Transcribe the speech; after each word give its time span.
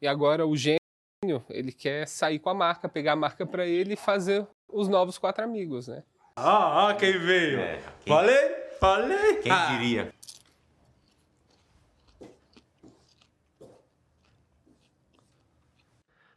E 0.00 0.06
agora 0.06 0.46
o 0.46 0.56
gênio, 0.56 1.44
ele 1.48 1.72
quer 1.72 2.06
sair 2.06 2.38
com 2.38 2.50
a 2.50 2.54
marca, 2.54 2.88
pegar 2.88 3.12
a 3.12 3.16
marca 3.16 3.46
para 3.46 3.66
ele 3.66 3.94
e 3.94 3.96
fazer 3.96 4.46
os 4.68 4.88
novos 4.88 5.18
quatro 5.18 5.44
amigos, 5.44 5.88
né? 5.88 6.02
Ah, 6.36 6.88
ah 6.88 6.94
quem 6.94 7.18
veio? 7.18 7.60
É, 7.60 7.78
quem... 8.00 8.14
Falei, 8.14 8.54
falei. 8.80 9.36
Quem 9.36 9.52
ah. 9.52 9.66
diria? 9.66 10.12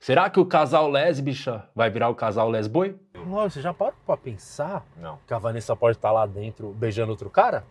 Será 0.06 0.30
que 0.30 0.40
o 0.40 0.46
casal 0.46 0.88
lésbica 0.88 1.68
vai 1.74 1.90
virar 1.90 2.10
o 2.10 2.14
casal 2.14 2.48
lesboi? 2.48 2.96
Não, 3.16 3.50
você 3.50 3.60
já 3.60 3.74
parou 3.74 3.96
pra 4.06 4.16
pensar 4.16 4.86
Não. 4.96 5.18
que 5.26 5.34
a 5.34 5.40
Vanessa 5.40 5.76
pode 5.76 5.98
estar 5.98 6.12
lá 6.12 6.28
dentro 6.28 6.70
beijando 6.74 7.10
outro 7.10 7.28
cara? 7.28 7.66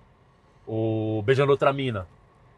Ou 0.66 1.22
beijando 1.22 1.52
outra 1.52 1.72
mina? 1.72 2.08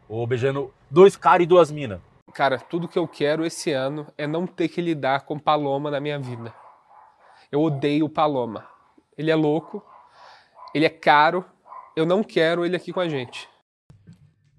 Ou 0.09 0.25
beijando 0.25 0.73
dois 0.89 1.15
caras 1.15 1.43
e 1.43 1.45
duas 1.45 1.69
minas? 1.69 1.99
Cara, 2.37 2.59
tudo 2.59 2.87
que 2.87 2.99
eu 2.99 3.07
quero 3.07 3.43
esse 3.43 3.71
ano 3.71 4.05
é 4.15 4.27
não 4.27 4.45
ter 4.45 4.67
que 4.67 4.79
lidar 4.79 5.21
com 5.21 5.39
Paloma 5.39 5.89
na 5.89 5.99
minha 5.99 6.19
vida. 6.19 6.53
Eu 7.51 7.63
odeio 7.63 8.07
Paloma. 8.07 8.63
Ele 9.17 9.31
é 9.31 9.35
louco, 9.35 9.83
ele 10.71 10.85
é 10.85 10.89
caro, 10.89 11.43
eu 11.95 12.05
não 12.05 12.21
quero 12.23 12.63
ele 12.63 12.75
aqui 12.75 12.93
com 12.93 12.99
a 12.99 13.09
gente. 13.09 13.49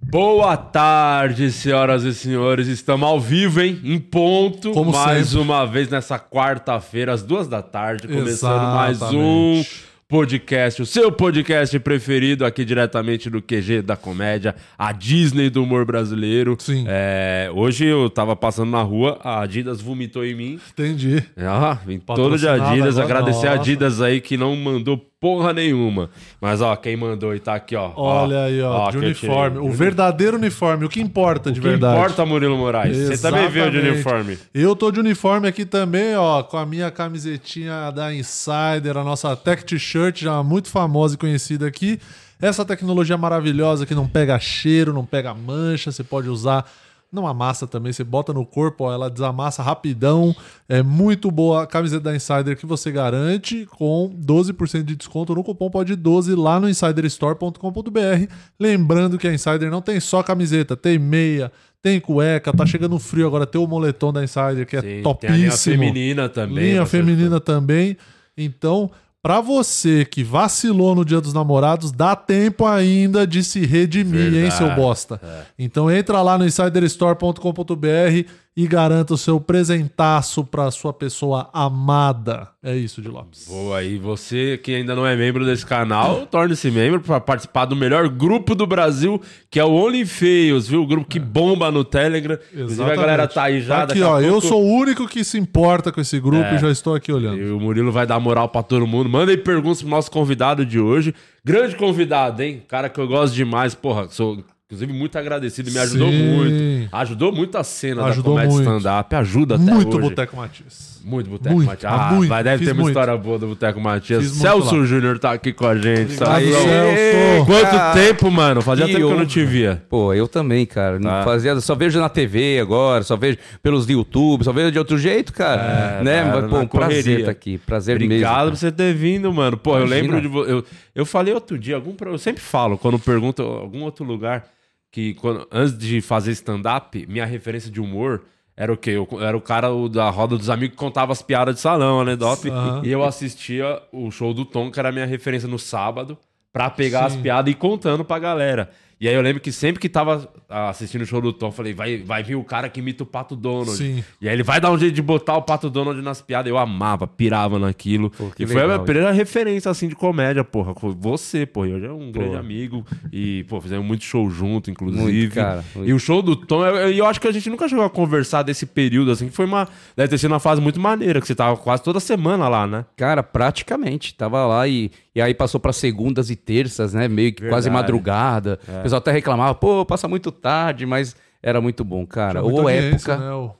Boa 0.02 0.56
tarde, 0.56 1.52
senhoras 1.52 2.02
e 2.02 2.12
senhores. 2.12 2.66
Estamos 2.66 3.08
ao 3.08 3.20
vivo, 3.20 3.60
hein? 3.60 3.80
Em 3.84 4.00
ponto. 4.00 4.72
Como 4.72 4.90
mais 4.90 5.28
sempre. 5.28 5.44
uma 5.44 5.64
vez 5.64 5.88
nessa 5.88 6.18
quarta-feira, 6.18 7.12
às 7.12 7.22
duas 7.22 7.46
da 7.46 7.62
tarde, 7.62 8.08
começando 8.08 8.74
mais 8.74 9.00
um 9.02 9.62
podcast, 10.08 10.80
o 10.80 10.86
seu 10.86 11.12
podcast 11.12 11.78
preferido 11.80 12.46
aqui 12.46 12.64
diretamente 12.64 13.28
do 13.28 13.42
QG 13.42 13.82
da 13.82 13.94
comédia, 13.94 14.54
a 14.78 14.90
Disney 14.90 15.50
do 15.50 15.62
humor 15.62 15.84
brasileiro. 15.84 16.56
Sim. 16.58 16.86
É, 16.88 17.50
hoje 17.54 17.84
eu 17.84 18.08
tava 18.08 18.34
passando 18.34 18.70
na 18.70 18.80
rua, 18.80 19.20
a 19.22 19.42
Adidas 19.42 19.82
vomitou 19.82 20.24
em 20.24 20.34
mim. 20.34 20.60
Entendi. 20.72 21.22
Ah, 21.36 21.78
vim 21.84 21.98
todo 21.98 22.38
de 22.38 22.48
Adidas, 22.48 22.98
agradecer 22.98 23.48
a 23.48 23.52
Adidas 23.52 24.00
aí 24.00 24.22
que 24.22 24.38
não 24.38 24.56
mandou 24.56 24.96
porra 25.20 25.52
nenhuma. 25.52 26.10
Mas 26.40 26.60
ó, 26.60 26.74
quem 26.76 26.96
mandou 26.96 27.34
e 27.34 27.40
tá 27.40 27.54
aqui, 27.54 27.74
ó. 27.74 27.92
Olha 27.96 28.36
ó, 28.36 28.44
aí, 28.44 28.62
ó, 28.62 28.72
ó 28.72 28.90
de 28.90 28.98
uniforme. 28.98 29.58
O 29.58 29.70
verdadeiro 29.70 30.36
uniforme, 30.36 30.84
o 30.84 30.88
que 30.88 31.00
importa 31.00 31.50
de 31.50 31.58
o 31.58 31.62
que 31.62 31.68
verdade. 31.68 31.98
importa, 31.98 32.24
Murilo 32.24 32.56
Moraes. 32.56 32.96
Você 32.96 33.18
também 33.18 33.48
veio 33.48 33.70
de 33.70 33.78
uniforme. 33.78 34.38
Eu 34.54 34.76
tô 34.76 34.90
de 34.90 35.00
uniforme 35.00 35.48
aqui 35.48 35.64
também, 35.64 36.16
ó, 36.16 36.42
com 36.42 36.56
a 36.56 36.64
minha 36.64 36.90
camisetinha 36.90 37.90
da 37.90 38.14
Insider, 38.14 38.96
a 38.96 39.04
nossa 39.04 39.34
Tech 39.36 39.64
T-shirt, 39.64 40.20
já 40.20 40.42
muito 40.42 40.68
famosa 40.68 41.14
e 41.14 41.18
conhecida 41.18 41.66
aqui. 41.66 41.98
Essa 42.40 42.64
tecnologia 42.64 43.16
maravilhosa 43.18 43.84
que 43.84 43.96
não 43.96 44.06
pega 44.06 44.38
cheiro, 44.38 44.92
não 44.92 45.04
pega 45.04 45.34
mancha, 45.34 45.90
você 45.90 46.04
pode 46.04 46.28
usar 46.28 46.64
não 47.10 47.26
amassa 47.26 47.66
também, 47.66 47.92
você 47.92 48.04
bota 48.04 48.32
no 48.32 48.44
corpo, 48.44 48.84
ó, 48.84 48.92
ela 48.92 49.10
desamassa 49.10 49.62
rapidão. 49.62 50.34
É 50.68 50.82
muito 50.82 51.30
boa 51.30 51.62
a 51.62 51.66
camiseta 51.66 52.02
da 52.02 52.14
Insider 52.14 52.56
que 52.56 52.66
você 52.66 52.90
garante 52.92 53.66
com 53.66 54.14
12% 54.14 54.82
de 54.82 54.94
desconto 54.94 55.34
no 55.34 55.42
cupom 55.42 55.70
pode 55.70 55.96
12 55.96 56.34
lá 56.34 56.60
no 56.60 56.68
insiderstore.com.br. 56.68 58.32
Lembrando 58.60 59.16
que 59.16 59.26
a 59.26 59.32
Insider 59.32 59.70
não 59.70 59.80
tem 59.80 59.98
só 60.00 60.22
camiseta, 60.22 60.76
tem 60.76 60.98
meia, 60.98 61.50
tem 61.82 61.98
cueca, 61.98 62.52
tá 62.52 62.66
chegando 62.66 62.98
frio 62.98 63.26
agora, 63.26 63.46
tem 63.46 63.60
o 63.60 63.66
moletom 63.66 64.12
da 64.12 64.22
Insider 64.22 64.66
que 64.66 64.76
é 64.76 64.82
Sim, 64.82 65.02
topíssimo. 65.02 65.18
Tem 65.20 65.30
a 65.30 65.36
linha 65.36 65.52
feminina 65.52 66.28
também. 66.28 66.64
Linha 66.64 66.86
feminina 66.86 67.40
também. 67.40 67.96
Então, 68.36 68.90
Pra 69.20 69.40
você 69.40 70.04
que 70.04 70.22
vacilou 70.22 70.94
no 70.94 71.04
Dia 71.04 71.20
dos 71.20 71.32
Namorados, 71.32 71.90
dá 71.90 72.14
tempo 72.14 72.64
ainda 72.64 73.26
de 73.26 73.42
se 73.42 73.66
redimir, 73.66 74.30
Verdade, 74.30 74.44
hein, 74.44 74.50
seu 74.52 74.70
bosta? 74.76 75.20
é. 75.22 75.42
Então 75.58 75.90
entra 75.90 76.22
lá 76.22 76.38
no 76.38 76.46
insiderstore.com.br 76.46 78.30
e 78.60 78.66
garanta 78.66 79.14
o 79.14 79.16
seu 79.16 79.38
presentaço 79.40 80.42
pra 80.42 80.68
sua 80.72 80.92
pessoa 80.92 81.48
amada. 81.52 82.48
É 82.60 82.74
isso, 82.76 83.00
de 83.00 83.06
Lopes. 83.06 83.46
Boa, 83.48 83.84
e 83.84 83.96
você 83.98 84.58
que 84.60 84.74
ainda 84.74 84.96
não 84.96 85.06
é 85.06 85.14
membro 85.14 85.44
desse 85.44 85.64
canal, 85.64 86.26
torne-se 86.30 86.68
membro 86.68 87.00
para 87.00 87.20
participar 87.20 87.66
do 87.66 87.76
melhor 87.76 88.08
grupo 88.08 88.56
do 88.56 88.66
Brasil, 88.66 89.22
que 89.48 89.60
é 89.60 89.64
o 89.64 89.70
OnlyFeios, 89.70 90.66
viu? 90.66 90.82
O 90.82 90.86
grupo 90.88 91.06
que 91.08 91.20
bomba 91.20 91.70
no 91.70 91.84
Telegram. 91.84 92.36
Inclusive 92.52 92.82
a 92.82 92.96
galera 92.96 93.28
tá 93.28 93.44
aí 93.44 93.60
já. 93.60 93.86
Tá 93.86 93.92
aqui, 93.92 94.02
ó. 94.02 94.18
Eu 94.20 94.32
pouco- 94.32 94.48
sou 94.48 94.60
o 94.64 94.68
único 94.76 95.06
que 95.06 95.22
se 95.22 95.38
importa 95.38 95.92
com 95.92 96.00
esse 96.00 96.18
grupo 96.18 96.42
É. 96.42 96.56
e 96.56 96.58
já 96.58 96.68
estou 96.68 96.96
aqui 96.96 97.12
olhando. 97.12 97.38
E 97.40 97.48
o 97.52 97.60
Murilo 97.60 97.92
vai 97.92 98.08
dar 98.08 98.18
moral 98.18 98.48
pra 98.48 98.64
todo 98.64 98.84
mundo. 98.88 99.08
Manda 99.08 99.30
aí 99.30 99.38
perguntas 99.38 99.82
pro 99.82 99.90
nosso 99.90 100.10
convidado 100.10 100.66
de 100.66 100.80
hoje. 100.80 101.14
Grande 101.44 101.76
convidado, 101.76 102.42
hein? 102.42 102.60
Cara 102.66 102.88
que 102.88 102.98
eu 102.98 103.06
gosto 103.06 103.34
demais. 103.34 103.72
Porra, 103.76 104.08
sou 104.08 104.42
inclusive 104.70 104.92
muito 104.92 105.16
agradecido. 105.18 105.70
Me 105.70 105.78
ajudou 105.78 106.10
Sim. 106.10 106.22
muito. 106.24 106.88
Ajudou 106.94 107.32
muito 107.32 107.56
a 107.56 107.64
cena 107.64 108.04
Ajudou 108.04 108.34
da 108.36 108.42
comédia 108.46 108.62
stand-up. 108.62 109.14
Ajuda 109.16 109.54
até 109.54 109.64
Muito 109.72 109.96
hoje. 109.96 110.08
Boteco 110.10 110.36
Matias. 110.36 111.00
Muito 111.02 111.30
Boteco 111.30 111.54
Muito, 111.54 111.68
Matias. 111.68 111.90
Ah, 111.92 112.12
muito. 112.12 112.28
vai, 112.28 112.44
deve 112.44 112.58
Fiz 112.58 112.66
ter 112.66 112.72
uma 112.72 112.82
muito. 112.82 112.88
história 112.90 113.16
boa 113.16 113.38
do 113.38 113.46
Boteco 113.46 113.80
Matias. 113.80 114.24
Fiz 114.24 114.32
Celso. 114.32 114.84
Júnior 114.84 115.18
tá 115.18 115.32
aqui 115.32 115.54
com 115.54 115.66
a 115.66 115.74
gente. 115.74 116.12
Obrigado, 116.22 116.42
Celso. 116.44 117.46
Quanto 117.46 117.62
Cara, 117.70 117.92
tempo, 117.94 118.30
mano? 118.30 118.60
Fazia 118.60 118.84
que 118.84 118.92
tempo 118.92 119.06
que 119.06 119.12
eu 119.14 119.18
não 119.18 119.24
te 119.24 119.42
via. 119.42 119.82
Pô, 119.88 120.12
eu 120.12 120.28
também, 120.28 120.66
cara. 120.66 120.98
Não 120.98 121.08
Tá. 121.10 121.24
fazia, 121.24 121.58
só 121.62 121.74
vejo 121.74 121.98
na 121.98 122.10
TV 122.10 122.58
agora, 122.60 123.02
só 123.02 123.16
vejo 123.16 123.38
pelos 123.62 123.88
YouTube, 123.88 124.44
só 124.44 124.52
vejo 124.52 124.70
de 124.70 124.78
outro 124.78 124.98
jeito, 124.98 125.32
cara. 125.32 125.98
É, 126.00 126.04
né? 126.04 126.22
cara, 126.24 126.42
pô, 126.46 126.58
um 126.58 126.66
prazer 126.66 127.20
estar 127.20 127.30
aqui. 127.30 127.56
Prazer 127.56 127.96
Obrigado 127.96 128.40
mesmo. 128.44 128.50
por 128.50 128.56
você 128.58 128.70
ter 128.70 128.92
vindo, 128.92 129.32
mano. 129.32 129.56
Pô, 129.56 129.78
eu 129.78 129.86
Imagina. 129.86 130.00
lembro 130.02 130.20
de 130.20 130.28
você. 130.28 130.52
Eu, 130.52 130.64
eu 130.94 131.06
falei 131.06 131.32
outro 131.32 131.58
dia, 131.58 131.76
algum, 131.76 131.94
eu 132.04 132.18
sempre 132.18 132.42
falo, 132.42 132.76
quando 132.76 132.98
pergunto 132.98 133.40
algum 133.40 133.82
outro 133.82 134.04
lugar, 134.04 134.44
que 134.90 135.14
quando, 135.14 135.46
antes 135.50 135.76
de 135.76 136.00
fazer 136.00 136.32
stand-up, 136.32 137.06
minha 137.06 137.24
referência 137.26 137.70
de 137.70 137.80
humor 137.80 138.24
era 138.56 138.72
o 138.72 138.76
quê? 138.76 138.90
Eu, 138.90 139.08
era 139.20 139.36
o 139.36 139.40
cara 139.40 139.70
o 139.72 139.88
da 139.88 140.10
roda 140.10 140.36
dos 140.36 140.50
amigos 140.50 140.74
que 140.74 140.76
contava 140.76 141.12
as 141.12 141.22
piadas 141.22 141.54
de 141.54 141.60
salão, 141.60 142.04
né, 142.04 142.16
Dop? 142.16 142.48
Aham. 142.50 142.82
E 142.84 142.90
eu 142.90 143.04
assistia 143.04 143.80
o 143.92 144.10
show 144.10 144.34
do 144.34 144.44
Tom, 144.44 144.70
que 144.70 144.80
era 144.80 144.88
a 144.88 144.92
minha 144.92 145.06
referência 145.06 145.48
no 145.48 145.58
sábado, 145.58 146.18
pra 146.52 146.68
pegar 146.68 147.06
as 147.06 147.12
Sim. 147.12 147.22
piadas 147.22 147.48
e 147.48 147.52
ir 147.52 147.54
contando 147.54 148.04
pra 148.04 148.18
galera. 148.18 148.70
E 149.00 149.08
aí 149.08 149.14
eu 149.14 149.22
lembro 149.22 149.40
que 149.40 149.52
sempre 149.52 149.80
que 149.80 149.88
tava 149.88 150.28
assistindo 150.48 151.02
o 151.02 151.06
show 151.06 151.20
do 151.20 151.32
Tom, 151.32 151.48
eu 151.48 151.52
falei, 151.52 151.72
vai, 151.72 151.98
vai 151.98 152.22
vir 152.22 152.34
o 152.34 152.42
cara 152.42 152.68
que 152.68 152.80
imita 152.80 153.04
o 153.04 153.06
Pato 153.06 153.36
Donald. 153.36 153.76
Sim. 153.76 154.02
E 154.20 154.28
aí 154.28 154.34
ele 154.34 154.42
vai 154.42 154.60
dar 154.60 154.72
um 154.72 154.78
jeito 154.78 154.94
de 154.94 155.02
botar 155.02 155.36
o 155.36 155.42
Pato 155.42 155.70
Donald 155.70 156.00
nas 156.02 156.20
piadas. 156.20 156.50
Eu 156.50 156.58
amava, 156.58 157.06
pirava 157.06 157.58
naquilo. 157.58 158.10
que 158.34 158.42
e 158.42 158.46
foi 158.46 158.56
a 158.56 158.64
minha 158.64 158.66
legal, 158.66 158.84
primeira 158.84 159.12
referência, 159.12 159.70
assim, 159.70 159.86
de 159.88 159.94
comédia, 159.94 160.42
porra. 160.42 160.74
Foi 160.74 160.94
você, 160.98 161.46
porra. 161.46 161.68
E 161.68 161.74
Hoje 161.74 161.86
é 161.86 161.92
um 161.92 162.10
grande 162.10 162.32
Pô. 162.32 162.38
amigo. 162.38 162.86
E, 163.12 163.44
pô, 163.44 163.60
fizemos 163.60 163.86
muito 163.86 164.02
show 164.02 164.28
junto, 164.28 164.70
inclusive. 164.70 165.02
Muito, 165.02 165.34
cara, 165.34 165.64
muito. 165.74 165.88
E 165.88 165.92
o 165.92 165.98
show 165.98 166.20
do 166.20 166.34
Tom, 166.34 166.64
eu, 166.66 166.92
eu 166.92 167.06
acho 167.06 167.20
que 167.20 167.28
a 167.28 167.32
gente 167.32 167.48
nunca 167.48 167.68
chegou 167.68 167.84
a 167.84 167.90
conversar 167.90 168.42
desse 168.42 168.66
período, 168.66 169.12
assim, 169.12 169.28
que 169.28 169.34
foi 169.34 169.46
uma... 169.46 169.68
Deve 169.96 170.08
ter 170.08 170.18
sido 170.18 170.32
uma 170.32 170.40
fase 170.40 170.60
muito 170.60 170.80
maneira, 170.80 171.20
que 171.20 171.26
você 171.26 171.34
tava 171.34 171.56
quase 171.56 171.82
toda 171.84 172.00
semana 172.00 172.48
lá, 172.48 172.66
né? 172.66 172.84
Cara, 172.96 173.22
praticamente. 173.22 174.14
Tava 174.14 174.44
lá 174.44 174.66
e, 174.66 174.90
e 175.18 175.20
aí 175.20 175.34
passou 175.34 175.58
pra 175.58 175.72
segundas 175.72 176.30
e 176.30 176.36
terças, 176.36 176.94
né? 176.94 177.08
Meio 177.08 177.32
que 177.32 177.40
quase 177.48 177.68
Verdade. 177.68 177.70
madrugada. 177.70 178.60
O 178.68 178.82
pessoal 178.82 178.98
até 178.98 179.10
reclamava, 179.10 179.52
pô, 179.52 179.84
passa 179.84 180.06
muito 180.06 180.30
tarde, 180.30 180.86
mas 180.86 181.16
era 181.42 181.60
muito 181.60 181.82
bom, 181.84 182.06
cara. 182.06 182.40
Ou 182.42 182.68
época. 182.70 183.16
né? 183.16 183.32
O 183.32 183.52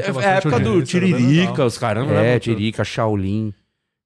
É, 0.00 0.24
é 0.24 0.36
época 0.38 0.58
do 0.58 0.76
era 0.76 0.82
Tiririca, 0.82 1.64
os 1.64 1.78
caramba, 1.78 2.12
né? 2.12 2.24
É, 2.24 2.28
mano? 2.30 2.40
Tirica, 2.40 2.82
Shaolin. 2.82 3.54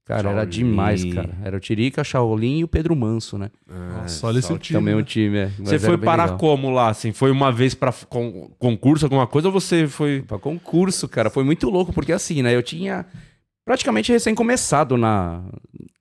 Cara, 0.04 0.28
era 0.28 0.38
Shaolin. 0.40 0.50
demais, 0.50 1.04
cara. 1.04 1.30
Era 1.42 1.56
o 1.56 1.60
Tirica, 1.60 2.02
Shaolin 2.04 2.58
e 2.58 2.64
o 2.64 2.68
Pedro 2.68 2.94
Manso, 2.96 3.38
né? 3.38 3.50
Nossa, 3.66 4.26
olha 4.26 4.40
esse 4.40 4.48
só 4.48 4.58
time. 4.58 4.78
Também 4.80 4.94
né? 4.94 5.00
um 5.00 5.04
time, 5.04 5.38
é. 5.38 5.46
Você 5.58 5.76
era 5.76 5.84
foi 5.84 5.96
bem 5.96 6.04
parar 6.04 6.24
legal. 6.24 6.38
como 6.38 6.68
lá, 6.70 6.88
assim? 6.90 7.12
Foi 7.12 7.30
uma 7.30 7.50
vez 7.50 7.74
pra 7.74 7.94
con- 8.10 8.50
concurso, 8.58 9.06
alguma 9.06 9.26
coisa, 9.26 9.48
ou 9.48 9.52
você 9.52 9.86
foi... 9.86 10.22
Pra 10.26 10.38
concurso, 10.38 11.08
cara. 11.08 11.30
Foi 11.30 11.44
muito 11.44 11.70
louco, 11.70 11.92
porque 11.94 12.12
assim, 12.12 12.42
né? 12.42 12.54
Eu 12.54 12.62
tinha 12.62 13.06
praticamente 13.64 14.10
recém 14.12 14.34
começado 14.34 14.96
na, 14.96 15.42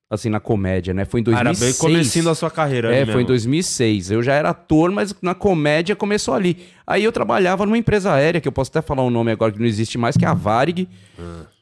assim, 0.10 0.30
na 0.30 0.40
comédia, 0.40 0.94
né? 0.94 1.06
Foi 1.06 1.22
em 1.22 1.24
Ah, 1.28 1.40
Era 1.40 1.44
2006. 1.52 1.78
bem 1.82 1.92
comecinho 1.92 2.26
da 2.26 2.34
sua 2.36 2.50
carreira 2.50 2.88
É, 2.94 3.06
foi 3.06 3.14
em 3.14 3.18
mesmo. 3.18 3.28
2006. 3.28 4.10
Eu 4.12 4.24
já 4.24 4.34
era 4.34 4.50
ator, 4.50 4.92
mas 4.92 5.14
na 5.22 5.36
comédia 5.36 5.96
começou 5.96 6.34
ali. 6.34 6.58
Aí 6.88 7.04
eu 7.04 7.12
trabalhava 7.12 7.66
numa 7.66 7.78
empresa 7.78 8.12
aérea, 8.14 8.42
que 8.42 8.48
eu 8.48 8.52
posso 8.52 8.72
até 8.72 8.82
falar 8.82 9.04
um 9.04 9.10
nome 9.12 9.32
agora 9.32 9.52
que 9.52 9.60
não 9.60 9.68
existe 9.68 9.98
mais, 9.98 10.18
que 10.18 10.26
é 10.26 10.28
a 10.28 10.34
Varig, 10.34 10.88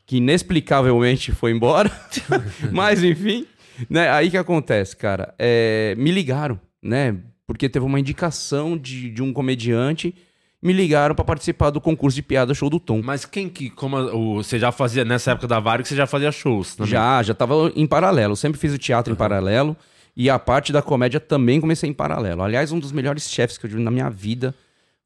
que 0.06 0.18
inexplicavelmente 0.18 1.32
foi 1.34 1.52
embora. 1.52 1.92
mas 2.72 3.04
enfim, 3.04 3.46
né? 3.90 4.10
Aí 4.12 4.30
que 4.30 4.38
acontece, 4.38 4.96
cara? 4.96 5.34
É, 5.38 5.94
me 5.98 6.12
ligaram, 6.12 6.60
né? 6.82 7.16
Porque 7.46 7.68
teve 7.70 7.86
uma 7.86 8.00
indicação 8.00 8.78
de, 8.78 9.10
de 9.10 9.22
um 9.24 9.32
comediante, 9.34 10.14
me 10.62 10.74
ligaram 10.74 11.14
pra 11.14 11.24
participar 11.24 11.70
do 11.70 11.80
concurso 11.80 12.16
de 12.16 12.22
piada 12.22 12.54
show 12.54 12.70
do 12.70 12.80
Tom. 12.80 13.02
Mas 13.04 13.26
quem 13.26 13.48
que, 13.48 13.70
como 13.70 13.98
o, 13.98 14.44
você 14.44 14.58
já 14.58 14.72
fazia, 14.72 15.06
nessa 15.06 15.32
época 15.32 15.48
da 15.48 15.60
Varig, 15.60 15.88
você 15.88 15.96
já 15.96 16.08
fazia 16.08 16.32
shows 16.32 16.76
também? 16.76 16.92
Já, 16.92 17.22
já 17.24 17.34
tava 17.34 17.72
em 17.76 17.86
paralelo. 17.86 18.36
Sempre 18.36 18.60
fiz 18.60 18.74
o 18.74 18.78
teatro 18.78 19.14
em 19.14 19.16
paralelo. 19.16 19.76
E 20.16 20.30
a 20.32 20.40
parte 20.40 20.74
da 20.74 20.82
comédia 20.82 21.20
também 21.20 21.62
comecei 21.62 21.88
em 21.88 21.94
paralelo. 21.94 22.42
Aliás, 22.42 22.72
um 22.72 22.80
dos 22.80 22.92
melhores 22.92 23.30
chefes 23.30 23.58
que 23.58 23.68
eu 23.68 23.70
tive 23.70 23.82
na 23.82 23.92
minha 23.92 24.10
vida 24.10 24.56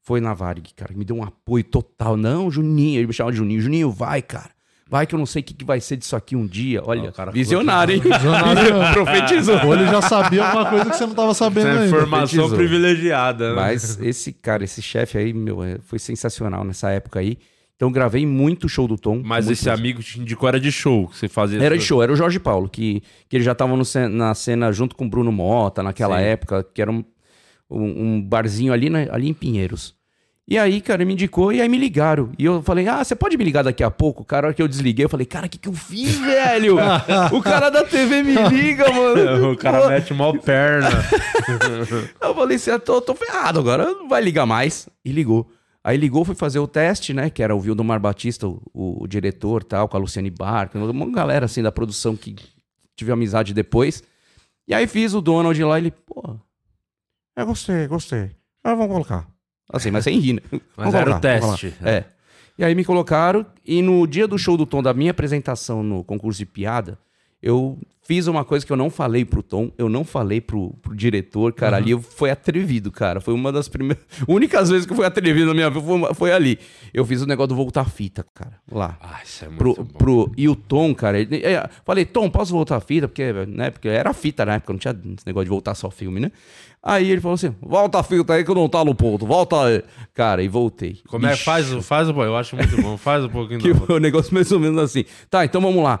foi 0.00 0.20
na 0.20 0.32
Varig, 0.32 0.72
cara. 0.74 0.94
Me 0.94 1.04
deu 1.04 1.16
um 1.16 1.22
apoio 1.22 1.62
total. 1.62 2.16
Não, 2.16 2.50
Juninho, 2.50 2.98
ele 2.98 3.06
me 3.06 3.12
chamava 3.12 3.32
de 3.32 3.38
Juninho. 3.38 3.60
Juninho, 3.60 3.90
vai, 3.90 4.22
cara. 4.22 4.50
Vai 4.92 5.06
que 5.06 5.14
eu 5.14 5.18
não 5.18 5.24
sei 5.24 5.40
o 5.40 5.44
que, 5.46 5.54
que 5.54 5.64
vai 5.64 5.80
ser 5.80 5.96
disso 5.96 6.14
aqui 6.14 6.36
um 6.36 6.46
dia. 6.46 6.82
Olha, 6.84 7.08
o 7.08 7.12
cara 7.14 7.30
visionário, 7.32 7.94
hein? 7.94 8.00
Visionário. 8.02 8.74
Profetizou. 8.92 9.64
Ou 9.64 9.72
ele 9.74 9.86
já 9.86 10.02
sabia 10.02 10.44
alguma 10.44 10.68
coisa 10.68 10.90
que 10.90 10.96
você 10.98 11.06
não 11.06 11.14
tava 11.14 11.32
sabendo 11.32 11.68
Essa 11.68 11.78
é 11.78 11.82
ainda. 11.84 11.96
informação 11.96 12.38
Profetizou. 12.48 12.58
privilegiada. 12.58 13.48
né? 13.50 13.56
Mas 13.56 13.98
esse 14.02 14.34
cara, 14.34 14.62
esse 14.64 14.82
chefe 14.82 15.16
aí, 15.16 15.32
meu, 15.32 15.64
é, 15.64 15.78
foi 15.82 15.98
sensacional 15.98 16.62
nessa 16.62 16.90
época 16.90 17.20
aí. 17.20 17.38
Então 17.74 17.90
gravei 17.90 18.26
muito 18.26 18.68
show 18.68 18.86
do 18.86 18.98
Tom. 18.98 19.22
Mas 19.24 19.48
esse 19.48 19.70
amigo 19.70 20.02
te 20.02 20.20
indicou 20.20 20.46
era 20.46 20.60
de 20.60 20.70
show 20.70 21.08
que 21.08 21.16
você 21.16 21.26
fazia. 21.26 21.58
Era 21.60 21.76
de 21.78 21.82
show, 21.82 22.02
era 22.02 22.12
o 22.12 22.14
Jorge 22.16 22.38
Paulo, 22.38 22.68
que, 22.68 23.02
que 23.30 23.36
ele 23.38 23.42
já 23.44 23.54
tava 23.54 23.74
no 23.74 23.86
cen- 23.86 24.08
na 24.08 24.34
cena 24.34 24.70
junto 24.70 24.94
com 24.94 25.06
o 25.06 25.08
Bruno 25.08 25.32
Mota 25.32 25.82
naquela 25.82 26.18
Sim. 26.18 26.24
época, 26.24 26.62
que 26.74 26.82
era 26.82 26.92
um, 26.92 27.02
um, 27.70 28.04
um 28.16 28.22
barzinho 28.22 28.72
ali, 28.74 28.90
né, 28.90 29.08
ali 29.10 29.26
em 29.28 29.32
Pinheiros. 29.34 29.94
E 30.48 30.58
aí, 30.58 30.80
cara, 30.80 31.04
me 31.04 31.12
indicou 31.12 31.52
e 31.52 31.60
aí 31.60 31.68
me 31.68 31.78
ligaram. 31.78 32.32
E 32.36 32.44
eu 32.44 32.62
falei, 32.62 32.88
ah, 32.88 33.02
você 33.02 33.14
pode 33.14 33.36
me 33.36 33.44
ligar 33.44 33.62
daqui 33.62 33.82
a 33.82 33.90
pouco? 33.90 34.24
Cara, 34.24 34.46
a 34.46 34.48
hora 34.48 34.54
que 34.54 34.60
eu 34.60 34.66
desliguei, 34.66 35.04
eu 35.04 35.08
falei, 35.08 35.24
cara, 35.24 35.46
o 35.46 35.48
que, 35.48 35.56
que 35.56 35.68
eu 35.68 35.72
fiz, 35.72 36.16
velho? 36.18 36.76
o 37.32 37.40
cara 37.40 37.70
da 37.70 37.84
TV 37.84 38.22
me 38.22 38.34
liga, 38.48 38.90
mano. 38.90 39.52
o 39.52 39.56
cara 39.56 39.82
Pô. 39.82 39.88
mete 39.88 40.12
mal 40.12 40.36
perna. 40.38 40.88
Eu 42.20 42.34
falei 42.34 42.56
assim, 42.56 42.70
eu 42.70 42.80
tô, 42.80 43.00
tô 43.00 43.14
ferrado 43.14 43.58
agora, 43.58 43.84
não 43.84 44.08
vai 44.08 44.22
ligar 44.22 44.46
mais. 44.46 44.88
E 45.04 45.12
ligou. 45.12 45.50
Aí 45.84 45.96
ligou, 45.96 46.24
foi 46.24 46.34
fazer 46.34 46.60
o 46.60 46.68
teste, 46.68 47.12
né? 47.12 47.28
Que 47.28 47.42
era 47.42 47.54
o 47.54 47.60
Vildomar 47.60 47.98
Batista, 48.00 48.46
o, 48.46 48.60
o 48.72 49.06
diretor 49.06 49.64
tal, 49.64 49.88
com 49.88 49.96
a 49.96 50.00
Luciane 50.00 50.30
Barca, 50.30 50.78
uma 50.78 51.10
galera 51.10 51.46
assim 51.46 51.62
da 51.62 51.72
produção 51.72 52.16
que 52.16 52.36
tive 52.96 53.12
amizade 53.12 53.52
depois. 53.52 54.02
E 54.66 54.74
aí 54.74 54.86
fiz 54.86 55.12
o 55.12 55.20
Donald 55.20 55.62
lá, 55.64 55.78
ele, 55.78 55.90
pô, 55.90 56.38
é 57.36 57.44
gostei, 57.44 57.86
gostei. 57.86 58.30
Ah, 58.62 58.74
vamos 58.74 58.92
colocar. 58.92 59.31
Assim, 59.72 59.90
mas 59.90 60.04
sem 60.04 60.18
rir, 60.18 60.34
né? 60.34 60.60
Mas 60.76 60.94
era 60.94 61.10
o 61.10 61.14
colocar, 61.14 61.40
vamos 61.40 61.60
teste. 61.60 61.82
lá. 61.82 61.90
É. 61.90 62.04
E 62.58 62.64
aí 62.64 62.74
me 62.74 62.84
colocaram, 62.84 63.46
e 63.64 63.80
no 63.80 64.06
dia 64.06 64.28
do 64.28 64.38
show 64.38 64.56
do 64.56 64.66
Tom, 64.66 64.82
da 64.82 64.92
minha 64.92 65.10
apresentação 65.10 65.82
no 65.82 66.04
concurso 66.04 66.38
de 66.38 66.46
piada, 66.46 66.98
eu 67.42 67.78
fiz 68.04 68.26
uma 68.26 68.44
coisa 68.44 68.64
que 68.66 68.72
eu 68.72 68.76
não 68.76 68.90
falei 68.90 69.24
pro 69.24 69.42
Tom, 69.42 69.70
eu 69.78 69.88
não 69.88 70.04
falei 70.04 70.40
pro, 70.40 70.70
pro 70.82 70.94
diretor, 70.94 71.52
cara, 71.52 71.76
ali 71.76 71.92
eu 71.92 72.00
foi 72.02 72.30
atrevido, 72.30 72.90
cara. 72.90 73.20
Foi 73.20 73.32
uma 73.32 73.50
das 73.52 73.68
primeiras. 73.68 74.02
Únicas 74.28 74.68
vezes 74.70 74.86
que 74.86 74.92
eu 74.92 74.96
fui 74.96 75.06
atrevido 75.06 75.46
na 75.46 75.54
minha 75.54 75.70
vida 75.70 75.80
foi, 75.84 76.14
foi 76.14 76.32
ali. 76.32 76.58
Eu 76.92 77.04
fiz 77.06 77.22
o 77.22 77.26
negócio 77.26 77.48
do 77.48 77.54
voltar 77.56 77.88
fita, 77.88 78.24
cara, 78.34 78.58
lá. 78.70 78.96
Ah, 79.00 79.20
isso 79.24 79.44
é 79.44 79.48
muito 79.48 79.58
Pro, 79.58 79.74
bom. 79.84 79.84
pro, 79.98 80.32
e 80.36 80.48
o 80.48 80.54
Tom, 80.56 80.94
cara, 80.94 81.18
ele- 81.20 81.36
é, 81.44 81.68
falei, 81.84 82.04
Tom, 82.04 82.28
posso 82.28 82.52
voltar 82.52 82.76
a 82.76 82.80
fita? 82.80 83.06
Porque, 83.08 83.32
né, 83.46 83.70
porque 83.70 83.88
era 83.88 84.12
fita 84.12 84.44
na 84.44 84.54
época, 84.54 84.72
não 84.72 84.78
tinha 84.80 84.92
esse 84.92 85.26
negócio 85.26 85.44
de 85.44 85.50
voltar 85.50 85.74
só 85.74 85.90
filme, 85.90 86.20
né? 86.20 86.30
Aí 86.84 87.08
ele 87.12 87.20
falou 87.20 87.34
assim: 87.36 87.54
volta 87.62 88.00
a 88.00 88.02
fita 88.02 88.34
aí 88.34 88.42
que 88.44 88.50
eu 88.50 88.56
não 88.56 88.68
tá 88.68 88.84
no 88.84 88.92
ponto, 88.92 89.24
volta 89.24 89.62
aí. 89.66 89.84
Cara, 90.12 90.42
e 90.42 90.48
voltei. 90.48 90.98
Como 91.06 91.24
é? 91.26 91.32
Ixi, 91.34 91.44
Faz, 91.44 91.72
o- 91.72 91.80
faz 91.80 92.08
o. 92.08 92.22
Eu 92.24 92.36
acho 92.36 92.56
muito 92.56 92.82
bom. 92.82 92.96
Faz 92.96 93.24
um 93.24 93.28
pouquinho. 93.28 93.60
que 93.86 93.92
o 93.92 93.98
negócio 94.00 94.34
mais 94.34 94.50
ou 94.50 94.58
menos 94.58 94.82
assim. 94.82 95.04
Tá, 95.30 95.44
então 95.44 95.60
vamos 95.60 95.80
lá. 95.84 96.00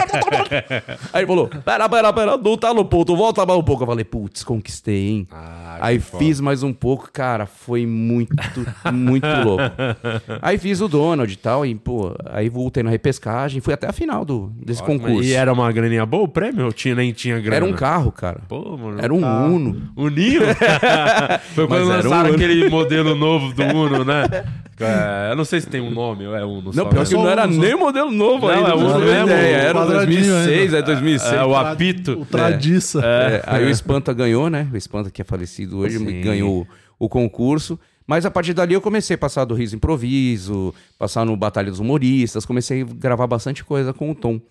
Aí 1.13 1.21
ele 1.21 1.27
falou: 1.27 1.47
pera, 1.47 1.87
pera, 1.89 2.13
pera, 2.13 2.37
não 2.37 2.57
tá 2.57 2.73
no 2.73 2.85
ponto, 2.85 3.15
volta 3.15 3.45
mais 3.45 3.59
um 3.59 3.63
pouco. 3.63 3.83
Eu 3.83 3.87
falei: 3.87 4.03
putz, 4.03 4.43
conquistei, 4.43 5.09
hein? 5.09 5.27
Ah, 5.31 5.77
Aí 5.81 5.99
foda. 5.99 6.23
fiz 6.23 6.39
mais 6.39 6.63
um 6.63 6.73
pouco, 6.73 7.09
cara, 7.11 7.45
foi 7.45 7.85
muito, 7.85 8.35
muito 8.91 9.27
louco. 9.43 9.63
Aí 10.41 10.57
fiz 10.57 10.81
o 10.81 10.87
Donald 10.87 11.31
e 11.31 11.35
tal, 11.35 11.65
e, 11.65 11.73
pô, 11.75 12.13
aí 12.25 12.49
voltei 12.49 12.83
na 12.83 12.89
repescagem, 12.89 13.61
fui 13.61 13.73
até 13.73 13.87
a 13.87 13.93
final 13.93 14.23
do, 14.25 14.51
desse 14.55 14.81
Ótimo. 14.81 14.99
concurso. 14.99 15.29
E 15.29 15.33
era 15.33 15.51
uma 15.51 15.71
graninha 15.71 16.05
boa 16.05 16.23
o 16.23 16.27
prêmio? 16.27 16.65
Ou 16.65 16.73
tinha, 16.73 16.95
nem 16.95 17.11
tinha 17.11 17.39
grana? 17.39 17.55
Era 17.57 17.65
um 17.65 17.73
carro, 17.73 18.11
cara. 18.11 18.41
Pô, 18.47 18.77
mano. 18.77 18.99
Era 19.01 19.13
um 19.13 19.21
carro. 19.21 19.55
Uno. 19.55 19.81
O 19.95 20.07
Ninho? 20.09 20.41
Foi 21.55 21.67
quando 21.67 21.85
Mas 21.85 21.89
era 21.89 22.07
um 22.07 22.11
lançaram 22.11 22.29
Uno. 22.29 22.35
aquele 22.35 22.69
modelo 22.69 23.15
novo 23.15 23.53
do 23.53 23.63
Uno, 23.63 24.03
né? 24.03 24.23
É, 24.83 25.29
eu 25.29 25.35
não 25.35 25.45
sei 25.45 25.61
se 25.61 25.67
tem 25.67 25.79
um 25.79 25.91
nome 25.91 26.25
ou 26.25 26.35
é 26.35 26.43
Uno 26.43 26.71
Não, 26.73 26.73
só. 26.73 26.85
pior 26.85 27.03
né? 27.03 27.05
que 27.05 27.13
não 27.13 27.29
era 27.29 27.45
Uno, 27.45 27.59
nem 27.61 27.75
modelo 27.75 28.09
novo 28.09 28.47
Não, 28.47 28.55
ainda. 28.55 28.69
é 28.69 28.73
Uno 28.73 28.93
ter 28.93 29.05
mesmo, 29.05 29.25
ideia. 29.27 29.55
Era 29.57 29.73
quadradinho 29.79 30.00
2006, 30.05 30.73
ainda. 30.73 30.77
é 30.77 30.81
2006. 30.81 31.33
É, 31.33 31.43
o 31.43 31.49
Tra- 31.49 31.71
apito. 31.71 32.11
O 32.13 32.25
Tradiça. 32.25 33.01
É, 33.03 33.43
aí 33.45 33.65
o 33.65 33.69
Espanta 33.69 34.13
ganhou, 34.13 34.49
né? 34.49 34.67
O 34.73 34.77
Espanta 34.77 35.09
que 35.11 35.21
é 35.21 35.25
falecido 35.25 35.79
hoje 35.79 35.97
Sim. 35.97 36.21
ganhou 36.21 36.67
o, 36.99 37.05
o 37.05 37.09
concurso. 37.09 37.79
Mas 38.07 38.25
a 38.25 38.31
partir 38.31 38.53
dali 38.53 38.73
eu 38.73 38.81
comecei 38.81 39.15
a 39.15 39.17
passar 39.17 39.45
do 39.45 39.53
Riso 39.53 39.75
Improviso, 39.75 40.73
passar 40.97 41.25
no 41.25 41.35
Batalha 41.37 41.69
dos 41.69 41.79
Humoristas, 41.79 42.45
comecei 42.45 42.81
a 42.81 42.85
gravar 42.85 43.27
bastante 43.27 43.63
coisa 43.63 43.93
com 43.93 44.11
o 44.11 44.15
Tom. 44.15 44.41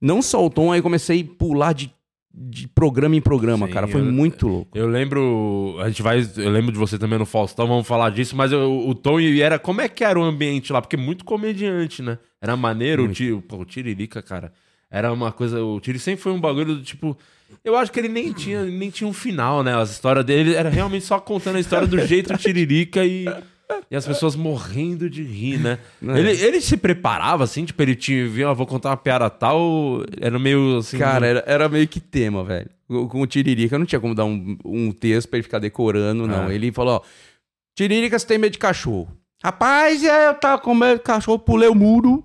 Não 0.00 0.20
só 0.20 0.44
o 0.44 0.50
Tom, 0.50 0.72
aí 0.72 0.78
eu 0.80 0.82
comecei 0.82 1.20
a 1.22 1.38
pular 1.38 1.72
de, 1.74 1.92
de 2.34 2.66
programa 2.66 3.14
em 3.14 3.20
programa, 3.20 3.66
Sim, 3.68 3.72
cara. 3.72 3.86
Foi 3.86 4.00
eu- 4.00 4.04
muito 4.06 4.48
louco. 4.48 4.76
Eu 4.76 4.88
lembro. 4.88 5.76
A 5.80 5.88
gente 5.88 6.02
vai. 6.02 6.26
Eu 6.36 6.50
lembro 6.50 6.72
de 6.72 6.78
você 6.78 6.98
também 6.98 7.18
no 7.18 7.24
Faustão, 7.26 7.68
vamos 7.68 7.86
falar 7.86 8.10
disso, 8.10 8.34
mas 8.34 8.50
eu- 8.50 8.88
o 8.88 8.94
Tom 8.94 9.20
e 9.20 9.40
era. 9.40 9.58
Como 9.58 9.80
é 9.80 9.88
que 9.88 10.02
era 10.02 10.18
o 10.18 10.22
ambiente 10.22 10.72
lá? 10.72 10.80
Porque 10.82 10.96
muito 10.96 11.24
comediante, 11.24 12.02
né? 12.02 12.18
Era 12.42 12.56
maneiro, 12.56 13.04
o, 13.04 13.08
tiro, 13.12 13.40
pô, 13.42 13.58
o 13.58 13.64
Tiririca, 13.64 14.20
cara. 14.22 14.52
Era 14.94 15.12
uma 15.12 15.32
coisa. 15.32 15.60
O 15.60 15.80
Tiri 15.80 15.98
sempre 15.98 16.22
foi 16.22 16.30
um 16.30 16.40
bagulho 16.40 16.76
do 16.76 16.82
tipo. 16.82 17.18
Eu 17.64 17.76
acho 17.76 17.90
que 17.90 17.98
ele 17.98 18.08
nem 18.08 18.32
tinha, 18.32 18.62
nem 18.62 18.90
tinha 18.90 19.08
um 19.08 19.12
final, 19.12 19.60
né? 19.60 19.74
As 19.76 19.90
histórias 19.90 20.24
dele 20.24 20.54
era 20.54 20.68
realmente 20.68 21.04
só 21.04 21.18
contando 21.18 21.56
a 21.56 21.60
história 21.60 21.84
do 21.84 21.98
jeito 22.06 22.36
Tiririca 22.38 23.04
e. 23.04 23.24
E 23.90 23.96
as 23.96 24.06
pessoas 24.06 24.36
morrendo 24.36 25.10
de 25.10 25.22
rir, 25.22 25.58
né? 25.58 25.78
É. 26.06 26.18
Ele, 26.18 26.30
ele 26.30 26.60
se 26.60 26.76
preparava 26.76 27.42
assim, 27.42 27.64
tipo, 27.64 27.82
ele 27.82 27.96
tinha, 27.96 28.28
viu, 28.28 28.48
ah, 28.48 28.52
vou 28.52 28.66
contar 28.66 28.90
uma 28.90 28.96
piada 28.96 29.28
tal, 29.30 30.04
era 30.20 30.38
meio 30.38 30.76
assim. 30.76 30.98
Cara, 30.98 31.26
era, 31.26 31.44
era 31.46 31.68
meio 31.68 31.88
que 31.88 31.98
tema, 31.98 32.44
velho. 32.44 32.68
Com 32.86 33.22
o 33.22 33.26
Tiririca, 33.26 33.78
não 33.78 33.86
tinha 33.86 34.00
como 34.00 34.14
dar 34.14 34.26
um, 34.26 34.56
um 34.64 34.92
texto 34.92 35.28
pra 35.28 35.38
ele 35.38 35.42
ficar 35.42 35.58
decorando, 35.58 36.26
não. 36.26 36.50
É. 36.50 36.54
Ele 36.54 36.70
falou, 36.70 36.96
ó, 36.96 37.00
Tiririca, 37.74 38.16
você 38.18 38.26
tem 38.26 38.38
medo 38.38 38.52
de 38.52 38.58
cachorro. 38.58 39.08
Rapaz, 39.44 40.02
é, 40.02 40.28
eu 40.28 40.34
tava 40.34 40.58
com 40.58 40.74
medo 40.74 40.96
de 40.96 41.02
cachorro, 41.04 41.38
pulei 41.38 41.68
o 41.68 41.74
muro. 41.74 42.24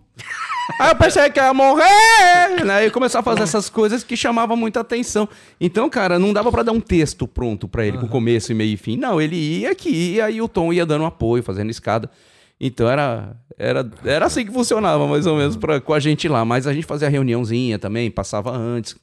Aí 0.79 0.91
eu 0.91 0.95
pensei 0.95 1.29
que 1.29 1.37
ia 1.37 1.53
morrer, 1.53 2.63
né? 2.63 2.85
E 2.85 2.91
começou 2.91 3.19
a 3.19 3.23
fazer 3.23 3.41
essas 3.41 3.69
coisas 3.69 4.05
que 4.05 4.15
chamavam 4.15 4.55
muita 4.55 4.79
atenção. 4.79 5.27
Então, 5.59 5.89
cara, 5.89 6.17
não 6.17 6.31
dava 6.31 6.49
pra 6.49 6.63
dar 6.63 6.71
um 6.71 6.79
texto 6.79 7.27
pronto 7.27 7.67
pra 7.67 7.85
ele, 7.85 7.97
com 7.97 8.07
começo 8.07 8.53
e 8.53 8.55
meio 8.55 8.73
e 8.73 8.77
fim. 8.77 8.95
Não, 8.95 9.19
ele 9.19 9.35
ia 9.35 9.71
aqui, 9.71 10.13
e 10.13 10.21
aí 10.21 10.41
o 10.41 10.47
Tom 10.47 10.71
ia 10.71 10.85
dando 10.85 11.03
apoio, 11.03 11.43
fazendo 11.43 11.69
escada. 11.69 12.09
Então 12.57 12.89
era, 12.89 13.35
era, 13.57 13.89
era 14.05 14.25
assim 14.25 14.45
que 14.45 14.53
funcionava, 14.53 15.05
mais 15.05 15.25
ou 15.25 15.35
menos, 15.35 15.57
pra, 15.57 15.81
com 15.81 15.93
a 15.93 15.99
gente 15.99 16.25
lá. 16.29 16.45
Mas 16.45 16.67
a 16.67 16.73
gente 16.73 16.85
fazia 16.85 17.09
reuniãozinha 17.09 17.77
também, 17.77 18.09
passava 18.09 18.55
antes. 18.55 18.95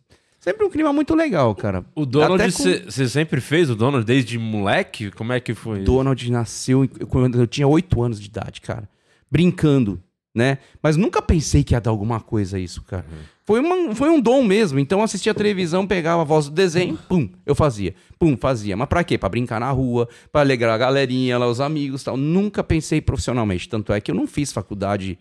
Sempre 0.47 0.65
um 0.65 0.71
clima 0.71 0.93
muito 0.93 1.15
legal, 1.15 1.55
cara. 1.55 1.85
O 1.95 2.07
Donald, 2.07 2.41
Até 2.43 2.53
com- 2.53 2.63
você 2.91 3.09
sempre 3.09 3.41
fez 3.41 3.69
o 3.69 3.75
Donald 3.75 4.05
desde 4.07 4.39
moleque? 4.39 5.11
Como 5.11 5.33
é 5.33 5.41
que 5.41 5.55
foi? 5.55 5.81
Donald 5.81 6.31
nasceu 6.31 6.89
quando 7.09 7.39
eu 7.41 7.47
tinha 7.47 7.67
8 7.67 8.01
anos 8.03 8.21
de 8.21 8.27
idade, 8.29 8.61
cara. 8.61 8.89
Brincando, 9.31 10.01
né? 10.33 10.59
Mas 10.81 10.97
nunca 10.97 11.21
pensei 11.21 11.65
que 11.65 11.75
ia 11.75 11.81
dar 11.81 11.91
alguma 11.91 12.21
coisa 12.21 12.59
isso, 12.61 12.83
cara. 12.85 13.05
Foi, 13.45 13.59
uma- 13.61 13.93
foi 13.95 14.09
um 14.09 14.21
dom 14.21 14.45
mesmo. 14.45 14.79
Então 14.79 15.01
eu 15.01 15.05
assistia 15.05 15.33
a 15.33 15.35
televisão, 15.35 15.85
pegava 15.85 16.23
a 16.23 16.25
voz 16.25 16.47
do 16.47 16.53
desenho, 16.53 16.97
pum, 17.09 17.29
eu 17.45 17.55
fazia. 17.55 17.93
Pum, 18.19 18.37
fazia. 18.37 18.77
Mas 18.77 18.89
pra 18.89 19.03
quê? 19.03 19.19
Pra 19.19 19.29
brincar 19.29 19.59
na 19.59 19.71
rua, 19.73 20.09
pra 20.31 20.43
alegrar 20.43 20.75
a 20.75 20.79
galerinha 20.79 21.39
lá, 21.39 21.49
os 21.49 21.61
amigos 21.61 22.03
e 22.03 22.05
tal. 22.05 22.17
Nunca 22.17 22.63
pensei 22.63 23.01
profissionalmente. 23.01 23.69
Tanto 23.69 23.93
é 23.93 24.01
que 24.01 24.13
eu 24.13 24.15
não 24.15 24.29
fiz 24.29 24.53
faculdade 24.53 25.19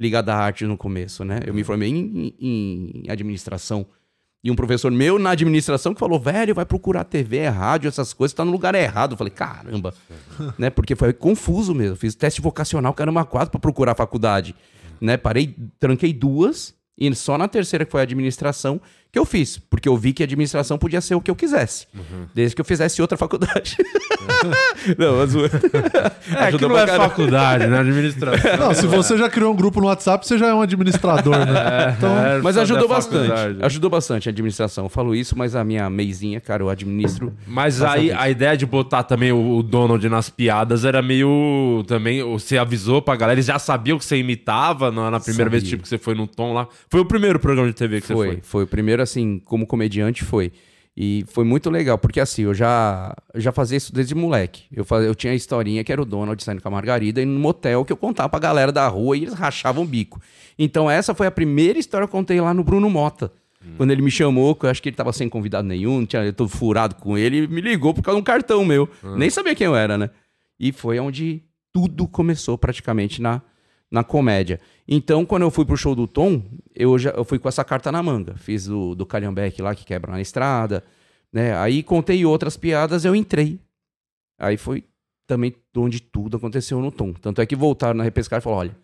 ligada 0.00 0.32
à 0.32 0.38
arte 0.38 0.64
no 0.64 0.76
começo, 0.76 1.24
né? 1.24 1.40
Eu 1.44 1.52
me 1.52 1.64
formei 1.64 1.88
em, 1.90 2.32
em- 2.40 3.02
em 3.06 3.10
administração. 3.10 3.84
E 4.42 4.50
um 4.50 4.54
professor 4.54 4.90
meu 4.92 5.18
na 5.18 5.30
administração 5.30 5.92
que 5.92 5.98
falou, 5.98 6.18
velho, 6.18 6.54
vai 6.54 6.64
procurar 6.64 7.04
TV, 7.04 7.48
rádio, 7.48 7.88
essas 7.88 8.12
coisas, 8.12 8.32
tá 8.32 8.44
no 8.44 8.52
lugar 8.52 8.74
errado. 8.74 9.12
Eu 9.12 9.18
falei, 9.18 9.32
caramba. 9.32 9.92
né? 10.56 10.70
Porque 10.70 10.94
foi 10.94 11.12
confuso 11.12 11.74
mesmo. 11.74 11.96
Fiz 11.96 12.14
teste 12.14 12.40
vocacional, 12.40 12.94
caramba, 12.94 13.24
quase 13.24 13.50
pra 13.50 13.58
procurar 13.58 13.94
faculdade. 13.96 14.54
Né? 15.00 15.16
Parei, 15.16 15.56
tranquei 15.80 16.12
duas, 16.12 16.74
e 16.96 17.12
só 17.14 17.36
na 17.36 17.48
terceira, 17.48 17.84
que 17.84 17.90
foi 17.90 18.00
a 18.00 18.04
administração, 18.04 18.80
que 19.10 19.18
eu 19.18 19.24
fiz. 19.24 19.58
Porque 19.58 19.88
eu 19.88 19.96
vi 19.96 20.12
que 20.12 20.22
a 20.22 20.24
administração 20.26 20.78
podia 20.78 21.00
ser 21.00 21.14
o 21.14 21.20
que 21.20 21.30
eu 21.30 21.34
quisesse. 21.36 21.86
Desde 22.34 22.54
que 22.54 22.60
eu 22.60 22.64
fizesse 22.64 23.00
outra 23.00 23.16
faculdade. 23.16 23.76
não, 24.98 25.16
mas... 25.16 25.34
É 25.34 26.52
que 26.52 26.62
não 26.66 26.78
é 26.78 26.86
faculdade, 26.86 27.66
né? 27.66 27.78
Administração. 27.78 28.56
Não, 28.58 28.74
se 28.74 28.86
você 28.86 29.16
já 29.16 29.28
criou 29.28 29.52
um 29.52 29.56
grupo 29.56 29.80
no 29.80 29.86
WhatsApp, 29.86 30.26
você 30.26 30.36
já 30.38 30.48
é 30.48 30.54
um 30.54 30.60
administrador, 30.60 31.36
né? 31.36 31.94
Então, 31.96 32.18
É, 32.18 32.40
Mas 32.42 32.56
ajudou 32.58 32.88
bastante. 32.88 33.28
faculdade. 33.28 33.58
Ajudou 33.62 33.90
bastante 33.90 34.28
a 34.28 34.30
administração. 34.30 34.84
Eu 34.84 34.88
falo 34.90 35.14
isso, 35.14 35.36
mas 35.36 35.54
a 35.56 35.64
minha 35.64 35.88
meizinha, 35.88 36.40
cara, 36.40 36.62
eu 36.62 36.70
administro. 36.70 37.32
Mas 37.46 37.82
aí 37.82 38.12
a 38.12 38.28
ideia 38.28 38.56
de 38.56 38.66
botar 38.66 39.02
também 39.02 39.32
o, 39.32 39.56
o 39.56 39.62
Donald 39.62 40.06
nas 40.08 40.28
piadas 40.30 40.84
era 40.84 41.00
meio. 41.02 41.82
Também. 41.86 42.22
Você 42.22 42.58
avisou 42.58 43.00
pra 43.00 43.16
galera, 43.16 43.34
eles 43.36 43.46
já 43.46 43.58
sabiam 43.58 43.98
que 43.98 44.04
você 44.04 44.16
imitava 44.16 44.90
na, 44.90 45.10
na 45.10 45.20
primeira 45.20 45.50
vez 45.50 45.62
Sabia. 45.62 45.70
tipo, 45.70 45.82
que 45.82 45.88
você 45.88 45.98
foi 45.98 46.14
no 46.14 46.26
tom 46.26 46.52
lá. 46.52 46.68
Foi 46.90 47.00
o 47.00 47.04
primeiro 47.04 47.38
programa 47.38 47.68
de 47.68 47.74
TV 47.74 48.00
que 48.00 48.06
foi, 48.08 48.16
você 48.16 48.32
foi. 48.32 48.40
foi. 48.42 48.64
o 48.64 48.66
primeiro, 48.66 48.97
assim, 49.02 49.38
como 49.44 49.66
comediante, 49.66 50.24
foi. 50.24 50.52
E 51.00 51.24
foi 51.28 51.44
muito 51.44 51.70
legal, 51.70 51.96
porque 51.96 52.18
assim, 52.18 52.42
eu 52.42 52.52
já, 52.52 53.14
já 53.36 53.52
fazia 53.52 53.76
isso 53.76 53.94
desde 53.94 54.16
moleque. 54.16 54.64
Eu, 54.72 54.84
fazia, 54.84 55.06
eu 55.06 55.14
tinha 55.14 55.32
a 55.32 55.36
historinha 55.36 55.84
que 55.84 55.92
era 55.92 56.02
o 56.02 56.04
Donald 56.04 56.42
saindo 56.42 56.60
com 56.60 56.66
a 56.66 56.72
Margarida 56.72 57.22
e 57.22 57.24
no 57.24 57.38
motel 57.38 57.84
que 57.84 57.92
eu 57.92 57.96
contava 57.96 58.28
pra 58.28 58.40
galera 58.40 58.72
da 58.72 58.88
rua 58.88 59.16
e 59.16 59.22
eles 59.22 59.34
rachavam 59.34 59.84
o 59.84 59.86
bico. 59.86 60.20
Então 60.58 60.90
essa 60.90 61.14
foi 61.14 61.28
a 61.28 61.30
primeira 61.30 61.78
história 61.78 62.04
que 62.04 62.12
eu 62.12 62.18
contei 62.18 62.40
lá 62.40 62.52
no 62.52 62.64
Bruno 62.64 62.90
Mota. 62.90 63.30
Quando 63.76 63.90
ele 63.90 64.02
me 64.02 64.10
chamou, 64.10 64.54
que 64.54 64.66
eu 64.66 64.70
acho 64.70 64.82
que 64.82 64.88
ele 64.88 64.96
tava 64.96 65.12
sem 65.12 65.28
convidado 65.28 65.66
nenhum, 65.68 66.04
tinha, 66.04 66.24
eu 66.24 66.32
tô 66.32 66.48
furado 66.48 66.94
com 66.96 67.18
ele, 67.18 67.46
me 67.46 67.60
ligou 67.60 67.92
por 67.92 68.02
causa 68.02 68.16
de 68.16 68.20
um 68.20 68.24
cartão 68.24 68.64
meu. 68.64 68.88
Nem 69.16 69.30
sabia 69.30 69.54
quem 69.54 69.66
eu 69.66 69.76
era, 69.76 69.98
né? 69.98 70.10
E 70.58 70.72
foi 70.72 70.98
onde 70.98 71.42
tudo 71.72 72.08
começou 72.08 72.56
praticamente 72.58 73.20
na, 73.22 73.40
na 73.90 74.04
comédia. 74.04 74.60
Então, 74.86 75.24
quando 75.24 75.42
eu 75.42 75.50
fui 75.50 75.64
pro 75.64 75.76
show 75.76 75.94
do 75.94 76.06
Tom, 76.06 76.42
eu 76.74 76.98
já 76.98 77.10
eu 77.10 77.24
fui 77.24 77.38
com 77.38 77.48
essa 77.48 77.64
carta 77.64 77.90
na 77.90 78.02
manga. 78.02 78.34
Fiz 78.36 78.68
o 78.68 78.94
do 78.94 79.06
Calhambeck 79.06 79.60
lá, 79.62 79.74
que 79.74 79.84
quebra 79.84 80.12
na 80.12 80.20
estrada, 80.20 80.84
né? 81.32 81.56
Aí 81.56 81.82
contei 81.82 82.24
outras 82.24 82.56
piadas, 82.56 83.04
eu 83.04 83.14
entrei. 83.14 83.58
Aí 84.38 84.56
foi 84.56 84.84
também 85.26 85.54
onde 85.76 86.00
tudo 86.00 86.36
aconteceu 86.36 86.80
no 86.80 86.90
Tom. 86.90 87.12
Tanto 87.12 87.40
é 87.40 87.46
que 87.46 87.56
voltaram 87.56 87.94
na 87.94 88.04
repescagem 88.04 88.40
e 88.40 88.44
falaram: 88.44 88.60
olha, 88.60 88.76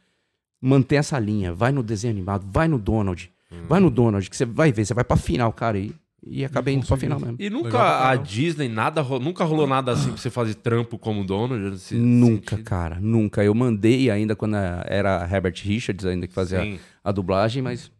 mantém 0.61 0.99
essa 0.99 1.19
linha, 1.19 1.53
vai 1.53 1.73
no 1.73 1.83
desenho 1.83 2.13
animado, 2.13 2.47
vai 2.51 2.69
no 2.69 2.79
Donald, 2.79 3.31
vai 3.69 3.81
no 3.81 3.91
Donald, 3.91 4.29
que 4.29 4.37
você 4.37 4.45
vai 4.45 4.73
ver, 4.73 4.85
você 4.85 4.95
vai 4.95 5.05
pra 5.05 5.17
final, 5.17 5.53
cara. 5.53 5.79
E, 5.79 5.95
e 6.27 6.45
acabei 6.45 6.75
indo 6.75 6.87
pra 6.87 6.97
final 6.97 7.19
mesmo. 7.21 7.37
E 7.39 7.51
nunca 7.51 7.69
Legal 7.69 8.03
a. 8.07 8.17
Disney, 8.17 8.69
nada, 8.69 9.03
nunca 9.03 9.45
rolou 9.45 9.67
nada 9.67 9.93
assim 9.93 10.09
pra 10.09 10.17
você 10.17 10.31
fazer 10.31 10.55
trampo 10.55 10.99
como 10.99 11.25
dono? 11.25 11.57
Nunca, 11.57 11.77
sentido? 11.79 12.63
cara, 12.65 12.99
nunca. 13.01 13.43
Eu 13.45 13.55
mandei 13.55 14.11
ainda 14.11 14.35
quando 14.35 14.57
era 14.57 15.29
Herbert 15.31 15.55
Richards 15.63 16.05
ainda 16.07 16.27
que 16.27 16.33
fazia 16.35 16.61
Sim. 16.63 16.79
a 17.03 17.13
dublagem, 17.13 17.63
mas 17.63 17.91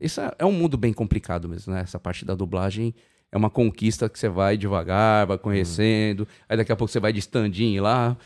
isso 0.00 0.20
é, 0.20 0.30
é 0.38 0.44
um 0.46 0.52
mundo 0.52 0.76
bem 0.76 0.92
complicado 0.92 1.48
mesmo, 1.48 1.72
né? 1.72 1.80
Essa 1.80 1.98
parte 1.98 2.24
da 2.24 2.34
dublagem 2.34 2.94
é 3.30 3.36
uma 3.36 3.50
conquista 3.50 4.08
que 4.08 4.18
você 4.18 4.28
vai 4.28 4.56
devagar, 4.56 5.26
vai 5.26 5.36
conhecendo, 5.38 6.26
aí 6.48 6.56
daqui 6.56 6.72
a 6.72 6.76
pouco 6.76 6.90
você 6.90 6.98
vai 7.00 7.12
de 7.12 7.18
stand-in 7.18 7.78
lá, 7.80 8.16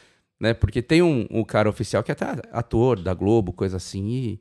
né? 0.40 0.54
Porque 0.54 0.80
tem 0.80 1.02
um, 1.02 1.26
um 1.30 1.42
cara 1.44 1.68
oficial 1.68 2.02
que 2.02 2.10
é 2.10 2.14
até 2.14 2.26
ator 2.52 2.98
da 3.00 3.12
Globo, 3.14 3.52
coisa 3.52 3.76
assim, 3.78 4.06
e 4.08 4.40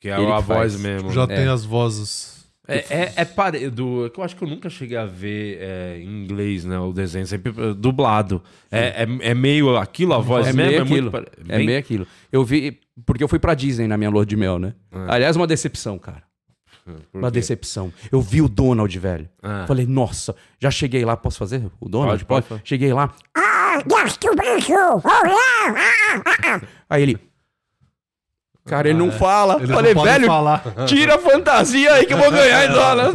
Que 0.00 0.08
é 0.08 0.12
a 0.12 0.16
que 0.16 0.22
voz 0.24 0.44
faz. 0.46 0.76
mesmo. 0.80 1.12
Já 1.12 1.22
É. 1.24 1.26
tem 1.28 1.46
as 1.48 1.64
vozes. 1.64 2.41
É, 2.68 2.76
é, 2.90 3.12
é 3.16 3.24
pare... 3.24 3.68
do... 3.70 4.08
que 4.10 4.20
Eu 4.20 4.24
acho 4.24 4.36
que 4.36 4.44
eu 4.44 4.48
nunca 4.48 4.70
cheguei 4.70 4.96
a 4.96 5.04
ver 5.04 5.58
é, 5.60 5.98
em 5.98 6.22
inglês, 6.24 6.64
né? 6.64 6.78
O 6.78 6.92
desenho, 6.92 7.26
sempre 7.26 7.52
é, 7.56 7.74
dublado. 7.74 8.40
É, 8.70 9.04
é, 9.04 9.30
é 9.30 9.34
meio 9.34 9.76
aquilo, 9.76 10.14
a 10.14 10.18
voz 10.18 10.46
é 10.46 10.52
mesmo? 10.52 10.70
meio 10.70 10.78
é 10.78 10.82
aquilo. 10.82 11.10
muito 11.10 11.10
pare- 11.10 11.26
É 11.48 11.56
bem- 11.58 11.66
meio 11.66 11.78
aquilo. 11.78 12.06
Eu 12.30 12.44
vi, 12.44 12.78
porque 13.04 13.22
eu 13.24 13.28
fui 13.28 13.38
pra 13.40 13.54
Disney 13.54 13.88
na 13.88 13.96
minha 13.96 14.10
lua 14.10 14.24
de 14.24 14.36
mel, 14.36 14.58
né? 14.58 14.74
Aliás, 15.08 15.34
uma 15.36 15.46
decepção, 15.46 15.98
cara. 15.98 16.22
Uma 17.12 17.30
decepção. 17.30 17.92
Eu 18.10 18.20
vi 18.20 18.42
o 18.42 18.48
Donald, 18.48 18.96
velho. 18.98 19.28
Ah. 19.42 19.64
Falei, 19.68 19.86
nossa, 19.86 20.34
já 20.60 20.70
cheguei 20.70 21.04
lá, 21.04 21.16
posso 21.16 21.38
fazer 21.38 21.62
o 21.80 21.88
Donald? 21.88 22.24
Pode, 22.24 22.46
pode. 22.46 22.60
Cheguei 22.64 22.92
lá. 22.92 23.12
Aí 26.88 27.02
ele. 27.02 27.18
Cara, 28.64 28.88
ele 28.88 28.98
não 28.98 29.10
fala. 29.10 29.56
Eles 29.56 29.70
Falei, 29.70 29.92
não 29.92 30.00
podem 30.02 30.14
velho, 30.14 30.26
falar. 30.26 30.62
tira 30.86 31.16
a 31.16 31.18
fantasia 31.18 31.92
aí 31.94 32.06
que 32.06 32.14
eu 32.14 32.18
vou 32.18 32.30
ganhar 32.32 32.64
em 32.66 32.72
dólar. 32.72 33.10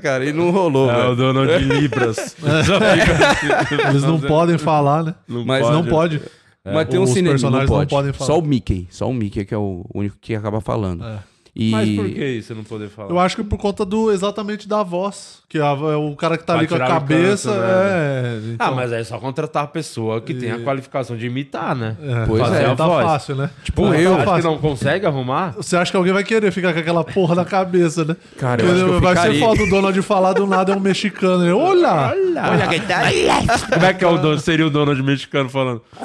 Cara. 0.00 0.24
E 0.24 0.32
não 0.32 0.50
rolou, 0.50 0.88
É 0.90 0.94
o 0.96 1.00
velho. 1.02 1.16
dono 1.16 1.46
de 1.46 1.58
Libras. 1.58 2.36
Fica- 2.38 3.88
Eles 3.90 4.02
não 4.02 4.20
podem 4.20 4.58
falar, 4.58 5.02
né? 5.02 5.14
Mas 5.28 5.68
Não 5.70 5.84
pode. 5.84 6.20
Mas 6.64 6.88
tem 6.88 6.98
um 6.98 7.06
cinema, 7.06 7.28
não 7.28 7.32
personagens 7.34 7.70
não 7.70 7.76
pode. 7.78 7.90
podem 7.90 8.12
falar. 8.12 8.26
Só 8.26 8.38
o 8.38 8.42
Mickey. 8.42 8.88
Só 8.90 9.08
o 9.08 9.14
Mickey 9.14 9.44
que 9.44 9.54
é 9.54 9.58
o 9.58 9.84
único 9.94 10.16
que 10.20 10.34
acaba 10.34 10.60
falando. 10.60 11.04
É. 11.04 11.18
E... 11.58 11.70
Mas 11.70 11.88
por 11.96 12.04
que 12.04 12.22
isso 12.26 12.54
não 12.54 12.62
poder 12.62 12.90
falar? 12.90 13.08
Eu 13.08 13.18
acho 13.18 13.34
que 13.34 13.42
por 13.42 13.56
conta 13.58 13.82
do 13.82 14.12
exatamente 14.12 14.68
da 14.68 14.82
voz. 14.82 15.38
Que 15.48 15.58
a- 15.58 15.62
é 15.92 15.96
o 15.96 16.14
cara 16.14 16.36
que 16.36 16.44
tá 16.44 16.52
Vai 16.52 16.66
ali 16.66 16.68
com 16.68 16.74
a 16.74 16.86
cabeça. 16.86 17.48
canto, 17.48 17.60
né? 17.62 17.66
é, 17.70 18.40
Ah, 18.58 18.64
então, 18.66 18.74
mas 18.74 18.92
é 18.92 19.02
só 19.04 19.18
contratar 19.18 19.64
a 19.64 19.66
pessoa 19.66 20.20
que 20.20 20.34
tem 20.34 20.50
a 20.52 20.58
qualificação 20.58 21.16
de 21.16 21.24
imitar, 21.26 21.74
né? 21.74 21.96
é, 22.02 22.26
Pois 22.26 22.42
Fazer 22.42 22.62
é, 22.62 22.66
a 22.66 22.76
tá 22.76 22.86
voz. 22.86 23.06
fácil, 23.06 23.36
né? 23.36 23.48
Tipo 23.64 23.88
Tá 23.88 23.96
eu. 23.98 24.14
Acho 24.16 24.34
que 24.34 24.42
não 24.42 24.58
consegue 24.58 25.06
arrumar? 25.06 25.54
Você 25.56 25.78
acha 25.78 25.90
que 25.90 25.96
alguém 25.96 26.12
vai 26.12 26.24
querer 26.24 26.50
ficar 26.52 26.74
com 26.74 26.78
aquela 26.80 27.02
porra 27.04 27.34
na 27.36 27.44
cabeça, 27.46 28.04
né? 28.04 28.16
Cara, 28.36 28.60
eu 28.62 28.66
acho 28.72 28.84
que 28.84 28.90
eu 28.90 29.00
vai 29.00 29.14
ser 29.16 29.22
ficaria. 29.22 29.40
foda 29.40 29.62
o 29.62 29.70
Donald 29.70 30.02
falar 30.02 30.32
do 30.34 30.46
nada 30.46 30.72
é 30.72 30.76
um 30.76 30.80
mexicano. 30.80 31.42
Ele, 31.42 31.52
Olha! 31.52 32.12
Olha 32.50 32.66
quem 32.68 32.80
tá 32.82 32.98
aí. 32.98 33.28
Como 33.72 33.86
é 33.86 33.94
que 33.94 34.04
é 34.04 34.08
o 34.08 34.18
dono, 34.18 34.38
seria 34.38 34.66
o 34.66 34.70
dono 34.70 34.94
de 34.94 35.02
mexicano 35.02 35.48
falando? 35.48 35.80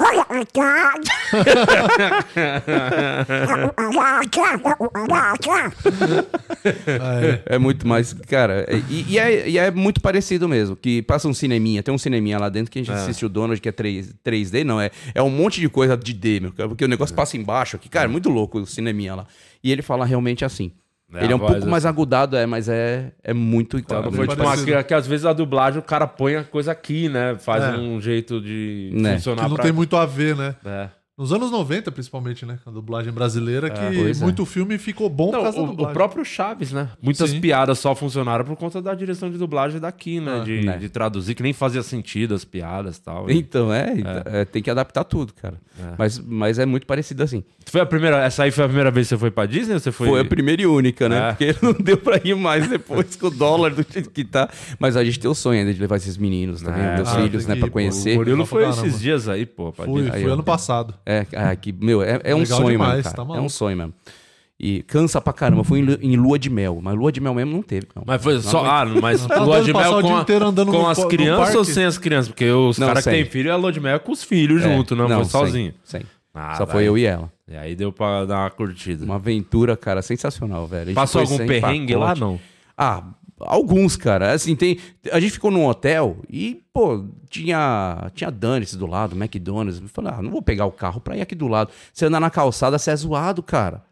É 7.46 7.58
muito 7.58 7.86
mais, 7.86 8.12
cara. 8.12 8.64
é- 8.68 8.80
E, 8.88 9.12
e 9.12 9.18
é, 9.18 9.48
e 9.48 9.58
é 9.58 9.70
muito 9.70 10.00
parecido 10.00 10.48
mesmo. 10.48 10.76
Que 10.76 11.02
passa 11.02 11.28
um 11.28 11.34
cineminha, 11.34 11.82
tem 11.82 11.94
um 11.94 11.98
cineminha 11.98 12.38
lá 12.38 12.48
dentro 12.48 12.70
que 12.70 12.78
a 12.78 12.82
gente 12.82 12.92
assiste 12.92 13.24
o 13.24 13.28
Donald, 13.28 13.60
que 13.60 13.68
é 13.68 13.72
3, 13.72 14.14
3D, 14.24 14.64
não, 14.64 14.80
é, 14.80 14.90
é 15.14 15.22
um 15.22 15.30
monte 15.30 15.60
de 15.60 15.68
coisa 15.68 15.96
de 15.96 16.12
D, 16.12 16.40
meu, 16.40 16.52
porque 16.52 16.84
o 16.84 16.88
negócio 16.88 17.14
passa 17.14 17.36
embaixo 17.36 17.76
aqui, 17.76 17.88
cara, 17.88 18.06
é 18.06 18.08
muito 18.08 18.28
louco 18.28 18.58
o 18.58 18.66
cineminha 18.66 19.14
lá. 19.14 19.26
E 19.62 19.70
ele 19.70 19.82
fala 19.82 20.04
realmente 20.04 20.44
assim. 20.44 20.72
É, 21.14 21.24
ele 21.24 21.32
é 21.34 21.36
um 21.36 21.38
pouco 21.38 21.66
mais 21.66 21.84
assim. 21.84 21.88
agudado, 21.92 22.36
é, 22.38 22.46
mas 22.46 22.70
é, 22.70 23.12
é 23.22 23.34
muito 23.34 23.78
igual. 23.78 24.00
Então, 24.00 24.12
foi 24.12 24.26
tipo 24.26 24.42
uma, 24.42 24.56
que, 24.56 24.82
que 24.84 24.94
às 24.94 25.06
vezes 25.06 25.26
a 25.26 25.34
dublagem 25.34 25.78
o 25.78 25.82
cara 25.82 26.06
põe 26.06 26.36
a 26.36 26.42
coisa 26.44 26.72
aqui, 26.72 27.06
né? 27.10 27.36
Faz 27.38 27.62
É. 27.64 27.76
um 27.76 28.00
jeito 28.00 28.40
de 28.40 28.90
Né. 28.94 29.16
funcionar 29.16 29.42
Que 29.42 29.48
não 29.50 29.54
pra... 29.56 29.62
tem 29.64 29.72
muito 29.72 29.94
a 29.94 30.06
ver, 30.06 30.34
né? 30.34 30.54
É. 30.64 30.88
Nos 31.18 31.30
anos 31.30 31.50
90, 31.50 31.92
principalmente, 31.92 32.46
né? 32.46 32.58
A 32.64 32.70
dublagem 32.70 33.12
brasileira, 33.12 33.68
que 33.68 33.78
pois 33.98 34.20
é. 34.20 34.24
muito 34.24 34.46
filme 34.46 34.78
ficou 34.78 35.10
bom 35.10 35.26
por 35.30 35.36
Não, 35.36 35.42
causa 35.42 35.58
da 35.58 35.62
o, 35.64 35.66
dublagem. 35.66 35.90
o 35.90 35.94
próprio 35.94 36.24
Chaves, 36.24 36.72
né? 36.72 36.88
Muitas 37.02 37.28
Sim. 37.30 37.40
piadas 37.40 37.78
só 37.78 37.94
funcionaram 37.94 38.46
por 38.46 38.56
conta 38.56 38.80
da 38.80 38.94
direção 38.94 39.30
de 39.30 39.36
dublagem 39.36 39.78
daqui, 39.78 40.20
né? 40.20 40.38
Ah. 40.40 40.44
de, 40.44 40.60
Né. 40.62 40.78
de 40.78 40.88
traduzir, 40.88 41.34
que 41.34 41.42
nem 41.42 41.52
fazia 41.52 41.82
sentido 41.82 42.34
as 42.34 42.46
piadas 42.46 42.96
e 42.96 43.02
tal. 43.02 43.30
Então, 43.30 43.70
é, 43.70 43.92
é, 44.24 44.44
tem 44.46 44.62
que 44.62 44.70
adaptar 44.70 45.04
tudo, 45.04 45.34
cara. 45.34 45.60
Mas, 45.98 46.18
mas 46.18 46.58
é 46.58 46.64
muito 46.64 46.86
parecido 46.86 47.22
assim. 47.22 47.44
Foi 47.66 47.80
a 47.82 47.86
primeira, 47.86 48.22
essa 48.24 48.44
aí 48.44 48.50
foi 48.50 48.64
a 48.64 48.68
primeira 48.68 48.90
vez 48.90 49.06
que 49.06 49.10
você 49.14 49.18
foi 49.18 49.30
pra 49.30 49.44
Disney 49.46 49.74
ou 49.74 49.80
você 49.80 49.92
foi... 49.92 50.08
Foi, 50.08 50.20
a 50.20 50.24
primeira 50.24 50.62
e 50.62 50.66
única, 50.66 51.08
né? 51.10 51.18
É. 51.18 51.32
Porque 51.32 51.56
não 51.62 51.72
deu 51.74 51.98
pra 51.98 52.20
ir 52.24 52.34
mais 52.36 52.68
depois 52.68 53.16
com 53.16 53.26
o 53.26 53.30
dólar 53.30 53.74
do 53.74 53.84
jeito 53.88 54.10
que 54.10 54.24
tá. 54.24 54.48
Mas 54.78 54.96
a 54.96 55.04
gente 55.04 55.20
tem 55.20 55.30
o 55.30 55.34
sonho 55.34 55.60
ainda 55.60 55.74
de 55.74 55.80
levar 55.80 55.96
esses 55.96 56.16
meninos 56.16 56.62
também, 56.62 56.82
É, 56.82 56.96
meus 56.96 57.08
ah, 57.08 57.16
filhos, 57.22 57.46
né? 57.46 57.54
que 57.54 57.60
Pra 57.60 57.66
ir, 57.66 57.70
pô. 57.70 57.72
conhecer. 57.74 58.12
O 58.12 58.16
Murilo 58.16 58.46
foi 58.46 58.66
esses 58.68 58.98
dias 59.00 59.28
aí, 59.28 59.44
pô, 59.44 59.72
pra 59.72 59.84
Fui, 59.84 60.10
fui 60.10 60.24
ano 60.30 60.42
passado. 60.42 60.94
É, 61.04 61.26
ah, 61.36 61.54
que, 61.56 61.72
meu, 61.72 62.02
é, 62.02 62.20
é 62.24 62.34
um 62.34 62.38
Legal 62.40 62.58
sonho 62.58 62.70
demais, 62.70 62.96
mesmo, 62.96 63.02
cara. 63.16 63.28
tá 63.28 63.36
é 63.36 63.40
um 63.40 63.48
sonho 63.48 63.76
mesmo. 63.76 63.94
E 64.60 64.82
cansa 64.84 65.20
pra 65.20 65.32
caramba. 65.32 65.64
Fui 65.64 65.80
em, 65.80 65.82
lu- 65.82 65.98
em 66.00 66.16
lua 66.16 66.38
de 66.38 66.48
mel, 66.48 66.78
mas 66.80 66.94
lua 66.94 67.10
de 67.10 67.20
mel 67.20 67.34
mesmo 67.34 67.52
não 67.52 67.62
teve. 67.62 67.88
Não. 67.96 68.04
Mas 68.06 68.22
foi 68.22 68.40
só. 68.40 68.64
Ah, 68.64 68.84
mas 68.86 69.26
Tá 69.26 69.42
lua 69.42 69.60
de 69.60 69.72
mel 69.72 69.90
o 69.90 70.00
com, 70.00 70.06
dia 70.08 70.16
a- 70.18 70.20
inteiro 70.22 70.46
andando 70.46 70.70
com 70.70 70.86
as 70.88 71.04
crianças 71.06 71.54
ou 71.56 71.64
sem 71.64 71.84
as 71.84 71.98
crianças? 71.98 72.28
Porque 72.28 72.48
os 72.48 72.78
Não, 72.78 72.86
caras 72.86 73.02
que 73.02 73.10
têm 73.10 73.24
filho, 73.24 73.52
a 73.52 73.56
lua 73.56 73.72
de 73.72 73.80
mel 73.80 73.96
é 73.96 73.98
com 73.98 74.12
os 74.12 74.22
filhos 74.22 74.62
É, 74.64 74.68
junto, 74.72 74.94
não, 74.94 75.08
foi 75.08 75.16
sem, 75.24 75.30
sozinho. 75.30 75.74
Sem. 75.82 76.02
Ah, 76.32 76.54
Só 76.54 76.64
vai. 76.64 76.74
foi 76.76 76.84
eu 76.84 76.96
e 76.96 77.04
ela. 77.04 77.30
E 77.50 77.56
aí 77.56 77.74
deu 77.74 77.92
pra 77.92 78.24
dar 78.24 78.38
uma 78.44 78.50
curtida. 78.50 79.04
Uma 79.04 79.16
aventura, 79.16 79.76
cara, 79.76 80.00
sensacional, 80.00 80.66
velho. 80.68 80.94
Passou 80.94 81.26
foi 81.26 81.34
algum 81.34 81.46
perrengue 81.46 81.94
lá, 81.96 82.00
pacote. 82.14 82.20
não? 82.20 82.40
Ah, 82.78 83.02
alguns, 83.46 83.96
cara. 83.96 84.32
Assim, 84.32 84.54
tem. 84.56 84.78
A 85.10 85.20
gente 85.20 85.32
ficou 85.32 85.50
num 85.50 85.66
hotel 85.66 86.18
e, 86.28 86.62
pô, 86.72 87.04
tinha, 87.28 88.10
tinha 88.14 88.30
Danice 88.30 88.76
do 88.76 88.86
lado, 88.86 89.16
McDonald's. 89.16 89.80
Eu 89.80 89.88
falei, 89.88 90.12
ah, 90.14 90.22
não 90.22 90.30
vou 90.30 90.42
pegar 90.42 90.66
o 90.66 90.72
carro 90.72 91.00
pra 91.00 91.16
ir 91.16 91.20
aqui 91.20 91.34
do 91.34 91.48
lado. 91.48 91.70
Você 91.92 92.06
andar 92.06 92.20
na 92.20 92.30
calçada, 92.30 92.78
você 92.78 92.90
é 92.90 92.96
zoado, 92.96 93.42
cara. 93.42 93.82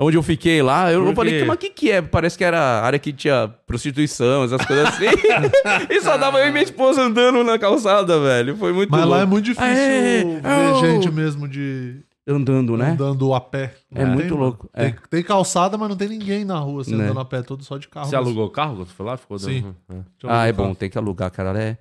Onde 0.00 0.16
eu 0.16 0.22
fiquei 0.22 0.62
lá, 0.62 0.92
eu 0.92 1.12
falei, 1.12 1.44
mas 1.44 1.56
o 1.56 1.58
que 1.58 1.70
que 1.70 1.90
é? 1.90 2.00
Parece 2.00 2.38
que 2.38 2.44
era 2.44 2.56
a 2.56 2.84
área 2.84 3.00
que 3.00 3.12
tinha 3.12 3.52
prostituição, 3.66 4.44
essas 4.44 4.64
coisas 4.64 4.86
assim. 4.86 5.06
e 5.90 6.00
só 6.00 6.16
dava 6.16 6.38
eu 6.38 6.46
e 6.46 6.52
minha 6.52 6.62
esposa 6.62 7.02
andando 7.02 7.42
na 7.42 7.58
calçada, 7.58 8.20
velho. 8.20 8.56
Foi 8.56 8.72
muito 8.72 8.90
Mas 8.90 9.00
lá 9.00 9.06
louco. 9.06 9.22
é 9.22 9.26
muito 9.26 9.44
difícil 9.46 9.66
É, 9.68 10.22
ver 10.22 10.42
oh. 10.72 10.80
gente 10.80 11.10
mesmo 11.10 11.48
de 11.48 11.96
Andando, 12.28 12.76
né? 12.76 12.90
andando 12.90 13.32
a 13.34 13.40
pé. 13.40 13.74
É 13.94 14.04
Não 14.04 14.12
muito 14.12 14.28
tem, 14.28 14.36
louco, 14.38 14.68
mano. 14.74 14.86
é. 14.86 14.90
Tem, 14.92 15.00
tem 15.10 15.22
calçada, 15.22 15.78
mas 15.78 15.88
não 15.88 15.96
tem 15.96 16.08
ninguém 16.10 16.44
na 16.44 16.58
rua, 16.58 16.82
assim, 16.82 16.94
Né. 16.94 17.04
andando 17.04 17.20
a 17.20 17.24
pé, 17.24 17.40
todo 17.42 17.64
só 17.64 17.78
de 17.78 17.88
carro. 17.88 18.06
Você 18.06 18.16
mesmo. 18.16 18.26
alugou 18.28 18.46
o 18.46 18.50
carro 18.50 18.76
quando 18.76 18.88
você 18.88 18.92
foi 18.94 19.06
lá? 19.06 19.16
Ficou 19.16 19.38
Sim. 19.38 19.62
dando- 19.62 19.76
é. 19.88 19.94
Deixa 19.94 20.06
eu 20.24 20.30
Ah, 20.30 20.46
é 20.46 20.52
bom, 20.52 20.74
tem 20.74 20.90
que 20.90 20.98
alugar, 20.98 21.30
cara. 21.30 21.58
É... 21.58 21.78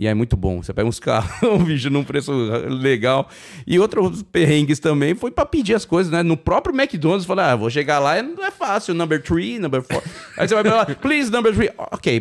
E 0.00 0.06
é 0.06 0.14
muito 0.14 0.36
bom. 0.36 0.62
Você 0.62 0.72
pega 0.72 0.88
uns 0.88 1.00
carros, 1.00 1.42
um 1.42 1.58
bicho 1.64 1.90
num 1.90 2.04
preço 2.04 2.30
legal. 2.68 3.28
E 3.66 3.80
outros 3.80 4.22
perrengues 4.22 4.78
também 4.78 5.12
foi 5.16 5.32
pra 5.32 5.44
pedir 5.44 5.74
as 5.74 5.84
coisas, 5.84 6.12
né? 6.12 6.22
No 6.22 6.36
próprio 6.36 6.72
McDonald's, 6.72 7.26
falar, 7.26 7.50
ah, 7.50 7.56
vou 7.56 7.68
chegar 7.68 7.98
lá, 7.98 8.22
não 8.22 8.46
é 8.46 8.50
fácil. 8.52 8.94
Number 8.94 9.20
three, 9.20 9.58
number 9.58 9.82
four. 9.82 10.00
Aí 10.36 10.46
você 10.46 10.54
vai 10.54 10.62
lá, 10.62 10.86
please, 10.86 11.32
number 11.32 11.52
three. 11.52 11.68
Ok, 11.76 12.20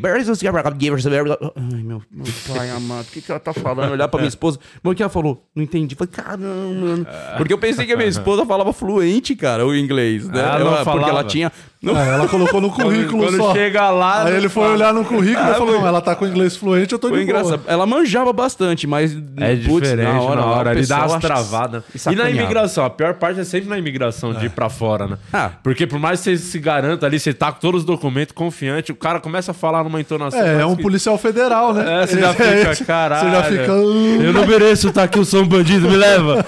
Ai, 1.55 1.83
meu, 1.83 2.01
meu 2.11 2.25
pai 2.47 2.69
amado, 2.71 3.05
o 3.05 3.11
que, 3.11 3.21
que 3.21 3.29
ela 3.29 3.39
tá 3.39 3.53
falando? 3.53 3.91
Olhar 3.91 4.07
pra 4.07 4.19
minha 4.21 4.27
esposa. 4.29 4.57
O 4.83 4.95
que 4.95 5.03
ela 5.03 5.09
falou? 5.11 5.47
Não 5.53 5.61
entendi. 5.63 5.93
Falei, 5.93 6.11
caramba, 6.11 6.73
mano. 6.73 7.05
Porque 7.37 7.53
eu 7.53 7.59
pensei 7.59 7.85
que 7.85 7.93
a 7.93 7.97
minha 7.97 8.09
esposa 8.09 8.43
falava 8.43 8.73
fluente, 8.73 9.35
cara, 9.35 9.63
o 9.67 9.75
inglês, 9.75 10.27
né? 10.27 10.41
Ah, 10.43 10.59
Ela- 10.59 10.83
porque 10.83 11.09
ela 11.09 11.23
tinha. 11.23 11.51
É, 11.85 11.89
ela 12.13 12.27
colocou 12.27 12.59
no 12.59 12.71
currículo 12.71 13.23
Quando 13.25 13.37
só. 13.37 13.53
chega 13.53 13.89
lá. 13.91 14.23
Aí 14.23 14.31
não 14.31 14.37
ele 14.37 14.49
foi 14.49 14.63
fala. 14.63 14.75
olhar 14.75 14.93
no 14.93 15.05
currículo 15.05 15.45
Ah, 15.47 15.51
e 15.51 15.53
falou: 15.55 15.79
não, 15.79 15.87
ela 15.87 16.01
tá 16.01 16.15
com 16.15 16.25
inglês 16.25 16.55
fluente, 16.57 16.91
eu 16.93 16.97
tô 16.99 17.09
Foi 17.09 17.19
de 17.19 17.25
boa. 17.31 17.39
engraçado. 17.41 17.61
Ela 17.67 17.85
manjava 17.85 18.33
bastante, 18.33 18.87
mas. 18.87 19.15
É 19.37 19.55
putz, 19.57 19.87
diferente 19.89 20.11
na 20.13 20.21
hora, 20.21 20.41
lá, 20.41 20.63
o 20.63 20.71
ele 20.71 20.85
dá 20.87 21.05
umas 21.05 21.21
travadas. 21.21 21.83
e 22.07 22.13
E 22.13 22.15
na 22.15 22.29
imigração, 22.29 22.83
a 22.83 22.89
pior 22.89 23.13
parte 23.13 23.39
é 23.39 23.43
sempre 23.43 23.69
na 23.69 23.77
imigração 23.77 24.33
de 24.33 24.47
ir 24.47 24.49
pra 24.49 24.69
fora, 24.69 25.07
né? 25.07 25.17
Ah. 25.31 25.51
Porque 25.63 25.85
por 25.85 25.99
mais 25.99 26.19
que 26.21 26.35
você 26.35 26.37
se 26.37 26.57
garanta 26.59 27.05
ali, 27.05 27.19
você 27.19 27.31
tá 27.33 27.51
com 27.51 27.59
todos 27.59 27.81
os 27.81 27.85
documentos 27.85 28.33
confiante, 28.33 28.91
o 28.91 28.95
cara 28.95 29.19
começa 29.19 29.51
a 29.51 29.53
falar 29.53 29.83
numa 29.83 30.01
entonação. 30.01 30.39
É, 30.41 30.61
é 30.61 30.65
um 30.65 30.75
que- 30.75 30.81
policial 30.81 31.17
federal, 31.17 31.73
né? 31.73 32.03
É, 32.03 32.07
você 32.07 32.19
já 32.19 32.29
É, 32.47 32.73
fica, 32.73 32.85
caralho. 32.85 33.29
Você 33.29 33.35
já 33.35 33.43
fica. 33.43 33.73
"Uh". 33.73 34.21
Eu 34.23 34.33
não 34.33 34.47
mereço 34.47 34.87
estar 34.89 35.03
aqui, 35.03 35.19
eu 35.19 35.25
sou 35.25 35.43
um 35.43 35.47
bandido, 35.47 35.87
me 35.89 35.95
leva. 35.95 36.43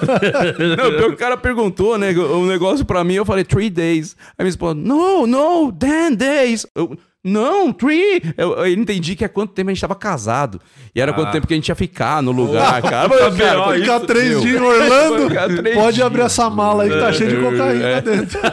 Não, 0.76 0.90
pior 0.90 1.06
que 1.08 1.14
o 1.14 1.16
cara 1.16 1.36
perguntou, 1.36 1.96
né? 1.98 2.10
Um 2.12 2.46
negócio 2.46 2.84
pra 2.84 3.04
mim, 3.04 3.14
eu 3.14 3.24
falei, 3.24 3.44
three 3.44 3.70
days. 3.70 4.16
Aí 4.38 4.44
minha 4.44 4.50
esposa, 4.50 4.74
no, 5.26 5.66
no, 5.66 5.72
ten 5.72 6.14
days. 6.14 6.66
Eu, 6.74 6.96
não, 7.22 7.70
three. 7.72 8.22
Eu, 8.36 8.52
eu 8.54 8.66
entendi 8.72 9.14
que 9.14 9.24
é 9.24 9.28
quanto 9.28 9.52
tempo 9.52 9.68
a 9.70 9.74
gente 9.74 9.80
tava 9.80 9.94
casado. 9.94 10.58
E 10.94 11.00
era 11.00 11.12
quanto 11.12 11.30
tempo 11.32 11.46
que 11.46 11.52
a 11.52 11.56
gente 11.56 11.68
ia 11.68 11.74
ficar 11.74 12.22
no 12.22 12.32
lugar, 12.32 12.80
cara. 12.82 13.08
Mas, 13.08 13.36
cara, 13.36 13.72
Ficar 13.74 14.00
três 14.00 14.30
meu. 14.30 14.40
dias 14.40 14.60
em 14.60 14.64
Orlando, 14.64 15.28
Ficar 15.28 15.46
três 15.48 15.74
pode 15.76 15.94
dias. 15.96 16.06
abrir 16.06 16.22
essa 16.22 16.48
mala 16.48 16.84
aí 16.84 16.90
que 16.90 16.98
tá 16.98 17.12
cheio 17.12 17.30
de 17.30 17.36
cocaína 17.36 18.00
dentro. 18.00 18.38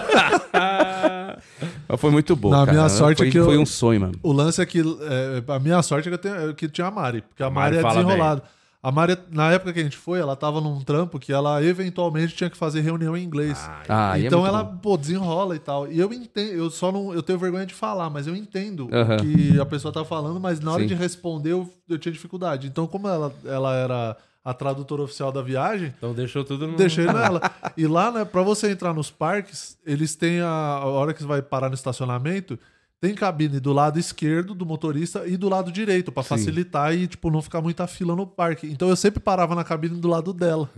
Mas 1.89 2.01
foi 2.01 2.12
muito 2.12 2.36
bom. 2.36 2.50
Na 2.50 2.65
cara. 2.65 2.71
minha 2.74 2.89
sorte 2.89 3.17
foi, 3.19 3.27
é 3.29 3.31
que 3.31 3.38
eu- 3.39 3.45
foi 3.45 3.57
um 3.57 3.65
sonho, 3.65 4.01
mano. 4.01 4.13
O 4.21 4.33
lance 4.33 4.62
é 4.62 4.65
que. 4.65 4.79
é, 4.81 5.43
a 5.53 5.59
minha 5.59 5.81
sorte 5.81 6.07
é 6.07 6.12
que, 6.12 6.15
eu 6.15 6.17
tenho, 6.17 6.50
é 6.50 6.53
que 6.53 6.67
tinha 6.67 6.88
a 6.88 6.91
Mari, 6.91 7.21
porque 7.21 7.41
a 7.43 7.50
Mari 7.50 7.77
Mari, 7.81 7.88
é 7.88 8.01
desenrolada. 8.01 8.43
A 8.88 8.91
Maria, 8.91 9.20
na 9.29 9.51
época 9.51 9.74
que 9.74 9.82
a 9.82 9.84
gente 9.84 9.98
foi, 9.98 10.17
ela 10.17 10.34
tava 10.34 10.62
num 10.62 10.79
trampo 10.82 11.20
que 11.20 11.34
ela 11.34 11.62
eventualmente 11.62 12.34
tinha 12.34 12.50
que 12.50 12.56
fazer 12.56 12.79
reunião 12.79 13.17
em 13.17 13.24
inglês. 13.24 13.58
Ah, 13.89 14.13
aí 14.13 14.24
é 14.24 14.27
então 14.27 14.39
muito 14.39 14.50
ela, 14.53 14.63
bom. 14.63 14.77
pô, 14.77 14.96
desenrola 14.98 15.58
e 15.58 15.60
tal. 15.60 15.91
E 15.91 16.00
eu 16.00 16.13
entendo, 16.13 16.51
eu 16.53 16.70
só 16.70 16.89
não, 16.89 17.13
eu 17.13 17.22
tenho 17.22 17.38
vergonha 17.38 17.65
de 17.65 17.74
falar, 17.74 18.10
mas 18.10 18.27
eu 18.27 18.34
entendo 18.34 18.86
o 18.88 19.17
que 19.22 19.60
a 19.60 19.65
pessoa 19.65 19.94
tá 19.94 20.06
falando, 20.06 20.39
mas 20.39 20.62
na 20.62 20.72
hora 20.72 20.84
Sim. 20.84 20.88
de 20.88 20.94
responder 20.96 21.51
eu, 21.51 21.70
eu 21.89 22.00
tinha 22.00 22.13
dificuldade. 22.13 22.65
Então, 22.67 22.88
como 22.88 23.10
ela, 23.10 23.34
ela 23.44 23.75
era 23.75 24.15
a 24.41 24.53
tradutora 24.53 25.01
oficial 25.01 25.34
da 25.34 25.41
viagem, 25.41 25.94
Então 25.98 26.13
deixou 26.13 26.46
tudo 26.46 26.65
no. 26.65 26.77
deixei 26.77 27.03
nela. 27.12 27.41
E 27.75 27.86
lá, 27.86 28.10
né, 28.10 28.24
pra 28.24 28.41
você 28.41 28.72
entrar 28.72 28.94
nos 28.94 29.12
parques, 29.12 29.77
eles 29.86 30.15
têm 30.15 30.39
a, 30.39 30.48
a 30.48 30.86
hora 30.86 31.13
que 31.13 31.20
você 31.22 31.27
vai 31.27 31.41
parar 31.41 31.67
no 31.67 31.75
estacionamento, 31.75 32.58
tem 32.99 33.13
cabine 33.13 33.59
do 33.59 33.71
lado 33.73 33.99
esquerdo 33.99 34.55
do 34.55 34.65
motorista 34.65 35.27
e 35.27 35.37
do 35.37 35.47
lado 35.47 35.71
direito, 35.71 36.11
pra 36.11 36.23
facilitar 36.23 36.95
e, 36.95 37.07
tipo, 37.07 37.29
não 37.29 37.41
ficar 37.41 37.61
muita 37.61 37.85
fila 37.85 38.15
no 38.15 38.25
parque. 38.25 38.67
Então 38.67 38.89
eu 38.89 38.95
sempre 38.95 39.19
parava 39.19 39.53
na 39.53 39.63
cabine 39.63 39.99
do 39.99 40.07
lado 40.07 40.33
dela. 40.33 40.69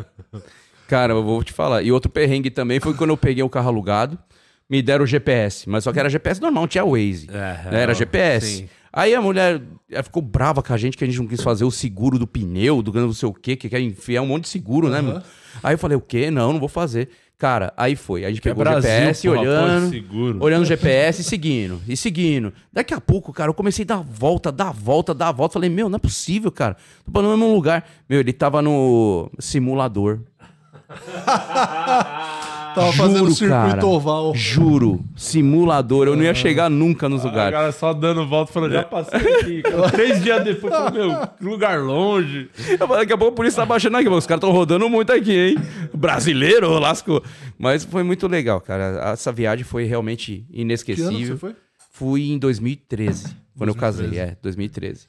Cara, 0.86 1.14
eu 1.14 1.22
vou 1.22 1.42
te 1.42 1.52
falar. 1.52 1.82
E 1.82 1.90
outro 1.90 2.10
perrengue 2.10 2.50
também 2.50 2.80
foi 2.80 2.92
quando 2.94 3.10
eu 3.10 3.16
peguei 3.16 3.42
o 3.42 3.48
carro 3.48 3.68
alugado, 3.68 4.18
me 4.68 4.82
deram 4.82 5.04
o 5.04 5.06
GPS, 5.06 5.68
mas 5.68 5.84
só 5.84 5.92
que 5.92 5.98
era 5.98 6.10
GPS 6.10 6.40
normal, 6.40 6.62
não 6.62 6.68
tinha 6.68 6.84
Waze. 6.84 7.28
É, 7.30 7.70
né? 7.70 7.82
Era 7.82 7.92
é, 7.92 7.94
GPS. 7.94 8.46
sim. 8.46 8.68
Aí 8.92 9.12
a 9.12 9.20
mulher 9.20 9.60
ela 9.90 10.02
ficou 10.04 10.22
brava 10.22 10.62
com 10.62 10.72
a 10.72 10.76
gente 10.76 10.96
que 10.96 11.02
a 11.02 11.06
gente 11.06 11.18
não 11.18 11.26
quis 11.26 11.42
fazer 11.42 11.64
o 11.64 11.70
seguro 11.70 12.16
do 12.16 12.28
pneu, 12.28 12.80
do 12.80 12.92
não 12.92 13.12
sei 13.12 13.28
o 13.28 13.32
quê, 13.32 13.56
que 13.56 13.68
quer 13.68 13.80
enfiar 13.80 14.22
um 14.22 14.26
monte 14.26 14.44
de 14.44 14.50
seguro, 14.50 14.88
né, 14.88 15.00
mano? 15.00 15.20
Aí 15.62 15.74
eu 15.74 15.78
falei, 15.78 15.96
o 15.96 16.00
quê? 16.00 16.30
Não, 16.30 16.52
não 16.52 16.60
vou 16.60 16.68
fazer. 16.68 17.08
Cara, 17.44 17.74
aí 17.76 17.94
foi. 17.94 18.24
A 18.24 18.30
gente 18.30 18.40
Que 18.40 18.48
é 18.48 18.52
pegou 18.52 18.64
Brasil, 18.64 18.80
o 18.80 18.82
GPS 18.94 19.28
olhando, 19.28 19.84
pô, 19.84 19.90
seguro. 19.90 20.38
olhando 20.42 20.62
o 20.62 20.64
GPS 20.64 21.20
e 21.20 21.24
seguindo, 21.24 21.78
e 21.86 21.94
seguindo. 21.94 22.54
Daqui 22.72 22.94
a 22.94 23.00
pouco, 23.02 23.34
cara, 23.34 23.50
eu 23.50 23.54
comecei 23.54 23.82
a 23.82 23.88
dar 23.88 24.02
volta, 24.02 24.50
dar 24.50 24.72
volta, 24.72 25.12
dar 25.12 25.30
volta. 25.30 25.52
Falei, 25.52 25.68
meu, 25.68 25.90
não 25.90 25.96
é 25.96 25.98
possível, 25.98 26.50
cara. 26.50 26.74
Tô 27.04 27.12
parando 27.12 27.32
no 27.32 27.36
mesmo 27.36 27.54
lugar. 27.54 27.86
Meu, 28.08 28.20
ele 28.20 28.32
tava 28.32 28.62
no 28.62 29.30
simulador. 29.38 30.20
Tava 32.74 32.92
fazendo 32.92 33.18
Juro, 33.20 33.30
circuito 33.34 33.50
cara. 33.76 33.86
oval. 33.86 34.34
Juro, 34.34 35.04
simulador. 35.16 36.06
Eu 36.08 36.16
não 36.16 36.22
ia 36.22 36.34
chegar 36.34 36.68
nunca 36.68 37.08
nos 37.08 37.22
A 37.22 37.28
lugares. 37.28 37.52
galera 37.52 37.72
só 37.72 37.92
dando 37.92 38.26
volta, 38.26 38.52
falando, 38.52 38.72
já 38.72 38.82
passei 38.84 39.18
aqui. 39.20 39.62
cara. 39.68 39.90
Três 39.90 40.22
dias 40.22 40.42
depois, 40.44 40.72
falei, 40.74 41.06
meu, 41.06 41.26
que 41.26 41.44
lugar 41.44 41.78
longe. 41.80 42.48
Eu 42.68 42.78
falei, 42.86 43.02
Daqui 43.02 43.12
a 43.12 43.18
pouco 43.18 43.32
a 43.32 43.36
polícia 43.36 43.62
tá 43.62 43.66
baixando 43.66 43.96
aqui. 43.96 44.08
Os 44.08 44.26
caras 44.26 44.42
estão 44.42 44.50
rodando 44.52 44.88
muito 44.88 45.12
aqui, 45.12 45.32
hein? 45.32 45.56
Brasileiro, 45.94 46.78
lascou. 46.78 47.22
Mas 47.58 47.84
foi 47.84 48.02
muito 48.02 48.26
legal, 48.26 48.60
cara. 48.60 49.12
Essa 49.12 49.30
viagem 49.32 49.64
foi 49.64 49.84
realmente 49.84 50.32
Que 50.32 50.40
ano 50.40 50.46
que 50.54 50.60
inesquecível. 50.62 51.34
você 51.34 51.36
foi? 51.36 51.54
Fui 51.92 52.30
em 52.30 52.38
2013, 52.38 53.36
quando 53.56 53.68
eu 53.70 53.74
casei. 53.74 54.18
É, 54.18 54.36
2013. 54.42 55.06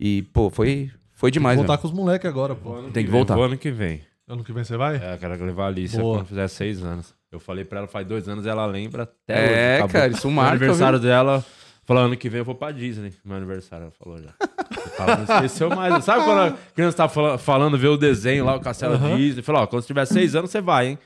E, 0.00 0.22
pô, 0.32 0.48
foi, 0.50 0.90
foi 1.12 1.30
demais, 1.30 1.56
Voltar 1.56 1.74
mesmo. 1.74 1.82
com 1.82 1.88
os 1.88 1.94
moleques 1.94 2.26
agora, 2.28 2.54
pô. 2.54 2.74
Tem 2.92 3.04
que 3.04 3.10
voltar. 3.10 3.34
Vou 3.34 3.44
ano 3.44 3.58
que 3.58 3.70
vem. 3.70 4.00
Ano 4.26 4.42
que 4.42 4.52
vem 4.52 4.64
você 4.64 4.76
vai? 4.76 4.96
É, 4.96 5.14
eu 5.14 5.18
quero 5.18 5.44
levar 5.44 5.64
a 5.64 5.66
Alicia 5.68 6.00
Boa. 6.00 6.18
quando 6.18 6.28
fizer 6.28 6.48
seis 6.48 6.82
anos. 6.82 7.14
Eu 7.30 7.38
falei 7.38 7.64
pra 7.64 7.80
ela 7.80 7.88
faz 7.88 8.06
dois 8.06 8.28
anos, 8.28 8.46
ela 8.46 8.64
lembra 8.64 9.02
até 9.02 9.34
É, 9.34 9.44
hoje. 9.44 9.74
Acabou. 9.76 9.92
cara, 9.92 10.12
isso 10.12 10.30
marca, 10.30 10.50
aniversário 10.52 10.98
dela, 10.98 11.44
falou 11.84 12.04
ano 12.04 12.16
que 12.16 12.28
vem 12.30 12.38
eu 12.38 12.44
vou 12.44 12.54
pra 12.54 12.70
Disney. 12.70 13.12
Meu 13.24 13.36
aniversário, 13.36 13.84
ela 13.84 13.92
falou 13.92 14.18
já. 14.22 14.30
Ela 14.98 15.16
não 15.16 15.24
esqueceu 15.24 15.68
mais. 15.68 16.04
Sabe 16.04 16.24
quando 16.24 16.38
a 16.54 16.56
criança 16.74 16.96
tá 16.96 17.08
falando, 17.08 17.38
falando 17.38 17.78
ver 17.78 17.88
o 17.88 17.96
desenho 17.98 18.44
lá, 18.46 18.54
o 18.54 18.60
Castelo 18.60 18.96
Disney? 19.16 19.42
Falou, 19.42 19.62
ó, 19.62 19.66
quando 19.66 19.82
você 19.82 19.88
tiver 19.88 20.06
seis 20.06 20.34
anos, 20.34 20.50
você 20.50 20.60
vai, 20.60 20.86
hein? 20.88 20.98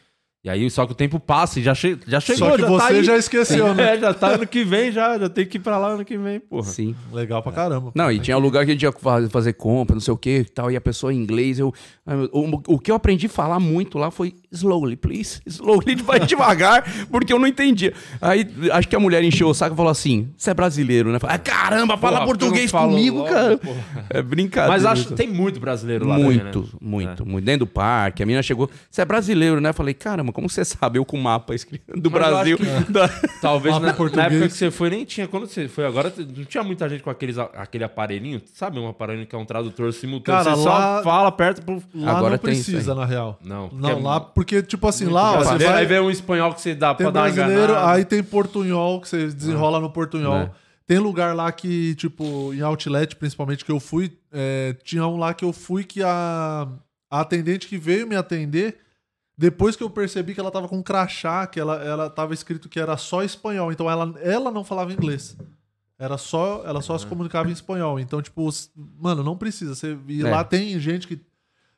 E 0.45 0.49
aí, 0.49 0.71
só 0.71 0.87
que 0.87 0.93
o 0.93 0.95
tempo 0.95 1.19
passa 1.19 1.59
e 1.59 1.63
já, 1.65 1.75
che 1.75 1.99
já 2.07 2.21
chegou, 2.21 2.49
Só 2.51 2.55
que 2.57 2.63
já 2.63 2.69
você 2.69 2.95
tá 2.95 3.03
já 3.03 3.17
esqueceu, 3.19 3.75
né? 3.75 3.97
É, 3.97 3.99
já 3.99 4.15
tá 4.15 4.29
ano 4.29 4.47
que 4.47 4.63
vem, 4.65 4.93
já, 4.93 5.19
já 5.19 5.29
tem 5.29 5.45
que 5.45 5.57
ir 5.57 5.61
pra 5.61 5.77
lá 5.79 5.89
ano 5.89 6.05
que 6.05 6.17
vem, 6.17 6.39
porra. 6.39 6.63
Sim. 6.69 6.95
Legal 7.13 7.43
pra 7.43 7.51
caramba. 7.51 7.91
Não, 7.93 8.11
e 8.11 8.21
tinha 8.21 8.37
um 8.39 8.41
lugar 8.41 8.65
que 8.65 8.71
a 8.71 8.75
gente 8.75 8.83
ia 8.85 8.93
fa- 8.93 9.29
fazer 9.31 9.55
compra, 9.55 9.95
não 9.95 10.01
sei 10.01 10.15
o 10.15 10.17
que 10.17 10.39
e 10.39 10.45
tal, 10.45 10.71
e 10.71 10.77
a 10.77 10.81
pessoa 10.81 11.13
em 11.13 11.17
inglês, 11.17 11.59
eu... 11.59 11.75
O, 12.33 12.75
o 12.75 12.79
que 12.79 12.91
eu 12.91 12.95
aprendi 12.95 13.27
a 13.27 13.29
falar 13.29 13.59
muito 13.61 13.99
lá 13.99 14.11
foi 14.13 14.35
slowly, 14.53 14.97
please, 14.97 15.41
slowly, 15.45 15.97
vai 15.97 16.21
devagar, 16.21 16.85
porque 17.11 17.33
eu 17.33 17.39
não 17.39 17.47
entendia. 17.47 17.93
Aí, 18.21 18.47
acho 18.73 18.89
que 18.89 18.95
a 18.97 19.01
mulher 19.01 19.23
encheu 19.25 19.49
o 19.49 19.55
saco 19.55 19.75
e 19.75 19.77
falou 19.77 19.91
assim, 19.91 20.31
você 20.37 20.51
é 20.51 20.55
brasileiro, 20.55 21.11
né? 21.11 21.19
Falei, 21.19 21.35
ah, 21.37 21.39
caramba, 21.41 21.99
fala 21.99 22.19
Porra, 22.19 22.27
português 22.27 22.71
comigo, 22.71 23.19
logo, 23.19 23.29
cara. 23.29 23.59
porra. 23.59 24.07
É 24.09 24.23
brincadeira. 24.23 24.73
Mas 24.73 24.85
acho 24.87 25.13
tem 25.15 25.29
muito 25.29 25.59
brasileiro 25.61 26.07
lá 26.07 26.15
também, 26.17 26.25
Muito, 26.41 26.61
né? 26.63 26.69
muito, 26.81 27.27
muito. 27.27 27.45
Dentro 27.45 27.67
do 27.67 27.67
parque, 27.67 28.23
a 28.23 28.27
menina 28.27 28.43
chegou, 28.43 28.71
você 28.89 29.03
é 29.03 29.05
brasileiro, 29.05 29.61
né? 29.61 29.71
Eu 29.71 29.75
falei, 29.75 29.93
caramba, 30.29 30.33
como 30.33 30.49
você 30.49 30.65
sabe? 30.65 30.99
Eu 30.99 31.05
com 31.05 31.19
o 31.19 31.23
mapa 31.23 31.55
escrito 31.55 31.99
do 31.99 32.11
Mas 32.11 32.21
Brasil. 32.21 32.59
acho 32.61 32.93
Da- 32.93 33.09
Talvez 33.41 33.75
na, 33.75 33.81
na 33.81 33.89
época 33.91 34.49
que 34.49 34.51
você 34.51 34.71
foi 34.71 34.91
nem 34.91 35.05
tinha. 35.05 35.27
Quando 35.27 35.47
você 35.47 35.69
foi 35.69 35.87
agora, 35.87 36.13
não 36.17 36.45
tinha 36.45 36.63
muita 36.63 36.89
gente 36.89 37.03
com 37.03 37.11
aqueles, 37.11 37.39
aquele 37.39 37.85
aparelhinho. 37.85 38.41
Sabe 38.53 38.79
um 38.79 38.89
aparelhinho 38.89 39.27
que 39.27 39.35
é 39.35 39.39
um 39.39 39.45
tradutor 39.45 39.93
simultâneo? 39.93 40.45
Cara, 40.45 40.57
você 40.57 40.69
lá- 40.69 40.97
só 40.99 41.03
fala 41.05 41.33
perto 41.33 41.63
pro. 41.63 41.83
Lá 41.95 42.13
Agora 42.17 42.31
não 42.33 42.39
precisa, 42.39 42.95
na 42.95 43.05
real. 43.05 43.39
Não, 43.45 43.69
porque 43.69 43.83
Não, 43.83 43.91
é 43.99 44.03
lá, 44.03 44.21
porque, 44.21 44.63
tipo 44.63 44.87
assim, 44.87 45.07
lá, 45.07 45.33
ó, 45.33 45.45
você 45.45 45.65
vai... 45.65 45.79
Aí 45.79 45.87
vem 45.87 46.01
um 46.01 46.11
espanhol 46.11 46.53
que 46.55 46.61
você 46.61 46.75
dá 46.75 46.95
Tem 46.95 47.05
pra 47.07 47.11
dar 47.13 47.21
uma 47.23 47.31
enganada. 47.31 47.91
aí 47.91 48.05
tem 48.05 48.23
portunhol, 48.23 49.01
que 49.01 49.09
você 49.09 49.27
desenrola 49.29 49.81
no 49.81 49.91
portunhol. 49.91 50.39
Né. 50.41 50.51
Tem 50.87 50.99
lugar 50.99 51.35
lá 51.37 51.53
que, 51.53 51.95
tipo, 51.97 52.53
em 52.55 52.61
outlet, 52.63 53.15
principalmente, 53.17 53.63
que 53.65 53.71
eu 53.71 53.79
fui, 53.79 54.11
é, 54.33 54.75
tinha 54.83 55.07
um 55.07 55.19
lá 55.19 55.35
que 55.35 55.45
eu 55.45 55.53
fui 55.53 55.85
que 55.85 56.03
a, 56.03 56.67
a 57.11 57.21
atendente 57.21 57.67
que 57.69 57.77
veio 57.77 58.07
me 58.07 58.17
atender, 58.17 58.79
depois 59.39 59.77
que 59.77 59.83
eu 59.85 59.89
percebi 59.89 60.35
que 60.35 60.41
ela 60.41 60.51
tava 60.51 60.67
com 60.69 60.77
um 60.79 60.83
crachá, 60.83 61.47
que 61.47 61.61
ela, 61.61 61.77
ela 61.77 62.11
tava 62.11 62.35
escrito 62.35 62.69
que 62.69 62.81
era 62.81 62.97
só 62.97 63.23
espanhol, 63.23 63.71
então 63.71 63.89
ela, 63.89 64.13
ela 64.21 64.51
não 64.51 64.65
falava 64.65 64.93
inglês. 64.93 65.37
Era 65.97 66.19
só, 66.19 66.63
ela 66.67 66.81
só 66.83 66.99
se 66.99 67.07
comunicava 67.07 67.49
em 67.49 67.53
espanhol. 67.53 67.99
Então, 68.01 68.21
tipo, 68.21 68.49
mano, 69.01 69.23
não 69.23 69.37
precisa. 69.37 69.75
Você, 69.77 69.97
e 70.09 70.23
É. 70.25 70.31
lá 70.31 70.43
tem 70.45 70.79
gente 70.81 71.07
que 71.09 71.21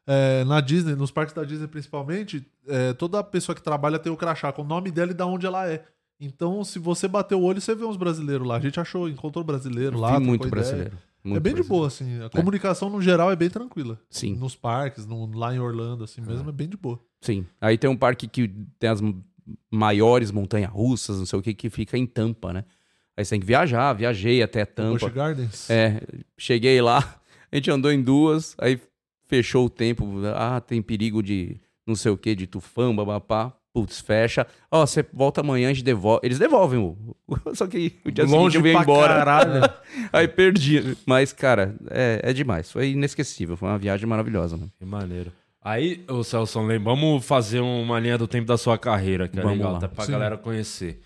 é, 0.06 0.42
na 0.44 0.60
Disney, 0.60 0.94
nos 0.96 1.10
parques 1.10 1.34
da 1.34 1.44
Disney 1.44 1.68
principalmente, 1.68 2.44
é, 2.66 2.92
toda 2.94 3.22
pessoa 3.22 3.54
que 3.54 3.62
trabalha 3.62 3.98
tem 3.98 4.10
o 4.10 4.16
crachá 4.16 4.50
com 4.52 4.62
o 4.62 4.64
nome 4.64 4.90
dela 4.90 5.10
e 5.10 5.14
da 5.14 5.26
onde 5.26 5.46
ela 5.46 5.68
é. 5.70 5.84
Então, 6.18 6.64
se 6.64 6.78
você 6.78 7.06
bater 7.08 7.34
o 7.34 7.42
olho, 7.42 7.60
você 7.60 7.74
vê 7.74 7.84
uns 7.84 7.96
brasileiros 7.96 8.46
lá. 8.46 8.56
A 8.56 8.60
gente 8.60 8.78
achou, 8.80 9.08
encontrou 9.08 9.44
brasileiro 9.44 9.98
lá. 9.98 10.08
Trocou 10.08 10.26
muito 10.26 10.48
brasileiro. 10.48 10.96
É 11.24 11.28
muito 11.28 11.42
bem 11.42 11.54
de 11.54 11.62
brasileiro. 11.62 11.68
boa, 11.68 11.86
assim. 11.86 12.22
A 12.22 12.28
comunicação, 12.30 12.90
no 12.90 13.00
geral, 13.00 13.30
é 13.30 13.36
bem 13.36 13.48
tranquila. 13.48 13.98
Sim. 14.10 14.34
Nos 14.36 14.54
parques, 14.56 15.06
no- 15.06 15.30
lá 15.38 15.54
em 15.54 15.58
Orlando, 15.60 16.04
assim 16.04 16.20
mesmo, 16.20 16.48
é 16.48 16.52
bem 16.52 16.68
de 16.68 16.76
boa. 16.76 16.98
Sim. 17.20 17.46
Aí 17.60 17.76
tem 17.76 17.88
um 17.90 17.96
parque 17.96 18.26
que 18.26 18.48
tem 18.78 18.88
as 18.90 19.00
maiores 19.70 20.30
montanhas-russas, 20.30 21.18
não 21.18 21.26
sei 21.26 21.38
o 21.38 21.42
que, 21.42 21.54
que 21.54 21.70
fica 21.70 21.96
em 21.98 22.06
Tampa, 22.06 22.52
né? 22.52 22.64
Aí 23.16 23.24
você 23.24 23.30
tem 23.30 23.40
que 23.40 23.46
viajar, 23.46 23.92
viajei 23.92 24.42
até 24.42 24.64
Busch 24.64 25.00
Tampa. 25.00 25.10
Gardens. 25.10 25.68
É, 25.68 26.00
cheguei 26.38 26.80
lá, 26.80 26.98
a 27.52 27.56
gente 27.56 27.70
andou 27.70 27.92
em 27.92 28.00
duas, 28.00 28.54
aí 28.58 28.80
fechou 29.26 29.66
o 29.66 29.70
tempo. 29.70 30.06
Ah, 30.34 30.60
tem 30.60 30.80
perigo 30.80 31.22
de 31.22 31.60
não 31.86 31.94
sei 31.94 32.10
o 32.10 32.16
que, 32.16 32.34
de 32.34 32.46
tufão, 32.46 32.94
babapá. 32.94 33.52
Putz, 33.72 34.00
fecha. 34.00 34.46
Ó, 34.68 34.84
você 34.84 35.04
volta 35.12 35.42
amanhã, 35.42 35.70
a 35.70 35.72
gente 35.72 35.84
devolve. 35.84 36.20
Eles 36.24 36.40
devolvem 36.40 36.80
o. 36.80 36.96
Só 37.54 37.68
que 37.68 37.96
o 38.04 38.10
dia 38.10 38.24
seguinte 38.24 38.40
Longe 38.40 38.56
eu 38.58 38.62
venho 38.62 38.74
pra 38.74 38.82
embora. 38.82 39.14
caralho. 39.14 39.72
Aí 40.12 40.26
perdi. 40.26 40.96
Mas, 41.06 41.32
cara, 41.32 41.76
é, 41.88 42.20
é 42.24 42.32
demais. 42.32 42.70
Foi 42.72 42.90
inesquecível. 42.90 43.56
Foi 43.56 43.68
uma 43.68 43.78
viagem 43.78 44.08
maravilhosa, 44.08 44.56
mano. 44.56 44.72
Que 44.76 44.84
maneiro. 44.84 45.32
Aí, 45.62 46.02
ô 46.08 46.24
Celso, 46.24 46.58
lembra, 46.60 46.94
vamos 46.94 47.24
fazer 47.24 47.60
uma 47.60 48.00
linha 48.00 48.16
do 48.16 48.26
tempo 48.26 48.46
da 48.46 48.56
sua 48.56 48.78
carreira, 48.78 49.28
que 49.28 49.38
é 49.38 49.42
Vamos 49.42 49.58
legal, 49.58 49.72
lá. 49.72 49.78
até 49.78 49.88
pra 49.88 50.04
Sim. 50.06 50.12
galera 50.12 50.36
conhecer. 50.38 51.00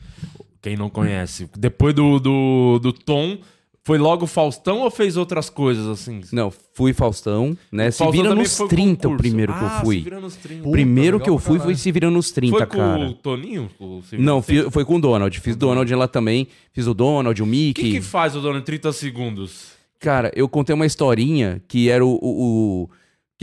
Quem 0.62 0.76
não 0.76 0.88
conhece. 0.88 1.50
Depois 1.58 1.92
do, 1.94 2.18
do, 2.20 2.78
do 2.78 2.92
Tom, 2.92 3.36
foi 3.82 3.98
logo 3.98 4.26
Faustão 4.26 4.78
ou 4.80 4.90
fez 4.90 5.16
outras 5.16 5.50
coisas 5.50 5.86
assim? 5.88 6.20
Não, 6.32 6.52
fui 6.72 6.92
Faustão, 6.94 7.58
né? 7.70 7.90
Se 7.90 7.98
Faustão 7.98 8.22
vira 8.22 8.34
nos 8.34 8.56
foi 8.56 8.68
30 8.68 9.08
o 9.08 9.16
primeiro 9.16 9.52
que 9.52 9.60
eu 9.62 9.66
Ah, 9.66 9.80
fui. 9.84 9.96
Se 9.96 10.02
vira 10.04 10.20
nos 10.20 10.36
30. 10.36 10.68
O 10.68 10.72
primeiro 10.72 11.20
que 11.20 11.28
eu 11.28 11.34
legal 11.34 11.46
fui 11.46 11.58
foi. 11.58 11.74
Se 11.74 11.92
Vira 11.92 12.08
nos 12.10 12.30
30, 12.30 12.56
Foi 12.56 12.66
com 12.66 12.78
cara. 12.78 13.00
o 13.08 13.12
Toninho? 13.12 13.68
Com 13.76 13.84
o 13.84 14.02
Não, 14.12 14.36
nos 14.36 14.46
30? 14.46 14.64
fi- 14.64 14.70
foi 14.70 14.84
com 14.84 14.96
o 14.96 15.00
Donald. 15.00 15.40
Fiz 15.40 15.56
Donald 15.56 15.92
lá 15.94 16.06
também. 16.08 16.46
Fiz 16.72 16.86
o 16.86 16.94
Donald, 16.94 17.42
o 17.42 17.44
O 17.44 17.48
Mickey. 17.48 17.82
que, 17.82 17.90
que 17.94 18.00
faz 18.00 18.34
o 18.36 18.40
dono 18.40 18.60
em 18.60 18.62
30 18.62 18.90
segundos? 18.92 19.72
Cara, 20.00 20.30
eu 20.34 20.48
contei 20.48 20.72
uma 20.74 20.86
historinha 20.86 21.60
que 21.68 21.90
era 21.90 22.04
o. 22.06 22.10
o- 22.22 22.84
o- 22.84 22.90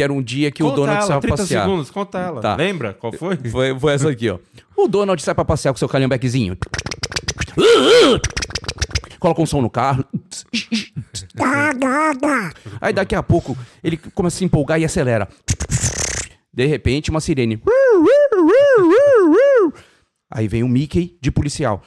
que 0.02 0.04
era 0.04 0.12
um 0.12 0.22
dia 0.22 0.50
que 0.50 0.64
o 0.64 0.66
conta 0.66 0.76
Donald 0.78 0.98
ela, 0.98 1.08
saiu 1.08 1.20
pra 1.20 1.28
30 1.28 1.44
passear. 1.44 1.64
segundos, 1.64 1.92
conta 1.92 2.18
ela. 2.18 2.42
Tá. 2.42 2.56
Lembra? 2.56 2.96
Qual 2.96 3.14
foi? 3.14 3.38
Foi, 3.38 3.80
foi 3.80 3.94
essa 3.94 4.10
aqui, 4.10 4.32
ó. 4.32 4.40
O 4.76 4.88
Donald 4.88 5.22
sai 5.22 5.36
pra 5.36 5.46
passear 5.46 5.72
com 5.72 5.78
seu 5.78 5.88
calhambequezinho. 5.88 6.58
Coloca 9.20 9.40
um 9.40 9.46
som 9.46 9.62
no 9.62 9.70
carro. 9.70 10.04
Aí 12.82 12.92
daqui 12.92 13.14
a 13.14 13.22
pouco 13.22 13.56
ele 13.84 13.96
começa 13.96 14.38
a 14.38 14.40
se 14.40 14.46
empolgar 14.46 14.82
e 14.82 14.86
acelera. 14.86 15.28
De 16.52 16.66
repente, 16.66 17.12
uma 17.12 17.22
sirene. 17.22 17.62
Aí 20.32 20.48
vem 20.48 20.64
o 20.64 20.68
Mickey 20.68 21.16
de 21.22 21.30
policial. 21.30 21.84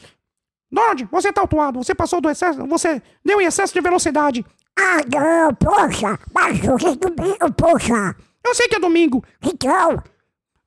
Donald, 0.71 1.09
você 1.11 1.33
tá 1.33 1.41
autuado. 1.41 1.83
Você 1.83 1.97
passou 1.97 2.21
do 2.21 2.31
excesso. 2.31 2.65
Você 2.69 3.03
deu 3.25 3.41
em 3.41 3.47
excesso 3.47 3.75
de 3.75 3.81
velocidade. 3.81 4.45
Ah, 4.79 5.01
não, 5.13 5.55
poxa, 5.55 6.19
mas 6.35 6.59
hoje 6.67 6.87
é 6.89 6.97
domingo, 6.97 7.53
poxa. 7.57 8.17
Eu 8.45 8.55
sei 8.55 8.69
que 8.69 8.77
é 8.77 8.81
domingo. 8.81 9.25
Então, 9.43 10.03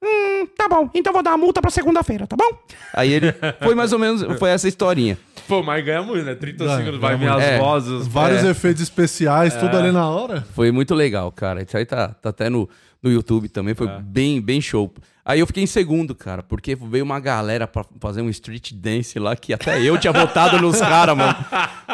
Hum, 0.03 0.45
tá 0.55 0.69
bom. 0.69 0.87
Então 0.93 1.11
vou 1.11 1.23
dar 1.23 1.31
a 1.31 1.37
multa 1.37 1.59
pra 1.59 1.71
segunda-feira, 1.71 2.27
tá 2.27 2.35
bom? 2.35 2.45
Aí 2.93 3.11
ele. 3.11 3.33
Foi 3.63 3.73
mais 3.73 3.91
ou 3.91 3.97
menos. 3.97 4.21
Foi 4.37 4.51
essa 4.51 4.67
historinha. 4.67 5.17
Pô, 5.47 5.63
mas 5.63 5.83
ganha 5.85 6.01
muito, 6.03 6.25
né? 6.25 6.35
30 6.35 6.65
Ganha, 6.65 6.77
segundos, 6.77 6.99
vai 6.99 7.15
vir 7.15 7.25
ganha 7.25 7.31
as 7.35 7.41
muito. 7.43 7.53
É. 7.53 7.59
vozes. 7.59 8.07
Vários 8.07 8.43
É. 8.43 8.49
efeitos 8.51 8.81
especiais, 8.83 9.55
tudo 9.55 9.77
ali 9.77 9.91
na 9.91 10.07
hora. 10.09 10.45
Foi 10.53 10.71
muito 10.71 10.93
legal, 10.93 11.31
cara. 11.31 11.63
Isso 11.63 11.77
aí 11.77 11.85
tá, 11.85 12.09
tá 12.09 12.29
até 12.29 12.49
no, 12.49 12.69
no 13.01 13.11
YouTube 13.11 13.47
também. 13.49 13.73
Foi 13.73 13.87
bem, 14.01 14.41
bem 14.41 14.59
show. 14.59 14.93
Aí 15.23 15.41
eu 15.41 15.47
fiquei 15.47 15.61
em 15.61 15.67
segundo, 15.67 16.15
cara, 16.15 16.41
porque 16.41 16.73
veio 16.73 17.03
uma 17.03 17.19
galera 17.19 17.67
pra 17.67 17.83
fazer 17.99 18.21
um 18.21 18.29
street 18.29 18.71
dance 18.71 19.19
lá 19.19 19.35
que 19.35 19.53
até 19.53 19.81
eu 19.81 19.97
tinha 19.97 20.13
votado 20.13 20.57
nos 20.61 20.79
caras, 20.79 21.17
mano. 21.17 21.35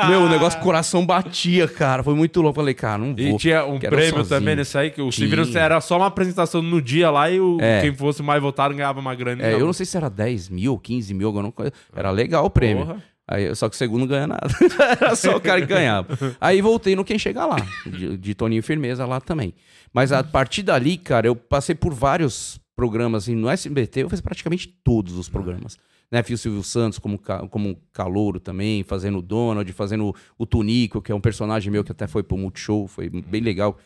Meu, 0.08 0.22
o 0.22 0.30
negócio, 0.30 0.60
o 0.60 0.62
coração 0.62 1.04
batia, 1.04 1.68
cara. 1.68 2.04
Foi 2.04 2.14
muito 2.14 2.40
louco. 2.44 2.58
Falei, 2.60 2.76
cara, 2.76 3.00
não 3.00 3.16
vou. 3.16 3.26
E 3.26 3.38
tinha 3.38 3.66
um 3.66 3.80
quero 3.80 3.96
prêmio 3.96 4.18
sozinho. 4.18 4.40
também 4.40 4.56
nesse 4.56 4.78
aí, 4.78 4.92
que 4.92 5.02
o 5.02 5.10
Tinha. 5.10 5.28
Silvio 5.28 5.58
era 5.58 5.82
só 5.82 5.98
uma 5.98 6.06
apresentação 6.06 6.62
no 6.62 6.80
dia 6.80 7.10
lá 7.10 7.28
e 7.32 7.40
o, 7.40 7.58
É. 7.60 7.82
quem 7.82 7.96
fosse 7.96 8.22
mais 8.22 8.40
votado 8.40 8.76
ganhava 8.76 9.00
uma 9.00 9.16
grana. 9.16 9.42
É, 9.44 9.54
eu 9.56 9.66
não 9.66 9.74
sei 9.74 9.88
se 9.88 9.98
era 9.98 10.12
10 10.12 10.50
mil, 10.50 10.78
15 10.78 11.12
mil, 11.16 11.26
alguma 11.28 11.52
coisa. 11.52 11.74
Era 11.96 12.12
legal 12.12 12.46
o 12.46 12.52
prêmio. 12.52 12.86
Porra. 12.86 13.04
Aí, 13.28 13.56
só 13.56 13.70
que 13.70 13.76
o 13.76 13.78
segundo 13.78 14.02
não 14.02 14.08
ganha 14.08 14.28
nada. 14.28 14.48
era 15.00 15.16
só 15.16 15.38
o 15.38 15.42
cara 15.42 15.62
que 15.62 15.68
ganhava. 15.68 16.18
Aí 16.42 16.62
voltei 16.62 16.96
no 16.96 17.06
Quem 17.06 17.18
Chega 17.18 17.46
Lá, 17.46 17.58
de, 17.86 18.18
de 18.18 18.36
Toninho 18.36 18.62
Firmeza 18.62 19.06
lá 19.06 19.22
também. 19.22 19.54
Mas 19.94 20.12
a 20.12 20.24
partir 20.24 20.64
dali, 20.64 20.98
cara, 20.98 21.28
eu 21.28 21.36
passei 21.36 21.74
por 21.74 21.94
vários 21.94 22.60
programas. 22.76 23.24
Assim, 23.24 23.36
no 23.36 23.50
SBT 23.50 24.04
eu 24.04 24.10
fiz 24.10 24.20
praticamente 24.20 24.68
todos 24.68 25.18
os 25.18 25.30
programas. 25.30 25.78
Né? 26.12 26.22
Fiz 26.22 26.40
o 26.40 26.44
Silvio 26.44 26.64
Santos 26.64 27.00
como, 27.00 27.18
como 27.50 27.76
calouro 27.94 28.40
também, 28.40 28.84
fazendo 28.84 29.20
o 29.20 29.22
Donald, 29.22 29.72
fazendo 29.72 30.14
o 30.38 30.46
Tunico, 30.46 31.02
que 31.02 31.12
é 31.12 31.16
um 31.16 31.22
personagem 31.22 31.72
meu 31.72 31.84
que 31.84 31.92
até 31.92 32.08
foi 32.08 32.24
pro 32.24 32.38
Multishow, 32.38 32.88
foi 32.88 33.10
bem 33.10 33.42
legal. 33.42 33.78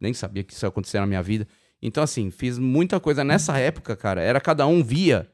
Nem 0.00 0.12
sabia 0.12 0.44
que 0.44 0.52
isso 0.52 0.64
ia 0.64 0.68
acontecer 0.68 1.00
na 1.00 1.06
minha 1.06 1.22
vida. 1.22 1.48
Então, 1.80 2.02
assim, 2.02 2.30
fiz 2.30 2.58
muita 2.58 3.00
coisa 3.00 3.24
nessa 3.24 3.58
época, 3.58 3.96
cara. 3.96 4.20
Era 4.20 4.40
cada 4.40 4.66
um 4.66 4.82
via 4.82 5.28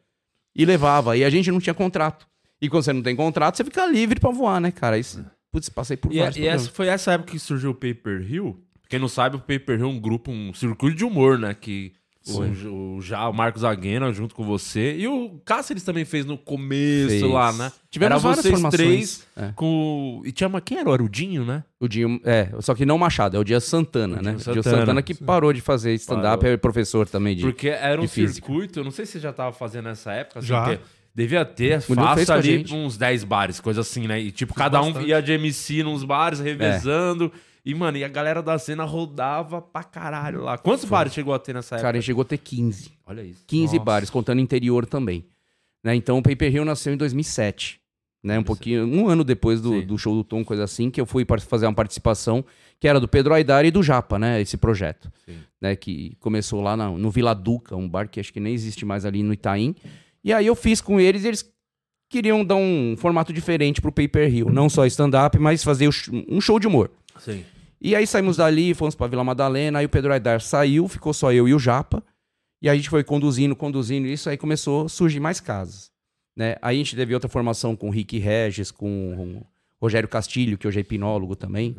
e 0.54 0.64
levava. 0.64 1.16
E 1.16 1.24
a 1.24 1.30
gente 1.30 1.50
não 1.50 1.60
tinha 1.60 1.74
contrato. 1.74 2.26
E 2.60 2.68
quando 2.68 2.82
você 2.84 2.92
não 2.92 3.02
tem 3.02 3.16
contrato, 3.16 3.56
você 3.56 3.64
fica 3.64 3.86
livre 3.86 4.18
pra 4.20 4.30
voar, 4.30 4.60
né, 4.60 4.70
cara? 4.70 4.98
Isso, 4.98 5.24
putz, 5.50 5.68
passei 5.68 5.96
por 5.96 6.12
E, 6.12 6.18
vários 6.18 6.36
e 6.36 6.40
programas. 6.40 6.62
essa, 6.62 6.70
foi 6.72 6.86
essa 6.88 7.12
época 7.12 7.32
que 7.32 7.38
surgiu 7.38 7.70
o 7.70 7.74
Paper 7.74 8.20
Hill. 8.30 8.58
Quem 8.88 8.98
não 8.98 9.08
sabe, 9.08 9.36
o 9.36 9.40
Paper 9.40 9.78
Hill 9.78 9.86
é 9.86 9.88
um 9.88 10.00
grupo, 10.00 10.30
um 10.30 10.52
circuito 10.52 10.96
de 10.96 11.04
humor, 11.04 11.38
né? 11.38 11.54
Que 11.54 11.92
o, 12.26 12.96
o, 12.96 13.00
já, 13.00 13.26
o 13.28 13.32
Marcos 13.32 13.64
Aguena 13.64 14.12
junto 14.12 14.34
com 14.34 14.44
você. 14.44 14.94
E 14.96 15.08
o 15.08 15.40
Cáceres 15.44 15.82
também 15.82 16.04
fez 16.04 16.26
no 16.26 16.36
começo 16.36 17.08
Fez. 17.08 17.22
lá, 17.22 17.50
né? 17.52 17.72
Tivemos 17.90 18.12
Era 18.12 18.18
várias 18.20 18.42
vocês 18.42 18.52
formações. 18.54 18.76
três 18.76 19.26
É. 19.36 19.52
com... 19.56 20.20
E 20.24 20.30
tinha 20.32 20.46
uma... 20.48 20.60
Quem 20.60 20.78
era 20.78 20.90
o 20.90 20.92
Arudinho, 20.92 21.44
né? 21.46 21.64
O 21.80 21.88
Dinho, 21.88 22.20
é, 22.24 22.50
só 22.60 22.74
que 22.74 22.84
não 22.84 22.98
Machado, 22.98 23.36
é 23.36 23.40
o 23.40 23.44
Dia 23.44 23.58
Santana, 23.58 24.18
O 24.18 24.22
né? 24.22 24.32
Dinho 24.34 24.50
O 24.50 24.52
Dia 24.52 24.62
Santana. 24.62 24.82
Santana 24.82 25.02
que 25.02 25.14
parou 25.14 25.52
de 25.52 25.60
fazer 25.62 25.94
stand-up, 25.94 26.44
é 26.46 26.56
professor 26.58 27.08
também 27.08 27.34
de. 27.36 27.42
Porque 27.42 27.68
era 27.68 28.00
um 28.00 28.06
circuito, 28.06 28.80
eu 28.80 28.84
não 28.84 28.90
sei 28.90 29.06
se 29.06 29.12
você 29.12 29.20
já 29.20 29.32
tava 29.32 29.52
fazendo 29.52 29.84
nessa 29.84 30.12
época. 30.12 30.40
assim, 30.40 30.48
Já. 30.48 30.78
Devia 31.14 31.44
ter 31.44 31.82
Murilo 31.88 32.14
fez 32.14 32.26
fácil 32.26 32.26
com 32.26 32.32
a 32.32 32.36
ali 32.36 32.84
uns 32.86 32.96
10 32.96 33.24
bares, 33.24 33.60
coisa 33.60 33.80
assim, 33.80 34.06
né? 34.06 34.20
E 34.20 34.30
tipo, 34.30 34.54
cada 34.54 34.80
um 34.80 34.86
bastante. 34.92 35.08
ia 35.08 35.20
de 35.20 35.32
MC 35.32 35.82
nos 35.82 36.04
bares, 36.04 36.40
É. 36.40 36.44
revezando. 36.44 37.32
E, 37.64 37.74
mano, 37.74 37.98
e 37.98 38.04
a 38.04 38.08
galera 38.08 38.42
da 38.42 38.58
cena 38.58 38.84
rodava 38.84 39.60
pra 39.60 39.84
caralho 39.84 40.42
lá. 40.42 40.56
Quantos 40.56 40.84
bares 40.86 41.12
chegou 41.12 41.34
a 41.34 41.38
ter 41.38 41.52
nessa 41.54 41.74
época? 41.74 41.82
Cara, 41.86 41.96
a 41.98 42.00
gente 42.00 42.06
chegou 42.06 42.22
a 42.22 42.24
ter 42.24 42.38
15. 42.38 42.90
Olha 43.06 43.22
isso. 43.22 43.44
15 43.46 43.78
bares, 43.78 44.08
contando 44.08 44.40
interior 44.40 44.86
também. 44.86 45.26
Né? 45.84 45.94
Então 45.94 46.16
o 46.18 46.22
Paper 46.22 46.54
Hill 46.54 46.64
nasceu 46.64 46.94
em 46.94 46.96
2007. 46.96 47.78
Né? 48.22 48.38
Um 48.38 48.42
pouquinho, 48.42 48.86
um 48.86 49.08
ano 49.08 49.24
depois 49.24 49.60
do, 49.60 49.80
Sim. 49.80 49.86
do 49.86 49.98
show 49.98 50.14
do 50.14 50.22
Tom, 50.24 50.42
coisa 50.44 50.64
assim, 50.64 50.90
que 50.90 51.00
eu 51.00 51.06
fui 51.06 51.26
fazer 51.46 51.66
uma 51.66 51.72
participação 51.74 52.44
que 52.78 52.86
era 52.88 52.98
do 53.00 53.06
Pedro 53.08 53.32
Aidar 53.34 53.64
e 53.66 53.70
do 53.70 53.82
Japa, 53.82 54.18
né? 54.18 54.40
Esse 54.40 54.56
projeto. 54.56 55.10
Sim. 55.26 55.36
Né? 55.60 55.76
Que 55.76 56.16
começou 56.18 56.62
lá 56.62 56.76
na- 56.76 56.90
no 56.90 57.10
Vila 57.10 57.34
Duca, 57.34 57.76
um 57.76 57.88
bar 57.88 58.08
que 58.08 58.20
acho 58.20 58.32
que 58.32 58.40
nem 58.40 58.54
existe 58.54 58.84
mais 58.86 59.04
ali 59.04 59.22
no 59.22 59.32
Itaim. 59.34 59.74
E 60.22 60.32
aí 60.32 60.46
eu 60.46 60.54
fiz 60.54 60.80
com 60.80 61.00
eles, 61.00 61.24
e 61.24 61.28
eles 61.28 61.52
queriam 62.08 62.44
dar 62.44 62.56
um 62.56 62.96
formato 62.96 63.32
diferente 63.32 63.80
pro 63.80 63.92
Paper 63.92 64.32
Hill. 64.32 64.50
Não 64.50 64.68
só 64.68 64.84
stand-up, 64.86 65.38
mas 65.38 65.62
fazer 65.64 65.88
um 66.28 66.40
show 66.40 66.58
de 66.58 66.66
humor. 66.66 66.90
Sim. 67.18 67.44
E 67.80 67.94
aí 67.94 68.06
saímos 68.06 68.36
dali, 68.36 68.74
fomos 68.74 68.94
pra 68.94 69.06
Vila 69.06 69.24
Madalena, 69.24 69.78
aí 69.78 69.86
o 69.86 69.88
Pedro 69.88 70.12
Aidar 70.12 70.40
saiu, 70.40 70.86
ficou 70.86 71.14
só 71.14 71.32
eu 71.32 71.48
e 71.48 71.54
o 71.54 71.58
Japa. 71.58 72.02
E 72.60 72.68
aí 72.68 72.74
a 72.74 72.76
gente 72.76 72.90
foi 72.90 73.02
conduzindo, 73.02 73.56
conduzindo 73.56 74.06
isso, 74.06 74.28
aí 74.28 74.36
começou 74.36 74.84
a 74.84 74.88
surgir 74.88 75.20
mais 75.20 75.40
casas. 75.40 75.90
Né? 76.36 76.56
Aí 76.60 76.76
a 76.76 76.78
gente 76.78 76.94
teve 76.94 77.14
outra 77.14 77.28
formação 77.28 77.74
com 77.74 77.88
o 77.88 77.90
Rick 77.90 78.18
Regis, 78.18 78.70
com 78.70 79.38
o 79.40 79.46
Rogério 79.80 80.08
Castilho, 80.08 80.58
que 80.58 80.68
hoje 80.68 80.78
é 80.78 80.80
hipnólogo 80.82 81.34
também. 81.34 81.76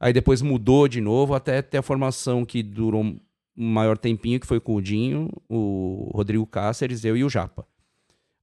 Aí 0.00 0.12
depois 0.12 0.40
mudou 0.40 0.88
de 0.88 1.00
novo 1.00 1.34
até 1.34 1.60
ter 1.60 1.78
a 1.78 1.82
formação 1.82 2.44
que 2.44 2.62
durou 2.62 3.02
um 3.04 3.18
maior 3.54 3.98
tempinho, 3.98 4.40
que 4.40 4.46
foi 4.46 4.58
com 4.58 4.74
o 4.74 4.82
Dinho, 4.82 5.28
o 5.48 6.10
Rodrigo 6.14 6.46
Cáceres, 6.46 7.04
eu 7.04 7.16
e 7.16 7.22
o 7.22 7.28
Japa. 7.28 7.66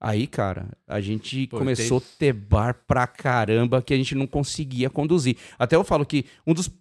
Aí, 0.02 0.28
cara, 0.28 0.68
a 0.88 1.02
gente 1.02 1.48
Pô, 1.48 1.58
começou 1.58 1.98
a 1.98 2.02
ter 2.18 2.32
bar 2.32 2.74
pra 2.88 3.06
caramba 3.06 3.82
que 3.82 3.94
a 3.94 3.98
gente 3.98 4.16
não 4.16 4.26
conseguia 4.26 4.90
conduzir. 4.90 5.36
Até 5.58 5.76
eu 5.76 5.84
falo 5.84 6.06
que 6.06 6.26
um 6.48 6.54
dos, 6.54 6.72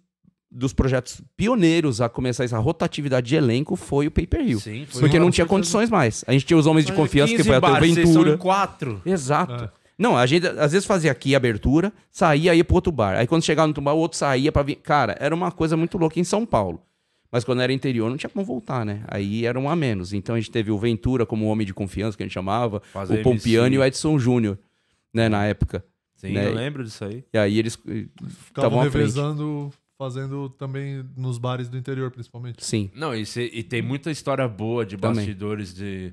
dos 0.49 0.71
projetos 0.71 1.21
pioneiros 1.35 1.99
a 1.99 2.07
começar 2.07 2.45
essa 2.45 2.57
rotatividade 2.57 3.27
de 3.27 3.35
elenco 3.35 3.75
foi 3.75 4.07
o 4.07 4.11
Paper 4.11 4.41
Hill. 4.41 4.59
Sim, 4.61 4.85
foi 4.89 5.01
Porque 5.01 5.19
não 5.19 5.29
tinha 5.29 5.45
condições 5.45 5.89
mais. 5.89 6.23
A 6.27 6.31
gente 6.31 6.45
tinha 6.45 6.57
os 6.57 6.65
homens 6.65 6.85
de 6.85 6.93
confiança, 6.93 7.31
que 7.31 7.37
15 7.37 7.49
foi 7.49 7.55
a 7.57 7.75
Aventura. 7.75 8.33
em 8.35 8.37
quatro. 8.37 9.01
Exato. 9.05 9.65
É. 9.65 9.79
Não, 9.97 10.15
a 10.15 10.25
gente 10.25 10.47
às 10.47 10.71
vezes 10.71 10.85
fazia 10.85 11.11
aqui 11.11 11.35
a 11.35 11.37
abertura, 11.37 11.91
saía, 12.09 12.55
ia 12.55 12.63
pro 12.63 12.75
outro 12.75 12.89
bar. 12.89 13.17
Aí 13.17 13.27
quando 13.27 13.43
chegava 13.43 13.67
no 13.67 13.71
outro 13.71 13.83
bar, 13.83 13.93
o 13.93 13.97
outro 13.97 14.17
saía 14.17 14.49
pra 14.49 14.63
vir. 14.63 14.77
Cara, 14.77 15.17
era 15.19 15.35
uma 15.35 15.51
coisa 15.51 15.75
muito 15.75 15.97
louca 15.97 16.17
em 16.17 16.23
São 16.23 16.45
Paulo. 16.45 16.81
Mas 17.31 17.43
quando 17.43 17.61
era 17.61 17.71
interior, 17.71 18.09
não 18.09 18.17
tinha 18.17 18.29
como 18.29 18.43
voltar, 18.43 18.85
né? 18.85 19.03
Aí 19.07 19.45
era 19.45 19.59
um 19.59 19.69
a 19.69 19.75
menos. 19.75 20.13
Então 20.13 20.35
a 20.35 20.39
gente 20.39 20.49
teve 20.51 20.71
o 20.71 20.77
Ventura 20.79 21.25
como 21.25 21.45
homem 21.47 21.65
de 21.65 21.73
confiança, 21.73 22.17
que 22.17 22.23
a 22.23 22.25
gente 22.25 22.33
chamava, 22.33 22.81
Fazer 22.91 23.19
o 23.19 23.23
Pompiani 23.23 23.67
MC. 23.67 23.75
e 23.75 23.77
o 23.77 23.83
Edson 23.85 24.17
Júnior, 24.19 24.57
né, 25.13 25.29
na 25.29 25.45
época. 25.45 25.85
Sim, 26.15 26.33
Né? 26.33 26.47
eu 26.47 26.53
lembro 26.55 26.83
disso 26.83 27.05
aí. 27.05 27.23
E 27.33 27.37
aí 27.37 27.59
eles 27.59 27.77
eh, 27.87 28.05
Ficavam 28.27 28.37
estavam 28.47 28.81
frente. 28.81 28.93
revezando, 28.93 29.71
fazendo 29.97 30.49
também 30.49 31.05
nos 31.15 31.37
bares 31.37 31.69
do 31.69 31.77
interior, 31.77 32.09
principalmente. 32.11 32.65
Sim. 32.65 32.89
Não, 32.95 33.13
e, 33.15 33.25
cê- 33.25 33.49
e 33.53 33.61
tem 33.63 33.81
muita 33.81 34.09
história 34.11 34.47
boa 34.47 34.85
de 34.85 34.97
Também. 34.97 35.17
bastidores 35.17 35.73
de, 35.73 36.11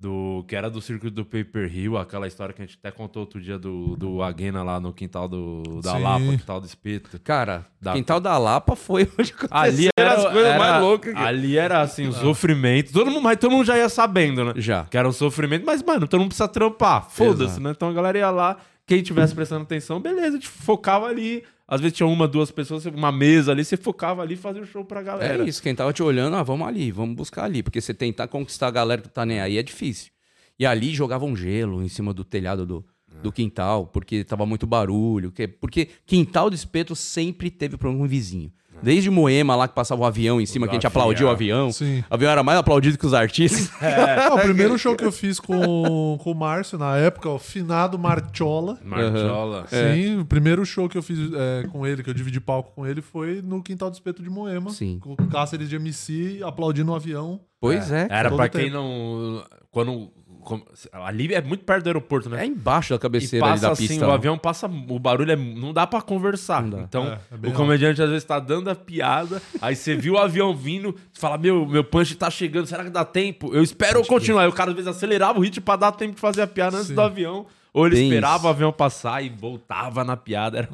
do 0.00 0.44
que 0.46 0.54
era 0.54 0.70
do 0.70 0.80
circuito 0.80 1.16
do 1.16 1.24
Paper 1.24 1.68
Hill, 1.76 1.98
aquela 1.98 2.28
história 2.28 2.54
que 2.54 2.62
a 2.62 2.64
gente 2.64 2.78
até 2.80 2.90
contou 2.90 3.20
outro 3.22 3.40
dia 3.40 3.58
do, 3.58 3.96
do 3.96 4.22
Aguena 4.22 4.62
lá 4.62 4.78
no 4.78 4.92
quintal 4.92 5.26
do, 5.28 5.80
da 5.82 5.94
Sim. 5.96 6.02
Lapa, 6.02 6.24
quintal 6.24 6.60
do 6.60 6.66
Espeto. 6.66 7.18
Cara, 7.20 7.66
Da- 7.80 7.94
Quintal 7.94 8.20
da 8.20 8.38
Lapa 8.38 8.76
foi 8.76 9.08
onde 9.18 9.34
Ali 9.50 9.88
era, 9.98 10.12
as 10.14 10.22
coisas 10.24 10.50
era- 10.50 10.58
mais 10.58 10.80
loucas. 10.82 11.12
que- 11.14 11.18
Ali 11.20 11.58
era 11.58 11.80
assim, 11.80 12.06
o 12.06 12.12
sofrimento. 12.12 12.92
Todo 12.92 13.10
mundo, 13.10 13.22
mas 13.22 13.38
todo 13.38 13.50
mundo 13.50 13.64
já 13.64 13.76
ia 13.76 13.88
sabendo, 13.88 14.44
né? 14.44 14.52
Já. 14.56 14.84
Que 14.84 14.96
era 14.96 15.08
um 15.08 15.12
sofrimento, 15.12 15.66
mas, 15.66 15.82
mano, 15.82 16.06
todo 16.06 16.20
mundo 16.20 16.28
precisa 16.28 16.46
trampar. 16.48 17.10
Foda-se, 17.10 17.60
né? 17.60 17.72
Então 17.72 17.88
a 17.88 17.92
galera 17.92 18.16
ia 18.18 18.30
lá, 18.30 18.56
quem 18.86 19.02
tivesse 19.02 19.34
prestando 19.34 19.62
atenção, 19.64 20.00
beleza, 20.00 20.28
a 20.28 20.32
gente 20.32 20.48
focava 20.48 21.06
ali. 21.06 21.42
Às 21.70 21.82
vezes 21.82 21.96
tinha 21.98 22.06
uma, 22.06 22.26
duas 22.26 22.50
pessoas, 22.50 22.86
uma 22.86 23.12
mesa 23.12 23.52
ali, 23.52 23.62
você 23.62 23.76
focava 23.76 24.22
ali 24.22 24.32
e 24.34 24.36
fazia 24.38 24.62
o 24.62 24.66
show 24.66 24.82
pra 24.84 25.02
galera. 25.02 25.44
É 25.44 25.48
isso, 25.48 25.62
quem 25.62 25.74
tava 25.74 25.92
te 25.92 26.02
olhando, 26.02 26.34
ah, 26.34 26.42
vamos 26.42 26.66
ali, 26.66 26.90
vamos 26.90 27.14
buscar 27.14 27.44
ali. 27.44 27.62
Porque 27.62 27.78
você 27.80 27.92
tentar 27.92 28.26
conquistar 28.26 28.68
a 28.68 28.70
galera 28.70 29.02
que 29.02 29.08
tá 29.10 29.26
nem 29.26 29.38
aí 29.38 29.58
é 29.58 29.62
difícil. 29.62 30.10
E 30.58 30.64
ali 30.64 30.94
jogavam 30.94 31.36
gelo 31.36 31.82
em 31.82 31.88
cima 31.88 32.14
do 32.14 32.24
telhado 32.24 32.64
do, 32.64 32.84
do 33.22 33.30
quintal, 33.30 33.86
porque 33.86 34.24
tava 34.24 34.46
muito 34.46 34.66
barulho. 34.66 35.30
que- 35.30 35.46
Porque 35.46 35.88
quintal 36.06 36.48
do 36.48 36.56
espeto 36.56 36.96
sempre 36.96 37.50
teve 37.50 37.76
problema 37.76 38.00
com 38.00 38.06
o 38.06 38.08
vizinho. 38.08 38.50
Desde 38.82 39.10
Moema 39.10 39.56
lá 39.56 39.66
que 39.66 39.74
passava 39.74 40.02
o 40.02 40.04
avião 40.04 40.40
em 40.40 40.46
cima, 40.46 40.66
que 40.66 40.72
a 40.72 40.74
gente 40.74 40.86
avião. 40.86 41.02
aplaudia 41.02 41.26
o 41.26 41.30
avião. 41.30 41.72
Sim. 41.72 42.04
O 42.10 42.14
avião 42.14 42.30
era 42.30 42.42
mais 42.42 42.58
aplaudido 42.58 42.98
que 42.98 43.06
os 43.06 43.14
artistas. 43.14 43.70
Ah, 43.80 44.34
o 44.34 44.40
primeiro 44.40 44.78
show 44.78 44.94
que 44.94 45.04
eu 45.04 45.12
fiz 45.12 45.40
com, 45.40 46.18
com 46.22 46.30
o 46.30 46.34
Márcio, 46.34 46.78
na 46.78 46.96
época, 46.96 47.28
o 47.28 47.38
finado 47.38 47.98
Marchola. 47.98 48.78
Marjola. 48.84 49.66
Sim, 49.68 50.18
o 50.20 50.24
primeiro 50.24 50.64
show 50.64 50.88
que 50.88 50.98
eu 50.98 51.02
fiz 51.02 51.18
é, 51.32 51.66
com 51.68 51.86
ele, 51.86 52.02
que 52.02 52.10
eu 52.10 52.14
dividi 52.14 52.40
palco 52.40 52.72
com 52.74 52.86
ele, 52.86 53.00
foi 53.00 53.40
no 53.42 53.62
Quintal 53.62 53.90
do 53.90 53.94
Espeto 53.94 54.22
de 54.22 54.28
Moema. 54.30 54.70
Sim. 54.70 54.98
Com 55.00 55.12
o 55.12 55.16
Cáceres 55.28 55.68
de 55.68 55.76
MC 55.76 56.40
aplaudindo 56.44 56.92
o 56.92 56.94
avião. 56.94 57.40
Pois 57.60 57.90
é. 57.90 58.06
Era 58.10 58.30
tempo. 58.30 58.48
quem 58.50 58.70
não. 58.70 59.44
Quando. 59.70 60.10
Como- 60.48 60.64
ali 61.04 61.32
é 61.34 61.42
muito 61.42 61.64
perto 61.64 61.84
do 61.84 61.86
aeroporto, 61.88 62.30
né? 62.30 62.42
É 62.42 62.46
embaixo 62.46 62.90
da 62.90 62.96
E 62.96 62.98
cabeceira 62.98 63.44
ali 63.44 63.52
passa 63.54 63.66
da 63.66 63.72
assim, 63.72 63.86
pista. 63.88 64.04
o 64.04 64.08
lá. 64.08 64.14
avião 64.14 64.38
passa, 64.38 64.66
o 64.66 64.98
barulho 64.98 65.30
é, 65.32 65.36
não 65.36 65.72
dá 65.72 65.86
pra 65.86 66.00
conversar. 66.00 66.62
Dá. 66.62 66.78
Então, 66.78 67.06
É, 67.06 67.18
é 67.42 67.48
o 67.48 67.52
comediante 67.52 68.00
às 68.02 68.08
vezes 68.08 68.24
tá 68.24 68.38
dando 68.40 68.70
a 68.70 68.74
piada, 68.74 69.42
aí 69.60 69.76
você 69.76 69.94
viu 69.94 70.14
o 70.14 70.18
avião 70.18 70.54
vindo, 70.56 70.94
você 71.12 71.20
fala, 71.20 71.36
meu, 71.36 71.66
meu 71.66 71.84
punch 71.84 72.14
tá 72.16 72.30
chegando, 72.30 72.66
será 72.66 72.82
que 72.84 72.90
dá 72.90 73.04
tempo? 73.04 73.54
Eu 73.54 73.62
espero 73.62 74.04
continuar. 74.06 74.42
Aí 74.42 74.48
o 74.48 74.52
cara 74.52 74.70
às 74.70 74.76
vezes 74.76 74.88
acelerava 74.88 75.38
o 75.38 75.42
ritmo 75.42 75.62
pra 75.64 75.76
dar 75.76 75.92
tempo 75.92 76.14
de 76.14 76.20
fazer 76.20 76.42
a 76.42 76.46
piada 76.46 76.76
antes 76.76 76.88
Sim. 76.88 76.94
do 76.94 77.00
avião. 77.02 77.46
Ou 77.72 77.86
ele 77.86 77.96
Bem 77.96 78.04
esperava 78.08 78.36
isso. 78.38 78.46
o 78.46 78.48
avião 78.50 78.72
passar 78.72 79.22
e 79.22 79.28
voltava 79.28 80.02
na 80.02 80.16
piada. 80.16 80.58
Era- 80.58 80.68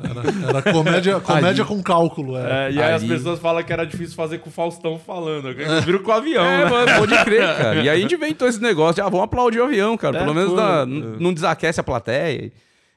Era 0.49 0.73
comédia, 0.73 1.19
comédia 1.21 1.65
com 1.65 1.83
cálculo. 1.83 2.37
Era. 2.37 2.69
É, 2.69 2.73
e 2.73 2.83
aí 2.83 2.93
as 2.95 3.03
pessoas 3.03 3.39
falam 3.41 3.63
que 3.63 3.73
era 3.73 3.85
difícil 3.85 4.15
fazer 4.15 4.39
com 4.39 4.49
o 4.49 4.53
Faustão 4.53 4.99
falando. 4.99 5.49
Eles 5.51 5.85
viram 5.85 5.99
com 5.99 6.11
o 6.11 6.15
avião, 6.15 6.45
É, 6.45 6.65
né? 6.65 6.71
mano, 6.71 6.93
pode 6.99 7.25
crer, 7.25 7.57
cara. 7.57 7.75
E 7.83 7.89
aí 7.89 7.99
a 7.99 8.01
gente 8.01 8.15
inventou 8.15 8.47
esse 8.49 8.61
negócio 8.63 8.95
de, 8.95 9.01
ah, 9.01 9.09
vamos 9.09 9.25
aplaudir 9.25 9.61
o 9.61 9.65
avião, 9.65 9.97
cara. 9.97 10.17
É, 10.19 10.21
Pelo 10.21 10.35
menos 10.35 10.53
n- 10.87 11.17
não 11.19 11.35
desaquece 11.35 11.81
a 11.81 11.85
plateia. 11.85 12.53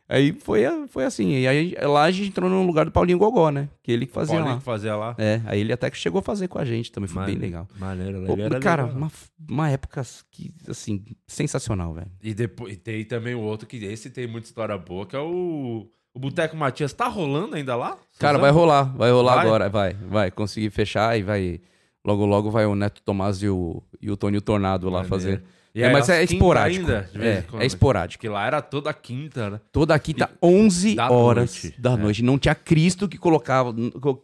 Aí 0.09 0.31
foi, 0.31 0.63
foi 0.87 1.03
assim. 1.03 1.31
E 1.31 1.47
aí 1.47 1.75
lá 1.81 2.03
a 2.03 2.11
gente 2.11 2.29
entrou 2.29 2.49
no 2.49 2.65
lugar 2.65 2.85
do 2.85 2.91
Paulinho 2.91 3.17
Gogó, 3.17 3.51
né? 3.51 3.67
Que 3.83 3.91
ele 3.91 4.05
que 4.05 4.13
fazia 4.13 4.35
Paulinho 4.35 4.53
lá. 4.53 4.59
que 4.59 4.63
fazia 4.63 4.95
lá. 4.95 5.15
É, 5.17 5.41
aí 5.45 5.59
ele 5.59 5.73
até 5.73 5.89
que 5.89 5.97
chegou 5.97 6.19
a 6.19 6.21
fazer 6.21 6.47
com 6.47 6.57
a 6.57 6.63
gente 6.63 6.91
também, 6.91 7.09
foi 7.09 7.25
bem 7.25 7.35
legal. 7.35 7.67
Maneiro, 7.77 8.25
ele 8.31 8.41
era 8.41 8.59
cara, 8.59 8.83
legal. 8.83 8.97
uma, 8.97 9.11
uma 9.49 9.69
época 9.69 10.01
que, 10.31 10.53
assim, 10.69 11.03
sensacional, 11.27 11.93
velho. 11.93 12.09
E 12.23 12.33
depois 12.33 12.73
e 12.73 12.77
tem 12.77 13.03
também 13.03 13.35
o 13.35 13.41
outro 13.41 13.67
que 13.67 13.77
esse 13.83 14.09
tem 14.09 14.27
muita 14.27 14.47
história 14.47 14.77
boa, 14.77 15.05
que 15.05 15.15
é 15.15 15.19
o. 15.19 15.87
O 16.13 16.19
Boteco 16.19 16.57
Matias. 16.57 16.93
Tá 16.93 17.07
rolando 17.07 17.55
ainda 17.55 17.75
lá? 17.75 17.95
Cara, 18.17 18.39
vai 18.39 18.49
rolar, 18.49 18.85
vai 18.97 19.11
rolar 19.11 19.35
Vai? 19.35 19.45
agora, 19.45 19.69
vai, 19.69 19.93
vai. 19.93 20.31
Conseguir 20.31 20.71
fechar 20.71 21.15
e 21.19 21.21
vai. 21.21 21.61
Logo, 22.03 22.25
logo 22.25 22.49
vai 22.49 22.65
o 22.65 22.73
Neto 22.73 23.03
Tomás 23.03 23.43
e 23.43 23.49
o, 23.49 23.83
e 24.01 24.09
o 24.09 24.17
Tony 24.17 24.41
Tornado 24.41 24.85
lá 24.89 25.03
Maneiro. 25.03 25.09
fazer. 25.09 25.43
E 25.77 25.83
É, 25.83 25.87
aí, 25.87 25.93
mas 25.93 26.09
às 26.09 26.15
é 26.15 26.23
esporádico. 26.23 26.87
ainda, 26.89 27.07
é, 27.15 27.43
é 27.59 27.65
esporádico. 27.67 28.19
Que 28.21 28.27
lá 28.27 28.47
era 28.47 28.63
toda 28.63 28.91
quinta, 28.91 29.49
né? 29.51 29.59
Toda 29.71 29.97
quinta, 29.99 30.27
11 30.41 30.95
da 30.95 31.11
horas 31.11 31.63
noite. 31.63 31.79
da 31.79 31.91
É. 31.93 31.97
noite. 31.97 32.23
Não 32.23 32.39
tinha 32.39 32.55
Cristo 32.55 33.07
que 33.07 33.15
colocava. 33.17 33.75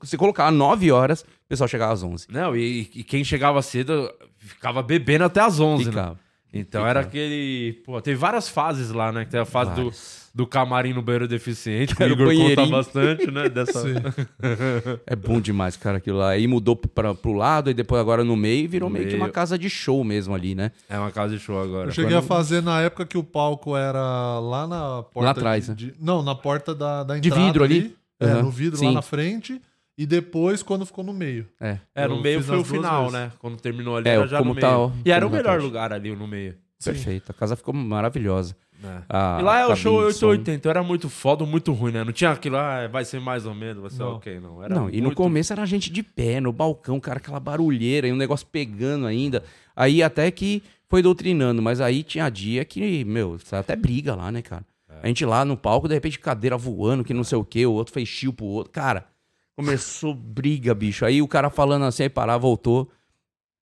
Se 0.04 0.18
colocava 0.18 0.50
9 0.50 0.92
horas, 0.92 1.22
o 1.22 1.26
pessoal 1.48 1.68
chegava 1.68 1.94
às 1.94 2.02
11. 2.02 2.26
Não, 2.32 2.56
e, 2.56 2.90
e 2.96 3.04
quem 3.04 3.24
chegava 3.24 3.62
cedo 3.62 4.12
ficava 4.40 4.82
bebendo 4.82 5.26
até 5.26 5.42
as 5.42 5.60
11, 5.60 5.92
né? 5.92 6.16
Ficava. 6.54 6.62
Então 6.62 6.88
era 6.88 7.00
aquele. 7.00 7.82
Pô, 7.86 8.00
teve 8.02 8.16
várias 8.18 8.48
fases 8.48 8.92
lá, 8.92 9.12
né? 9.12 9.26
Que 9.26 9.32
tem 9.32 9.40
a 9.40 9.46
fase 9.46 9.72
do, 9.72 9.76
Várias. 9.86 10.30
do 10.36 10.46
camarim 10.46 10.94
no 10.94 11.02
banheiro 11.02 11.28
deficiente, 11.28 11.96
que 11.96 12.04
o 12.04 12.08
Igor 12.08 12.34
conta 12.56 12.66
bastante, 12.68 13.32
né? 13.32 13.50
Dessa... 13.50 13.82
Sim. 13.82 13.96
É 15.08 15.16
bom 15.16 15.40
demais, 15.42 15.76
cara, 15.76 15.98
aquilo 15.98 16.18
lá. 16.20 16.30
Aí 16.30 16.48
mudou 16.48 16.76
pra, 16.76 17.14
pro 17.16 17.34
lado 17.34 17.70
e 17.70 17.74
depois 17.74 18.00
agora 18.00 18.24
no 18.24 18.36
meio 18.36 18.68
virou 18.70 18.90
No 18.90 18.94
meio 18.96 19.08
que 19.08 19.16
uma 19.16 19.26
meio. 19.26 19.34
casa 19.34 19.58
de 19.58 19.70
show 19.70 20.04
mesmo 20.04 20.34
ali, 20.36 20.54
né? 20.56 20.72
É 20.90 20.98
uma 20.98 21.12
casa 21.12 21.36
de 21.36 21.40
show 21.42 21.60
agora. 21.62 21.90
Eu 21.90 21.92
cheguei 21.94 22.16
a 22.16 22.22
fazer 22.22 22.62
na 22.62 22.82
época 22.82 23.06
que 23.06 23.18
o 23.18 23.24
palco 23.24 23.76
era 23.76 24.40
lá 24.40 24.68
na 24.68 25.04
porta. 25.04 25.22
Lá 25.26 25.30
atrás, 25.32 25.66
de- 25.66 25.70
né? 25.72 25.76
de- 25.76 25.96
não, 26.00 26.22
na 26.24 26.36
porta 26.36 26.74
da, 26.76 27.04
da 27.04 27.18
De 27.18 27.28
entrada. 27.30 27.46
vidro 27.48 27.64
ali? 27.64 27.96
É, 28.20 28.26
Aham. 28.26 28.44
no 28.44 28.52
vidro 28.52 28.78
Sim. 28.78 28.86
lá 28.88 28.92
na 28.94 29.02
frente. 29.02 29.60
E 29.98 30.06
depois 30.06 30.64
quando 30.64 30.86
ficou 30.86 31.04
no 31.04 31.14
meio. 31.14 31.48
É. 31.62 31.78
É, 31.94 32.08
no 32.08 32.20
meio 32.22 32.42
foi 32.42 32.58
o 32.58 32.64
final, 32.64 33.04
vezes. 33.04 33.14
né? 33.14 33.32
Quando 33.40 33.58
terminou 33.58 33.96
ali, 33.98 34.10
É, 34.10 34.14
era 34.16 34.28
já 34.28 34.40
como 34.40 34.54
no 34.56 34.60
tá 34.60 34.70
meio. 34.72 34.88
o- 34.88 34.94
e 35.06 35.12
era 35.12 35.26
o 35.26 35.30
tá 35.30 35.36
melhor 35.38 35.62
lugar 35.62 35.94
ali, 35.94 36.16
no 36.16 36.28
meio. 36.28 36.56
Perfeito. 36.84 37.30
A 37.32 37.34
casa 37.34 37.56
ficou 37.56 37.74
maravilhosa. 37.74 38.56
É. 38.84 39.02
A 39.08 39.38
e 39.40 39.44
lá 39.44 39.60
é 39.60 39.66
o 39.68 39.76
show 39.76 40.06
de 40.08 40.14
som. 40.14 40.28
880, 40.28 40.70
era 40.70 40.84
muito 40.84 41.08
foda, 41.08 41.46
muito 41.46 41.72
ruim, 41.72 41.94
né? 41.94 42.04
Não 42.04 42.12
tinha 42.12 42.32
aquilo, 42.32 42.58
ah, 42.58 42.86
vai 42.92 43.06
ser 43.06 43.22
mais 43.22 43.46
ou 43.46 43.54
menos, 43.56 43.82
vai 43.82 43.90
ser 43.90 44.00
Não. 44.00 44.16
ok, 44.16 44.40
não. 44.42 44.62
Era 44.62 44.76
Não, 44.76 44.90
e 44.90 44.98
no 44.98 45.04
muito- 45.04 45.16
começo 45.16 45.54
era 45.54 45.66
gente 45.66 45.90
de 45.90 46.04
pé, 46.04 46.42
no 46.42 46.52
balcão, 46.52 47.00
cara, 47.00 47.18
aquela 47.18 47.40
barulheira, 47.40 48.08
e 48.08 48.12
um 48.12 48.18
negócio 48.18 48.46
pegando 48.52 49.06
ainda. 49.06 49.42
Aí 49.74 50.04
até 50.04 50.30
que 50.32 50.62
foi 50.90 51.02
doutrinando, 51.02 51.62
mas 51.62 51.80
aí 51.80 52.04
tinha 52.04 52.28
dia 52.30 52.66
que, 52.66 53.06
meu, 53.06 53.38
até 53.54 53.76
briga 53.76 54.16
lá, 54.16 54.30
né, 54.32 54.42
cara? 54.42 54.66
A 55.02 55.08
gente 55.08 55.24
lá 55.26 55.46
no 55.46 55.56
palco, 55.56 55.88
de 55.88 55.94
repente 55.94 56.20
cadeira 56.20 56.58
voando, 56.58 57.04
que 57.06 57.14
não 57.14 57.24
sei 57.24 57.38
o 57.38 57.44
quê, 57.46 57.66
o 57.66 57.72
outro 57.72 57.94
fez 57.94 58.08
chill 58.10 58.34
pro 58.34 58.46
outro. 58.46 58.72
Cara, 58.72 59.06
começou 59.56 60.14
briga, 60.14 60.74
bicho. 60.74 61.06
Aí 61.06 61.22
o 61.22 61.28
cara 61.28 61.50
falando 61.50 61.86
assim, 61.86 62.04
aí 62.04 62.10
parar, 62.10 62.38
voltou, 62.38 62.90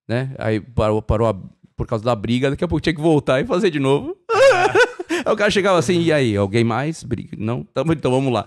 né? 0.08 0.34
Aí 0.38 0.60
parou, 0.60 1.00
parou 1.02 1.28
a- 1.28 1.34
por 1.76 1.86
causa 1.86 2.04
da 2.04 2.14
briga, 2.14 2.50
daqui 2.50 2.64
a 2.64 2.68
pouco 2.68 2.80
tinha 2.82 2.94
que 2.94 3.00
voltar 3.00 3.40
e 3.40 3.46
fazer 3.46 3.70
de 3.70 3.80
novo. 3.80 4.16
Aí 5.24 5.32
o 5.32 5.36
cara 5.36 5.50
chegava 5.52 5.78
assim, 5.78 6.00
e 6.00 6.12
aí, 6.12 6.36
alguém 6.36 6.64
mais? 6.64 7.04
Briga? 7.04 7.36
Não? 7.38 7.62
Tamo, 7.62 7.92
então 7.92 8.10
vamos 8.10 8.32
lá. 8.32 8.46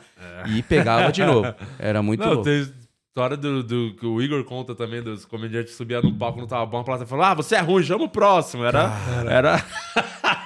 E 0.50 0.62
pegava 0.64 1.10
de 1.12 1.24
novo. 1.24 1.54
Era 1.80 2.02
muito 2.02 2.20
Não, 2.20 2.28
louco. 2.34 2.44
tem 2.44 2.68
história 3.08 3.38
do, 3.38 3.64
do- 3.64 3.96
que 3.96 4.06
o 4.06 4.22
Igor 4.22 4.44
conta 4.44 4.76
também, 4.76 5.02
dos 5.02 5.24
comediantes 5.26 5.72
que 5.72 5.78
subiam 5.78 6.02
no 6.02 6.14
palco, 6.14 6.38
não 6.40 6.48
tava 6.48 6.66
bom, 6.66 6.80
a 6.80 6.84
plateia 6.84 7.08
falou, 7.08 7.24
ah, 7.24 7.34
você 7.34 7.56
é 7.56 7.60
ruim, 7.62 7.82
chama 7.84 8.04
o 8.04 8.10
próximo. 8.10 8.66
Era... 8.66 8.92
era... 9.30 9.66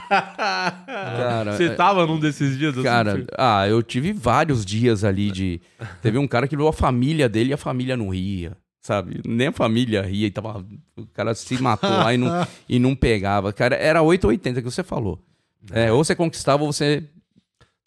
Cara, 0.86 1.54
você 1.54 1.66
é- 1.66 1.70
tava 1.76 2.06
num 2.06 2.20
desses 2.20 2.58
dias? 2.58 2.74
assim, 2.74 2.84
Cara, 2.84 3.12
foi- 3.12 3.28
ah, 3.38 3.68
eu 3.68 3.82
tive 3.84 4.12
vários 4.14 4.66
dias 4.66 5.04
ali 5.04 5.32
de. 5.32 5.62
Teve 6.02 6.18
um 6.18 6.28
cara 6.28 6.48
que 6.48 6.56
viu 6.58 6.68
a 6.68 6.74
família 6.74 7.30
dele 7.30 7.52
e 7.52 7.54
a 7.54 7.58
família 7.58 7.96
não 7.96 8.10
ria, 8.10 8.58
sabe? 8.82 9.22
Nem 9.26 9.48
a 9.48 9.52
família 9.52 10.02
ria 10.02 10.28
e 10.28 10.32
tava. 10.32 10.66
O 10.98 11.06
cara 11.08 11.34
se 11.36 11.62
matou 11.62 11.90
lá 11.90 12.14
e 12.14 12.18
não, 12.18 12.30
e 12.68 12.80
não 12.80 12.96
pegava. 12.96 13.54
Cara, 13.54 13.76
era 13.76 14.02
880 14.02 14.62
que 14.62 14.70
você 14.72 14.84
falou. 14.84 15.20
É, 15.72 15.92
ou 15.92 16.04
você 16.04 16.16
conquistava 16.16 16.64
ou 16.64 16.72
você 16.72 17.04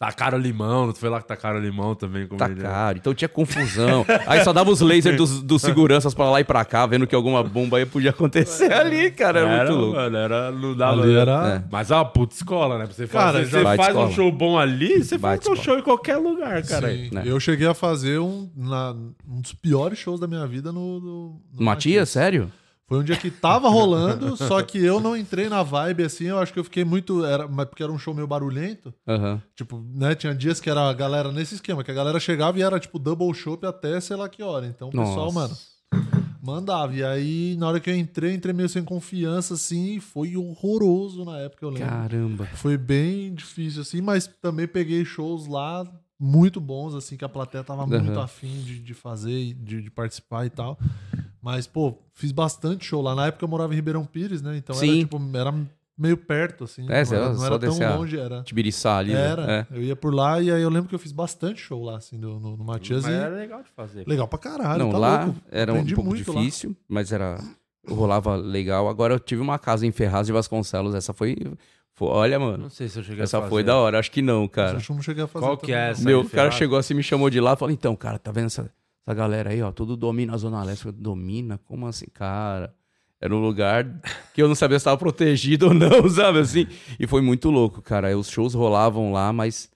Tacaram 0.05 0.37
limão, 0.37 0.87
não 0.87 0.93
foi 0.93 1.07
lá 1.09 1.21
que 1.21 1.27
tacaram 1.27 1.59
limão 1.61 1.95
também? 1.95 2.27
tá 2.27 2.35
comediante? 2.45 2.61
caro. 2.61 2.97
Então 2.97 3.13
tinha 3.13 3.29
confusão. 3.29 4.05
Aí 4.27 4.43
só 4.43 4.51
dava 4.51 4.69
os 4.69 4.81
lasers 4.81 5.15
dos, 5.15 5.41
dos 5.41 5.61
seguranças 5.61 6.13
pra 6.13 6.29
lá 6.29 6.41
e 6.41 6.43
pra 6.43 6.65
cá, 6.65 6.85
vendo 6.85 7.07
que 7.07 7.15
alguma 7.15 7.41
bomba 7.41 7.77
aí 7.77 7.85
podia 7.85 8.09
acontecer 8.09 8.71
ali, 8.73 9.09
cara. 9.11 9.39
Era, 9.39 9.57
muito 9.65 9.79
louco. 9.79 9.95
Mano, 9.95 10.17
era, 10.17 10.51
não 10.51 10.75
dava... 10.75 11.03
Ali 11.03 11.15
era. 11.15 11.55
É. 11.55 11.63
Mas 11.71 11.89
é 11.89 11.95
uma 11.95 12.03
puta 12.05 12.35
escola, 12.35 12.77
né? 12.77 12.85
Pra 12.85 12.93
você 12.93 13.07
Cara, 13.07 13.39
fazer, 13.39 13.49
você 13.49 13.63
faz 13.63 13.79
um 13.79 13.83
escola. 13.83 14.11
show 14.11 14.31
bom 14.31 14.59
ali, 14.59 15.03
você 15.03 15.17
faz 15.17 15.39
um 15.39 15.53
escola. 15.53 15.57
show 15.63 15.77
em 15.79 15.81
qualquer 15.81 16.17
lugar, 16.17 16.61
cara. 16.63 16.91
Sim. 16.93 17.09
né? 17.13 17.23
Eu 17.25 17.39
cheguei 17.39 17.67
a 17.67 17.73
fazer 17.73 18.19
um, 18.19 18.49
na- 18.57 18.91
um 19.25 19.39
dos 19.41 19.53
piores 19.53 19.97
shows 19.99 20.19
da 20.19 20.27
minha 20.27 20.45
vida 20.45 20.71
no. 20.73 20.99
no, 20.99 21.41
no 21.53 21.63
Matias, 21.63 22.09
sério? 22.09 22.51
Foi 22.87 22.99
um 22.99 23.03
dia 23.03 23.15
que 23.15 23.31
tava 23.31 23.69
rolando, 23.69 24.35
só 24.37 24.61
que 24.61 24.77
eu 24.77 24.99
não 24.99 25.15
entrei 25.15 25.49
na 25.49 25.63
vibe 25.63 26.03
assim. 26.03 26.25
Eu 26.25 26.39
acho 26.39 26.53
que 26.53 26.59
eu 26.59 26.63
fiquei 26.63 26.83
muito. 26.83 27.25
Era, 27.25 27.47
mas 27.47 27.65
porque 27.65 27.83
era 27.83 27.91
um 27.91 27.97
show 27.97 28.13
meio 28.13 28.27
barulhento. 28.27 28.93
Aham. 29.07 29.41
Tipo, 29.55 29.83
né? 29.93 30.15
Tinha 30.15 30.35
dias 30.35 30.59
que 30.59 30.69
era 30.69 30.89
a 30.89 30.93
galera 30.93 31.31
nesse 31.31 31.55
esquema, 31.55 31.83
que 31.83 31.91
a 31.91 31.95
galera 31.95 32.19
chegava 32.19 32.59
e 32.59 32.61
era 32.61 32.79
tipo 32.79 32.99
double 32.99 33.33
show 33.33 33.59
até 33.63 33.99
sei 33.99 34.15
lá 34.15 34.27
que 34.27 34.43
hora. 34.43 34.65
Então 34.67 34.89
o 34.89 34.91
pessoal, 34.91 35.31
mano, 35.31 35.55
mandava. 36.43 36.93
E 36.93 37.03
aí, 37.03 37.55
na 37.57 37.69
hora 37.69 37.79
que 37.79 37.89
eu 37.89 37.95
entrei, 37.95 38.33
entrei 38.33 38.53
meio 38.53 38.67
sem 38.67 38.83
confiança, 38.83 39.53
assim, 39.53 39.95
e 39.95 39.99
foi 39.99 40.35
horroroso 40.35 41.23
na 41.23 41.39
época, 41.39 41.65
eu 41.65 41.69
lembro. 41.69 41.87
Caramba. 41.87 42.45
Foi 42.55 42.77
bem 42.77 43.33
difícil, 43.33 43.81
assim, 43.81 44.01
mas 44.01 44.27
também 44.41 44.67
peguei 44.67 45.05
shows 45.05 45.47
lá 45.47 45.85
muito 46.23 46.61
bons, 46.61 46.95
assim, 46.95 47.17
que 47.17 47.25
a 47.25 47.29
plateia 47.29 47.63
tava 47.65 47.85
muito 47.85 48.11
Aham. 48.11 48.23
afim 48.23 48.61
de, 48.61 48.79
de 48.79 48.93
fazer, 48.93 49.37
e 49.37 49.53
de, 49.53 49.81
de 49.81 49.91
participar 49.91 50.45
e 50.45 50.49
tal. 50.49 50.79
Mas, 51.41 51.67
pô, 51.67 51.97
fiz 52.13 52.31
bastante 52.31 52.85
show 52.85 53.01
lá. 53.01 53.13
Na 53.13 53.27
época 53.27 53.43
eu 53.43 53.49
morava 53.49 53.73
em 53.73 53.75
Ribeirão 53.75 54.05
Pires, 54.05 54.41
né? 54.41 54.55
Então 54.55 54.73
era, 54.73 54.85
Sim. 54.85 54.99
tipo, 55.01 55.21
era 55.35 55.53
meio 55.97 56.15
perto, 56.15 56.63
assim. 56.63 56.83
É, 56.89 57.03
não 57.03 57.13
era, 57.13 57.29
não 57.29 57.35
só 57.37 57.45
era 57.47 57.59
tão 57.59 57.77
longe, 57.97 58.17
era. 58.17 58.41
Tibiriçá 58.43 58.97
ali, 58.97 59.11
né? 59.11 59.27
Era. 59.27 59.51
É. 59.51 59.67
Eu 59.69 59.83
ia 59.83 59.95
por 59.97 60.15
lá 60.15 60.41
e 60.41 60.49
aí 60.49 60.61
eu 60.61 60.69
lembro 60.69 60.87
que 60.87 60.95
eu 60.95 60.99
fiz 60.99 61.11
bastante 61.11 61.59
show 61.59 61.83
lá, 61.83 61.97
assim, 61.97 62.17
no, 62.17 62.39
no, 62.39 62.55
no 62.55 62.63
Matias. 62.63 63.03
Mas 63.03 63.11
e 63.11 63.15
era 63.17 63.35
legal 63.35 63.61
de 63.61 63.69
fazer. 63.71 64.07
legal 64.07 64.27
pra 64.27 64.39
caralho. 64.39 64.79
Não, 64.79 64.91
tá 64.91 64.97
lá 64.97 65.25
louco. 65.25 65.41
era 65.51 65.73
um 65.73 65.75
Aprendi 65.75 65.95
pouco 65.95 66.09
muito 66.09 66.31
lá. 66.31 66.39
difícil, 66.39 66.73
mas 66.87 67.11
era 67.11 67.37
rolava 67.85 68.37
legal. 68.37 68.87
Agora 68.87 69.13
eu 69.13 69.19
tive 69.19 69.41
uma 69.41 69.59
casa 69.59 69.85
em 69.85 69.91
Ferraz 69.91 70.27
de 70.27 70.31
Vasconcelos, 70.31 70.95
essa 70.95 71.11
foi, 71.11 71.35
foi- 71.95 72.07
olha, 72.07 72.39
mano, 72.39 72.57
Não 72.63 72.69
sei 72.69 72.87
se 72.89 72.97
eu 72.99 73.03
cheguei 73.03 73.21
a 73.21 73.23
essa 73.23 73.37
fazer. 73.39 73.49
foi 73.49 73.63
da 73.63 73.75
hora, 73.77 73.99
acho 73.99 74.11
que 74.11 74.21
não, 74.21 74.47
cara. 74.47 74.77
Acho 74.77 74.85
que 74.87 74.91
eu 74.91 74.95
não 74.95 75.03
cheguei 75.03 75.23
a 75.23 75.27
fazer 75.27 75.45
Qual 75.45 75.57
que 75.57 75.67
também, 75.67 75.75
é 75.81 75.89
essa? 75.91 76.03
Meu, 76.03 76.21
o 76.21 76.29
cara 76.29 76.51
chegou 76.51 76.77
assim, 76.77 76.93
me 76.93 77.03
chamou 77.03 77.29
de 77.29 77.39
lá, 77.39 77.55
falou: 77.55 77.71
"Então, 77.73 77.95
cara, 77.95 78.17
tá 78.19 78.31
vendo 78.31 78.47
essa, 78.47 78.71
essa 79.05 79.13
galera 79.15 79.51
aí, 79.51 79.61
ó, 79.61 79.71
tudo 79.71 79.95
domina 79.95 80.33
a 80.33 80.37
zona 80.37 80.63
leste, 80.63 80.85
Eu, 80.85 80.91
domina? 80.91 81.59
Como 81.67 81.85
assim, 81.87 82.07
cara?" 82.13 82.73
Era 83.21 83.33
um 83.33 83.39
lugar 83.39 83.85
que 84.33 84.41
eu 84.41 84.49
não 84.49 84.55
sabia 84.55 84.77
se 84.77 84.81
estava 84.81 84.97
protegido 84.97 85.67
ou 85.69 85.73
não, 85.73 86.09
sabe 86.09 86.39
assim? 86.39 86.67
E 86.99 87.07
foi 87.07 87.21
muito 87.21 87.49
louco, 87.49 87.81
cara. 87.81 88.17
Os 88.17 88.29
shows 88.29 88.53
rolavam 88.53 89.13
lá, 89.13 89.31
mas 89.31 89.71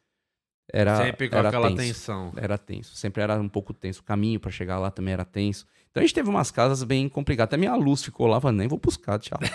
era 0.74 0.98
Sempre 0.98 1.30
com 1.30 1.38
era 1.38 1.48
aquela 1.48 1.68
tenso. 1.70 1.78
tensão. 1.82 2.34
Era 2.36 2.58
tenso. 2.58 2.94
Sempre 2.96 3.24
era 3.24 3.40
um 3.40 3.48
pouco 3.48 3.74
tenso. 3.74 4.02
O 4.02 4.04
caminho 4.04 4.38
pra 4.38 4.52
chegar 4.52 4.80
lá 4.80 4.92
também 4.92 5.14
era 5.14 5.24
tenso. 5.24 5.66
Então 5.98 6.04
a 6.04 6.06
gente 6.06 6.14
teve 6.14 6.30
umas 6.30 6.52
casas 6.52 6.84
bem 6.84 7.10
complicadas. 7.10 7.50
Até 7.50 7.58
minha 7.58 7.74
luz 7.76 8.04
ficou 8.04 8.28
lá, 8.28 8.40
falei, 8.40 8.58
nem 8.60 8.68
vou 8.68 8.78
buscar, 8.78 9.18
tchau. 9.18 9.40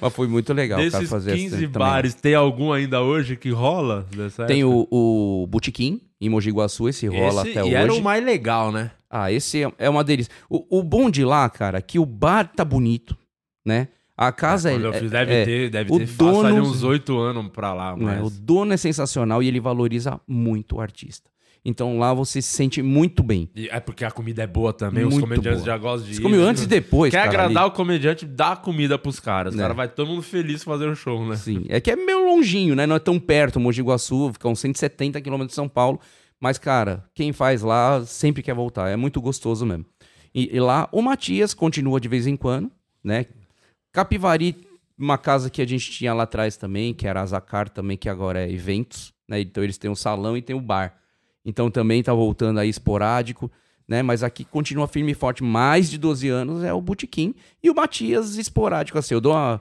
Mas 0.00 0.12
foi 0.14 0.26
muito 0.28 0.52
legal, 0.54 0.78
cara, 0.78 0.90
Desses 0.90 1.10
fazer 1.10 1.32
15 1.34 1.44
esse 1.46 1.56
também. 1.68 1.68
bares, 1.88 2.14
tem 2.14 2.34
algum 2.34 2.72
ainda 2.72 3.02
hoje 3.02 3.36
que 3.36 3.50
rola? 3.50 4.06
Tem 4.46 4.62
época? 4.62 4.88
o, 4.90 5.42
o 5.42 5.46
Botequim, 5.46 6.00
em 6.20 6.28
Mogi 6.30 6.50
Guaçu, 6.50 6.88
esse 6.88 7.06
rola 7.06 7.42
Esse- 7.46 7.50
até 7.50 7.60
e 7.60 7.64
hoje. 7.64 7.74
era 7.74 7.92
o 7.92 8.02
mais 8.02 8.24
legal, 8.24 8.72
né? 8.72 8.90
Ah, 9.10 9.30
esse 9.30 9.62
é, 9.64 9.72
é 9.78 9.90
uma 9.90 10.02
delícia. 10.04 10.32
O, 10.48 10.78
o 10.78 10.82
bom 10.82 11.10
de 11.10 11.24
lá, 11.24 11.48
cara, 11.50 11.78
é 11.78 11.82
que 11.82 11.98
o 11.98 12.06
bar 12.06 12.50
tá 12.54 12.64
bonito, 12.64 13.16
né? 13.66 13.88
A 14.16 14.30
casa 14.32 14.70
Quando 14.70 14.88
é, 14.88 14.92
fiz, 14.92 15.12
é- 15.12 15.24
deve 15.24 15.32
é, 15.34 15.44
ter, 15.44 15.70
deve 15.70 15.92
o 15.92 15.98
ter 15.98 16.06
dono- 16.06 16.46
ali 16.48 16.60
uns 16.60 16.82
oito 16.82 17.18
anos 17.18 17.48
pra 17.48 17.72
lá, 17.72 17.96
né? 17.96 18.20
mas... 18.20 18.26
O 18.26 18.30
dono 18.40 18.72
é 18.72 18.76
sensacional 18.76 19.42
e 19.42 19.48
ele 19.48 19.58
valoriza 19.60 20.20
muito 20.28 20.76
o 20.76 20.80
artista. 20.80 21.29
Então 21.64 21.98
lá 21.98 22.14
você 22.14 22.40
se 22.40 22.48
sente 22.48 22.80
muito 22.82 23.22
bem. 23.22 23.48
E 23.54 23.68
É 23.68 23.78
porque 23.80 24.04
a 24.04 24.10
comida 24.10 24.42
é 24.42 24.46
boa 24.46 24.72
também, 24.72 25.04
os 25.04 25.10
Muito 25.12 25.24
comediantes 25.24 25.60
boa. 25.62 25.66
já 25.66 25.76
gostam 25.78 26.08
de 26.08 26.14
Você 26.16 26.22
comeu 26.22 26.40
né? 26.40 26.46
antes 26.48 26.62
e 26.62 26.66
depois, 26.66 27.10
Quer 27.10 27.18
cara, 27.18 27.28
agradar 27.28 27.64
ali. 27.64 27.70
o 27.72 27.74
comediante, 27.74 28.24
dá 28.24 28.56
comida 28.56 28.98
pros 28.98 29.20
caras. 29.20 29.52
O 29.52 29.56
Né. 29.56 29.62
cara 29.62 29.74
vai 29.74 29.88
todo 29.88 30.08
mundo 30.08 30.22
feliz 30.22 30.64
fazer 30.64 30.88
o 30.88 30.94
show, 30.96 31.24
né? 31.28 31.36
Sim, 31.36 31.64
é 31.68 31.78
que 31.80 31.90
é 31.90 31.96
meio 31.96 32.24
longinho, 32.26 32.74
né? 32.74 32.86
Não 32.86 32.96
é 32.96 32.98
tão 32.98 33.18
perto, 33.20 33.60
Mogi 33.60 33.82
Guaçu, 33.82 34.32
fica 34.32 34.48
uns 34.48 34.58
170 34.60 35.20
quilômetros 35.20 35.52
de 35.52 35.54
São 35.56 35.68
Paulo. 35.68 36.00
Mas, 36.40 36.56
cara, 36.56 37.04
quem 37.14 37.32
faz 37.34 37.60
lá 37.60 38.02
sempre 38.06 38.42
quer 38.42 38.54
voltar. 38.54 38.88
É 38.88 38.96
muito 38.96 39.20
gostoso 39.20 39.66
mesmo. 39.66 39.84
E, 40.34 40.56
e 40.56 40.58
lá, 40.60 40.88
o 40.90 41.02
Matias 41.02 41.52
continua 41.52 42.00
de 42.00 42.08
vez 42.08 42.26
em 42.26 42.36
quando, 42.36 42.70
né? 43.04 43.26
Capivari, 43.92 44.56
uma 44.98 45.18
casa 45.18 45.50
que 45.50 45.60
a 45.60 45.66
gente 45.66 45.90
tinha 45.90 46.14
lá 46.14 46.22
atrás 46.22 46.56
também, 46.56 46.94
que 46.94 47.06
era 47.06 47.20
a 47.20 47.26
Zacar 47.26 47.68
também, 47.68 47.96
que 47.96 48.08
agora 48.08 48.40
é 48.40 48.50
eventos, 48.50 49.12
né? 49.28 49.40
Então 49.40 49.62
eles 49.62 49.78
têm 49.78 49.90
o 49.90 49.96
salão 49.96 50.36
e 50.36 50.42
tem 50.42 50.54
o 50.54 50.60
bar. 50.60 50.94
Então 51.44 51.70
também 51.70 52.02
tá 52.02 52.12
voltando 52.12 52.58
aí 52.60 52.68
esporádico, 52.68 53.50
né? 53.88 54.02
Mas 54.02 54.22
aqui 54.22 54.44
continua 54.44 54.86
firme 54.86 55.12
e 55.12 55.14
forte, 55.14 55.42
mais 55.42 55.90
de 55.90 55.98
12 55.98 56.28
anos, 56.28 56.62
é 56.64 56.72
o 56.72 56.80
Botequim. 56.80 57.34
E 57.62 57.70
o 57.70 57.74
Matias 57.74 58.36
esporádico, 58.36 58.98
assim. 58.98 59.14
Eu 59.14 59.20
dou 59.20 59.32
uma... 59.32 59.60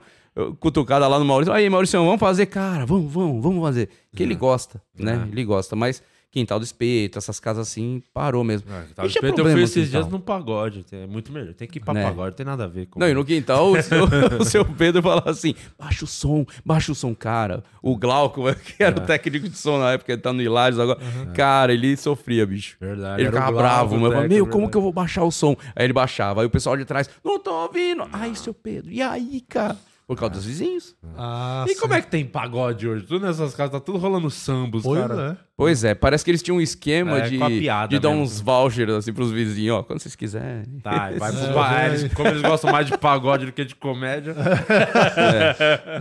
cutucada 0.59 1.07
lá 1.07 1.17
no 1.19 1.25
Maurício. 1.25 1.53
Aí, 1.53 1.69
Maurício, 1.69 1.99
vamos 2.03 2.19
fazer, 2.19 2.45
cara, 2.45 2.85
vamos, 2.85 3.11
vamos, 3.11 3.41
vamos 3.43 3.61
fazer. 3.61 3.89
Que 4.15 4.23
É. 4.23 4.25
ele 4.25 4.35
gosta, 4.35 4.81
né? 4.97 5.27
Ele 5.31 5.43
gosta, 5.43 5.75
mas 5.75 6.01
Quintal 6.31 6.59
do 6.59 6.63
Espeto, 6.63 7.17
essas 7.17 7.39
casas 7.39 7.67
assim, 7.67 8.03
parou 8.13 8.43
mesmo. 8.43 8.67
Ah, 8.71 8.83
E 8.89 8.93
Tava 8.93 9.07
tinha 9.09 9.19
eu 9.19 9.33
problema 9.33 9.49
fui 9.49 9.59
no 9.61 9.65
esses 9.65 9.85
quintal. 9.87 10.01
dias 10.03 10.11
num 10.13 10.19
pagode. 10.19 10.85
É 10.91 11.07
muito 11.07 11.31
melhor. 11.31 11.53
Tem 11.55 11.67
que 11.67 11.79
ir 11.79 11.81
pra 11.81 11.91
Né? 11.93 12.03
pagode, 12.03 12.27
não 12.29 12.35
tem 12.35 12.45
nada 12.45 12.65
a 12.65 12.67
ver 12.67 12.85
com. 12.85 12.99
Não, 12.99 13.09
e 13.09 13.13
no 13.15 13.25
quintal 13.25 13.71
o 13.71 13.81
seu, 13.81 14.03
o 14.39 14.45
seu 14.45 14.63
Pedro 14.63 15.01
falava 15.01 15.29
assim: 15.31 15.55
baixa 15.77 16.05
o 16.05 16.07
som, 16.07 16.45
baixa 16.63 16.91
o 16.91 16.95
som, 16.95 17.15
cara. 17.15 17.63
O 17.81 17.97
Glauco, 17.97 18.43
que 18.77 18.83
era 18.83 18.95
o 18.97 19.01
técnico 19.05 19.49
de 19.49 19.57
som 19.57 19.79
na 19.79 19.93
época, 19.93 20.11
ele 20.13 20.21
tá 20.21 20.31
no 20.31 20.41
Hilários 20.41 20.79
agora. 20.79 20.99
Cara, 21.33 21.73
ele 21.73 21.97
sofria, 21.97 22.45
bicho. 22.45 22.77
Verdade. 22.79 23.21
Ele 23.23 23.31
ficava 23.31 23.57
bravo, 23.57 23.97
mas 23.97 24.03
eu 24.13 24.29
meu, 24.29 24.45
como 24.45 24.51
verdade. 24.51 24.71
que 24.71 24.77
eu 24.77 24.81
vou 24.81 24.93
baixar 24.93 25.23
o 25.23 25.31
som? 25.31 25.55
Aí 25.75 25.85
ele 25.85 25.93
baixava, 25.93 26.41
aí 26.41 26.45
o 26.47 26.49
pessoal 26.49 26.77
de 26.77 26.85
trás, 26.85 27.09
não 27.25 27.39
tô 27.39 27.51
ouvindo. 27.51 28.07
Ai, 28.13 28.35
seu 28.35 28.53
Pedro, 28.53 28.91
e 28.91 29.01
aí, 29.01 29.41
cara? 29.49 29.75
Por 30.09 30.17
causa 30.17 30.33
dos 30.33 30.45
vizinhos. 30.45 30.95
Ah, 31.15 31.65
E 31.69 31.75
como 31.75 31.93
é 31.93 32.01
que 32.01 32.07
tem 32.09 32.25
pagode 32.25 32.87
hoje? 32.87 33.05
Tudo 33.05 33.27
nessas 33.27 33.53
casas, 33.53 33.73
tá 33.73 33.79
tudo 33.79 33.99
rolando 33.99 34.27
sambos, 34.31 34.81
Pois 34.81 34.99
cara. 34.99 35.37
é. 35.39 35.45
Pois 35.55 35.83
é, 35.83 35.93
parece 35.93 36.25
que 36.25 36.31
eles 36.31 36.41
tinham 36.41 36.57
um 36.57 36.61
esquema 36.61 37.19
É, 37.19 37.29
de, 37.29 37.37
de 37.37 37.99
dar 37.99 38.09
mesmo. 38.09 38.23
uns 38.23 38.41
vouchers 38.41 38.89
assim 38.91 39.13
pros 39.13 39.29
vizinhos, 39.31 39.77
ó, 39.77 39.83
quando 39.83 39.99
vocês 39.99 40.15
quiserem. 40.15 40.63
Tá, 40.81 41.11
vai 41.15 41.31
pro 41.31 41.39
É, 41.41 41.53
bar. 41.53 41.69
vai. 41.73 41.85
Eles- 41.89 42.13
Como 42.15 42.27
eles 42.27 42.41
gostam 42.41 42.71
mais 42.71 42.87
de 42.87 42.97
pagode 42.97 43.45
do 43.45 43.51
que 43.51 43.63
de 43.63 43.75
comédia. 43.75 44.33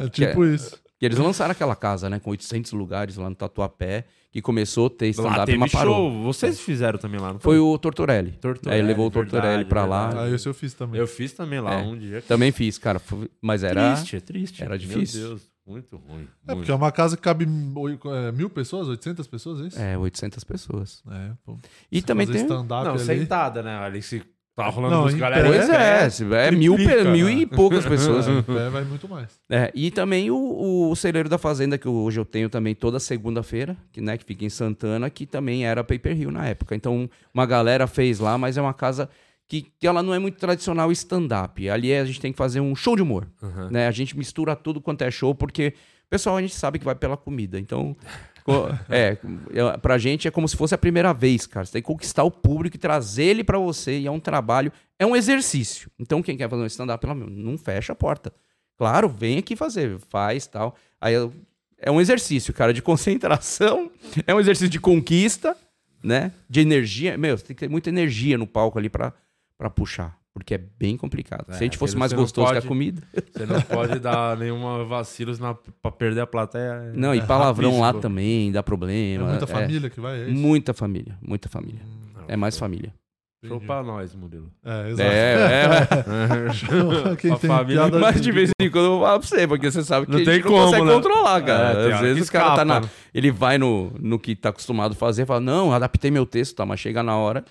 É 0.05 0.09
tipo 0.09 0.44
isso. 0.44 0.77
E 1.00 1.06
eles 1.06 1.18
lançaram 1.18 1.52
aquela 1.52 1.76
casa, 1.76 2.11
né, 2.11 2.18
com 2.18 2.30
800 2.30 2.72
lugares 2.72 3.16
lá 3.16 3.30
no 3.30 3.37
Tatuapé, 3.37 4.04
que 4.32 4.42
começou 4.42 4.88
a 4.88 4.90
ter 4.90 5.06
Lá 5.06 5.11
stand-up, 5.11 5.56
mas 5.56 5.72
parou. 5.72 5.94
show. 6.11 6.22
Vocês 6.24 6.61
fizeram 6.61 6.98
também 6.98 7.20
lá, 7.20 7.32
não 7.32 7.40
Foi 7.40 7.58
o 7.58 7.78
Tortorelli. 7.78 8.32
Tortorelli, 8.32 8.74
Aí 8.74 8.80
ele 8.80 8.88
levou 8.88 9.06
o 9.06 9.11
verdade, 9.11 9.30
Tortorelli 9.30 9.64
pra 9.64 9.84
lá. 9.84 10.08
verdade. 10.08 10.32
Ah, 10.32 10.34
esse 10.34 10.48
eu 10.48 10.54
fiz 10.54 10.74
também. 10.74 11.00
Eu 11.00 11.06
fiz 11.06 11.32
também 11.32 11.61
lá 11.61 11.74
É. 11.74 11.82
um 11.82 11.96
dia. 11.96 12.20
Também 12.22 12.50
fiz, 12.52 12.78
cara. 12.78 12.98
foi- 12.98 13.30
Mas 13.40 13.62
era. 13.62 13.94
Triste, 13.94 14.16
é 14.16 14.20
triste. 14.20 14.62
era 14.62 14.76
difícil. 14.78 15.20
Meu 15.20 15.28
Deus, 15.30 15.48
muito 15.66 15.96
ruim. 15.96 16.22
É, 16.46 16.52
muito. 16.52 16.58
porque 16.58 16.70
é 16.70 16.74
uma 16.74 16.90
casa 16.92 17.16
que 17.16 17.22
cabe 17.22 17.44
é, 17.46 18.32
mil 18.32 18.50
pessoas, 18.50 18.88
800 18.88 19.26
pessoas, 19.28 19.61
é 19.62 19.66
isso? 19.68 19.78
É, 19.80 19.96
800 19.96 20.42
pessoas. 20.44 21.02
É, 21.11 21.30
pô. 21.44 21.56
E 21.92 22.02
também 22.02 22.26
tem. 22.26 22.42
stand-up 22.42 22.84
Não, 22.84 22.94
ali. 22.94 23.04
sentada, 23.04 23.62
né? 23.62 23.78
Ali 23.78 24.02
se 24.02 24.22
tá 24.64 24.68
rolando 24.68 24.94
Não, 24.94 25.03
música, 25.05 25.21
galera. 25.21 25.47
Pois 25.49 25.68
é, 25.71 26.11
se- 26.11 26.25
é 26.35 26.51
mil, 26.51 26.75
pe- 26.77 26.85
triplica, 26.85 27.11
mil 27.11 27.27
né? 27.27 27.33
e 27.33 27.47
poucas 27.47 27.87
pessoas. 27.87 28.27
Pé 28.27 28.68
vai 28.71 28.85
muito 28.85 29.09
mais. 29.09 29.38
É, 29.49 29.71
e 29.75 29.90
também 29.90 30.31
o, 30.31 30.90
o 30.90 30.97
Celeiro 30.97 31.29
da 31.29 31.38
Fazenda, 31.38 31.79
que 31.79 31.88
hoje 31.88 32.18
eu 32.18 32.25
tenho 32.25 32.49
também 32.49 32.75
toda 32.75 32.99
segunda-feira, 32.99 33.77
que, 33.92 34.01
né, 34.01 34.18
que 34.18 34.25
fica 34.25 34.44
em 34.44 34.49
Santana, 34.51 35.09
que 35.09 35.27
também 35.27 35.64
era 35.64 35.85
Paper 35.85 36.21
Hill 36.21 36.31
na 36.33 36.47
época. 36.47 36.75
Então, 36.75 37.09
uma 37.33 37.47
galera 37.47 37.87
fez 37.87 38.18
lá, 38.18 38.37
mas 38.37 38.57
é 38.57 38.61
uma 38.61 38.75
casa 38.75 39.09
que, 39.47 39.62
que 39.79 39.87
ela 39.87 40.03
não 40.03 40.12
é 40.12 40.18
muito 40.18 40.38
tradicional 40.38 40.90
stand-up. 40.92 41.71
Ali 41.71 41.92
é- 41.92 42.01
a 42.01 42.05
gente 42.05 42.21
tem 42.21 42.33
que 42.33 42.38
fazer 42.38 42.61
um 42.61 42.75
show 42.75 42.97
de 42.97 43.03
humor. 43.03 43.27
Uhum. 43.40 43.68
Né? 43.71 43.87
A 43.87 43.90
gente 43.92 44.18
mistura 44.18 44.57
tudo 44.57 44.81
quanto 44.81 45.03
é 45.03 45.11
show, 45.11 45.35
porque, 45.35 45.73
pessoal, 46.11 46.37
a 46.37 46.40
gente 46.42 46.55
sabe 46.55 46.79
que 46.79 46.85
vai 46.85 46.94
pela 46.94 47.16
comida. 47.16 47.59
Então, 47.61 47.97
é, 48.88 49.16
pra 49.80 49.98
gente 49.98 50.26
é 50.26 50.30
como 50.30 50.48
se 50.48 50.56
fosse 50.56 50.74
a 50.74 50.78
primeira 50.78 51.12
vez, 51.12 51.46
cara. 51.46 51.64
Você 51.66 51.72
tem 51.72 51.82
que 51.82 51.87
conquistar 51.87 52.24
o 52.24 52.30
público 52.30 52.76
e 52.76 52.78
trazer 52.78 53.24
ele 53.24 53.44
pra 53.44 53.58
você, 53.58 53.98
e 53.98 54.06
é 54.06 54.11
um 54.11 54.20
trabalho, 54.20 54.72
é 54.98 55.06
um 55.06 55.14
exercício. 55.14 55.90
Então, 55.98 56.22
quem 56.22 56.37
quer 56.37 56.48
fazer 56.48 56.62
um 56.62 56.66
stand-up, 56.66 57.00
pelo 57.00 57.14
menos, 57.14 57.37
não 57.37 57.56
fecha 57.58 57.92
a 57.92 57.96
porta. 57.96 58.32
Claro, 58.76 59.08
vem 59.08 59.38
aqui 59.38 59.56
fazer, 59.56 59.98
faz 60.08 60.46
tal. 60.46 60.76
Aí 61.00 61.14
é 61.78 61.90
um 61.90 62.00
exercício, 62.00 62.52
cara, 62.54 62.72
de 62.72 62.80
concentração, 62.82 63.90
é 64.26 64.34
um 64.34 64.40
exercício 64.40 64.70
de 64.70 64.80
conquista, 64.80 65.56
né? 66.02 66.32
De 66.48 66.61
energia. 66.61 67.16
Meu, 67.18 67.37
você 67.37 67.44
tem 67.44 67.56
que 67.56 67.61
ter 67.61 67.68
muita 67.68 67.88
energia 67.88 68.38
no 68.38 68.46
palco 68.46 68.78
ali 68.78 68.88
pra, 68.88 69.12
pra 69.56 69.70
puxar. 69.70 70.17
Porque 70.38 70.55
é 70.55 70.59
bem 70.79 70.96
complicado. 70.96 71.44
É, 71.48 71.53
Se 71.53 71.59
a 71.59 71.62
gente 71.64 71.77
fosse 71.77 71.92
aquele 71.92 72.01
mais 72.01 72.12
não 72.12 72.20
gostoso 72.20 72.53
que 72.53 72.59
a 72.59 72.62
comida. 72.62 73.03
Você 73.33 73.44
não 73.46 73.61
pode 73.61 73.98
dar 73.98 74.37
nenhuma 74.37 74.85
vacilos 74.85 75.38
na, 75.38 75.55
pra 75.55 75.90
perder 75.90 76.20
a 76.22 76.27
plateia. 76.27 76.92
Não, 76.96 77.14
e 77.14 77.18
É 77.18 77.22
palavrão 77.22 77.81
lá 77.81 77.87
rabisco. 77.87 78.03
também 78.03 78.51
dá 78.53 78.61
É 78.61 78.62
problema. 78.62 79.27
muita 79.29 79.44
é. 79.44 79.46
família 79.46 79.90
que 79.90 80.01
vai, 80.01 80.20
é 80.20 80.29
isso? 80.29 80.40
Muita 80.40 80.72
família, 80.74 81.18
muita 81.20 81.48
família. 81.48 81.81
É 82.29 82.37
mais 82.37 82.57
família. 82.59 82.92
Show 83.46 83.61
pra 83.61 83.83
nós, 83.85 84.14
Murilo. 84.16 84.51
É, 84.64 84.90
exato. 84.90 85.11
É, 85.11 85.88
é. 87.12 87.16
Quem 87.16 87.33
A 87.33 87.37
tem 87.37 87.48
família- 87.51 87.88
Mas 87.88 88.20
de 88.20 88.33
vez 88.33 88.51
em 88.61 88.68
quando 88.70 88.85
eu 88.87 88.90
vou 88.92 89.01
falar 89.03 89.18
pra 89.20 89.29
você, 89.29 89.46
porque 89.46 89.70
você 89.70 89.83
sabe 89.85 90.07
que 90.07 90.12
Não 90.12 90.20
a 90.20 90.24
tem 90.24 90.35
gente 90.35 90.44
não 90.44 90.51
como, 90.53 90.64
consegue 90.64 90.85
né? 90.87 90.92
controlar, 90.94 91.40
cara. 91.42 91.70
É, 91.70 91.85
tem 91.85 91.92
Às 91.92 92.01
vezes 92.01 92.29
o 92.29 92.33
cara 92.33 92.55
tá 92.57 92.64
na. 92.64 92.81
né? 92.81 92.90
Ele 93.14 93.31
vai 93.31 93.57
no, 93.59 93.92
no 94.01 94.18
que 94.18 94.35
tá 94.35 94.48
acostumado 94.48 94.92
a 94.92 94.94
fazer, 94.96 95.24
fala, 95.27 95.40
não, 95.40 95.72
adaptei 95.72 96.11
meu 96.11 96.27
texto, 96.27 96.57
tá, 96.57 96.66
mas 96.66 96.81
chega 96.81 97.03
na 97.03 97.16
hora, 97.16 97.44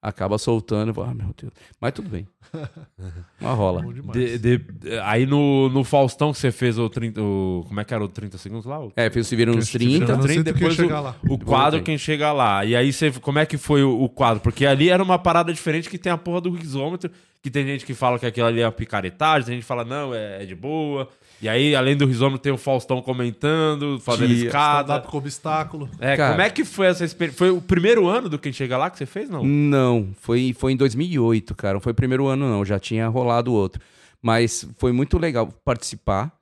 acaba 0.00 0.38
soltando, 0.38 0.90
e 0.90 0.94
fala, 0.94 1.10
ah, 1.10 1.14
meu 1.14 1.34
Deus. 1.36 1.52
Mas 1.80 1.92
tudo 1.92 2.08
bem. 2.08 2.26
Mas 3.40 3.56
rola. 3.56 3.82
De- 4.12 4.38
de- 4.38 4.60
aí 5.02 5.26
no, 5.26 5.68
no 5.68 5.82
Faustão 5.84 6.32
que 6.32 6.38
você 6.38 6.52
fez 6.52 6.78
o 6.78 6.88
30. 6.88 7.20
O, 7.20 7.64
como 7.66 7.80
é 7.80 7.84
que 7.84 7.92
era 7.92 8.04
o 8.04 8.08
30 8.08 8.38
segundos 8.38 8.64
lá? 8.66 8.78
O, 8.80 8.92
É, 8.96 9.10
fez 9.10 9.26
o 9.26 9.28
Se 9.28 9.36
Viram 9.36 9.54
não 9.54 9.60
30. 9.60 10.22
sei 10.28 10.36
do 10.38 10.44
que 10.44 10.52
depois 10.52 10.74
chegar 10.74 11.00
o, 11.00 11.04
lá. 11.04 11.16
o 11.28 11.38
quadro. 11.38 11.82
Quem 11.82 11.98
Chega 11.98 12.32
Lá. 12.32 12.64
E 12.64 12.76
aí 12.76 12.92
você, 12.92 13.10
como 13.10 13.38
é 13.38 13.46
que 13.46 13.56
foi 13.58 13.82
o, 13.82 14.02
o 14.02 14.08
quadro? 14.08 14.40
Porque 14.42 14.64
ali 14.64 14.88
era 14.88 15.02
uma 15.02 15.18
parada 15.18 15.52
diferente 15.52 15.90
que 15.90 15.98
tem 15.98 16.12
a 16.12 16.16
porra 16.18 16.40
do 16.40 16.50
risômetro, 16.50 17.10
que 17.42 17.50
tem 17.50 17.66
gente 17.66 17.84
que 17.84 17.94
fala 17.94 18.18
que 18.18 18.26
aquilo 18.26 18.46
ali 18.46 18.60
é 18.60 18.66
uma 18.66 18.72
picaretagem, 18.72 19.46
tem 19.46 19.54
gente 19.54 19.62
que 19.62 19.68
fala, 19.68 19.84
não, 19.84 20.14
é, 20.14 20.42
é 20.42 20.46
de 20.46 20.54
boa. 20.54 21.08
E 21.40 21.48
aí, 21.48 21.74
além 21.76 21.96
do 21.96 22.06
risômetro, 22.06 22.38
tem 22.42 22.52
o 22.52 22.56
Faustão 22.56 23.02
comentando, 23.02 24.00
fazendo 24.00 24.28
Que- 24.28 24.46
escada. 24.46 25.00
Com 25.00 25.18
obstáculo. 25.18 25.88
É, 26.00 26.16
Cara. 26.16 26.30
como 26.32 26.42
é 26.42 26.50
que 26.50 26.64
foi 26.64 26.86
essa 26.86 27.04
experiência? 27.04 27.36
Foi 27.38 27.50
o 27.50 27.60
primeiro 27.60 28.06
ano 28.08 28.28
do 28.28 28.38
Quem 28.38 28.52
Chega 28.52 28.78
Lá 28.78 28.88
que 28.90 28.96
você 28.96 29.04
fez, 29.06 29.28
não? 29.28 29.44
Não, 29.44 30.14
foi, 30.20 30.54
foi 30.58 30.72
em 30.72 30.76
2008, 30.76 31.54
cara. 31.54 31.74
Não 31.74 31.80
foi 31.80 31.92
o 31.92 31.94
primeiro 31.94 32.26
ano, 32.26 32.48
não. 32.48 32.64
Já 32.64 32.78
tinha 32.78 33.06
rolado 33.08 33.52
outro. 33.52 33.82
Mas 34.22 34.66
foi 34.78 34.92
muito 34.92 35.18
legal 35.18 35.48
participar. 35.64 36.32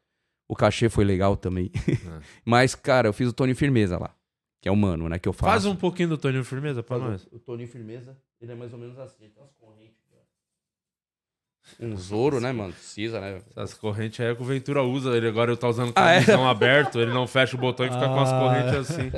O 0.48 0.54
cachê 0.54 0.88
foi 0.88 1.04
legal 1.04 1.36
também. 1.36 1.70
Mas, 2.44 2.74
cara, 2.74 3.08
eu 3.08 3.12
fiz 3.12 3.28
o 3.28 3.32
Tony 3.32 3.54
Firmeza 3.54 3.98
lá. 3.98 4.10
Que 4.62 4.68
é 4.68 4.72
o 4.72 4.76
mano, 4.76 5.08
né? 5.08 5.18
Que 5.18 5.28
eu 5.28 5.32
faço. 5.32 5.50
Faz 5.50 5.66
um 5.66 5.74
pouquinho 5.76 6.10
do 6.10 6.16
Toninho 6.18 6.44
Firmeza 6.44 6.82
pra 6.82 6.98
nós. 6.98 7.26
O 7.32 7.38
Toninho 7.38 7.68
Firmeza, 7.68 8.16
ele 8.40 8.52
é 8.52 8.54
mais 8.54 8.72
ou 8.72 8.78
menos 8.78 8.98
assim. 8.98 9.24
Ele 9.24 9.32
Um 11.80 11.96
Zoro, 11.96 12.40
né, 12.40 12.52
mano? 12.52 12.72
Precisa, 12.72 13.20
né? 13.20 13.40
Essas 13.56 13.74
correntes 13.74 14.20
aí 14.20 14.30
é 14.32 14.34
que 14.34 14.42
o 14.42 14.44
Ventura 14.44 14.82
usa. 14.82 15.16
Ele 15.16 15.26
agora 15.28 15.50
ele 15.50 15.56
tá 15.58 15.68
usando 15.68 15.92
Ah, 15.96 16.12
é? 16.14 16.32
aberto, 16.48 17.00
ele 17.00 17.12
não 17.12 17.26
fecha 17.26 17.56
o 17.56 17.60
botão 17.60 17.84
e 17.86 17.90
fica 17.90 18.06
com 18.06 18.20
as 18.20 18.32
Ah, 18.32 18.38
correntes 18.38 18.74
assim. 18.90 19.10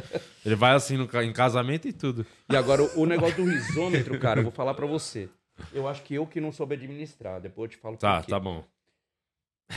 Ele 0.45 0.55
vai 0.55 0.73
assim 0.75 0.97
no 0.97 1.09
em 1.23 1.33
casamento 1.33 1.87
e 1.89 1.93
tudo. 1.93 2.25
E 2.51 2.57
agora, 2.57 2.83
o, 2.83 3.03
o 3.03 3.07
negócio 3.07 3.37
do 3.45 3.51
risômetro, 3.51 4.19
cara, 4.19 4.41
eu 4.41 4.45
vou 4.45 4.53
falar 4.53 4.75
pra 4.75 4.87
você. 4.87 5.29
Eu 5.73 5.89
acho 5.89 6.03
que 6.03 6.15
eu 6.15 6.27
que 6.27 6.41
não 6.41 6.53
soube 6.53 6.75
administrar. 6.75 7.41
Depois 7.41 7.71
eu 7.71 7.77
te 7.77 7.81
falo 7.83 7.97
Tá, 7.97 8.23
tá 8.23 8.39
bom. 8.41 8.65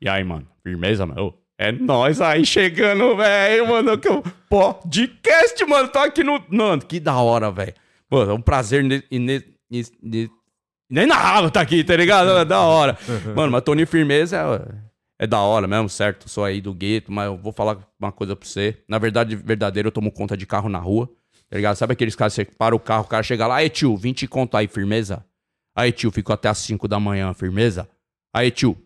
E 0.00 0.08
aí, 0.08 0.22
mano? 0.22 0.46
Firmeza, 0.62 1.06
mano? 1.06 1.28
Ô, 1.28 1.34
É 1.58 1.72
nós 1.72 2.20
aí 2.20 2.44
chegando, 2.44 3.16
velho, 3.16 3.66
mano. 3.68 3.98
Que 3.98 4.08
eu... 4.08 4.22
Podcast, 4.48 5.64
mano. 5.64 5.88
Tô 5.88 5.98
aqui 6.00 6.22
no. 6.22 6.44
Mano, 6.50 6.82
que 6.84 7.00
da 7.00 7.16
hora, 7.16 7.50
velho. 7.50 7.74
Mano, 8.10 8.30
é 8.32 8.34
um 8.34 8.40
prazer. 8.42 8.84
Ne... 8.84 9.02
Ne... 9.10 9.42
Ne... 10.02 10.30
Ne... 10.88 11.00
Nem 11.00 11.06
narrava 11.06 11.50
tá 11.50 11.60
aqui, 11.60 11.82
tá 11.84 11.96
ligado? 11.96 12.30
É 12.38 12.44
da 12.44 12.60
hora. 12.60 12.98
Mano, 13.34 13.52
mas 13.52 13.62
Tony 13.62 13.86
Firmeza 13.86 14.36
é, 15.18 15.24
é 15.24 15.26
da 15.26 15.40
hora 15.40 15.66
mesmo, 15.66 15.88
certo? 15.88 16.28
Sou 16.28 16.44
aí 16.44 16.60
do 16.60 16.74
gueto, 16.74 17.12
mas 17.12 17.26
eu 17.26 17.36
vou 17.36 17.52
falar 17.52 17.78
uma 17.98 18.12
coisa 18.12 18.34
pra 18.36 18.48
você. 18.48 18.76
Na 18.88 18.98
verdade, 18.98 19.36
verdadeiro, 19.36 19.88
eu 19.88 19.92
tomo 19.92 20.10
conta 20.10 20.36
de 20.36 20.46
carro 20.46 20.68
na 20.68 20.78
rua, 20.78 21.08
tá 21.48 21.56
ligado? 21.56 21.76
Sabe 21.76 21.92
aqueles 21.92 22.14
caras 22.14 22.34
que 22.34 22.44
você 22.44 22.56
para 22.56 22.74
o 22.74 22.80
carro, 22.80 23.04
o 23.04 23.08
cara 23.08 23.22
chega 23.22 23.46
lá, 23.46 23.56
aí 23.56 23.68
tio, 23.68 23.96
20 23.96 24.26
conto 24.26 24.56
aí, 24.56 24.66
firmeza? 24.68 25.24
Aí 25.74 25.92
tio, 25.92 26.10
fico 26.10 26.32
até 26.32 26.48
às 26.48 26.58
5 26.58 26.88
da 26.88 26.98
manhã, 26.98 27.32
firmeza? 27.34 27.88
Aí 28.34 28.50
tio, 28.50 28.76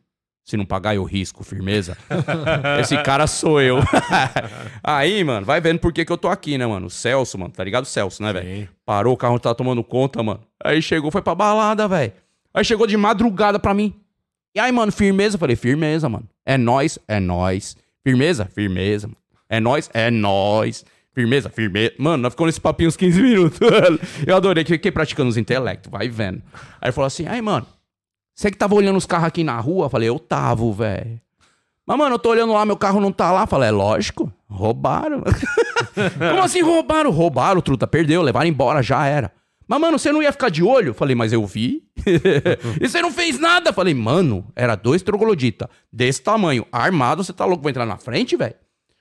se 0.50 0.56
não 0.56 0.66
pagar 0.66 0.96
eu 0.96 1.04
risco, 1.04 1.44
firmeza? 1.44 1.96
Esse 2.80 3.00
cara 3.02 3.26
sou 3.26 3.60
eu. 3.60 3.78
aí, 4.82 5.22
mano, 5.22 5.46
vai 5.46 5.60
vendo 5.60 5.78
por 5.78 5.92
que, 5.92 6.04
que 6.04 6.12
eu 6.12 6.18
tô 6.18 6.28
aqui, 6.28 6.58
né, 6.58 6.66
mano? 6.66 6.88
O 6.88 6.90
Celso, 6.90 7.38
mano, 7.38 7.52
tá 7.52 7.62
ligado? 7.62 7.84
O 7.84 7.86
Celso, 7.86 8.22
né, 8.22 8.32
velho? 8.32 8.68
Parou, 8.84 9.14
o 9.14 9.16
carro 9.16 9.38
tá 9.38 9.54
tomando 9.54 9.84
conta, 9.84 10.22
mano. 10.22 10.40
Aí 10.62 10.82
chegou, 10.82 11.10
foi 11.10 11.22
pra 11.22 11.34
balada, 11.34 11.86
velho. 11.86 12.12
Aí 12.52 12.64
chegou 12.64 12.86
de 12.86 12.96
madrugada 12.96 13.58
pra 13.58 13.72
mim. 13.72 13.94
E 14.52 14.58
aí, 14.58 14.72
mano, 14.72 14.90
firmeza? 14.90 15.36
Eu 15.36 15.38
falei, 15.38 15.54
firmeza, 15.54 16.08
mano. 16.08 16.28
É 16.44 16.58
nós, 16.58 16.98
é 17.06 17.20
nós. 17.20 17.76
Firmeza? 18.02 18.50
Firmeza, 18.52 19.06
mano. 19.06 19.16
É 19.48 19.60
nós, 19.60 19.88
é 19.94 20.10
nós. 20.10 20.84
Firmeza, 21.14 21.48
firmeza. 21.48 21.92
Mano, 21.96 22.24
nós 22.24 22.32
ficamos 22.32 22.48
nesse 22.48 22.60
papinho 22.60 22.88
uns 22.88 22.96
15 22.96 23.22
minutos. 23.22 23.60
Eu 24.26 24.34
adorei 24.34 24.64
que 24.64 24.72
fiquei 24.72 24.90
praticando 24.90 25.30
os 25.30 25.36
intelectos, 25.36 25.90
vai 25.90 26.08
vendo. 26.08 26.42
Aí 26.80 26.90
falou 26.90 27.06
assim, 27.06 27.26
aí, 27.26 27.40
mano, 27.40 27.66
você 28.40 28.50
que 28.50 28.56
tava 28.56 28.74
olhando 28.74 28.96
os 28.96 29.04
carros 29.04 29.26
aqui 29.26 29.44
na 29.44 29.60
rua? 29.60 29.84
Eu 29.84 29.90
falei, 29.90 30.08
eu 30.08 30.18
tava, 30.18 30.72
velho. 30.72 31.20
Mas, 31.86 31.98
mano, 31.98 32.14
eu 32.14 32.18
tô 32.18 32.30
olhando 32.30 32.54
lá, 32.54 32.64
meu 32.64 32.74
carro 32.74 32.98
não 32.98 33.12
tá 33.12 33.30
lá. 33.30 33.42
Eu 33.42 33.46
falei, 33.46 33.68
é 33.68 33.70
lógico, 33.70 34.32
roubaram. 34.48 35.22
Como 36.18 36.42
assim 36.42 36.62
roubaram? 36.62 37.10
Roubaram, 37.10 37.60
truta, 37.60 37.86
perdeu, 37.86 38.22
levaram 38.22 38.48
embora, 38.48 38.82
já 38.82 39.04
era. 39.04 39.30
Mas, 39.68 39.78
mano, 39.78 39.98
você 39.98 40.10
não 40.10 40.22
ia 40.22 40.32
ficar 40.32 40.48
de 40.48 40.62
olho? 40.62 40.88
Eu 40.88 40.94
Falei, 40.94 41.14
mas 41.14 41.34
eu 41.34 41.44
vi. 41.44 41.82
e 42.80 42.88
você 42.88 43.02
não 43.02 43.12
fez 43.12 43.38
nada? 43.38 43.68
Eu 43.68 43.74
Falei, 43.74 43.92
mano, 43.92 44.46
era 44.56 44.74
dois 44.74 45.02
trogloditas 45.02 45.68
desse 45.92 46.22
tamanho, 46.22 46.66
armado, 46.72 47.22
você 47.22 47.34
tá 47.34 47.44
louco, 47.44 47.62
vai 47.62 47.72
entrar 47.72 47.84
na 47.84 47.98
frente, 47.98 48.36
velho? 48.36 48.54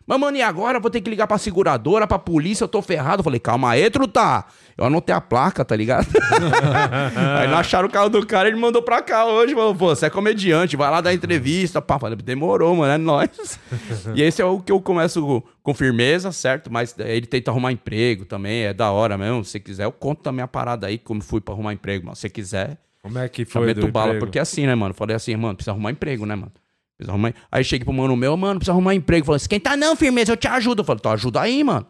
Mas, 0.10 0.20
mano, 0.20 0.36
e 0.38 0.42
agora? 0.42 0.80
Vou 0.80 0.90
ter 0.90 1.02
que 1.02 1.10
ligar 1.12 1.28
pra 1.28 1.38
seguradora, 1.38 2.08
pra 2.08 2.18
polícia, 2.18 2.64
eu 2.64 2.68
tô 2.68 2.82
ferrado. 2.82 3.20
Eu 3.20 3.24
falei, 3.24 3.40
calma 3.40 3.70
aí, 3.70 3.88
truta. 3.92 4.44
Eu 4.76 4.86
anotei 4.86 5.14
a 5.14 5.22
placa, 5.22 5.64
tá 5.64 5.76
ligado? 5.76 6.08
aí 7.40 7.48
não 7.48 7.60
acharam 7.60 7.88
o 7.88 7.92
carro 7.92 8.10
do 8.10 8.26
cara, 8.26 8.48
ele 8.48 8.58
mandou 8.58 8.82
pra 8.82 9.04
cá 9.04 9.28
hoje. 9.28 9.54
Falou, 9.54 9.76
pô, 9.76 9.90
você 9.96 10.08
é 10.08 10.10
comediante, 10.10 10.76
vai 10.76 10.90
lá 10.90 11.00
dar 11.00 11.14
entrevista. 11.14 11.80
Pá, 11.80 12.00
falei, 12.00 12.16
demorou, 12.18 12.76
mano, 12.76 12.92
é 12.92 12.98
nóis. 12.98 13.60
e 14.16 14.24
esse 14.24 14.42
é 14.42 14.46
o 14.46 14.60
que 14.60 14.72
eu 14.72 14.82
começo 14.82 15.44
com- 15.62 15.76
firmeza, 15.76 16.32
certo? 16.32 16.74
Mas 16.74 16.96
eh, 16.98 17.16
ele 17.16 17.28
tenta 17.28 17.52
arrumar 17.52 17.72
emprego 17.72 18.26
também, 18.26 18.64
é 18.64 18.74
da 18.74 18.90
hora 18.90 19.16
mesmo. 19.16 19.46
Se 19.46 19.60
quiser, 19.60 19.84
eu 19.84 19.92
conto 19.92 20.24
também 20.24 20.42
a 20.44 20.48
parada 20.48 20.88
aí, 20.88 20.98
como 20.98 21.22
fui 21.22 21.40
pra 21.40 21.54
arrumar 21.54 21.74
emprego, 21.74 22.06
mano. 22.06 22.16
Se 22.16 22.22
você 22.22 22.30
quiser, 22.32 22.80
Como 23.04 23.20
é 23.20 23.30
que 23.30 23.46
foi 23.46 23.64
meto 23.68 23.88
bala. 23.90 24.08
emprego? 24.08 24.26
Porque 24.26 24.40
assim, 24.40 24.66
né, 24.66 24.74
mano? 24.74 24.96
Falei 24.96 25.16
assim, 25.16 25.36
mano, 25.36 25.54
precisa 25.54 25.70
arrumar 25.72 25.92
emprego, 25.92 26.26
né, 26.26 26.34
mano? 26.34 26.52
Precisa 27.00 27.14
arrumar... 27.14 27.34
Aí 27.50 27.64
cheguei 27.64 27.86
pro 27.86 27.94
mano 27.94 28.14
meu, 28.18 28.36
mano, 28.36 28.60
precisa 28.60 28.74
arrumar 28.74 28.94
emprego. 28.94 29.26
Falei, 29.26 29.38
esquenta 29.38 29.78
não, 29.78 29.96
firmeza, 29.96 30.34
eu 30.34 30.38
te 30.38 30.50
ajudo. 30.50 30.82
Eu 30.82 30.84
falei, 30.84 31.00
então 31.00 31.14
ajuda 31.14 31.40
aí, 31.40 31.64
mano. 31.64 31.88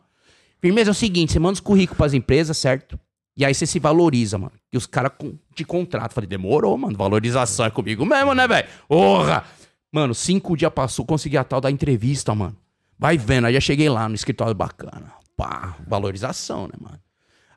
Firmeza 0.61 0.91
é 0.91 0.93
o 0.93 0.95
seguinte, 0.95 1.33
você 1.33 1.39
manda 1.39 1.53
os 1.53 1.59
currículos 1.59 1.97
pras 1.97 2.13
empresas, 2.13 2.55
certo? 2.57 2.99
E 3.35 3.43
aí 3.43 3.53
você 3.53 3.65
se 3.65 3.79
valoriza, 3.79 4.37
mano. 4.37 4.51
E 4.71 4.77
os 4.77 4.85
caras 4.85 5.13
te 5.55 5.63
contratam. 5.63 6.13
Falei, 6.13 6.27
demorou, 6.27 6.77
mano. 6.77 6.95
Valorização 6.95 7.65
é 7.65 7.71
comigo 7.71 8.05
mesmo, 8.05 8.35
né, 8.35 8.47
velho? 8.47 8.67
Porra! 8.87 9.45
Mano, 9.91 10.13
cinco 10.13 10.55
dias 10.55 10.71
passou, 10.71 11.03
consegui 11.03 11.37
a 11.37 11.43
tal 11.43 11.59
da 11.59 11.71
entrevista, 11.71 12.35
mano. 12.35 12.55
Vai 12.97 13.17
vendo, 13.17 13.47
aí 13.47 13.53
já 13.53 13.59
cheguei 13.59 13.89
lá 13.89 14.07
no 14.07 14.13
escritório 14.13 14.53
bacana. 14.53 15.11
Pá, 15.35 15.75
valorização, 15.87 16.67
né, 16.67 16.73
mano? 16.79 16.99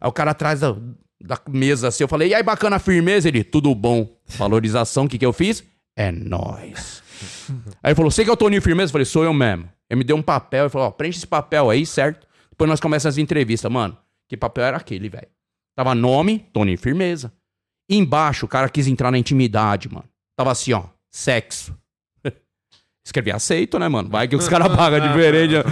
Aí 0.00 0.08
o 0.08 0.12
cara 0.12 0.30
atrás 0.30 0.60
da, 0.60 0.74
da 1.20 1.38
mesa 1.50 1.88
assim, 1.88 2.04
eu 2.04 2.08
falei, 2.08 2.28
e 2.28 2.34
aí, 2.34 2.42
bacana, 2.42 2.78
firmeza? 2.78 3.28
Ele, 3.28 3.44
tudo 3.44 3.74
bom. 3.74 4.08
Valorização, 4.26 5.04
o 5.04 5.08
que 5.08 5.18
que 5.18 5.26
eu 5.26 5.32
fiz? 5.32 5.62
É 5.94 6.10
nóis. 6.10 7.01
Aí 7.82 7.90
ele 7.90 7.94
falou, 7.94 8.10
você 8.10 8.24
que 8.24 8.30
é 8.30 8.32
o 8.32 8.36
Toninho 8.36 8.62
Firmeza? 8.62 8.88
Eu 8.90 8.92
falei, 8.92 9.04
sou 9.04 9.24
eu 9.24 9.32
mesmo. 9.32 9.68
Ele 9.88 9.98
me 9.98 10.04
deu 10.04 10.16
um 10.16 10.22
papel, 10.22 10.64
ele 10.64 10.70
falou, 10.70 10.88
ó, 10.88 10.90
preenche 10.90 11.18
esse 11.18 11.26
papel 11.26 11.68
aí, 11.70 11.84
certo? 11.84 12.26
Depois 12.50 12.68
nós 12.68 12.80
começamos 12.80 13.14
as 13.14 13.18
entrevistas. 13.18 13.70
Mano, 13.70 13.96
que 14.28 14.36
papel 14.36 14.64
era 14.64 14.76
aquele, 14.76 15.08
velho? 15.08 15.28
Tava 15.76 15.94
nome, 15.94 16.46
Toninho 16.52 16.78
Firmeza. 16.78 17.32
E 17.88 17.96
embaixo, 17.96 18.46
o 18.46 18.48
cara 18.48 18.68
quis 18.68 18.86
entrar 18.86 19.10
na 19.10 19.18
intimidade, 19.18 19.92
mano. 19.92 20.08
Tava 20.36 20.50
assim, 20.52 20.72
ó, 20.72 20.84
sexo. 21.10 21.76
Escrevi 23.04 23.32
aceito, 23.32 23.78
né, 23.78 23.88
mano? 23.88 24.08
Vai 24.08 24.28
que 24.28 24.36
os 24.36 24.48
caras 24.48 24.68
pagam 24.74 25.00
diferente. 25.08 25.54
né? 25.54 25.62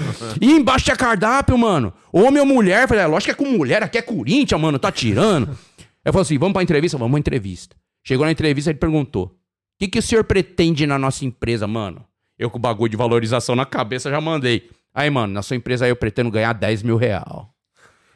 E 0.40 0.52
embaixo 0.52 0.84
tinha 0.86 0.96
cardápio, 0.96 1.56
mano. 1.56 1.92
Homem 2.12 2.40
ou 2.40 2.46
mulher? 2.46 2.88
Falei, 2.88 3.04
é, 3.04 3.06
lógico 3.06 3.34
que 3.34 3.42
é 3.42 3.46
com 3.46 3.50
mulher, 3.56 3.82
aqui 3.82 3.98
é 3.98 4.02
Corinthians, 4.02 4.60
mano, 4.60 4.78
tá 4.78 4.90
tirando. 4.90 5.56
Eu 6.04 6.12
falei 6.12 6.22
assim, 6.22 6.38
vamos 6.38 6.52
pra 6.54 6.62
entrevista? 6.62 6.98
Vamos 6.98 7.12
pra 7.12 7.20
entrevista. 7.20 7.76
Chegou 8.04 8.24
na 8.26 8.32
entrevista, 8.32 8.70
ele 8.70 8.78
perguntou, 8.78 9.34
que, 9.80 9.88
que 9.88 9.98
o 9.98 10.02
senhor 10.02 10.24
pretende 10.24 10.86
na 10.86 10.98
nossa 10.98 11.24
empresa, 11.24 11.66
mano? 11.66 12.04
Eu 12.38 12.50
com 12.50 12.58
o 12.58 12.60
bagulho 12.60 12.90
de 12.90 12.96
valorização 12.98 13.56
na 13.56 13.64
cabeça 13.64 14.10
já 14.10 14.20
mandei. 14.20 14.68
Aí, 14.94 15.08
mano, 15.08 15.32
na 15.32 15.40
sua 15.40 15.56
empresa 15.56 15.86
aí 15.86 15.90
eu 15.90 15.96
pretendo 15.96 16.30
ganhar 16.30 16.52
10 16.52 16.82
mil 16.82 16.96
real. 16.96 17.54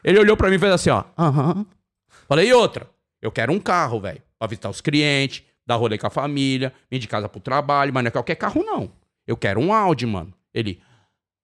Ele 0.03 0.19
olhou 0.19 0.37
pra 0.37 0.51
mim 0.51 0.57
e 0.57 0.59
fez 0.59 0.73
assim, 0.73 0.91
ó. 0.91 1.05
Aham. 1.19 1.65
Falei, 2.29 2.49
e 2.49 2.53
outra? 2.53 2.87
Eu 3.23 3.33
quero 3.33 3.51
um 3.51 3.59
carro, 3.59 3.99
velho. 3.99 4.21
Pra 4.39 4.47
visitar 4.47 4.69
os 4.69 4.83
clientes, 4.83 5.43
dar 5.67 5.77
rolê 5.77 5.97
com 5.97 6.07
a 6.07 6.11
família, 6.11 6.73
vir 6.91 6.99
de 6.99 7.09
casa 7.09 7.29
pro 7.31 7.41
trabalho, 7.41 7.95
mas 7.95 8.03
não 8.03 8.09
é 8.09 8.11
qualquer 8.11 8.35
carro, 8.35 8.62
não. 8.62 8.91
Eu 9.27 9.37
quero 9.37 9.59
um 9.59 9.73
Audi, 9.73 10.05
mano. 10.05 10.35
Ele. 10.53 10.83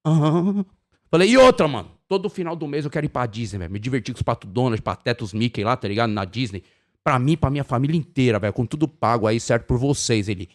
Aham. 0.05 0.67
Falei, 1.11 1.31
e 1.31 1.39
outra, 1.39 1.67
mano? 1.67 1.91
Todo 2.07 2.29
final 2.29 2.55
do 2.55 2.67
mês 2.67 2.85
eu 2.85 2.91
quero 2.91 3.07
ir 3.07 3.09
pra 3.09 3.25
Disney, 3.25 3.59
velho. 3.59 3.73
Me 3.73 3.79
divertir 3.79 4.13
com 4.13 4.19
os 4.19 4.23
Pato 4.23 4.47
Donald, 4.47 4.83
Patetos 4.83 5.33
Mickey 5.33 5.65
lá, 5.65 5.77
tá 5.77 5.89
ligado? 5.89 6.11
Na 6.11 6.27
Disney. 6.27 6.63
Pra 7.05 7.19
mim, 7.19 7.37
pra 7.37 7.51
minha 7.51 7.65
família 7.65 7.97
inteira, 7.97 8.39
velho. 8.39 8.53
Com 8.53 8.67
tudo 8.67 8.87
pago 8.87 9.27
aí, 9.27 9.41
certo 9.41 9.65
por 9.65 9.79
vocês. 9.79 10.29
Ele. 10.29 10.49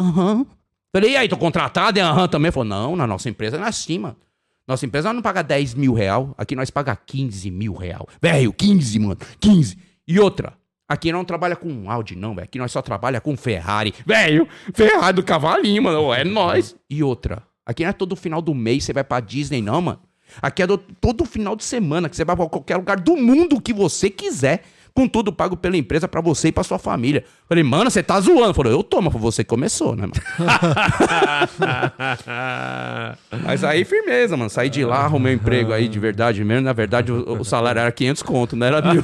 Aham. 0.00 0.46
Falei, 0.94 1.12
e 1.12 1.16
aí, 1.16 1.28
tô 1.28 1.36
contratado? 1.36 1.98
E 1.98 2.02
aham 2.02 2.28
também. 2.28 2.50
Falou, 2.50 2.68
não, 2.68 2.96
na 2.96 3.06
nossa 3.06 3.28
empresa 3.28 3.58
não 3.58 3.64
é 3.66 3.68
assim, 3.68 3.98
mano. 3.98 4.16
Nossa 4.66 4.86
empresa 4.86 5.12
não 5.12 5.20
paga 5.20 5.42
10 5.42 5.74
mil 5.74 5.92
real. 5.92 6.34
Aqui 6.38 6.56
nós 6.56 6.70
paga 6.70 6.96
15 6.96 7.50
mil 7.50 7.74
real. 7.74 8.08
Velho, 8.20 8.52
15, 8.52 8.98
mano. 8.98 9.18
15. 9.40 9.76
E 10.08 10.18
outra. 10.18 10.54
Aqui 10.88 11.12
não 11.12 11.24
trabalha 11.24 11.56
com 11.56 11.90
Audi, 11.90 12.14
não, 12.16 12.34
velho. 12.34 12.44
Aqui 12.44 12.58
nós 12.58 12.70
só 12.72 12.80
trabalha 12.80 13.20
com 13.20 13.36
Ferrari. 13.36 13.92
Velho, 14.06 14.48
Ferrari 14.72 15.16
do 15.16 15.22
cavalinho, 15.22 15.82
mano. 15.82 16.12
É 16.14 16.24
nós. 16.24 16.74
E 16.88 17.02
outra. 17.02 17.42
Aqui 17.66 17.82
não 17.82 17.90
é 17.90 17.92
todo 17.92 18.14
final 18.16 18.40
do 18.40 18.54
mês 18.54 18.84
você 18.84 18.92
vai 18.92 19.02
pra 19.04 19.20
Disney, 19.20 19.60
não, 19.62 19.80
mano. 19.82 20.00
Aqui 20.40 20.62
é 20.62 20.66
do- 20.66 20.78
todo 20.78 21.24
final 21.24 21.54
de 21.56 21.64
semana 21.64 22.08
que 22.08 22.16
você 22.16 22.24
vai 22.24 22.36
pra 22.36 22.46
qualquer 22.48 22.76
lugar 22.76 22.98
do 23.00 23.16
mundo 23.16 23.60
que 23.60 23.72
você 23.72 24.08
quiser. 24.10 24.64
Com 24.96 25.08
tudo 25.08 25.32
pago 25.32 25.56
pela 25.56 25.76
empresa 25.76 26.06
pra 26.06 26.20
você 26.20 26.48
e 26.48 26.52
pra 26.52 26.62
sua 26.62 26.78
família. 26.78 27.24
Falei, 27.48 27.64
mano, 27.64 27.90
você 27.90 28.00
tá 28.00 28.20
zoando. 28.20 28.54
Falou, 28.54 28.70
eu 28.70 28.84
tô, 28.84 29.02
mas 29.02 29.12
você 29.12 29.42
começou, 29.42 29.96
né, 29.96 30.02
mano? 30.02 30.12
Mas 33.44 33.64
aí, 33.64 33.84
firmeza, 33.84 34.36
mano. 34.36 34.48
Saí 34.48 34.70
de 34.70 34.84
lá, 34.84 35.04
arrumei 35.04 35.32
um 35.32 35.36
emprego 35.36 35.72
aí 35.72 35.88
de 35.88 35.98
verdade 35.98 36.44
mesmo. 36.44 36.64
Na 36.64 36.72
verdade, 36.72 37.10
o, 37.10 37.40
o 37.40 37.44
salário 37.44 37.80
era 37.80 37.90
500 37.90 38.22
conto, 38.22 38.54
não 38.54 38.66
era 38.66 38.80
mil. 38.82 39.02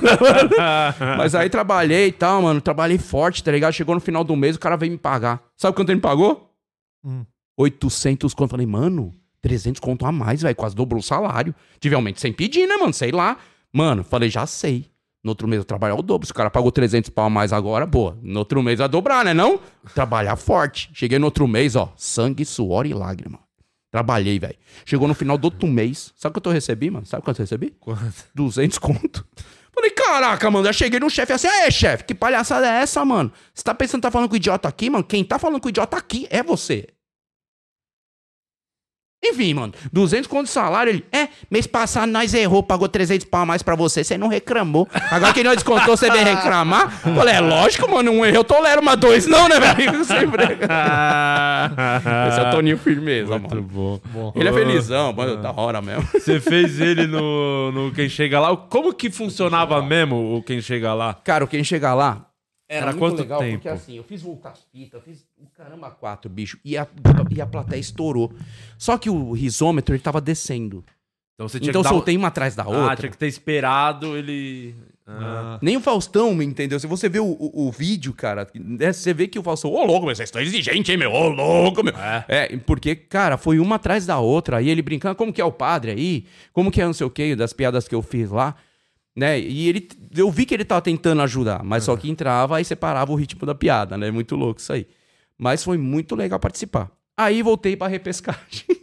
Mas 1.18 1.34
aí 1.34 1.50
trabalhei 1.50 2.08
e 2.08 2.12
tal, 2.12 2.42
mano. 2.42 2.60
Trabalhei 2.60 2.98
forte, 2.98 3.42
tá 3.42 3.50
ligado? 3.50 3.72
Chegou 3.72 3.94
no 3.94 4.00
final 4.00 4.22
do 4.22 4.36
mês, 4.36 4.56
o 4.56 4.60
cara 4.60 4.76
veio 4.76 4.92
me 4.92 4.98
pagar. 4.98 5.42
Sabe 5.56 5.74
quanto 5.74 5.88
ele 5.88 5.96
me 5.96 6.02
pagou? 6.02 6.52
Hum. 7.04 7.24
800 7.58 8.32
conto. 8.32 8.50
Falei, 8.50 8.66
mano, 8.66 9.12
300 9.42 9.80
conto 9.80 10.06
a 10.06 10.12
mais, 10.12 10.42
velho. 10.42 10.54
Quase 10.54 10.74
dobrou 10.74 11.00
o 11.00 11.02
salário. 11.02 11.54
Tive 11.78 11.94
aumento 11.94 12.20
sem 12.20 12.32
pedir, 12.32 12.66
né, 12.66 12.76
mano? 12.76 12.92
Sei 12.92 13.10
lá. 13.10 13.36
Mano, 13.72 14.04
falei, 14.04 14.30
já 14.30 14.46
sei. 14.46 14.89
No 15.22 15.32
outro 15.32 15.46
mês 15.46 15.58
eu 15.58 15.64
trabalhar 15.64 15.94
o 15.96 16.02
dobro. 16.02 16.26
Se 16.26 16.32
o 16.32 16.34
cara 16.34 16.50
pagou 16.50 16.72
300 16.72 17.10
pau 17.10 17.26
a 17.26 17.30
mais 17.30 17.52
agora, 17.52 17.86
boa. 17.86 18.18
No 18.22 18.38
outro 18.38 18.62
mês 18.62 18.78
vai 18.78 18.88
dobrar, 18.88 19.24
né 19.24 19.34
não? 19.34 19.60
Trabalhar 19.94 20.36
forte. 20.36 20.90
Cheguei 20.94 21.18
no 21.18 21.26
outro 21.26 21.46
mês, 21.46 21.76
ó. 21.76 21.92
Sangue, 21.96 22.44
suor 22.44 22.86
e 22.86 22.94
lágrima. 22.94 23.38
Trabalhei, 23.90 24.38
velho. 24.38 24.56
Chegou 24.86 25.08
no 25.08 25.14
final 25.14 25.36
do 25.36 25.46
outro 25.46 25.68
mês. 25.68 26.12
Sabe 26.16 26.34
quanto 26.34 26.48
eu 26.48 26.52
recebi, 26.52 26.90
mano? 26.90 27.04
Sabe 27.04 27.22
quanto 27.22 27.38
eu 27.38 27.42
recebi? 27.42 27.74
Quanto? 27.78 28.24
200 28.34 28.78
conto. 28.78 29.26
Falei, 29.74 29.90
caraca, 29.90 30.50
mano. 30.50 30.64
Já 30.64 30.72
cheguei 30.72 31.00
no 31.00 31.10
chefe 31.10 31.32
assim, 31.32 31.48
aê, 31.48 31.70
chefe, 31.70 32.04
que 32.04 32.14
palhaçada 32.14 32.66
é 32.66 32.82
essa, 32.82 33.04
mano? 33.04 33.32
Você 33.52 33.62
tá 33.62 33.74
pensando 33.74 34.00
que 34.00 34.06
tá 34.06 34.10
falando 34.10 34.28
com 34.28 34.34
o 34.34 34.36
idiota 34.36 34.68
aqui, 34.68 34.88
mano? 34.88 35.04
Quem 35.04 35.24
tá 35.24 35.38
falando 35.38 35.60
com 35.60 35.66
o 35.66 35.70
idiota 35.70 35.96
aqui 35.96 36.26
é 36.30 36.42
você. 36.42 36.88
Enfim, 39.22 39.52
mano, 39.52 39.74
200 39.92 40.26
conto 40.26 40.44
de 40.46 40.50
salário, 40.50 40.90
ele, 40.90 41.04
é, 41.12 41.28
mês 41.50 41.66
passado 41.66 42.08
nós 42.10 42.32
errou, 42.32 42.62
pagou 42.62 42.88
300 42.88 43.26
pau 43.26 43.42
a 43.42 43.46
mais 43.46 43.62
pra 43.62 43.76
você, 43.76 44.02
você 44.02 44.16
não 44.16 44.28
reclamou. 44.28 44.88
Agora 45.10 45.34
que 45.34 45.44
nós 45.44 45.56
descontou, 45.56 45.94
você 45.94 46.10
vem 46.10 46.24
reclamar? 46.24 46.90
Falei, 47.02 47.34
é 47.34 47.40
lógico, 47.40 47.90
mano, 47.90 48.10
um 48.12 48.24
erro 48.24 48.36
eu 48.38 48.44
tolero, 48.44 48.82
mas 48.82 48.96
dois 48.98 49.26
não, 49.26 49.46
né, 49.46 49.60
velho? 49.60 50.04
Sempre. 50.06 50.44
Esse 52.28 52.40
é 52.40 52.48
o 52.48 52.50
Toninho 52.50 52.78
Firmeza, 52.78 53.38
Muito 53.38 53.54
mano. 53.54 54.00
bom. 54.12 54.32
Ele 54.34 54.48
é 54.48 54.52
felizão, 54.52 55.12
mano, 55.12 55.36
da 55.36 55.52
hora 55.52 55.82
mesmo. 55.82 56.08
Você 56.14 56.40
fez 56.40 56.80
ele 56.80 57.06
no, 57.06 57.70
no 57.72 57.92
Quem 57.92 58.08
Chega 58.08 58.40
Lá. 58.40 58.56
Como 58.56 58.92
que 58.94 59.10
funcionava 59.10 59.82
mesmo 59.82 60.36
o 60.36 60.42
Quem 60.42 60.62
Chega 60.62 60.94
Lá? 60.94 61.14
Cara, 61.22 61.46
quem 61.46 61.62
chegar 61.62 61.94
lá 61.94 62.29
era, 62.70 62.82
Era 62.86 62.92
muito 62.92 62.98
quanto 63.00 63.18
legal, 63.22 63.40
tempo? 63.40 63.52
porque 63.54 63.68
assim, 63.68 63.96
eu 63.96 64.04
fiz 64.04 64.22
voltar 64.22 64.50
as 64.50 64.62
fitas, 64.72 64.94
eu 64.94 65.00
fiz 65.00 65.26
o 65.36 65.46
caramba 65.56 65.90
quatro, 65.90 66.30
bicho, 66.30 66.56
e 66.64 66.78
a, 66.78 66.86
e 67.28 67.40
a 67.40 67.46
plateia 67.46 67.80
estourou. 67.80 68.32
Só 68.78 68.96
que 68.96 69.10
o 69.10 69.32
risômetro, 69.32 69.92
ele 69.92 70.02
tava 70.02 70.20
descendo. 70.20 70.84
Então 71.34 71.48
você 71.48 71.58
tinha 71.58 71.70
Então 71.70 71.80
eu 71.80 71.82
que 71.84 71.88
dar... 71.90 71.94
soltei 71.96 72.16
uma 72.16 72.28
atrás 72.28 72.54
da 72.54 72.62
Ah, 72.62 72.68
outra. 72.68 72.96
tinha 72.96 73.10
que 73.10 73.18
ter 73.18 73.26
esperado 73.26 74.16
ele... 74.16 74.74
Ah. 75.12 75.58
Nem 75.60 75.76
o 75.76 75.80
Faustão, 75.80 76.32
me 76.32 76.44
entendeu? 76.44 76.78
Se 76.78 76.86
você 76.86 77.08
vê 77.08 77.18
o, 77.18 77.24
o, 77.26 77.66
o 77.66 77.72
vídeo, 77.72 78.12
cara, 78.12 78.46
né, 78.54 78.92
você 78.92 79.12
vê 79.12 79.26
que 79.26 79.40
o 79.40 79.42
Faustão, 79.42 79.72
ô 79.72 79.84
louco, 79.84 80.06
mas 80.06 80.18
vocês 80.18 80.28
estão 80.28 80.40
exigentes, 80.40 80.88
hein, 80.88 80.96
meu? 80.96 81.10
Ô 81.12 81.28
louco, 81.28 81.82
meu. 81.82 81.92
É. 81.96 82.24
É, 82.28 82.56
porque, 82.58 82.94
cara, 82.94 83.36
foi 83.36 83.58
uma 83.58 83.74
atrás 83.74 84.06
da 84.06 84.20
outra. 84.20 84.58
Aí 84.58 84.68
ele 84.70 84.82
brincando, 84.82 85.16
como 85.16 85.32
que 85.32 85.40
é 85.40 85.44
o 85.44 85.50
padre 85.50 85.90
aí? 85.90 86.26
Como 86.52 86.70
que 86.70 86.80
é 86.80 86.84
não 86.84 86.92
sei 86.92 87.04
o 87.06 87.10
quê, 87.10 87.34
das 87.34 87.52
piadas 87.52 87.88
que 87.88 87.94
eu 87.96 88.02
fiz 88.02 88.30
lá. 88.30 88.54
Né? 89.20 89.38
E 89.38 89.68
ele, 89.68 89.86
eu 90.16 90.30
vi 90.30 90.46
que 90.46 90.54
ele 90.54 90.64
tava 90.64 90.80
tentando 90.80 91.20
ajudar, 91.20 91.62
mas 91.62 91.84
só 91.84 91.94
que 91.94 92.08
entrava 92.08 92.58
e 92.58 92.64
separava 92.64 93.12
o 93.12 93.14
ritmo 93.14 93.44
da 93.44 93.54
piada, 93.54 93.98
né? 93.98 94.10
Muito 94.10 94.34
louco 94.34 94.62
isso 94.62 94.72
aí. 94.72 94.86
Mas 95.36 95.62
foi 95.62 95.76
muito 95.76 96.16
legal 96.16 96.40
participar. 96.40 96.90
Aí 97.14 97.42
voltei 97.42 97.76
pra 97.76 97.86
repescagem. 97.86 98.64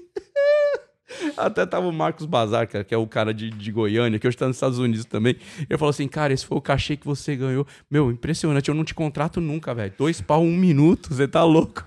Até 1.36 1.66
tava 1.66 1.88
o 1.88 1.92
Marcos 1.94 2.26
Bazar, 2.26 2.68
cara, 2.68 2.84
que 2.84 2.94
é 2.94 2.98
o 2.98 3.08
cara 3.08 3.34
de, 3.34 3.50
de 3.50 3.72
Goiânia, 3.72 4.20
que 4.20 4.28
hoje 4.28 4.38
tá 4.38 4.48
nos 4.48 4.56
Estados 4.58 4.80
Unidos 4.80 5.06
também. 5.06 5.36
Ele 5.70 5.78
falou 5.78 5.90
assim, 5.90 6.08
cara, 6.08 6.34
esse 6.34 6.46
foi 6.46 6.58
o 6.58 6.62
cachê 6.62 6.96
que 6.96 7.06
você 7.06 7.36
ganhou. 7.36 7.66
Meu, 7.90 8.12
impressionante, 8.12 8.70
eu 8.70 8.76
não 8.76 8.84
te 8.84 8.94
contrato 8.94 9.40
nunca, 9.42 9.74
velho. 9.74 9.94
Dois 9.98 10.22
pau, 10.22 10.42
um 10.44 10.56
minuto, 10.56 11.14
você 11.14 11.28
tá 11.28 11.44
louco. 11.44 11.84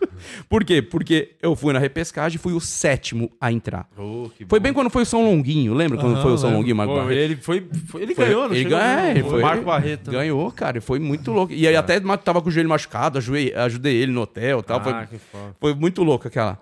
Por 0.48 0.64
quê? 0.64 0.82
Porque 0.82 1.36
eu 1.42 1.54
fui 1.56 1.72
na 1.72 1.78
repescagem 1.78 2.36
e 2.36 2.38
fui 2.38 2.52
o 2.52 2.60
sétimo 2.60 3.30
a 3.40 3.50
entrar. 3.52 3.88
Oh, 3.96 4.28
Foi 4.48 4.58
bom. 4.58 4.62
bem 4.64 4.72
quando 4.72 4.90
foi 4.90 5.02
o 5.02 5.06
São 5.06 5.24
Longuinho, 5.24 5.74
lembra 5.74 5.98
quando 5.98 6.14
Aham, 6.14 6.22
foi 6.22 6.32
o 6.32 6.38
São 6.38 6.48
lembro. 6.48 6.58
Longuinho, 6.60 6.76
Marco 6.76 6.92
Pô, 6.94 6.98
Barreto? 7.00 7.18
ele 7.18 7.36
foi, 7.36 7.66
foi- 7.86 8.02
ele 8.02 8.14
Foi- 8.14 8.24
ganhou, 8.26 8.48
não 8.48 8.54
ele 8.54 8.64
ganhou, 8.68 9.06
ele 9.10 9.22
o 9.22 9.30
foi- 9.30 9.42
Marco 9.42 9.64
Barreto. 9.64 10.10
Ganhou, 10.10 10.52
cara, 10.52 10.78
e 10.78 10.80
foi 10.80 10.98
muito 10.98 11.30
louco. 11.32 11.52
E 11.52 11.66
aí 11.66 11.76
até 11.76 11.98
ma- 12.00 12.16
tava 12.16 12.40
com 12.42 12.48
o 12.48 12.52
joelho 12.52 12.68
machucado, 12.68 13.18
ajudei, 13.18 13.54
ajudei 13.54 13.96
ele 13.96 14.12
no 14.12 14.20
hotel 14.22 14.60
e 14.60 14.62
tal. 14.62 14.80
Ah, 14.84 15.06
foi, 15.06 15.18
foi 15.60 15.74
muito 15.74 16.02
louco 16.02 16.26
aquela. 16.28 16.58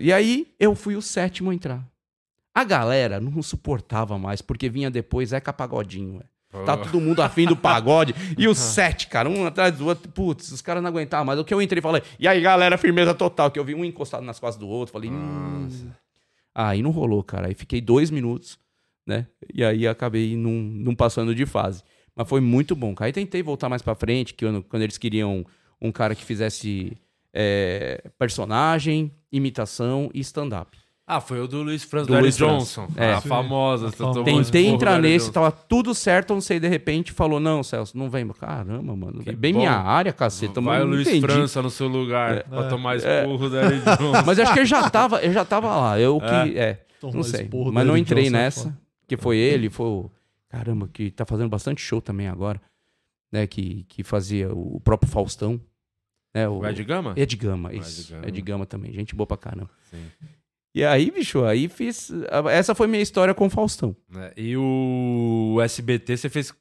E 0.00 0.12
aí 0.12 0.48
eu 0.58 0.74
fui 0.74 0.96
o 0.96 1.02
sétimo 1.02 1.50
a 1.50 1.54
entrar. 1.54 1.86
A 2.54 2.64
galera 2.64 3.20
não 3.20 3.40
suportava 3.42 4.18
mais, 4.18 4.42
porque 4.42 4.68
vinha 4.68 4.90
depois 4.90 5.30
Zeca 5.30 5.52
Pagodinho, 5.52 6.18
velho. 6.18 6.30
Tá 6.66 6.76
todo 6.76 7.00
mundo 7.00 7.22
afim 7.22 7.46
do 7.46 7.56
pagode. 7.56 8.12
E 8.36 8.48
os 8.48 8.58
sete, 8.74 9.06
cara, 9.06 9.28
um 9.28 9.46
atrás 9.46 9.76
do 9.76 9.86
outro. 9.86 10.10
Putz, 10.10 10.50
os 10.50 10.60
caras 10.60 10.82
não 10.82 10.88
aguentavam 10.88 11.24
mais. 11.24 11.38
O 11.38 11.44
que 11.44 11.54
eu 11.54 11.62
entrei 11.62 11.78
e 11.78 11.82
falei, 11.82 12.02
e 12.18 12.26
aí, 12.26 12.40
galera, 12.40 12.76
firmeza 12.76 13.14
total. 13.14 13.52
Que 13.52 13.58
eu 13.58 13.64
vi 13.64 13.74
um 13.74 13.84
encostado 13.84 14.24
nas 14.24 14.40
costas 14.40 14.58
do 14.58 14.68
outro. 14.68 14.92
Falei, 14.92 15.10
hum. 15.10 15.68
Aí 16.52 16.82
não 16.82 16.90
rolou, 16.90 17.22
cara. 17.22 17.46
Aí 17.46 17.54
fiquei 17.54 17.80
dois 17.80 18.10
minutos, 18.10 18.58
né? 19.06 19.28
E 19.54 19.64
aí 19.64 19.86
acabei 19.86 20.36
não, 20.36 20.50
não 20.50 20.94
passando 20.94 21.34
de 21.34 21.46
fase. 21.46 21.84
Mas 22.16 22.28
foi 22.28 22.40
muito 22.40 22.74
bom, 22.74 22.96
cara. 22.96 23.06
Aí 23.06 23.12
tentei 23.12 23.44
voltar 23.44 23.68
mais 23.68 23.80
pra 23.80 23.94
frente, 23.94 24.34
que 24.34 24.44
quando, 24.44 24.62
quando 24.64 24.82
eles 24.82 24.98
queriam 24.98 25.46
um 25.80 25.92
cara 25.92 26.16
que 26.16 26.24
fizesse 26.24 26.96
é, 27.32 28.10
personagem, 28.18 29.12
imitação 29.32 30.10
e 30.14 30.20
stand-up. 30.20 30.76
Ah, 31.06 31.20
foi 31.20 31.40
o 31.40 31.48
do 31.48 31.60
Luiz 31.62 31.82
Franz, 31.82 32.06
Do 32.06 32.16
Luiz. 32.16 32.36
Johnson. 32.36 32.86
É. 32.96 33.14
A 33.14 33.20
famosa. 33.20 33.90
Tentei 34.24 34.66
entrar 34.68 34.96
nesse, 35.00 35.26
Johnson. 35.26 35.32
tava 35.32 35.50
tudo 35.50 35.92
certo, 35.92 36.32
não 36.32 36.40
sei, 36.40 36.60
de 36.60 36.68
repente 36.68 37.10
falou, 37.10 37.40
não, 37.40 37.64
Celso, 37.64 37.98
não 37.98 38.08
vem. 38.08 38.28
Caramba, 38.28 38.94
mano. 38.94 39.20
Que 39.20 39.30
é 39.30 39.32
bem 39.32 39.52
bom. 39.52 39.58
minha 39.58 39.72
área, 39.72 40.12
caceta. 40.12 40.60
Vai 40.60 40.80
o 40.82 40.86
Luiz 40.86 41.08
entendi. 41.08 41.20
França 41.26 41.60
no 41.60 41.68
seu 41.68 41.88
lugar 41.88 42.44
pra 42.44 42.66
É. 42.66 42.68
tomar 42.68 42.96
esporro 42.96 43.48
do 43.48 43.56
Eric 43.56 43.84
Johnson. 43.84 44.22
Mas 44.24 44.38
acho 44.38 44.52
que 44.52 44.60
ele 44.60 44.66
já 44.66 44.88
tava, 44.88 45.20
ele 45.20 45.32
já 45.32 45.44
tava 45.44 45.74
lá. 45.76 45.98
Eu 45.98 46.20
que. 46.20 46.26
É? 46.56 46.62
É, 46.62 46.84
Tomou 47.00 47.16
não 47.16 47.22
sei. 47.24 47.50
Mas 47.72 47.86
não 47.86 47.96
entrei 47.96 48.24
Johnson, 48.24 48.36
é 48.36 48.40
nessa. 48.40 48.62
foda. 48.64 48.78
Que 49.08 49.16
foi 49.16 49.36
ele, 49.36 49.68
foi 49.68 49.86
o. 49.86 50.10
Caramba, 50.48 50.88
que 50.92 51.10
tá 51.10 51.24
fazendo 51.26 51.48
bastante 51.48 51.80
show 51.82 52.00
também 52.00 52.28
agora. 52.28 52.60
Né? 53.32 53.48
Que, 53.48 53.84
que 53.88 54.04
fazia 54.04 54.52
o 54.54 54.80
próprio 54.80 55.10
Faustão. 55.10 55.60
Né, 56.34 56.48
o, 56.48 56.58
O 56.60 56.66
Ed 56.66 56.82
Gama? 56.84 57.12
Ed 57.16 57.36
Gama, 57.36 57.70
O 57.70 57.72
isso. 57.72 58.02
Ed 58.02 58.12
Gama. 58.12 58.28
Ed 58.28 58.40
Gama 58.42 58.66
também. 58.66 58.92
Gente 58.92 59.14
boa 59.14 59.26
pra 59.26 59.36
caramba. 59.36 59.70
Sim. 59.90 59.98
E 60.74 60.84
aí, 60.84 61.10
bicho, 61.10 61.44
aí 61.44 61.68
fiz. 61.68 62.12
Essa 62.52 62.74
foi 62.74 62.86
minha 62.86 63.02
história 63.02 63.34
com 63.34 63.46
o 63.46 63.50
Faustão. 63.50 63.96
É, 64.14 64.32
E 64.36 64.56
o 64.56 65.58
SBT, 65.62 66.16
você 66.16 66.28
fez 66.28 66.54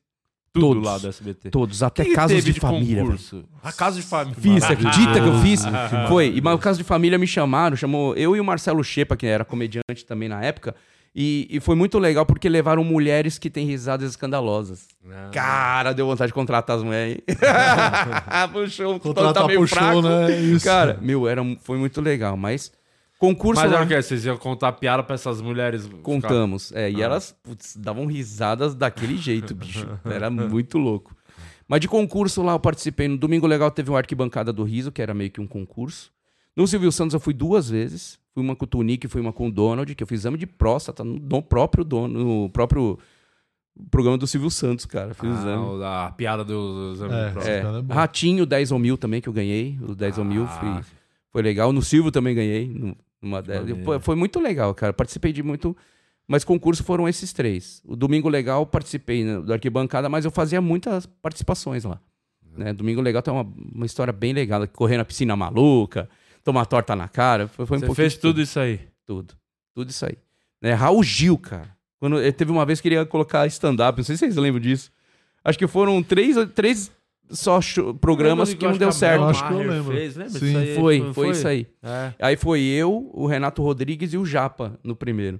tudo 0.51 0.74
Todos. 0.74 0.84
lá 0.84 0.97
do 0.97 1.07
SBT. 1.07 1.51
Todos, 1.51 1.84
até 1.84 2.03
que 2.03 2.13
casos 2.15 2.36
teve 2.38 2.53
de 2.53 2.59
família. 2.59 3.03
concurso? 3.03 3.45
A 3.61 3.72
casa 3.72 3.97
de 4.01 4.07
família. 4.07 4.36
Fiz, 4.41 4.63
acredita 4.63 5.13
que 5.22 5.28
eu 5.28 5.39
fiz? 5.41 5.61
Foi. 6.09 6.34
E, 6.36 6.41
mas 6.41 6.55
o 6.55 6.57
caso 6.57 6.80
de 6.80 6.84
família 6.84 7.20
me 7.20 7.28
chamaram, 7.28 7.76
chamou 7.78 8.15
eu 8.15 8.36
e 8.36 8.39
o 8.39 8.43
Marcelo 8.43 8.84
Chepa, 8.84 9.15
que 9.15 9.28
era 9.28 9.45
comediante 9.45 10.03
também 10.07 10.28
na 10.28 10.43
época. 10.43 10.76
E, 11.16 11.47
e 11.49 11.60
foi 11.60 11.76
muito 11.76 11.97
legal 11.97 12.26
porque 12.26 12.47
levaram 12.47 12.84
mulheres 12.84 13.38
que 13.39 13.49
têm 13.49 13.66
risadas 13.66 14.12
escandalosas. 14.12 14.88
Ah. 15.10 15.30
Cara, 15.34 15.91
deu 15.93 16.05
vontade 16.05 16.30
de 16.30 16.34
contratar 16.34 16.78
as 16.78 16.84
mulheres. 16.84 17.16
hein? 17.18 17.24
Puxou, 18.53 18.99
Contratar 18.99 19.34
tá 19.43 19.47
meio 19.47 19.66
show, 19.68 19.78
fraco. 19.78 20.01
né? 20.01 20.39
Isso. 20.39 20.66
Cara, 20.66 20.97
meu, 21.01 21.28
era, 21.28 21.41
foi 21.62 21.78
muito 21.78 21.99
legal. 21.99 22.38
Mas 22.38 22.72
concurso 23.18 23.62
Mas 23.62 23.72
lá, 23.72 23.86
quê? 23.86 24.01
Vocês 24.01 24.24
iam 24.26 24.38
contar 24.38 24.72
piada 24.74 25.03
pra 25.03 25.16
essas 25.16 25.41
mulheres? 25.41 25.86
ficar- 25.86 25.97
contamos. 26.01 26.72
É, 26.74 26.89
e 26.91 27.01
Ah. 27.01 27.05
elas 27.05 27.36
putz, 27.43 27.76
davam 27.76 28.05
risadas 28.05 28.76
daquele 28.76 29.18
jeito, 29.18 29.55
bicho. 29.55 29.88
Era 30.05 30.30
muito 30.30 30.78
louco. 30.78 31.16
Mas 31.68 31.82
de 31.82 31.88
concurso 31.88 32.41
lá 32.41 32.53
eu 32.53 32.60
participei. 32.60 33.07
No 33.07 33.18
Domingo 33.18 33.45
Legal 33.45 33.70
teve 33.72 33.89
uma 33.91 33.97
arquibancada 33.99 34.51
do 34.51 34.64
Riso, 34.64 34.91
que 34.91 35.01
era 35.03 35.14
meio 35.14 35.30
que 35.30 35.39
um 35.39 35.45
concurso. 35.45 36.12
No 36.56 36.68
Silvio 36.68 36.91
Santos 36.91 37.14
eu 37.14 37.20
fui 37.20 37.34
duas 37.34 37.70
vezes. 37.70 38.20
Fui 38.34 38.43
uma 38.43 38.56
com 38.56 38.66
o 38.66 38.68
Tunique 38.68 39.08
e 39.08 39.10
fui 39.10 39.22
uma 39.22 39.34
com 39.34 39.47
o 39.47 39.52
Donald, 39.52 39.93
que 39.95 40.04
eu 40.04 40.08
fiz 40.08 40.22
exame 40.22 40.38
de 40.38 40.45
próstata 40.45 41.04
no, 41.04 41.41
próprio 41.41 41.84
dono, 41.84 42.24
no 42.43 42.50
próprio 42.50 42.97
programa 43.89 44.18
do 44.18 44.28
Silvio 44.28 44.50
Santos, 44.52 44.86
cara. 44.86 45.14
Fiz 45.14 45.30
Ah, 45.30 45.34
exame. 45.34 45.84
a 45.84 46.14
piada 46.16 46.43
do, 46.43 46.89
do 46.89 46.93
exame 46.93 47.14
É, 47.14 47.26
de 47.28 47.32
prova. 47.34 47.50
É, 47.50 47.60
é. 47.89 47.93
Ratinho 47.93 48.45
10 48.45 48.72
ou 48.72 48.80
mil 48.80 48.97
também, 48.97 49.22
que 49.22 49.30
eu 49.30 49.34
ganhei. 49.34 49.78
O 49.82 49.95
10 49.95 50.18
ou 50.20 50.26
mil 50.26 50.43
Ah. 50.43 50.47
foi, 50.84 50.93
foi 51.32 51.41
legal. 51.41 51.72
No 51.74 51.82
Silvio 51.82 52.12
também 52.12 52.36
ganhei. 52.36 52.68
Numa. 53.22 53.43
Foi, 53.84 54.00
foi 54.00 54.16
muito 54.16 54.39
legal, 54.39 54.74
cara. 54.76 54.93
Participei 54.93 55.32
de 55.34 55.41
muito. 55.43 55.76
Mas 56.28 56.43
concurso 56.43 56.84
foram 56.84 57.08
esses 57.10 57.34
três. 57.34 57.82
O 57.84 57.95
Domingo 57.95 58.30
Legal, 58.30 58.64
participei 58.64 59.24
né, 59.24 59.39
do 59.41 59.52
arquibancada, 59.52 60.08
mas 60.08 60.26
eu 60.26 60.30
fazia 60.32 60.62
muitas 60.62 61.08
participações 61.08 61.84
lá. 61.84 62.00
Né? 62.56 62.72
Domingo 62.72 63.02
Legal 63.02 63.22
tem 63.24 63.34
uma, 63.34 63.47
uma 63.74 63.86
história 63.86 64.14
bem 64.14 64.32
legal. 64.32 64.66
Correr 64.68 64.97
na 64.97 65.04
piscina 65.06 65.36
maluca, 65.36 66.08
tomar 66.50 66.66
torta 66.66 66.95
na 66.95 67.08
cara. 67.08 67.47
Foi, 67.47 67.66
foi 67.66 67.78
um 67.78 67.82
Você 67.82 67.93
fez 67.95 68.14
de 68.14 68.20
tudo 68.20 68.41
isso 68.41 68.60
aí. 68.60 68.80
tudo. 69.06 69.34
Tudo 69.76 69.89
isso 69.89 70.06
aí. 70.06 70.18
Né? 70.62 70.74
Raul 70.74 71.04
Gil, 71.04 71.38
cara. 71.38 71.70
Quando, 72.00 72.20
ele 72.20 72.32
teve 72.32 72.52
uma 72.52 72.66
vez 72.66 72.80
que 72.82 72.88
ele 72.88 72.95
ia 72.95 73.06
colocar 73.06 73.45
stand-up, 73.47 73.97
não 73.97 74.04
sei 74.04 74.16
se 74.16 74.20
vocês 74.26 74.36
lembram 74.36 74.62
disso. 74.62 74.91
Acho 75.43 75.58
que 75.58 75.68
foram 75.68 76.02
três, 76.02 76.36
três 76.56 76.91
só 77.30 77.62
show- 77.62 77.93
programas 77.93 78.54
que 78.54 78.66
não 78.66 78.78
deu 78.78 78.91
certo. 78.91 79.22
Eu 79.22 79.28
acho 79.30 79.45
que 79.47 79.54
eu 79.54 79.60
lembro. 79.60 79.93
Fez, 79.93 80.16
lembra 80.16 80.39
Sim. 80.39 80.45
disso 80.45 80.58
aí? 80.58 80.76
Foi, 80.76 81.14
foi, 81.14 81.30
isso 81.30 81.47
aí. 81.47 81.68
É. 81.84 82.14
Aí 82.20 82.36
foi 82.36 82.62
eu, 82.62 83.10
o 83.14 83.26
Renato 83.28 83.62
Rodrigues 83.62 84.12
e 84.14 84.18
o 84.18 84.26
Japa 84.26 84.78
no 84.84 84.95
primeiro. 84.95 85.39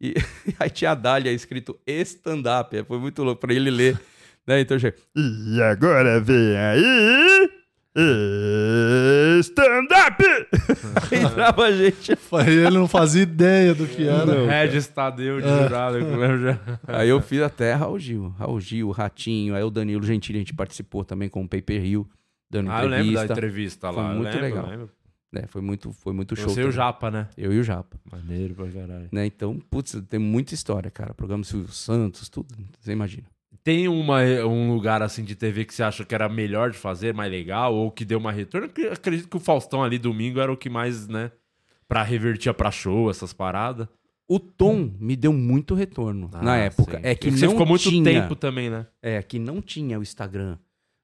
E 0.00 0.14
aí 0.58 0.70
tinha 0.70 0.92
a 0.92 0.94
Dália 0.94 1.30
escrito 1.32 1.78
stand-up. 1.86 2.76
Aí 2.76 2.84
Foi 2.84 2.98
muito 2.98 3.22
louco 3.22 3.40
pra 3.40 3.52
ele 3.54 3.70
ler. 3.70 4.00
Né? 4.46 4.60
Então 4.60 4.76
eu 4.76 4.80
cheguei, 4.80 4.98
E 5.16 5.60
agora 5.62 6.20
vem 6.20 6.56
aí. 6.56 7.50
Stand-up! 9.40 10.22
entrava 11.12 11.64
a 11.64 11.72
gente. 11.72 12.12
Aí 12.32 12.54
ele 12.54 12.78
não 12.78 12.88
fazia 12.88 13.22
ideia 13.22 13.74
do 13.74 13.86
que 13.86 14.06
era. 14.06 14.46
Regis 14.46 14.86
Tadeu 14.86 15.40
de 15.40 15.48
jurado. 15.48 15.98
eu 15.98 16.16
lembro 16.16 16.40
já. 16.42 16.58
Aí 16.86 17.08
eu 17.08 17.20
fiz 17.20 17.40
até 17.42 17.72
Raul 17.74 17.98
Gil. 17.98 18.28
Raul 18.38 18.60
Gil, 18.60 18.90
Ratinho. 18.90 19.54
Aí 19.54 19.62
o 19.62 19.70
Danilo 19.70 20.04
Gentili 20.04 20.38
a 20.38 20.40
gente 20.40 20.54
participou 20.54 21.04
também 21.04 21.28
com 21.28 21.42
o 21.42 21.48
Paper 21.48 21.84
Hill, 21.84 22.08
dando 22.50 22.70
Ah, 22.70 22.82
eu 22.84 22.88
lembro 22.88 23.12
da 23.14 23.24
entrevista. 23.24 23.32
entrevista 23.32 23.92
Foi 23.92 24.02
lá. 24.02 24.08
eu 24.10 24.14
muito 24.16 24.26
lembro, 24.28 24.40
legal. 24.42 24.66
lembro. 24.66 24.90
né? 25.32 25.42
Foi 25.48 25.62
muito, 25.62 25.92
foi 25.92 26.12
muito 26.12 26.36
show. 26.36 26.48
Você 26.48 26.62
e 26.62 26.64
o. 26.64 26.72
Japa, 26.72 27.10
né? 27.10 27.28
Eu 27.36 27.52
e 27.52 27.58
o 27.58 27.62
Japa. 27.64 27.96
Maneiro 28.10 28.54
pra 28.54 28.66
caralho. 28.68 29.08
Né? 29.12 29.26
Então, 29.26 29.58
putz, 29.70 30.00
tem 30.08 30.18
muita 30.20 30.54
história, 30.54 30.90
cara. 30.90 31.14
Programa 31.14 31.42
do 31.42 31.46
Silvio 31.46 31.72
Santos, 31.72 32.28
tudo. 32.28 32.48
Você 32.80 32.92
imagina. 32.92 33.24
Tem 33.66 33.88
uma, 33.88 34.22
um 34.44 34.72
lugar 34.72 35.02
assim 35.02 35.24
de 35.24 35.34
TV 35.34 35.64
que 35.64 35.74
você 35.74 35.82
acha 35.82 36.04
que 36.04 36.14
era 36.14 36.28
melhor 36.28 36.70
de 36.70 36.78
fazer, 36.78 37.12
mais 37.12 37.28
legal, 37.28 37.74
ou 37.74 37.90
que 37.90 38.04
deu 38.04 38.16
uma 38.16 38.30
retorno? 38.30 38.70
Eu 38.76 38.92
acredito 38.92 39.28
que 39.28 39.36
o 39.36 39.40
Faustão 39.40 39.82
ali 39.82 39.98
domingo 39.98 40.38
era 40.38 40.52
o 40.52 40.56
que 40.56 40.70
mais, 40.70 41.08
né? 41.08 41.32
Pra 41.88 42.04
revertia 42.04 42.54
pra 42.54 42.70
show, 42.70 43.10
essas 43.10 43.32
paradas. 43.32 43.88
O 44.28 44.38
Tom 44.38 44.92
me 45.00 45.16
deu 45.16 45.32
muito 45.32 45.74
retorno 45.74 46.30
na 46.32 46.52
Ah, 46.52 46.56
época. 46.58 46.98
sim. 46.98 47.02
É 47.02 47.16
que 47.16 47.26
Porque 47.26 47.40
você 47.40 47.46
não 47.46 47.52
ficou 47.54 47.66
muito 47.66 47.90
tinha, 47.90 48.04
tempo 48.04 48.36
também, 48.36 48.70
né? 48.70 48.86
É, 49.02 49.20
que 49.20 49.36
não 49.36 49.60
tinha 49.60 49.98
o 49.98 50.02
Instagram, 50.02 50.56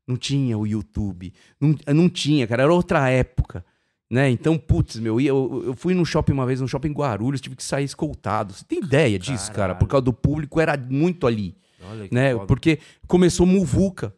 não 0.06 0.16
tinha 0.16 0.56
o 0.56 0.64
YouTube, 0.64 1.34
não, 1.60 1.74
não 1.92 2.08
tinha, 2.08 2.46
cara, 2.46 2.62
era 2.62 2.72
outra 2.72 3.10
época. 3.10 3.64
Né? 4.08 4.30
Então, 4.30 4.56
putz, 4.56 5.00
meu, 5.00 5.20
eu, 5.20 5.64
eu 5.66 5.74
fui 5.74 5.94
num 5.94 6.04
shopping 6.04 6.32
uma 6.32 6.46
vez, 6.46 6.60
num 6.60 6.68
shopping 6.68 6.90
em 6.90 6.92
Guarulhos, 6.92 7.40
tive 7.40 7.56
que 7.56 7.64
sair 7.64 7.86
escoltado. 7.86 8.52
Você 8.52 8.64
tem 8.64 8.78
ideia 8.78 9.18
disso, 9.18 9.46
cara? 9.48 9.56
Caralho. 9.56 9.78
Por 9.80 9.88
causa 9.88 10.04
do 10.04 10.12
público, 10.12 10.60
era 10.60 10.76
muito 10.76 11.26
ali. 11.26 11.56
Que 12.08 12.14
né? 12.14 12.32
foda. 12.34 12.46
Porque 12.46 12.78
começou 13.06 13.46
muvuca, 13.46 14.14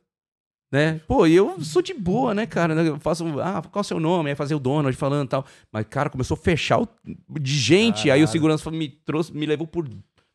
né? 0.72 1.00
Pô, 1.06 1.26
eu 1.26 1.60
sou 1.60 1.80
de 1.80 1.94
boa, 1.94 2.34
né, 2.34 2.46
cara? 2.46 2.74
Eu 2.74 2.98
faço, 2.98 3.24
ah, 3.40 3.62
qual 3.62 3.80
é 3.80 3.80
o 3.80 3.84
seu 3.84 4.00
nome? 4.00 4.30
Aí 4.30 4.36
fazer 4.36 4.54
o 4.54 4.58
Donald 4.58 4.96
falando 4.96 5.26
e 5.26 5.28
tal. 5.30 5.46
Mas, 5.72 5.86
cara, 5.88 6.10
começou 6.10 6.34
a 6.34 6.38
fechar 6.38 6.80
o, 6.80 6.88
de 7.40 7.54
gente. 7.54 8.10
Aí 8.10 8.22
o 8.22 8.26
segurança 8.28 8.70
me 8.70 8.88
trouxe, 8.88 9.32
me 9.32 9.46
levou 9.46 9.66
por, 9.66 9.88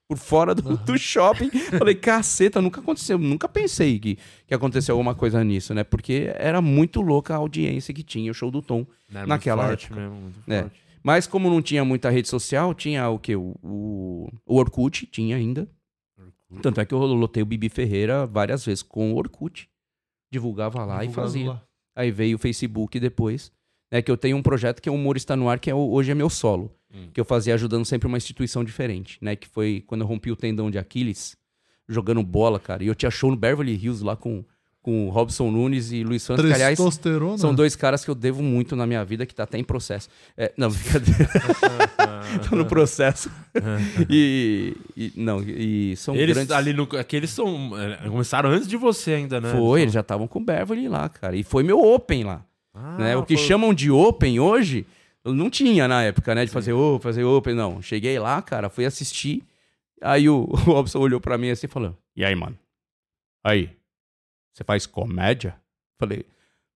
por 0.07 0.17
fora 0.17 0.55
do, 0.55 0.77
do 0.77 0.97
shopping. 0.97 1.49
Falei, 1.77 1.95
caceta, 1.95 2.61
nunca 2.61 2.79
aconteceu. 2.79 3.17
Nunca 3.17 3.49
pensei 3.49 3.99
que, 3.99 4.17
que 4.47 4.53
aconteceu 4.53 4.95
alguma 4.95 5.13
coisa 5.13 5.43
nisso, 5.43 5.73
né? 5.73 5.83
Porque 5.83 6.31
era 6.35 6.61
muito 6.61 7.01
louca 7.01 7.33
a 7.33 7.37
audiência 7.37 7.93
que 7.93 8.01
tinha 8.03 8.31
o 8.31 8.33
show 8.33 8.49
do 8.49 8.61
Tom. 8.61 8.85
Era 9.09 9.19
muito 9.19 9.29
naquela 9.29 9.67
forte 9.67 9.85
época. 9.87 10.01
mesmo, 10.01 10.15
muito 10.15 10.37
É. 10.47 10.61
forte. 10.61 10.79
Mas 11.03 11.25
como 11.27 11.49
não 11.49 11.61
tinha 11.61 11.83
muita 11.85 12.09
rede 12.09 12.27
social, 12.27 12.73
tinha 12.73 13.09
o 13.09 13.17
quê? 13.17 13.35
O, 13.35 13.55
o, 13.63 14.29
o 14.45 14.55
Orkut, 14.57 15.05
tinha 15.05 15.35
ainda. 15.37 15.67
Tanto 16.61 16.81
é 16.81 16.85
que 16.85 16.93
eu 16.93 16.99
lotei 16.99 17.43
o 17.43 17.45
Bibi 17.45 17.69
Ferreira 17.69 18.25
várias 18.25 18.65
vezes 18.65 18.81
com 18.81 19.13
o 19.13 19.17
Orkut. 19.17 19.69
Divulgava 20.31 20.83
lá 20.85 21.03
e 21.03 21.07
Divulgando 21.07 21.27
fazia. 21.33 21.49
lá. 21.49 21.63
Aí 21.95 22.11
veio 22.11 22.35
o 22.35 22.39
Facebook 22.39 22.99
depois. 22.99 23.51
Né, 23.91 24.03
que 24.03 24.11
eu 24.11 24.17
tenho 24.17 24.37
um 24.37 24.43
projeto 24.43 24.81
que 24.81 24.87
é 24.87 24.91
o 24.91 24.95
Humor 24.95 25.17
Está 25.17 25.35
No 25.35 25.49
Ar, 25.49 25.59
que 25.59 25.69
é 25.69 25.73
hoje 25.73 26.11
é 26.11 26.15
meu 26.15 26.29
solo. 26.29 26.71
Hum. 26.93 27.09
Que 27.11 27.19
eu 27.19 27.25
fazia 27.25 27.55
ajudando 27.55 27.85
sempre 27.85 28.07
uma 28.07 28.17
instituição 28.17 28.63
diferente. 28.63 29.17
Né, 29.21 29.35
que 29.35 29.47
foi 29.47 29.83
quando 29.87 30.01
eu 30.01 30.07
rompi 30.07 30.31
o 30.31 30.35
tendão 30.35 30.69
de 30.69 30.77
Aquiles, 30.77 31.35
jogando 31.87 32.21
bola, 32.23 32.59
cara. 32.59 32.83
E 32.83 32.87
eu 32.87 32.95
tinha 32.95 33.09
show 33.09 33.31
no 33.31 33.37
Beverly 33.37 33.73
Hills 33.73 34.03
lá 34.03 34.15
com, 34.15 34.45
com 34.81 35.07
o 35.07 35.09
Robson 35.09 35.51
Nunes 35.51 35.91
e 35.91 36.03
Luiz 36.03 36.23
Santos. 36.23 36.45
Que, 36.45 36.53
aliás, 36.53 36.79
são 37.37 37.53
dois 37.53 37.75
caras 37.75 38.03
que 38.05 38.09
eu 38.09 38.15
devo 38.15 38.41
muito 38.41 38.75
na 38.75 38.87
minha 38.87 39.03
vida, 39.03 39.25
que 39.25 39.35
tá 39.35 39.43
até 39.43 39.57
em 39.57 39.63
processo. 39.63 40.07
É, 40.37 40.53
não, 40.57 40.69
brincadeira. 40.71 41.29
tá 42.49 42.55
no 42.55 42.65
processo. 42.65 43.29
e, 44.09 44.75
e- 44.95 45.11
Não, 45.15 45.41
e 45.41 45.95
são 45.97 46.15
Eles 46.15 46.35
grandes... 46.35 46.51
ali 46.55 46.73
no. 46.73 46.83
Aqueles 46.97 47.29
são. 47.29 47.71
é, 47.77 48.07
Começaram 48.09 48.49
antes 48.49 48.67
de 48.67 48.77
você 48.77 49.13
ainda, 49.13 49.41
né? 49.41 49.51
Foi, 49.51 49.81
eles 49.81 49.93
já 49.93 49.99
estavam 50.01 50.27
com 50.27 50.39
o 50.39 50.43
Beverly 50.43 50.87
lá, 50.87 51.09
cara. 51.09 51.35
E 51.35 51.43
foi 51.43 51.63
meu 51.63 51.79
Open 51.81 52.23
lá. 52.23 52.45
Ah, 52.73 52.97
né? 52.97 53.17
O 53.17 53.23
que 53.23 53.35
foi- 53.35 53.45
chamam 53.45 53.73
de 53.73 53.91
Open 53.91 54.39
hoje, 54.39 54.85
eu 55.25 55.33
não 55.33 55.49
tinha 55.49 55.87
na 55.87 56.03
época, 56.03 56.33
né? 56.33 56.45
De 56.45 56.51
fazer 56.51 56.71
Open, 56.73 57.01
fazer 57.01 57.23
Open, 57.23 57.53
não. 57.53 57.81
Cheguei 57.81 58.17
lá, 58.17 58.41
cara, 58.41 58.69
fui 58.69 58.85
assistir. 58.85 59.43
Aí 60.01 60.29
o, 60.29 60.45
o 60.49 60.55
Robson 60.55 60.99
olhou 60.99 61.19
pra 61.19 61.37
mim 61.37 61.49
assim 61.49 61.65
e 61.65 61.69
falou: 61.69 61.95
E 62.15 62.23
aí, 62.23 62.33
mano? 62.35 62.57
Aí, 63.43 63.69
você 64.53 64.63
faz 64.63 64.85
comédia? 64.85 65.55
Falei, 65.99 66.25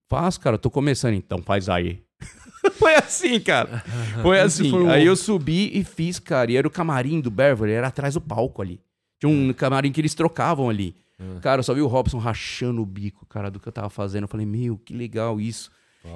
faço, 0.09 0.39
cara, 0.39 0.55
eu 0.55 0.59
tô 0.59 0.69
começando, 0.69 1.13
então 1.15 1.41
faz 1.41 1.69
aí. 1.69 2.01
foi 2.73 2.95
assim, 2.95 3.39
cara. 3.39 3.79
Foi 4.21 4.39
assim. 4.39 4.69
foi 4.69 4.83
o- 4.83 4.89
Aí 4.89 5.05
eu 5.05 5.15
subi 5.15 5.69
e 5.77 5.83
fiz, 5.83 6.19
cara. 6.19 6.51
E 6.51 6.57
era 6.57 6.67
o 6.67 6.71
camarim 6.71 7.19
do 7.19 7.29
Beverly, 7.31 7.73
era 7.73 7.87
atrás 7.87 8.13
do 8.13 8.21
palco 8.21 8.61
ali. 8.61 8.79
Tinha 9.19 9.29
um 9.31 9.53
camarim 9.53 9.91
que 9.91 10.01
eles 10.01 10.13
trocavam 10.13 10.69
ali. 10.69 10.95
Cara, 11.41 11.59
eu 11.59 11.63
só 11.63 11.73
vi 11.73 11.81
o 11.81 11.87
Robson 11.87 12.17
rachando 12.17 12.81
o 12.81 12.85
bico, 12.85 13.25
cara, 13.27 13.49
do 13.49 13.57
que 13.59 13.67
eu 13.67 13.71
tava 13.71 13.89
fazendo. 13.89 14.23
Eu 14.23 14.27
falei, 14.27 14.45
meu, 14.45 14.77
que 14.77 14.93
legal 14.93 15.39
isso. 15.39 15.71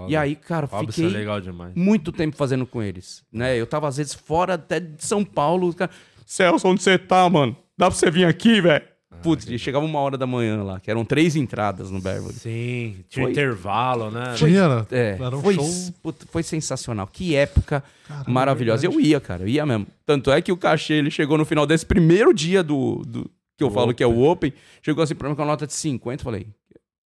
E 0.09 0.17
aí, 0.17 0.35
cara, 0.35 0.65
Robson 0.65 0.91
fiquei 0.91 1.05
é 1.05 1.19
legal 1.19 1.39
demais. 1.39 1.73
muito 1.73 2.11
tempo 2.11 2.35
fazendo 2.35 2.65
com 2.65 2.83
eles, 2.83 3.23
né? 3.31 3.55
Eu 3.55 3.65
tava 3.65 3.87
às 3.87 3.95
vezes 3.95 4.13
fora 4.13 4.55
até 4.55 4.81
de 4.81 5.01
São 5.05 5.23
Paulo, 5.23 5.67
os 5.69 5.75
caras, 5.75 5.95
Celso, 6.25 6.67
onde 6.67 6.83
você 6.83 6.97
tá, 6.97 7.29
mano? 7.29 7.55
Dá 7.77 7.89
pra 7.89 7.97
você 7.97 8.11
vir 8.11 8.25
aqui, 8.25 8.59
velho? 8.59 8.85
Putz, 9.21 9.47
e 9.49 9.57
chegava 9.59 9.85
uma 9.85 9.99
hora 9.99 10.17
da 10.17 10.25
manhã 10.27 10.63
lá, 10.63 10.79
que 10.79 10.89
eram 10.89 11.03
três 11.05 11.35
entradas 11.35 11.89
no 11.91 11.99
Beverly. 12.01 12.33
Sim, 12.33 13.03
tinha 13.09 13.23
Foi- 13.25 13.31
intervalo, 13.31 14.09
né? 14.11 14.33
Tinha, 14.35 14.67
né? 14.67 14.85
É, 14.91 15.17
Era 15.19 15.35
um 15.37 15.41
foi, 15.41 15.55
show. 15.55 16.13
foi 16.29 16.43
sensacional. 16.43 17.07
Que 17.07 17.35
época 17.35 17.83
Caramba, 18.07 18.29
maravilhosa. 18.31 18.81
verdade. 18.81 19.03
Eu 19.03 19.09
ia, 19.09 19.19
cara, 19.19 19.43
eu 19.43 19.47
ia 19.47 19.65
mesmo. 19.65 19.87
Tanto 20.05 20.31
é 20.31 20.41
que 20.41 20.51
o 20.51 20.57
cachê, 20.57 20.93
ele 20.95 21.11
chegou 21.11 21.37
no 21.37 21.45
final 21.45 21.65
desse 21.65 21.85
primeiro 21.85 22.33
dia 22.33 22.61
do, 22.63 23.03
do- 23.05 23.29
que 23.57 23.63
eu 23.63 23.71
falo 23.71 23.93
que 23.93 24.03
é 24.03 24.07
o 24.07 24.21
Open, 24.23 24.53
chegou 24.81 25.03
assim 25.03 25.15
pra 25.15 25.27
mim 25.29 25.35
com 25.35 25.41
uma 25.41 25.47
nota 25.47 25.65
de 25.65 25.73
50, 25.73 26.21
eu 26.21 26.23
falei, 26.23 26.47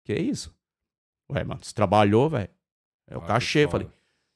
que 0.04 0.12
é 0.14 0.22
isso? 0.22 0.54
Ué, 1.32 1.43
mano, 1.43 1.62
você 1.64 1.74
trabalhou, 1.74 2.30
velho. 2.30 2.49
É 3.10 3.18
o 3.18 3.22
Ah, 3.22 3.26
cachê. 3.28 3.68
Falei, 3.68 3.88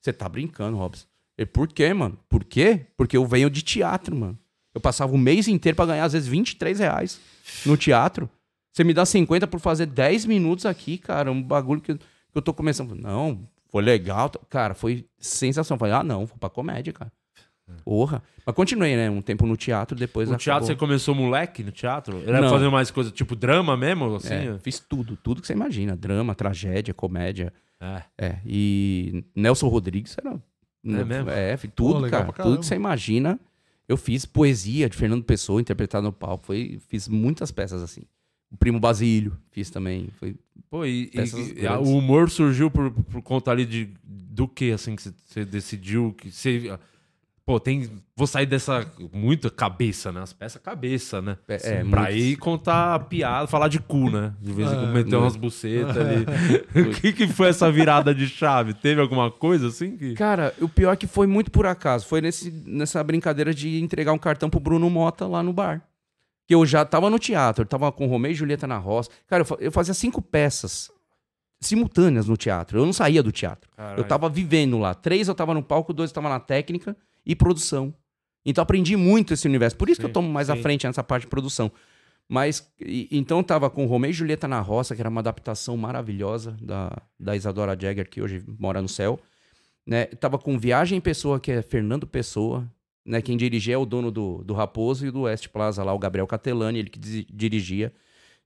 você 0.01 0.13
tá 0.13 0.28
brincando, 0.30 0.78
Robson. 0.78 1.05
Ele, 1.38 1.45
por 1.45 1.68
quê, 1.68 1.93
mano? 1.93 2.18
Por 2.30 2.43
quê? 2.43 2.88
Porque 2.95 3.15
eu 3.18 3.26
venho 3.26 3.49
de 3.49 3.61
teatro, 3.61 4.15
mano. 4.15 4.38
Eu 4.74 4.80
passava 4.82 5.13
o 5.13 5.18
mês 5.18 5.47
inteiro 5.47 5.76
pra 5.76 5.86
ganhar, 5.86 6.05
às 6.05 6.13
vezes, 6.13 6.28
23 6.28 6.80
reais 6.80 7.20
no 7.66 7.78
teatro. 7.78 8.30
Você 8.74 8.84
me 8.84 8.93
dá 8.93 9.06
50 9.06 9.48
por 9.48 9.60
fazer 9.60 9.88
10 9.88 10.26
minutos 10.26 10.66
aqui, 10.66 10.98
cara. 10.98 11.32
Um 11.32 11.41
bagulho 11.41 11.82
que, 11.82 11.95
que 11.95 12.02
eu 12.36 12.41
tô 12.41 12.54
começando. 12.54 12.93
Não, 12.93 13.39
foi 13.70 13.82
legal. 13.82 14.32
Cara, 14.50 14.74
foi 14.74 15.06
sensacional. 15.18 15.80
Falei, 15.80 15.93
ah, 15.95 16.04
não, 16.04 16.26
vou 16.26 16.38
pra 16.38 16.50
comédia, 16.50 16.93
cara. 16.93 17.12
Porra. 17.84 18.24
Mas 18.45 18.56
continuei, 18.56 18.95
né? 18.95 19.10
Um 19.10 19.22
tempo 19.22 19.45
no 19.45 19.58
teatro, 19.58 19.95
depois 19.98 20.30
No 20.30 20.38
teatro 20.38 20.66
você 20.66 20.76
começou 20.76 21.14
moleque 21.14 21.64
no 21.64 21.72
teatro? 21.72 22.22
Era 22.26 22.39
Não. 22.39 22.50
fazendo 22.50 22.72
mais 22.72 22.89
coisa, 22.89 23.12
tipo 23.12 23.36
drama 23.36 23.76
mesmo, 23.76 24.16
assim? 24.16 24.34
É, 24.34 24.60
fiz 24.60 24.80
tudo, 24.80 25.18
tudo 25.18 25.41
que 25.41 25.48
você 25.48 25.54
imagina. 25.54 25.95
Drama, 25.95 26.34
tragédia, 26.34 26.93
comédia. 26.93 27.52
É. 27.80 28.04
É, 28.18 28.38
e 28.45 29.24
Nelson 29.36 29.68
Rodrigues 29.68 30.16
era. 30.18 30.39
mesmo? 30.84 31.30
É, 31.30 31.58
fiz 31.58 31.70
tudo, 31.76 32.02
Pô, 32.02 32.10
cara. 32.10 32.32
Tudo 32.32 32.60
que 32.60 32.66
você 32.66 32.76
imagina. 32.76 33.38
Eu 33.88 33.95
fiz 33.97 34.25
poesia 34.25 34.89
de 34.89 34.97
Fernando 34.97 35.23
Pessoa, 35.23 35.61
interpretado 35.61 36.03
no 36.05 36.11
palco. 36.13 36.45
Foi, 36.47 36.79
fiz 36.89 37.07
muitas 37.07 37.51
peças 37.51 37.81
assim. 37.81 38.01
O 38.51 38.57
Primo 38.57 38.79
Basílio, 38.79 39.38
fiz 39.51 39.69
também. 39.69 40.09
Foi, 40.19 40.35
Pô, 40.69 40.85
e, 40.85 40.89
e- 40.89 41.03
e 41.03 41.09
grandes. 41.09 41.33
o 41.89 41.97
humor 41.97 42.29
surgiu 42.29 42.69
por, 42.71 42.91
por 42.91 43.21
conta 43.21 43.51
ali 43.51 43.65
de 43.65 43.89
do 44.03 44.47
que, 44.47 44.71
assim, 44.71 44.95
que 44.95 45.01
você- 45.01 45.13
você 45.25 45.45
decidiu 45.45 46.13
que 46.13 46.31
você... 46.31 46.77
Pô, 47.48 47.62
tem... 47.62 47.89
Vou 48.14 48.28
sair 48.28 48.45
dessa... 48.45 48.86
Muita 49.14 49.50
cabeça, 49.50 50.12
né? 50.12 50.22
As 50.22 50.34
peças 50.34 50.62
cabeça, 50.62 51.22
né? 51.22 51.38
É, 51.48 51.76
é, 51.76 51.84
pra 51.86 52.12
ir 52.12 52.36
contar 52.36 53.00
piada, 53.06 53.48
falar 53.48 53.70
de 53.70 53.80
cu, 53.80 54.10
né? 54.10 54.34
De 54.41 54.52
vez 54.52 54.70
em 54.70 54.76
quando 54.76 54.89
É, 54.89 54.93
meter 54.93 55.16
umas 55.16 55.38
bucetas 55.38 55.95
ali. 55.95 56.26
o 56.89 56.91
que 56.91 57.14
que 57.14 57.26
foi 57.26 57.48
essa 57.48 57.72
virada 57.72 58.14
de 58.14 58.28
chave? 58.28 58.74
Teve 58.74 59.00
alguma 59.00 59.32
coisa, 59.32 59.70
assim, 59.70 59.95
que... 59.95 60.14
Cara, 60.16 60.54
o 60.60 60.68
pior 60.68 60.91
é 60.91 60.98
que 60.98 61.08
foi 61.08 61.26
muito 61.26 61.50
por 61.50 61.66
acaso. 61.66 62.06
Foi 62.06 62.20
nesse, 62.20 62.52
nessa 62.66 63.02
brincadeira 63.02 63.54
de 63.54 63.80
entregar 63.80 64.12
um 64.12 64.18
cartão 64.18 64.50
pro 64.50 64.60
Bruno 64.60 64.89
Mota 64.89 65.26
lá 65.26 65.41
no 65.41 65.54
bar. 65.54 65.82
Que 66.45 66.54
eu 66.54 66.66
já 66.66 66.84
tava 66.84 67.10
no 67.10 67.18
teatro, 67.18 67.62
eu 67.62 67.66
tava 67.66 67.89
com 67.93 68.08
Romeu 68.08 68.32
e 68.32 68.36
Julieta 68.36 68.68
na 68.68 68.78
roça. 68.78 69.10
Cara, 69.26 69.45
eu, 69.50 69.58
eu 69.62 69.72
fazia 69.72 69.93
cinco 69.93 70.22
peças 70.22 70.91
simultâneas 71.60 72.28
no 72.28 72.38
teatro. 72.38 72.80
Eu 72.80 72.86
não 72.86 72.93
saía 72.93 73.22
do 73.24 73.32
teatro. 73.32 73.70
Caralho. 73.76 73.99
Eu 73.99 74.03
tava 74.03 74.30
vivendo 74.30 74.78
lá. 74.78 74.93
Três 74.93 75.28
eu 75.28 75.36
tava 75.36 75.53
no 75.53 75.64
palco, 75.64 75.93
dois 75.93 76.10
eu 76.12 76.14
tava 76.16 76.30
na 76.30 76.39
técnica 76.39 76.95
e 77.26 77.36
produção. 77.36 77.93
Então 78.45 78.62
aprendi 78.62 78.95
muito 78.95 79.34
esse 79.34 79.47
universo. 79.47 79.76
Por 79.76 79.89
isso 79.89 79.99
que 79.99 80.05
Sim, 80.05 80.10
eu 80.10 80.14
tomo 80.14 80.30
mais 80.32 80.49
à 80.49 80.55
sim. 80.55 80.62
frente 80.62 80.86
nessa 80.88 81.03
parte 81.03 81.24
de 81.24 81.28
produção. 81.28 81.72
Mas, 82.30 82.70
e- 82.80 83.08
então 83.12 83.38
eu 83.39 83.43
tava 83.43 83.70
com 83.70 83.86
Romeu 83.86 84.10
e 84.10 84.14
Julieta 84.14 84.47
na 84.47 84.60
Roça, 84.60 84.95
que 84.95 85.01
era 85.01 85.10
uma 85.10 85.22
adaptação 85.22 85.76
maravilhosa 85.78 86.55
da, 86.62 86.91
da 87.20 87.36
Isadora 87.36 87.78
Jagger, 87.80 88.10
que 88.10 88.22
hoje 88.22 88.43
mora 88.60 88.82
no 88.82 88.88
céu. 88.89 89.20
Né? 89.86 90.05
Tava 90.05 90.38
com 90.38 90.58
Viagem 90.60 90.97
em 90.97 91.01
Pessoa, 91.01 91.39
que 91.39 91.51
é 91.51 91.62
Fernando 91.62 92.05
Pessoa. 92.05 92.70
Né? 93.05 93.22
Quem 93.22 93.38
dirigia 93.38 93.76
é 93.76 93.78
o 93.78 93.86
dono 93.86 94.12
do, 94.12 94.43
do 94.43 94.53
Raposo 94.53 95.08
e 95.08 95.12
do 95.12 95.22
West 95.22 95.47
Plaza 95.47 95.84
lá, 95.84 95.93
o 95.93 95.99
Gabriel 95.99 96.28
Catelani, 96.28 96.80
ele 96.80 96.89
que 96.89 96.99
dirigia. 96.99 97.93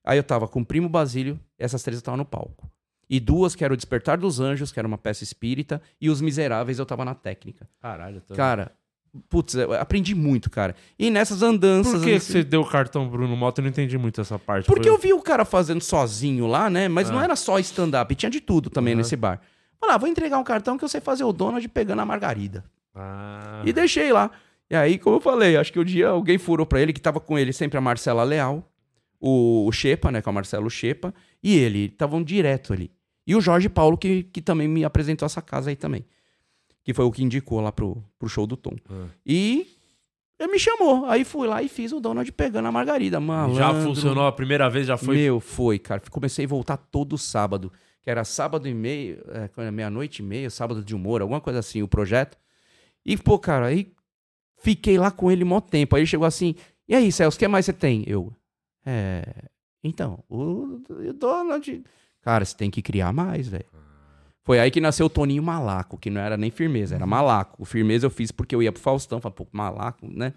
Aí 0.04 0.18
eu 0.18 0.24
tava 0.24 0.48
com 0.48 0.62
o 0.62 0.66
Primo 0.66 0.88
Basílio, 0.88 1.40
essas 1.58 1.82
três 1.84 1.98
eu 2.00 2.04
tava 2.04 2.18
no 2.18 2.26
palco. 2.26 2.70
E 3.14 3.20
duas, 3.20 3.54
que 3.56 3.64
era 3.66 3.74
o 3.74 3.76
Despertar 3.76 4.18
dos 4.18 4.40
Anjos, 4.40 4.72
que 4.72 4.80
era 4.80 4.88
uma 4.88 4.98
peça 4.98 5.22
espírita, 5.22 5.82
e 6.00 6.10
Os 6.10 6.22
Miseráveis 6.22 6.80
eu 6.80 6.86
tava 6.86 7.04
na 7.04 7.14
técnica. 7.14 7.68
Caralho. 7.82 8.22
Tá... 8.22 8.34
Cara, 8.34 8.72
putz, 9.30 9.54
aprendi 9.58 10.16
muito, 10.16 10.50
cara. 10.50 10.74
E 10.98 11.10
nessas 11.10 11.42
andanças. 11.44 11.96
Por 11.96 12.04
que, 12.06 12.18
você 12.18 12.42
deu 12.42 12.62
o 12.62 12.66
cartão 12.70 13.10
pro 13.10 13.18
Bruno 13.18 13.36
Mota? 13.36 13.60
Eu 13.60 13.64
não 13.64 13.70
entendi 13.70 13.98
muito 13.98 14.22
essa 14.22 14.40
parte. 14.40 14.66
Porque 14.66 14.88
Foi- 14.88 14.98
eu 14.98 14.98
vi 14.98 15.12
o 15.12 15.22
cara 15.22 15.44
fazendo 15.44 15.82
sozinho 15.82 16.48
lá, 16.48 16.70
né? 16.70 16.88
Mas 16.88 17.10
não 17.10 17.20
Ah. 17.20 17.24
era 17.26 17.36
só 17.36 17.60
stand-up, 17.60 18.16
tinha 18.16 18.30
de 18.30 18.40
tudo 18.40 18.70
também 18.70 18.96
nesse 18.96 19.18
bar. 19.18 19.42
Falei, 19.78 19.96
ah, 19.96 19.98
vou 19.98 20.08
entregar 20.08 20.38
um 20.38 20.44
cartão 20.46 20.78
que 20.78 20.86
eu 20.86 20.88
sei 20.88 21.02
fazer 21.02 21.26
o 21.26 21.34
Donald 21.34 21.68
pegando 21.68 22.02
a 22.02 22.06
margarida. 22.06 22.64
Ah, 22.96 23.62
E 23.66 23.74
deixei 23.74 24.14
lá. 24.14 24.32
E 24.70 24.76
aí, 24.76 24.98
como 24.98 25.18
eu 25.18 25.22
falei, 25.22 25.58
acho 25.58 25.74
que 25.74 25.80
o 25.80 25.84
dia 25.84 26.08
alguém 26.08 26.38
furou 26.38 26.66
pra 26.66 26.80
ele, 26.80 26.94
que 26.94 27.02
tava 27.02 27.20
com 27.20 27.38
ele 27.38 27.52
sempre 27.52 27.78
a 27.78 27.82
Marcela 27.82 28.24
Leal, 28.24 28.72
o, 29.20 29.66
o 29.68 29.72
Shepa, 29.74 30.10
né? 30.12 30.22
Com 30.22 30.30
a 30.30 30.34
Marcelo 30.34 30.70
Shepa, 30.70 31.14
e 31.44 31.58
ele, 31.58 31.88
estavam 31.88 32.24
direto 32.24 32.72
ali. 32.72 32.90
E 33.26 33.36
o 33.36 33.42
Jorge 33.42 33.70
Paulo, 33.70 33.98
que, 33.98 34.24
que 34.24 34.42
também 34.42 34.68
me 34.68 34.84
apresentou 34.84 35.26
essa 35.26 35.42
casa 35.42 35.70
aí 35.70 35.76
também. 35.76 36.06
Que 36.84 36.94
foi 36.94 37.06
o 37.06 37.12
que 37.12 37.24
indicou 37.24 37.62
lá 37.62 37.72
pro, 37.72 38.04
pro 38.18 38.28
show 38.28 38.48
do 38.48 38.58
Tom. 38.58 38.76
Ah. 38.90 39.06
E 39.26 39.68
ele 40.40 40.52
me 40.52 40.60
chamou. 40.60 41.06
Aí 41.06 41.24
fui 41.24 41.48
lá 41.48 41.62
e 41.62 41.70
fiz 41.70 41.92
o 41.92 42.00
Donald 42.00 42.32
pegando 42.32 42.68
a 42.68 42.72
margarida. 42.72 43.20
Malandro. 43.20 43.58
já 43.58 43.74
funcionou 43.74 44.26
a 44.26 44.32
primeira 44.32 44.70
vez? 44.70 44.88
Já 44.88 44.98
foi? 44.98 45.16
Meu, 45.18 45.40
foi, 45.40 45.78
cara. 45.78 46.02
Comecei 46.10 46.46
a 46.46 46.48
voltar 46.48 46.78
todo 46.78 47.18
sábado. 47.18 47.72
Que 48.02 48.10
era 48.10 48.24
sábado 48.24 48.68
e 48.68 48.74
meio, 48.74 49.24
é, 49.28 49.48
era 49.56 49.72
meia-noite 49.72 50.24
e 50.24 50.26
meia, 50.26 50.50
sábado 50.50 50.84
de 50.84 50.96
humor, 50.96 51.22
alguma 51.22 51.40
coisa 51.40 51.60
assim, 51.60 51.84
o 51.84 51.88
projeto. 51.88 52.36
E, 53.06 53.16
pô, 53.16 53.38
cara, 53.38 53.68
aí 53.68 53.94
fiquei 54.58 54.98
lá 54.98 55.12
com 55.12 55.32
ele 55.32 55.44
mó 55.44 55.62
tempo. 55.62 55.96
Aí 55.96 56.02
ele 56.02 56.08
chegou 56.08 56.26
assim, 56.26 56.56
e 56.88 56.96
aí, 56.96 57.12
Celso, 57.12 57.38
o 57.38 57.40
que 57.40 57.48
mais 57.48 57.64
você 57.64 57.74
tem? 57.74 58.04
Eu, 58.08 58.34
é... 58.84 59.24
Então, 59.84 60.24
o, 60.28 60.82
o 60.90 61.14
Donald... 61.14 61.84
Cara, 62.22 62.46
você 62.46 62.56
tem 62.56 62.70
que 62.70 62.82
criar 62.82 63.12
mais, 63.14 63.48
velho. 63.48 63.66
Foi 64.44 64.60
aí 64.60 64.72
que 64.72 64.82
nasceu 64.82 65.06
o 65.06 65.10
Toninho 65.10 65.44
Malaco, 65.44 65.98
que 65.98 66.10
não 66.10 66.20
era 66.20 66.36
nem 66.36 66.50
Firmeza, 66.50 66.96
era 66.96 67.06
Malaco. 67.06 67.56
O 67.62 67.66
Firmeza 67.66 68.06
eu 68.08 68.10
fiz 68.10 68.32
porque 68.32 68.56
eu 68.56 68.62
ia 68.64 68.72
pro 68.72 68.82
Faustão, 68.82 69.22
falei, 69.22 69.36
pô, 69.36 69.48
Malaco, 69.52 70.08
né? 70.08 70.34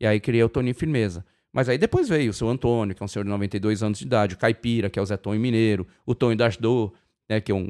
E 0.00 0.06
aí 0.06 0.20
criei 0.20 0.42
o 0.44 0.48
Toninho 0.48 0.74
Firmeza. 0.74 1.24
Mas 1.52 1.68
aí 1.68 1.76
depois 1.76 2.08
veio 2.08 2.30
o 2.30 2.32
seu 2.34 2.48
Antônio, 2.48 2.94
que 2.94 3.02
é 3.02 3.04
um 3.04 3.08
senhor 3.08 3.24
de 3.24 3.30
92 3.30 3.82
anos 3.82 3.98
de 3.98 4.04
idade, 4.06 4.34
o 4.34 4.38
Caipira, 4.38 4.88
que 4.88 4.98
é 4.98 5.02
o 5.02 5.04
Zé 5.06 5.16
Tonho 5.16 5.40
Mineiro, 5.40 5.86
o 6.06 6.14
Tonho 6.14 6.36
das 6.36 6.56
Dor, 6.56 6.92
né, 7.28 7.40
que 7.40 7.50
é 7.52 7.54
um... 7.54 7.68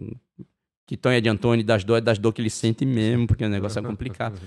Que 0.86 0.96
Tonho 0.96 1.16
é 1.16 1.20
de 1.20 1.28
Antônio 1.28 1.62
e 1.62 1.64
das 1.64 1.84
Dor 1.84 1.96
é 1.98 2.00
das 2.00 2.18
Dor 2.18 2.32
que 2.32 2.42
ele 2.42 2.50
sente 2.50 2.84
mesmo, 2.84 3.26
porque 3.26 3.44
o 3.44 3.48
negócio 3.48 3.78
é 3.78 3.82
complicado. 3.82 4.38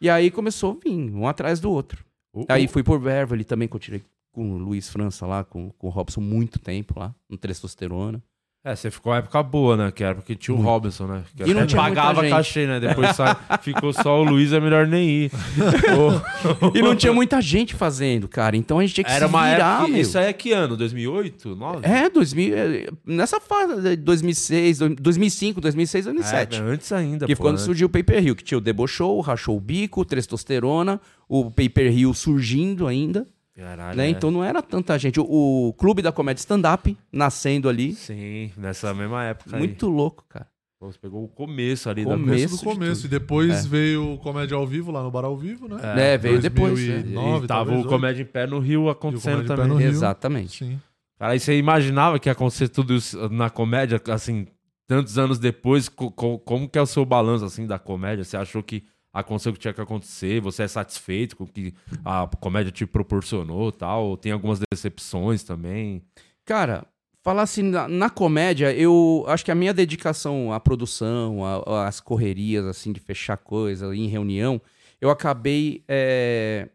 E 0.00 0.10
aí 0.10 0.30
começou 0.30 0.72
a 0.72 0.84
vir, 0.84 1.10
um 1.14 1.28
atrás 1.28 1.60
do 1.60 1.70
outro. 1.70 2.04
O- 2.32 2.44
Aí 2.48 2.66
o- 2.66 2.68
fui 2.68 2.82
por 2.82 2.98
Beverly 2.98 3.44
também, 3.44 3.68
que 3.68 3.76
eu 3.76 3.80
tirei 3.80 4.02
com 4.32 4.52
o 4.52 4.58
Luiz 4.58 4.88
França 4.88 5.26
lá, 5.26 5.44
com, 5.44 5.70
com 5.70 5.86
o 5.86 5.90
Robson, 5.90 6.20
muito 6.20 6.58
tempo 6.58 6.98
lá, 6.98 7.14
no 7.28 7.36
Testosterona. 7.38 8.20
É, 8.64 8.76
você 8.76 8.92
ficou 8.92 9.12
a 9.12 9.16
época 9.16 9.42
boa, 9.42 9.76
né? 9.76 9.90
Que 9.90 10.04
era 10.04 10.14
porque 10.14 10.36
tinha 10.36 10.56
o 10.56 10.60
Robinson, 10.60 11.08
né? 11.08 11.24
Que 11.36 11.50
E 11.50 11.52
não 11.52 11.66
tinha 11.66 11.82
pagava 11.82 12.28
cachê, 12.28 12.64
né? 12.64 12.78
Depois 12.78 13.08
ficou 13.60 13.92
só 13.92 14.20
o 14.20 14.22
Luiz, 14.22 14.52
é 14.52 14.60
melhor 14.60 14.86
nem 14.86 15.08
ir. 15.08 15.32
E 16.72 16.80
não 16.80 16.94
tinha 16.94 17.12
muita 17.12 17.40
gente 17.40 17.74
fazendo, 17.74 18.28
cara. 18.28 18.56
Então 18.56 18.78
a 18.78 18.82
gente 18.82 18.94
tinha 18.94 19.04
que 19.04 19.10
Era 19.10 19.26
se 19.26 19.34
uma 19.34 19.50
virar, 19.50 19.82
época. 19.82 19.98
Isso 19.98 20.16
aí 20.16 20.26
é 20.26 20.32
que 20.32 20.52
ano? 20.52 20.76
2008? 20.76 21.56
9? 21.56 21.80
É, 21.82 22.08
2000, 22.08 22.56
é, 22.56 22.86
nessa 23.04 23.40
fase, 23.40 23.80
de 23.80 23.96
2006, 23.96 24.78
2005, 24.78 25.60
2006, 25.60 26.04
2007. 26.04 26.56
É, 26.56 26.62
antes 26.62 26.92
ainda. 26.92 27.26
que 27.26 27.34
pô, 27.34 27.42
foi 27.42 27.50
quando 27.50 27.58
né? 27.58 27.64
surgiu 27.64 27.86
o 27.88 27.90
Pay 27.90 28.04
Per 28.04 28.22
View, 28.22 28.36
que 28.36 28.44
tinha 28.44 28.58
o 28.58 28.60
Debochou, 28.60 29.18
o 29.18 29.20
Rachou 29.20 29.56
o 29.56 29.60
Bico, 29.60 30.02
o 30.02 30.04
Testosterona, 30.04 31.00
o 31.28 31.50
Pay 31.50 31.68
Per 31.68 31.90
View 31.92 32.14
surgindo 32.14 32.86
ainda, 32.86 33.26
Caralho. 33.56 33.96
né? 33.96 34.06
é. 34.06 34.10
Então 34.10 34.30
não 34.30 34.42
era 34.42 34.62
tanta 34.62 34.98
gente. 34.98 35.20
O, 35.20 35.24
o 35.68 35.72
Clube 35.74 36.00
da 36.02 36.10
Comédia 36.12 36.40
Stand-Up 36.40 36.96
nascendo 37.12 37.68
ali, 37.68 37.92
Sim, 37.94 38.50
nessa 38.56 38.92
mesma 38.94 39.24
época. 39.24 39.56
muito 39.58 39.88
louco, 39.88 40.24
cara. 40.28 40.46
Aí. 40.46 40.52
Pô, 40.80 40.90
Você 40.90 40.98
pegou 40.98 41.22
o 41.22 41.28
começo 41.28 41.88
ali 41.88 42.02
Começo. 42.04 42.18
da 42.18 42.24
Começo 42.32 42.54
do 42.56 42.58
de 42.58 42.64
começo. 42.64 43.02
tudo. 43.02 43.06
E 43.06 43.08
depois 43.20 43.64
É. 43.64 43.68
veio 43.68 44.14
o 44.14 44.18
Comédia 44.18 44.56
ao 44.56 44.66
Vivo 44.66 44.90
lá 44.90 45.02
no 45.02 45.10
Bar 45.10 45.24
ao 45.24 45.36
Vivo, 45.36 45.68
né? 45.68 45.76
É, 46.14 46.18
veio 46.18 46.40
depois, 46.40 46.78
né? 46.80 46.94
2009, 47.02 47.44
E 47.44 47.48
tava 47.48 47.72
o 47.78 47.84
Comédia 47.86 48.22
em 48.22 48.26
Pé 48.26 48.46
no 48.46 48.58
Rio 48.58 48.88
acontecendo 48.88 49.34
Comédia 49.34 49.44
em 49.44 49.48
Pé 49.48 49.62
também. 49.62 49.68
no 49.72 49.76
Rio. 49.78 49.88
Exatamente. 49.90 50.64
Sim. 50.64 50.80
Cara, 51.18 51.32
aí 51.34 51.38
você 51.38 51.56
imaginava 51.56 52.18
que 52.18 52.28
ia 52.28 52.32
acontecer 52.32 52.68
tudo 52.68 52.94
isso 52.96 53.28
na 53.28 53.48
comédia, 53.48 54.00
assim, 54.08 54.46
tantos 54.88 55.18
anos 55.18 55.38
depois, 55.38 55.88
co- 55.88 56.10
co- 56.10 56.38
como 56.40 56.68
que 56.68 56.76
é 56.76 56.82
o 56.82 56.86
seu 56.86 57.04
balanço, 57.04 57.44
assim, 57.44 57.64
da 57.64 57.78
comédia? 57.78 58.24
Você 58.24 58.36
achou 58.36 58.60
que 58.60 58.82
aconteceu 59.12 59.50
o 59.50 59.54
que 59.54 59.60
tinha 59.60 59.74
que 59.74 59.80
acontecer? 59.80 60.40
Você 60.40 60.62
é 60.62 60.68
satisfeito 60.68 61.36
com 61.36 61.44
o 61.44 61.46
que 61.46 61.74
a 62.04 62.28
comédia 62.40 62.72
te 62.72 62.86
proporcionou 62.86 63.70
tal? 63.70 64.16
Tem 64.16 64.32
algumas 64.32 64.60
decepções 64.72 65.42
também? 65.42 66.02
Cara, 66.44 66.86
falar 67.22 67.42
assim, 67.42 67.62
na, 67.62 67.86
na 67.86 68.10
comédia, 68.10 68.72
eu 68.74 69.24
acho 69.28 69.44
que 69.44 69.50
a 69.50 69.54
minha 69.54 69.74
dedicação 69.74 70.52
à 70.52 70.58
produção, 70.58 71.40
às 71.86 72.00
correrias, 72.00 72.64
assim, 72.66 72.92
de 72.92 73.00
fechar 73.00 73.36
coisa 73.36 73.94
em 73.94 74.08
reunião, 74.08 74.60
eu 75.00 75.10
acabei, 75.10 75.84
é, 75.88 76.68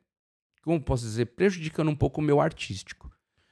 como 0.64 0.82
posso 0.82 1.04
dizer, 1.04 1.28
prejudicando 1.28 1.90
um 1.90 1.96
pouco 1.96 2.22
o 2.22 2.24
meu 2.24 2.40
artístico. 2.40 3.07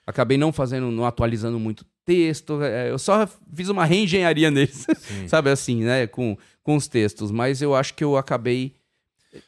Acabei 0.05 0.37
não 0.37 0.53
fazendo, 0.53 0.91
não 0.91 1.05
atualizando 1.05 1.59
muito 1.59 1.85
texto. 2.05 2.61
é, 2.61 2.91
eu 2.91 2.99
só 2.99 3.27
fiz 3.53 3.69
uma 3.69 3.85
reengenharia 3.85 4.51
neles, 4.51 4.85
sabe 5.27 5.49
assim, 5.49 5.83
né? 5.83 6.05
Com, 6.07 6.37
com 6.61 6.75
os 6.75 6.87
textos. 6.87 7.31
Mas 7.31 7.61
eu 7.61 7.75
acho 7.75 7.93
que 7.93 8.03
eu 8.03 8.15
acabei 8.15 8.75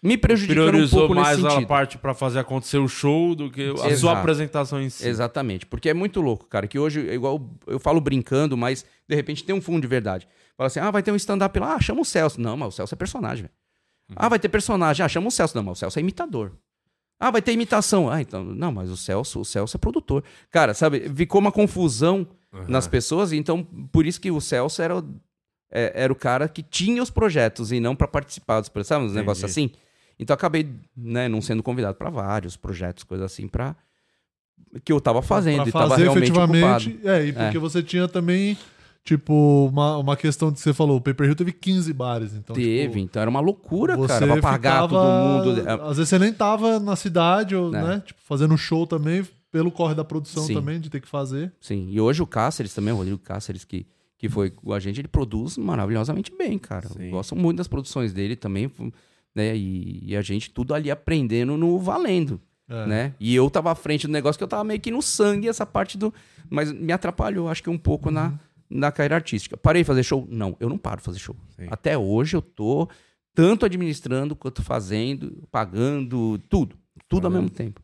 me 0.02 0.18
prejudicando 0.18 0.66
um 0.66 0.70
Priorizou 0.70 1.00
pouco 1.02 1.16
mais 1.16 1.44
a 1.44 1.62
parte 1.66 1.98
pra 1.98 2.14
fazer 2.14 2.40
acontecer 2.40 2.78
o 2.78 2.88
show 2.88 3.36
do 3.36 3.50
que 3.50 3.62
a 3.62 3.74
Exato. 3.74 3.98
sua 3.98 4.20
apresentação 4.20 4.82
em 4.82 4.90
si. 4.90 5.08
Exatamente, 5.08 5.66
porque 5.66 5.90
é 5.90 5.94
muito 5.94 6.22
louco, 6.22 6.46
cara, 6.46 6.68
que 6.68 6.78
hoje, 6.78 7.00
igual 7.00 7.50
eu 7.66 7.80
falo 7.80 8.02
brincando, 8.02 8.58
mas 8.58 8.86
de 9.08 9.16
repente 9.16 9.44
tem 9.44 9.56
um 9.56 9.62
fundo 9.62 9.82
de 9.82 9.88
verdade. 9.88 10.28
Fala 10.58 10.68
assim, 10.68 10.80
ah, 10.80 10.92
vai 10.92 11.04
ter 11.04 11.12
um 11.12 11.16
stand-up 11.16 11.58
lá, 11.60 11.76
ah, 11.76 11.80
chama 11.80 12.02
o 12.02 12.06
Celso. 12.06 12.42
Não, 12.42 12.58
mas 12.58 12.70
o 12.70 12.72
Celso 12.72 12.94
é 12.94 12.98
personagem, 12.98 13.44
velho. 13.44 13.54
Ah, 14.16 14.30
vai 14.30 14.40
ter 14.40 14.50
personagem, 14.50 15.06
ah, 15.06 15.10
chama 15.10 15.28
o 15.28 15.32
Celso. 15.32 15.56
Não, 15.56 15.64
mas 15.64 15.78
o 15.78 15.80
Celso 15.80 16.00
é 16.00 16.02
imitador. 16.02 16.52
Ah, 17.20 17.32
vai 17.32 17.42
ter 17.42 17.52
imitação. 17.54 18.10
Ah, 18.10 18.22
então, 18.22 18.44
não, 18.44 18.72
mas 18.72 18.90
o 18.90 18.98
Celso, 18.98 19.40
o 19.40 19.46
Celso 19.46 19.76
é 19.76 19.80
produtor. 19.80 20.24
Cara, 20.52 20.74
sabe, 20.74 21.10
ficou 21.16 21.42
uma 21.42 21.52
confusão 21.52 22.28
nas 22.68 22.88
pessoas, 22.88 23.32
então 23.34 23.64
por 23.92 24.06
isso 24.06 24.20
que 24.22 24.32
o 24.32 24.40
Celso 24.42 24.82
era, 24.82 24.98
o- 25.00 25.16
é- 25.72 25.92
era 26.04 26.14
o 26.14 26.16
cara 26.16 26.48
que 26.48 26.62
tinha 26.64 27.02
os 27.04 27.10
projetos 27.10 27.72
e 27.72 27.80
não 27.80 27.96
pra 27.96 28.08
participar 28.08 28.60
dos 28.60 28.70
projetos, 28.70 28.88
sabe, 28.90 29.06
uns 29.06 29.14
negócios 29.14 29.50
assim. 29.50 29.72
Então 30.20 30.34
acabei, 30.34 30.68
né, 30.96 31.28
não 31.28 31.42
sendo 31.42 31.62
convidado 31.62 31.96
pra 31.98 32.10
vários 32.10 32.56
projetos, 32.58 33.04
coisas 33.04 33.32
assim, 33.32 33.48
pra 33.48 33.76
que 34.84 34.92
eu 34.92 35.00
tava 35.00 35.22
fazendo 35.22 35.58
Pra 35.62 35.70
e 35.70 35.72
tava 35.72 35.90
fazer 35.90 36.04
realmente 36.04 36.24
efetivamente. 36.24 36.90
ocupado. 36.90 37.10
É, 37.10 37.26
e 37.26 37.34
porque 37.34 37.58
É. 37.58 37.60
você 37.60 37.84
tinha 37.84 38.08
também, 38.08 38.58
tipo, 39.08 39.70
uma, 39.72 39.98
uma 39.98 40.18
questão 40.18 40.52
que 40.52 40.60
você 40.60 40.74
falou: 40.74 40.98
o 40.98 41.02
Pay 41.02 41.14
Per 41.14 41.26
Rio 41.28 41.36
teve 41.36 41.54
15 41.54 41.94
bares. 41.94 42.34
Então, 42.36 42.54
Teve, 42.54 42.88
tipo, 42.88 42.98
então 43.00 43.22
era 43.22 43.30
uma 43.30 43.40
loucura, 43.40 43.96
você 43.96 44.20
cara, 44.20 44.28
pra 44.34 44.42
pagar 44.42 44.84
ficava- 44.84 44.90
todo 44.90 45.56
mundo. 45.56 45.68
É, 45.70 45.74
Às 45.90 45.98
vezes 45.98 46.10
você 46.10 46.20
nem 46.20 46.34
tava 46.34 46.80
na 46.80 46.96
cidade, 46.96 47.56
ou, 47.56 47.74
É. 47.74 47.82
né? 47.82 48.04
Tipo, 48.06 48.20
fazendo 48.24 48.58
show 48.58 48.86
também, 48.86 49.26
pelo 49.52 49.72
corre 49.72 49.96
da 49.96 50.04
produção 50.04 50.44
Sim. 50.44 50.54
também, 50.56 50.80
de 50.80 50.90
ter 50.90 51.00
que 51.00 51.08
fazer. 51.08 51.54
Sim, 51.62 51.88
e 51.90 52.02
hoje 52.02 52.22
o 52.22 52.28
Cáceres 52.28 52.74
também, 52.74 52.94
o 52.94 52.98
Rodrigo 52.98 53.18
Cáceres, 53.20 53.64
que, 53.64 53.88
que 54.18 54.28
foi 54.28 54.50
com 54.50 54.74
a 54.74 54.80
gente, 54.80 55.00
ele 55.00 55.08
produz 55.08 55.58
maravilhosamente 55.58 56.32
bem, 56.38 56.58
cara. 56.60 56.90
Eu 57.00 57.12
gosto 57.12 57.36
muito 57.36 57.58
das 57.58 57.68
produções 57.68 58.12
dele 58.12 58.36
também, 58.36 58.70
né? 59.34 59.56
E, 59.56 60.04
e 60.12 60.18
a 60.18 60.22
gente 60.22 60.50
tudo 60.52 60.74
ali 60.74 60.92
aprendendo 60.92 61.56
no 61.56 61.80
valendo, 61.80 62.42
É. 62.70 62.86
né? 62.86 63.14
E 63.20 63.34
eu 63.34 63.50
tava 63.50 63.72
à 63.72 63.76
frente 63.76 64.06
do 64.06 64.12
negócio 64.12 64.38
que 64.38 64.44
eu 64.44 64.48
tava 64.50 64.64
meio 64.66 64.82
que 64.82 64.92
no 64.92 65.02
sangue, 65.02 65.48
essa 65.48 65.66
parte 65.66 65.98
do... 65.98 66.14
Mas 66.50 66.72
me 66.74 66.92
atrapalhou, 66.92 67.48
acho 67.50 67.64
que 67.64 67.70
um 67.70 67.78
pouco 67.78 68.10
na, 68.12 68.34
na 68.70 68.92
carreira 68.92 69.16
artística. 69.16 69.56
Parei 69.56 69.82
de 69.82 69.88
fazer 69.88 70.04
show? 70.04 70.28
Não, 70.30 70.56
eu 70.60 70.70
não 70.70 70.78
paro 70.78 70.98
de 70.98 71.04
fazer 71.04 71.20
show. 71.20 71.36
Até 71.70 71.98
hoje 71.98 72.36
eu 72.36 72.42
tô 72.42 72.90
tanto 73.34 73.66
administrando 73.66 74.36
quanto 74.36 74.64
fazendo, 74.64 75.48
pagando, 75.52 76.38
tudo. 76.50 76.76
Tudo 77.08 77.28
ao 77.28 77.32
mesmo 77.32 77.50
tempo. 77.50 77.82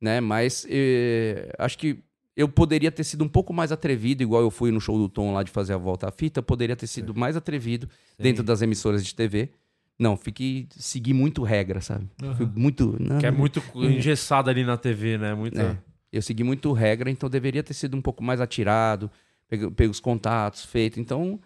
Né? 0.00 0.20
Mas 0.20 0.66
eh, 0.68 1.52
acho 1.58 1.78
que 1.78 2.02
eu 2.36 2.48
poderia 2.48 2.90
ter 2.90 3.04
sido 3.04 3.22
um 3.22 3.28
pouco 3.28 3.52
mais 3.52 3.70
atrevido, 3.70 4.22
igual 4.22 4.42
eu 4.42 4.50
fui 4.50 4.70
no 4.70 4.80
show 4.80 4.98
do 4.98 5.08
Tom 5.08 5.32
lá 5.32 5.42
de 5.42 5.50
fazer 5.50 5.72
a 5.74 5.76
volta 5.76 6.08
à 6.08 6.10
fita, 6.10 6.40
eu 6.40 6.42
poderia 6.42 6.74
ter 6.74 6.86
sido 6.86 7.14
mais 7.14 7.36
atrevido 7.36 7.88
dentro 8.18 8.42
das 8.42 8.60
emissoras 8.60 9.04
de 9.04 9.14
TV. 9.14 9.50
Não, 9.98 10.16
fiquei. 10.16 10.66
segui 10.70 11.12
muito 11.12 11.42
regra, 11.44 11.80
sabe? 11.80 12.08
Fui 12.36 12.48
muito. 12.54 12.96
não, 12.98 13.18
Que 13.18 13.26
é 13.26 13.30
muito 13.30 13.62
engessado 13.74 14.50
ali 14.50 14.64
na 14.64 14.76
TV, 14.76 15.16
né? 15.18 15.34
Muito... 15.34 15.60
é. 15.60 15.78
Eu 16.12 16.22
segui 16.22 16.44
muito 16.44 16.72
regra, 16.72 17.10
então 17.10 17.28
deveria 17.28 17.62
ter 17.62 17.74
sido 17.74 17.96
um 17.96 18.00
pouco 18.00 18.22
mais 18.22 18.40
atirado, 18.40 19.10
pego, 19.48 19.70
pego 19.70 19.90
os 19.90 20.00
contatos, 20.00 20.64
feito. 20.64 21.00
Então, 21.00 21.40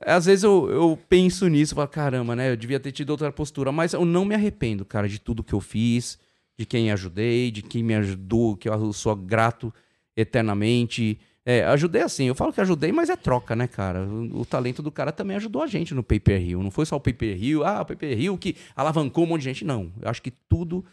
às 0.00 0.26
vezes 0.26 0.44
eu, 0.44 0.70
eu 0.70 0.98
penso 1.08 1.48
nisso, 1.48 1.74
falo, 1.74 1.88
caramba, 1.88 2.36
né? 2.36 2.50
Eu 2.50 2.56
devia 2.56 2.78
ter 2.78 2.92
tido 2.92 3.10
outra 3.10 3.32
postura, 3.32 3.72
mas 3.72 3.92
eu 3.92 4.04
não 4.04 4.24
me 4.24 4.34
arrependo, 4.34 4.84
cara, 4.84 5.08
de 5.08 5.18
tudo 5.18 5.42
que 5.42 5.52
eu 5.52 5.60
fiz, 5.60 6.18
de 6.56 6.64
quem 6.64 6.90
ajudei, 6.90 7.50
de 7.50 7.62
quem 7.62 7.82
me 7.82 7.94
ajudou, 7.94 8.56
que 8.56 8.68
eu 8.68 8.92
sou 8.92 9.14
grato 9.16 9.72
eternamente. 10.16 11.18
É, 11.44 11.64
ajudei 11.64 12.02
assim, 12.02 12.26
eu 12.26 12.34
falo 12.34 12.52
que 12.52 12.60
ajudei, 12.60 12.92
mas 12.92 13.08
é 13.08 13.16
troca, 13.16 13.56
né, 13.56 13.66
cara? 13.66 14.04
O, 14.04 14.40
o 14.40 14.44
talento 14.44 14.82
do 14.82 14.92
cara 14.92 15.10
também 15.10 15.36
ajudou 15.36 15.62
a 15.62 15.66
gente 15.66 15.94
no 15.94 16.02
Pay 16.02 16.20
Per 16.20 16.40
Rio. 16.40 16.62
Não 16.62 16.70
foi 16.70 16.84
só 16.84 16.96
o 16.96 17.00
Pay 17.00 17.14
Per 17.14 17.36
Rio, 17.36 17.64
ah, 17.64 17.80
o 17.80 17.86
Pay 17.86 17.96
Per 17.96 18.16
Rio 18.16 18.36
que 18.36 18.56
alavancou 18.76 19.24
um 19.24 19.28
monte 19.28 19.40
de 19.40 19.44
gente. 19.46 19.64
Não, 19.64 19.90
eu 20.00 20.10
acho 20.10 20.20
que 20.20 20.30
tudo 20.30 20.84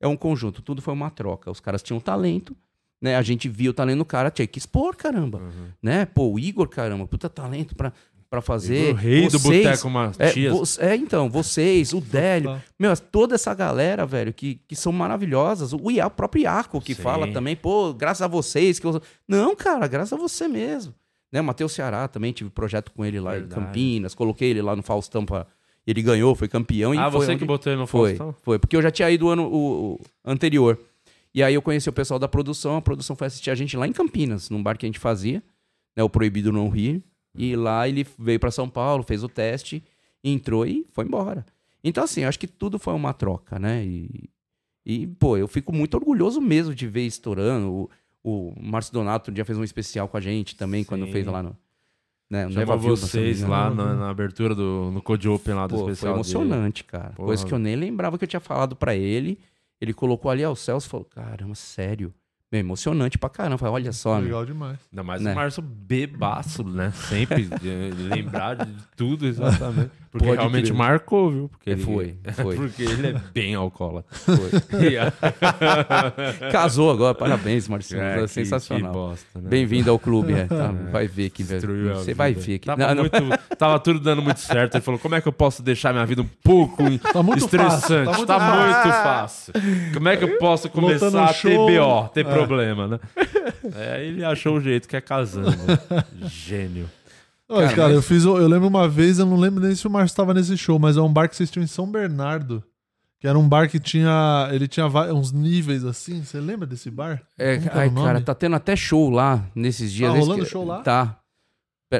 é 0.00 0.06
um 0.06 0.16
conjunto, 0.16 0.62
tudo 0.62 0.80
foi 0.80 0.94
uma 0.94 1.10
troca. 1.10 1.50
Os 1.50 1.60
caras 1.60 1.82
tinham 1.82 1.98
talento, 1.98 2.56
né? 3.04 3.16
A 3.16 3.22
gente 3.22 3.48
via 3.48 3.70
o 3.70 3.74
talento 3.74 3.98
do 3.98 4.04
cara, 4.04 4.30
tinha 4.30 4.46
que 4.46 4.58
expor, 4.58 4.96
caramba. 4.96 5.40
Né? 5.82 6.06
Pô, 6.06 6.32
o 6.32 6.38
Igor, 6.38 6.66
caramba, 6.68 7.06
puta 7.06 7.28
talento 7.28 7.76
pra, 7.76 7.92
pra 8.30 8.40
fazer. 8.40 8.92
O 8.92 8.96
rei 8.96 9.28
do 9.28 9.38
Vocês- 9.38 9.62
boteco 9.64 9.86
é, 9.86 9.90
Matias. 9.90 10.52
vo- 10.76 10.82
é, 10.82 10.96
então, 10.96 11.28
vocês, 11.28 11.92
o 11.92 12.00
Délio, 12.02 12.60
meu, 12.78 12.96
toda 12.96 13.34
essa 13.34 13.52
galera, 13.54 14.06
velho, 14.06 14.32
que, 14.32 14.56
que 14.66 14.74
são 14.74 14.90
maravilhosas. 14.90 15.72
O, 15.72 15.90
Ia, 15.90 16.06
o 16.06 16.10
próprio 16.10 16.42
Iaco 16.42 16.80
que 16.80 16.94
Sim. 16.94 17.02
fala 17.02 17.30
também, 17.30 17.54
pô, 17.54 17.92
graças 17.92 18.22
a 18.22 18.26
vocês 18.26 18.78
que 18.78 18.86
eu... 18.86 19.00
Não, 19.28 19.54
cara, 19.54 19.86
graças 19.86 20.12
a 20.12 20.16
você 20.16 20.48
mesmo. 20.48 20.94
Né, 21.30 21.40
o 21.40 21.44
Matheus 21.44 21.72
Ceará 21.72 22.06
também, 22.08 22.32
tive 22.32 22.48
projeto 22.48 22.90
com 22.92 23.04
ele 23.04 23.20
lá 23.20 23.32
Verdade. 23.32 23.52
em 23.60 23.64
Campinas, 23.66 24.14
coloquei 24.14 24.50
ele 24.50 24.62
lá 24.62 24.74
no 24.74 24.82
Faustão 24.82 25.26
pra... 25.26 25.46
Ele 25.86 26.00
ganhou, 26.00 26.34
foi 26.34 26.48
campeão. 26.48 26.94
e 26.94 26.98
Ah, 26.98 27.10
foi 27.10 27.20
você 27.26 27.32
onde- 27.32 27.40
que 27.40 27.44
botou 27.44 27.70
ele 27.70 27.78
no 27.80 27.86
foi, 27.86 28.14
Faustão? 28.16 28.34
foi. 28.42 28.58
Porque 28.58 28.74
eu 28.74 28.80
já 28.80 28.90
tinha 28.90 29.10
ido 29.10 29.26
o 29.26 29.28
ano 29.28 29.42
o, 29.44 29.94
o 29.96 30.00
anterior. 30.24 30.78
E 31.34 31.42
aí 31.42 31.54
eu 31.54 31.62
conheci 31.62 31.88
o 31.88 31.92
pessoal 31.92 32.18
da 32.18 32.28
produção. 32.28 32.76
A 32.76 32.82
produção 32.82 33.16
foi 33.16 33.26
assistir 33.26 33.50
a 33.50 33.54
gente 33.54 33.76
lá 33.76 33.88
em 33.88 33.92
Campinas, 33.92 34.48
num 34.50 34.62
bar 34.62 34.78
que 34.78 34.86
a 34.86 34.88
gente 34.88 35.00
fazia, 35.00 35.42
né? 35.96 36.02
O 36.02 36.08
Proibido 36.08 36.52
Não 36.52 36.68
Rir. 36.68 37.02
E 37.36 37.56
lá 37.56 37.88
ele 37.88 38.06
veio 38.16 38.38
pra 38.38 38.50
São 38.50 38.68
Paulo, 38.68 39.02
fez 39.02 39.24
o 39.24 39.28
teste, 39.28 39.82
entrou 40.22 40.64
e 40.64 40.86
foi 40.92 41.04
embora. 41.04 41.44
Então, 41.82 42.04
assim, 42.04 42.24
acho 42.24 42.38
que 42.38 42.46
tudo 42.46 42.78
foi 42.78 42.94
uma 42.94 43.12
troca, 43.12 43.58
né? 43.58 43.84
E, 43.84 44.30
e 44.86 45.06
pô, 45.06 45.36
eu 45.36 45.48
fico 45.48 45.74
muito 45.74 45.94
orgulhoso 45.94 46.40
mesmo 46.40 46.74
de 46.74 46.86
ver 46.86 47.04
estourando. 47.04 47.68
O, 47.68 47.90
o 48.22 48.54
Márcio 48.58 48.92
Donato 48.92 49.30
um 49.30 49.34
dia 49.34 49.44
fez 49.44 49.58
um 49.58 49.64
especial 49.64 50.06
com 50.06 50.16
a 50.16 50.20
gente 50.20 50.54
também, 50.56 50.84
quando 50.84 51.06
Sim. 51.06 51.12
fez 51.12 51.26
lá 51.26 51.42
no. 51.42 51.56
Né, 52.30 52.46
no 52.46 52.54
me 52.54 52.64
vocês 52.64 53.42
lá 53.42 53.68
na, 53.68 53.94
na 53.94 54.10
abertura 54.10 54.54
do 54.54 54.90
no 54.90 55.02
Code 55.02 55.28
Open 55.28 55.54
lá 55.54 55.66
do 55.66 55.74
Pô, 55.74 55.82
foi 55.82 55.92
especial. 55.92 56.14
dele. 56.14 56.20
emocionante, 56.20 56.82
cara. 56.82 57.10
Porra. 57.10 57.26
Coisa 57.26 57.44
que 57.44 57.52
eu 57.52 57.58
nem 57.58 57.76
lembrava 57.76 58.16
que 58.16 58.24
eu 58.24 58.28
tinha 58.28 58.40
falado 58.40 58.74
pra 58.74 58.96
ele. 58.96 59.38
Ele 59.84 59.94
colocou 59.94 60.30
ali, 60.30 60.44
ó, 60.44 60.52
o 60.52 60.56
Celso 60.56 60.88
falou, 60.88 61.04
caramba, 61.04 61.54
sério. 61.54 62.12
Meu, 62.50 62.60
emocionante 62.60 63.18
pra 63.18 63.28
caramba. 63.28 63.58
Falei, 63.58 63.74
Olha 63.74 63.92
só. 63.92 64.18
Legal 64.18 64.46
demais. 64.46 64.78
Ainda 64.92 65.02
mais 65.02 65.20
Né? 65.22 65.32
o 65.32 65.34
Márcio 65.34 65.62
bebaço, 65.62 66.62
né? 66.62 66.92
Sempre 66.92 67.48
eh, 67.64 67.90
lembrar 68.14 68.54
de 68.54 68.72
tudo 68.96 69.26
exatamente. 69.26 69.90
Porque 70.14 70.26
Pode 70.28 70.38
realmente 70.38 70.66
crer. 70.66 70.76
marcou, 70.78 71.28
viu? 71.28 71.48
Porque 71.48 71.70
ele, 71.70 71.82
Foi, 71.82 72.14
foi. 72.34 72.54
Porque 72.54 72.82
ele 72.84 73.08
é 73.08 73.14
bem 73.34 73.56
alcoólatra. 73.56 74.08
Casou 76.52 76.88
agora, 76.92 77.14
parabéns, 77.16 77.66
Marcinho. 77.66 78.00
É, 78.00 78.20
que- 78.20 78.28
sensacional. 78.28 78.92
que 78.92 78.96
bosta, 78.96 79.40
né? 79.40 79.48
Bem-vindo 79.48 79.90
ao 79.90 79.98
clube, 79.98 80.32
é, 80.32 80.44
tá? 80.44 80.72
Vai 80.92 81.08
ver 81.08 81.30
que 81.30 81.42
a 81.42 81.46
Você 81.96 82.14
vai 82.14 82.32
ver 82.32 82.60
que. 82.60 82.66
Tava, 82.66 82.94
Não, 82.94 82.94
não. 82.94 83.02
muito- 83.02 83.56
tava 83.58 83.80
tudo 83.80 83.98
dando 83.98 84.22
muito 84.22 84.38
certo. 84.38 84.76
Ele 84.76 84.82
falou: 84.84 85.00
como 85.00 85.16
é 85.16 85.20
que 85.20 85.26
eu 85.26 85.32
posso 85.32 85.64
deixar 85.64 85.92
minha 85.92 86.06
vida 86.06 86.22
um 86.22 86.28
pouco 86.44 86.82
muito 86.84 87.44
estressante? 87.44 88.06
fácil, 88.06 88.26
Tá, 88.26 88.38
tá 88.38 88.56
muito, 88.56 88.74
muito 88.86 89.02
fácil. 89.02 89.52
Como 89.94 90.08
é 90.08 90.16
que 90.16 90.22
eu 90.24 90.38
posso 90.38 90.70
começar 90.70 91.06
Lotando 91.06 91.24
a 91.24 91.34
ter. 91.34 91.56
BO, 91.56 92.08
ter 92.14 92.24
É. 92.26 92.32
problema, 92.32 92.86
né? 92.86 93.00
É, 93.76 93.94
aí 93.96 94.06
ele 94.08 94.24
achou 94.24 94.56
o 94.58 94.60
jeito 94.60 94.88
que 94.88 94.96
é 94.96 95.00
casando. 95.00 95.50
Gênio. 96.22 96.88
Olha, 97.48 97.64
Cara, 97.66 97.76
cara, 97.76 97.88
mas- 97.88 97.96
eu 97.96 98.02
fiz. 98.02 98.24
Eu 98.24 98.48
lembro 98.48 98.68
uma 98.68 98.88
vez, 98.88 99.18
eu 99.18 99.26
não 99.26 99.36
lembro 99.36 99.62
nem 99.62 99.74
se 99.74 99.86
o 99.86 99.90
Márcio 99.90 100.12
estava 100.12 100.32
nesse 100.32 100.56
show, 100.56 100.78
mas 100.78 100.96
é 100.96 101.00
um 101.00 101.12
bar 101.12 101.28
que 101.28 101.36
vocês 101.36 101.50
tinham 101.50 101.64
em 101.64 101.68
São 101.68 101.90
Bernardo. 101.90 102.62
Que 103.20 103.28
era 103.28 103.38
um 103.38 103.48
bar 103.48 103.68
que 103.70 103.78
tinha. 103.80 104.48
Ele 104.52 104.68
tinha 104.68 104.86
uns 105.12 105.32
níveis 105.32 105.84
assim. 105.84 106.22
Você 106.22 106.38
lembra 106.40 106.66
desse 106.66 106.90
bar? 106.90 107.22
É, 107.38 107.58
ai, 107.72 107.90
cara, 107.90 108.20
tá 108.20 108.34
tendo 108.34 108.54
até 108.56 108.76
show 108.76 109.08
lá 109.10 109.44
nesses 109.54 109.90
dias. 109.92 110.12
Tá 110.12 110.18
rolando 110.18 110.44
que- 110.44 110.50
show 110.50 110.64
lá? 110.64 110.82
Tá. 110.82 111.18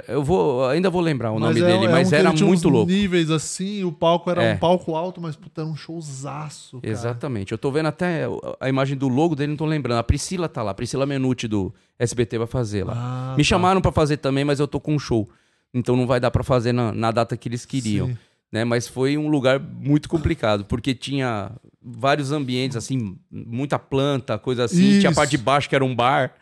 Eu 0.08 0.24
vou, 0.24 0.66
ainda 0.68 0.90
vou 0.90 1.00
lembrar 1.00 1.30
o 1.30 1.38
nome 1.38 1.60
é- 1.60 1.64
dele, 1.64 1.84
é 1.86 1.88
mas 1.88 2.10
um 2.10 2.16
era 2.16 2.32
muito 2.32 2.68
louco. 2.68 2.90
níveis 2.90 3.30
assim, 3.30 3.84
o 3.84 3.92
palco 3.92 4.28
era 4.30 4.42
É. 4.42 4.54
um 4.54 4.58
palco 4.58 4.96
alto, 4.96 5.20
mas 5.20 5.36
puta, 5.36 5.60
era 5.60 5.70
um 5.70 5.76
showzaço. 5.76 6.80
Cara. 6.80 6.92
Exatamente. 6.92 7.52
Eu 7.52 7.58
tô 7.58 7.70
vendo 7.70 7.86
até 7.86 8.24
a 8.58 8.68
imagem 8.68 8.96
do 8.96 9.06
logo 9.08 9.36
dele, 9.36 9.50
não 9.50 9.56
tô 9.56 9.66
lembrando. 9.66 9.98
A 9.98 10.02
Priscila 10.02 10.48
tá 10.48 10.62
lá, 10.62 10.72
a 10.72 10.74
Priscila 10.74 11.06
Menucci 11.06 11.46
do 11.46 11.72
SBT 11.98 12.38
vai 12.38 12.46
fazer 12.48 12.82
lá. 12.84 12.94
Ah, 12.96 13.34
Me 13.36 13.44
tá. 13.44 13.48
chamaram 13.48 13.80
pra 13.80 13.92
fazer 13.92 14.16
também, 14.16 14.44
mas 14.44 14.58
eu 14.58 14.66
tô 14.66 14.80
com 14.80 14.94
um 14.94 14.98
show. 14.98 15.28
Então 15.72 15.96
não 15.96 16.06
vai 16.06 16.18
dar 16.18 16.30
pra 16.32 16.42
fazer 16.42 16.72
na, 16.72 16.90
na 16.92 17.10
data 17.12 17.36
que 17.36 17.48
eles 17.48 17.64
queriam. 17.64 18.08
Sim. 18.08 18.18
Né? 18.50 18.64
Mas 18.64 18.86
foi 18.88 19.16
um 19.18 19.28
lugar 19.28 19.60
muito 19.60 20.08
complicado, 20.08 20.64
porque 20.64 20.94
tinha 20.94 21.50
vários 21.82 22.30
ambientes, 22.32 22.76
assim, 22.76 23.16
muita 23.30 23.78
planta, 23.78 24.38
coisa 24.38 24.64
assim. 24.64 24.98
Tinha 24.98 25.08
a 25.08 25.12
Isso. 25.12 25.14
parte 25.20 25.30
de 25.32 25.38
baixo 25.38 25.68
que 25.68 25.74
era 25.74 25.84
um 25.84 25.94
bar. 25.94 26.32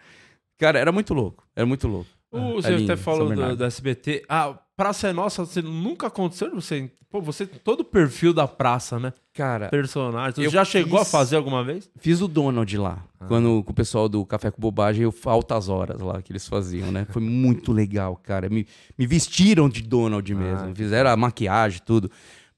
Cara, 0.59 0.78
era 0.78 0.93
muito 0.93 1.12
louco. 1.14 1.45
Era 1.57 1.66
muito 1.66 1.88
louco. 1.88 2.09
O, 2.32 2.58
É 2.58 2.62
você 2.62 2.74
até 2.84 2.96
falou 2.96 3.28
do 3.56 3.64
SBT. 3.64 4.24
A 4.28 4.54
Praça 4.76 5.08
é 5.08 5.12
Nossa, 5.12 5.44
você 5.44 5.60
nunca 5.62 6.06
aconteceu 6.06 6.50
você. 6.54 6.90
Pô, 7.10 7.20
você 7.20 7.44
todo 7.46 7.80
o 7.80 7.84
perfil 7.84 8.32
da 8.32 8.48
praça, 8.48 8.98
né? 8.98 9.12
Cara, 9.34 9.68
Personagem. 9.68 10.32
Você 10.44 10.48
já 10.48 10.64
chegou 10.64 10.98
a 10.98 11.02
fiz- 11.04 11.12
fazer 11.12 11.36
alguma 11.36 11.62
vez? 11.62 11.90
fiz 11.98 12.22
o 12.22 12.26
Donald 12.28 12.74
lá. 12.78 13.04
Quando 13.28 13.62
com 13.62 13.70
o 13.70 13.74
pessoal 13.74 14.08
do 14.08 14.24
Café 14.24 14.50
com 14.50 14.60
Bobagem, 14.60 15.02
eu 15.04 15.14
altas 15.26 15.68
horas 15.68 16.00
lá 16.00 16.22
que 16.22 16.32
eles 16.32 16.48
faziam, 16.48 16.90
né? 16.90 17.06
Foi 17.10 17.20
muito 17.22 17.70
legal, 17.70 18.16
cara. 18.16 18.48
Me, 18.48 18.66
me 18.98 19.06
vestiram 19.06 19.68
de 19.68 19.82
Donald 19.82 20.34
mesmo. 20.34 20.68
que 20.72 20.74
Fizeram 20.82 21.10
a 21.10 21.16
maquiagem, 21.16 21.82
tudo. 21.84 22.10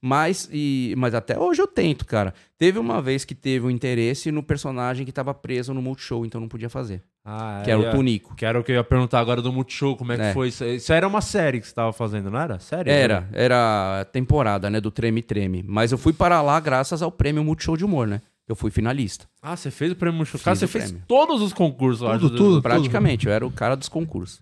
Mas, 0.07 0.47
e, 0.53 0.93
mas 0.99 1.15
até 1.15 1.35
hoje 1.39 1.59
eu 1.59 1.65
tento, 1.65 2.05
cara. 2.05 2.31
Teve 2.59 2.77
uma 2.77 3.01
vez 3.01 3.25
que 3.25 3.33
teve 3.33 3.65
um 3.65 3.71
interesse 3.71 4.31
no 4.31 4.43
personagem 4.43 5.03
que 5.03 5.11
tava 5.11 5.33
preso 5.33 5.73
no 5.73 5.81
Multishow, 5.81 6.23
então 6.23 6.39
não 6.39 6.47
podia 6.47 6.69
fazer. 6.69 7.01
Ah, 7.25 7.63
Que 7.65 7.71
era 7.71 7.81
é, 7.81 7.89
o 7.89 7.91
Tunico. 7.91 8.35
Que 8.35 8.45
era 8.45 8.59
o 8.59 8.63
que 8.63 8.71
eu 8.71 8.75
ia 8.75 8.83
perguntar 8.83 9.19
agora 9.19 9.41
do 9.41 9.51
Multishow, 9.51 9.97
como 9.97 10.11
é 10.11 10.15
que 10.15 10.21
É. 10.21 10.33
foi 10.33 10.49
isso? 10.49 10.63
Isso 10.63 10.93
era 10.93 11.07
uma 11.07 11.21
série 11.21 11.59
que 11.59 11.67
você 11.67 11.73
tava 11.73 11.91
fazendo, 11.91 12.29
não 12.29 12.39
era? 12.39 12.59
Série? 12.59 12.91
Era, 12.91 13.27
era 13.33 14.01
a 14.01 14.05
temporada, 14.05 14.69
né, 14.69 14.79
do 14.79 14.91
Treme 14.91 15.23
Treme. 15.23 15.63
Mas 15.67 15.91
eu 15.91 15.97
fui 15.97 16.13
para 16.13 16.39
lá 16.43 16.59
graças 16.59 17.01
ao 17.01 17.11
prêmio 17.11 17.43
Multishow 17.43 17.75
de 17.75 17.83
Humor, 17.83 18.05
né? 18.05 18.21
Eu 18.47 18.55
fui 18.55 18.69
finalista. 18.69 19.25
Ah, 19.41 19.55
você 19.57 19.71
fez 19.71 19.91
o 19.91 19.95
prêmio 19.95 20.17
Multishow. 20.17 20.39
Cara, 20.39 20.55
você 20.55 20.65
o 20.65 20.67
fez 20.67 20.83
prêmio. 20.83 21.03
todos 21.07 21.41
os 21.41 21.51
concursos, 21.51 22.01
Tudo, 22.07 22.27
acho. 22.27 22.29
tudo. 22.35 22.61
Praticamente, 22.61 23.25
eu 23.25 23.33
era 23.33 23.43
o 23.43 23.49
cara 23.49 23.75
dos 23.75 23.89
concursos. 23.89 24.39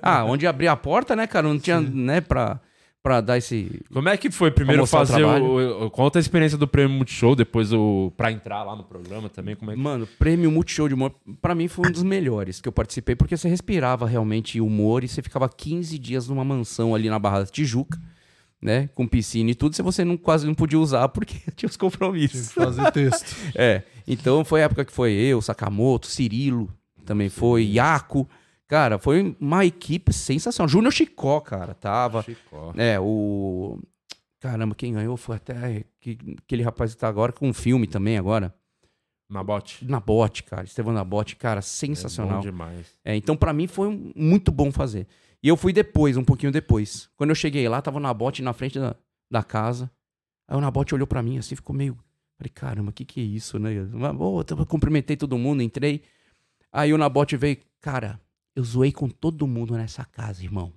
ah, 0.00 0.24
onde 0.24 0.46
abria 0.46 0.70
a 0.70 0.76
porta, 0.76 1.16
né, 1.16 1.26
cara? 1.26 1.48
Não 1.48 1.58
tinha, 1.58 1.80
né, 1.80 2.20
pra, 2.20 2.60
pra 3.02 3.20
dar 3.20 3.38
esse. 3.38 3.80
Como 3.92 4.08
é 4.08 4.16
que 4.16 4.30
foi 4.30 4.50
primeiro 4.50 4.86
fazer 4.86 5.24
o, 5.24 5.86
o- 5.86 5.90
Conta 5.90 6.18
a 6.18 6.20
experiência 6.20 6.58
do 6.58 6.68
prêmio 6.68 6.96
Multishow, 6.96 7.34
depois 7.34 7.72
o. 7.72 8.12
pra 8.16 8.30
entrar 8.30 8.62
lá 8.62 8.76
no 8.76 8.84
programa 8.84 9.28
também. 9.28 9.56
Como 9.56 9.70
é 9.70 9.74
que. 9.74 9.80
Mano, 9.80 10.06
prêmio 10.18 10.50
Multishow 10.50 10.88
de 10.88 10.94
Humor, 10.94 11.14
pra 11.40 11.54
mim 11.54 11.68
foi 11.68 11.88
um 11.88 11.92
dos 11.92 12.02
melhores 12.02 12.60
que 12.60 12.68
eu 12.68 12.72
participei, 12.72 13.14
porque 13.16 13.36
você 13.36 13.48
respirava 13.48 14.06
realmente 14.06 14.60
humor 14.60 15.02
e 15.04 15.08
você 15.08 15.22
ficava 15.22 15.48
15 15.48 15.98
dias 15.98 16.28
numa 16.28 16.44
mansão 16.44 16.94
ali 16.94 17.08
na 17.08 17.18
Barra 17.18 17.40
da 17.40 17.46
Tijuca, 17.46 17.98
né? 18.60 18.88
Com 18.94 19.06
piscina 19.06 19.50
e 19.50 19.54
tudo, 19.54 19.74
se 19.74 19.82
você 19.82 20.04
não, 20.04 20.16
quase 20.16 20.46
não 20.46 20.54
podia 20.54 20.78
usar 20.78 21.08
porque 21.08 21.36
tinha 21.56 21.68
os 21.68 21.76
compromissos. 21.76 22.52
Fazer 22.52 22.90
texto. 22.92 23.34
É, 23.54 23.82
então 24.06 24.44
foi 24.44 24.60
a 24.62 24.64
época 24.64 24.84
que 24.84 24.92
foi 24.92 25.12
eu, 25.12 25.40
Sakamoto, 25.40 26.06
Cirilo, 26.06 26.68
também 27.06 27.28
foi, 27.28 27.64
Iaco. 27.64 28.28
Cara, 28.70 29.00
foi 29.00 29.36
uma 29.40 29.64
equipe 29.64 30.12
sensacional. 30.12 30.68
Júnior 30.68 30.92
Chicó, 30.92 31.40
cara, 31.40 31.74
tava. 31.74 32.22
Chicó. 32.22 32.72
É, 32.76 33.00
o. 33.00 33.80
Caramba, 34.38 34.76
quem 34.76 34.92
ganhou 34.94 35.16
foi 35.16 35.34
até 35.36 35.84
que- 36.00 36.16
aquele 36.38 36.62
rapaz 36.62 36.94
que 36.94 37.00
tá 37.00 37.08
agora 37.08 37.32
com 37.32 37.48
um 37.48 37.52
filme 37.52 37.88
também 37.88 38.16
agora. 38.16 38.54
Na 39.28 39.42
bote. 39.42 39.84
Nabote, 39.84 40.44
cara. 40.44 40.62
Estevão 40.64 40.92
Nabote, 40.94 41.34
cara, 41.34 41.58
É 41.58 41.62
sensacional. 41.62 42.36
bom 42.36 42.40
demais. 42.42 42.86
É, 43.04 43.16
então, 43.16 43.36
pra 43.36 43.52
mim, 43.52 43.66
foi 43.66 43.88
um- 43.88 44.12
muito 44.14 44.52
bom 44.52 44.70
fazer. 44.70 45.08
E 45.42 45.48
eu 45.48 45.56
fui 45.56 45.72
depois, 45.72 46.16
um 46.16 46.22
pouquinho 46.24 46.52
depois. 46.52 47.10
Quando 47.16 47.30
eu 47.30 47.34
cheguei 47.36 47.68
lá, 47.68 47.82
tava 47.82 47.96
o 47.98 48.00
Nabote 48.00 48.40
na 48.40 48.52
frente 48.52 48.78
da, 48.78 48.94
da 49.28 49.42
casa. 49.42 49.90
Aí 50.46 50.56
o 50.56 50.60
Nabote 50.60 50.94
olhou 50.94 51.08
pra 51.08 51.22
mim 51.24 51.38
assim, 51.38 51.56
ficou 51.56 51.74
meio. 51.74 51.98
Falei, 52.38 52.50
caramba, 52.54 52.90
o 52.90 52.92
que 52.92 53.04
que 53.04 53.20
é 53.20 53.24
isso, 53.24 53.58
né? 53.58 53.70
Mas, 53.92 54.16
ô, 54.16 54.40
eu 54.48 54.66
cumprimentei 54.66 55.16
todo 55.16 55.36
mundo, 55.36 55.60
entrei. 55.60 56.02
Aí 56.72 56.92
o 56.94 56.98
Nabote 56.98 57.36
veio, 57.36 57.58
cara, 57.80 58.20
eu 58.54 58.62
zoei 58.62 58.92
com 58.92 59.08
todo 59.08 59.46
mundo 59.46 59.74
nessa 59.74 60.04
casa, 60.04 60.42
irmão. 60.42 60.72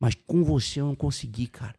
Mas 0.00 0.14
com 0.26 0.44
você 0.44 0.80
eu 0.80 0.86
não 0.86 0.94
consegui, 0.94 1.46
cara. 1.46 1.74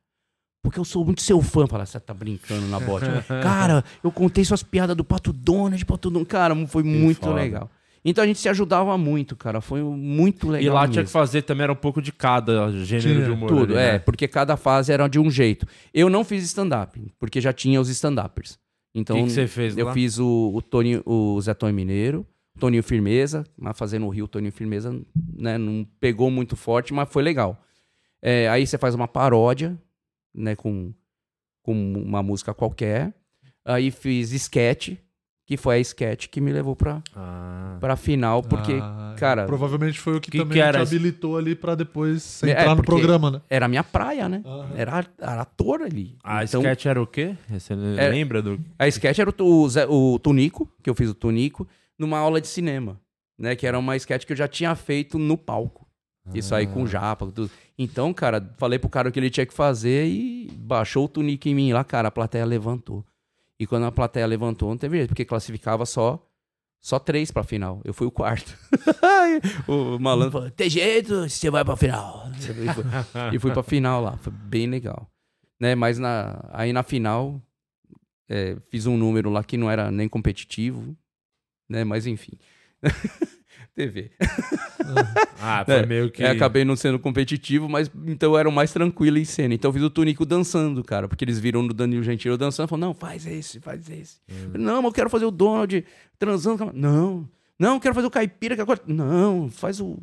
Porque 0.62 0.80
eu 0.80 0.86
sou 0.86 1.06
muito 1.06 1.22
seu 1.22 1.42
fã. 1.42 1.66
Fala, 1.68 1.86
você 1.86 2.00
tá 2.00 2.14
brincando, 2.14 2.68
Nabote. 2.68 3.06
cara, 3.42 3.84
eu 4.04 4.12
contei 4.12 4.44
suas 4.44 4.62
piadas 4.62 4.96
do 4.96 5.06
Pato 5.06 5.32
Donald, 5.32 5.84
Pato 5.86 6.10
Donald. 6.10 6.30
Cara, 6.30 6.68
foi 6.68 6.84
muito 6.84 7.22
foda. 7.22 7.36
legal. 7.36 7.72
Então 8.04 8.24
a 8.24 8.28
gente 8.28 8.40
se 8.40 8.48
ajudava 8.50 8.98
muito, 8.98 9.36
cara. 9.36 9.62
Foi 9.62 9.82
muito 9.82 10.50
legal. 10.50 10.66
E 10.66 10.70
lá 10.70 10.82
mesmo. 10.82 10.94
tinha 10.94 11.06
que 11.06 11.12
fazer 11.12 11.42
também, 11.44 11.64
era 11.64 11.74
um 11.74 11.78
pouco 11.78 12.02
de 12.02 12.12
cada 12.12 12.72
gênero 12.84 13.14
Tinha. 13.14 13.26
de 13.26 13.32
humor. 13.32 13.50
Tudo, 13.50 13.74
ali, 13.74 13.84
é, 13.84 13.92
né? 13.94 14.00
porque 14.00 14.28
cada 14.28 14.58
fase 14.58 14.92
era 14.92 15.08
de 15.08 15.20
um 15.20 15.30
jeito. 15.30 15.66
Eu 15.94 16.10
não 16.10 16.24
fiz 16.24 16.44
stand-up, 16.44 17.00
porque 17.18 17.40
já 17.42 17.54
tinha 17.54 17.80
os 17.80 17.90
stand-uppers. 17.90 18.58
Então, 18.94 19.18
O 19.18 19.20
que, 19.20 19.26
que 19.28 19.34
você 19.34 19.48
fez 19.48 19.78
eu 19.78 19.86
lá? 19.86 19.94
fiz 19.94 20.18
o, 20.18 20.52
o, 20.54 20.62
Toninho, 20.62 21.04
o 21.06 21.40
Zé 21.42 21.54
Tonho 21.54 21.74
Mineiro, 21.74 22.26
Toninho 22.60 22.84
Firmeza, 22.84 23.44
mas 23.58 23.78
fazendo 23.78 24.06
o 24.06 24.10
Rio, 24.10 24.28
Toninho 24.28 24.52
Firmeza, 24.52 24.92
né, 25.36 25.58
não 25.58 25.86
pegou 26.00 26.30
muito 26.30 26.56
forte, 26.56 26.94
mas 26.94 27.10
foi 27.10 27.24
legal. 27.24 27.60
É, 28.22 28.48
aí 28.50 28.68
você 28.68 28.78
faz 28.78 28.94
uma 28.94 29.08
paródia, 29.08 29.78
né, 30.36 30.56
com, 30.56 30.94
com 31.64 31.74
uma 31.94 32.22
música 32.22 32.54
qualquer. 32.54 33.14
Aí 33.66 33.92
fiz 33.92 34.32
sketch, 34.32 34.96
que 35.46 35.58
foi 35.58 35.78
a 35.78 35.80
sketch 35.80 36.28
que 36.28 36.40
me 36.40 36.52
levou 36.52 36.76
pra, 36.76 37.02
Ah. 37.16 37.78
pra 37.80 37.96
final, 37.96 38.44
porque 38.44 38.74
Ah, 38.82 39.16
cara- 39.18 39.46
Provavelmente 39.46 40.00
foi 40.00 40.16
o 40.16 40.22
que, 40.22 40.30
Que 40.32 40.38
também 40.38 40.54
que 40.54 40.62
era 40.62 40.78
te 40.80 40.84
esse? 40.84 40.96
habilitou 40.96 41.38
ali 41.38 41.56
pra 41.56 41.74
depois 41.76 42.22
você 42.22 42.48
É, 42.48 42.52
entrar 42.52 42.70
no 42.76 42.76
porque- 42.78 42.92
programa, 42.92 43.32
né? 43.32 43.42
era 43.50 43.66
a 43.66 43.70
minha 43.70 43.84
praia, 43.84 44.30
né? 44.30 44.44
Era, 44.76 45.06
era 45.18 45.42
ator 45.42 45.82
ali. 45.82 46.18
A 46.24 46.44
então, 46.44 46.62
sketch 46.62 46.86
era 46.86 47.02
o 47.02 47.08
quê? 47.08 47.36
Você 47.50 47.74
É- 47.74 48.10
lembra 48.10 48.42
do. 48.44 48.60
A 48.78 48.88
sketch 48.88 49.18
era 49.20 49.30
o, 49.30 49.34
o, 49.44 50.14
o 50.14 50.20
Tunico, 50.20 50.70
que 50.84 50.90
eu 50.90 50.94
fiz 50.96 51.10
o 51.10 51.16
Tunico, 51.16 51.68
numa 52.00 52.18
aula 52.18 52.40
de 52.42 52.48
cinema, 52.48 53.00
né? 53.38 53.56
Que 53.56 53.68
era 53.68 53.78
uma 53.78 53.96
sketch 53.98 54.26
que 54.26 54.34
eu 54.34 54.38
já 54.38 54.48
tinha 54.48 54.74
feito 54.76 55.20
no 55.20 55.38
palco. 55.38 55.88
Isso 56.34 56.54
aí 56.56 56.66
Ah. 56.66 56.70
com 56.70 56.86
japa, 56.88 57.26
com 57.26 57.32
tudo. 57.32 57.52
Então, 57.78 58.14
cara, 58.14 58.54
falei 58.58 58.78
pro 58.80 58.90
cara 58.90 59.10
o 59.10 59.12
que 59.12 59.20
ele 59.20 59.30
tinha 59.30 59.46
que 59.46 59.54
fazer 59.54 60.06
e 60.08 60.48
baixou 60.52 61.06
o 61.06 61.08
Tunico 61.08 61.48
em 61.48 61.56
mim 61.56 61.74
lá, 61.74 61.84
cara, 61.84 62.08
a 62.08 62.12
plateia 62.12 62.46
levantou. 62.46 63.04
E 63.60 63.66
quando 63.68 63.86
a 63.86 63.92
plateia 63.92 64.26
levantou, 64.26 64.70
não 64.70 64.78
teve 64.78 64.98
jeito, 64.98 65.10
porque 65.10 65.26
classificava 65.26 65.86
só 65.86 66.24
só 66.82 66.98
três 66.98 67.30
pra 67.30 67.44
final. 67.44 67.82
Eu 67.84 67.94
fui 67.94 68.08
o 68.08 68.12
quarto. 68.12 68.56
o 69.68 70.00
malandro 70.00 70.32
falou, 70.32 70.52
tem 70.52 70.70
jeito, 70.70 71.28
você 71.28 71.50
vai 71.50 71.66
pra 71.66 71.76
final. 71.76 72.30
E 72.38 72.74
fui, 72.74 72.84
e 73.36 73.40
fui 73.40 73.52
pra 73.52 73.64
final 73.64 74.02
lá. 74.02 74.18
Foi 74.18 74.32
bem 74.32 74.68
legal. 74.68 75.10
Né? 75.60 75.76
Mas 75.76 76.00
na, 76.00 76.40
aí 76.54 76.72
na 76.72 76.84
final, 76.84 77.42
é, 78.30 78.56
fiz 78.70 78.86
um 78.86 78.96
número 78.98 79.30
lá 79.30 79.44
que 79.44 79.58
não 79.58 79.70
era 79.70 79.92
nem 79.92 80.08
competitivo, 80.08 80.96
né? 81.70 81.84
Mas 81.84 82.08
enfim. 82.08 82.34
TV. 83.76 84.12
Ah, 85.40 85.64
foi 85.64 85.76
É, 85.76 85.86
meio 85.86 86.12
que. 86.12 86.22
É, 86.22 86.32
acabei 86.32 86.66
não 86.66 86.76
sendo 86.76 87.00
competitivo, 87.00 87.70
mas 87.70 87.90
então 88.08 88.34
eu 88.34 88.38
era 88.38 88.50
o 88.50 88.52
mais 88.52 88.74
tranquilo 88.74 89.18
em 89.18 89.24
cena. 89.24 89.54
Então 89.54 89.70
eu 89.70 89.74
fiz 89.74 89.84
o 89.84 89.90
Tunico 89.90 90.26
dançando, 90.26 90.84
cara, 90.84 91.08
porque 91.08 91.24
eles 91.24 91.40
viram 91.40 91.62
no 91.64 91.74
Danilo 91.74 92.04
Gentili 92.04 92.34
eu 92.34 92.38
dançando 92.38 92.68
e 92.68 92.70
falaram: 92.70 92.90
não, 92.90 92.94
faz 92.94 93.26
esse, 93.26 93.60
faz 93.60 93.90
esse. 93.90 94.18
Hum. 94.30 94.52
Não, 94.56 94.78
mas 94.82 94.86
eu 94.86 94.92
quero 94.92 95.10
fazer 95.10 95.26
o 95.26 95.32
Donald 95.32 95.86
transando. 96.18 96.72
Não, 96.74 97.28
não, 97.58 97.76
eu 97.76 97.80
quero 97.80 97.96
fazer 97.96 98.08
o 98.08 98.12
caipira 98.12 98.56
que 98.56 98.62
agora. 98.62 98.82
Não, 98.86 99.50
faz 99.50 99.80
o. 99.80 99.98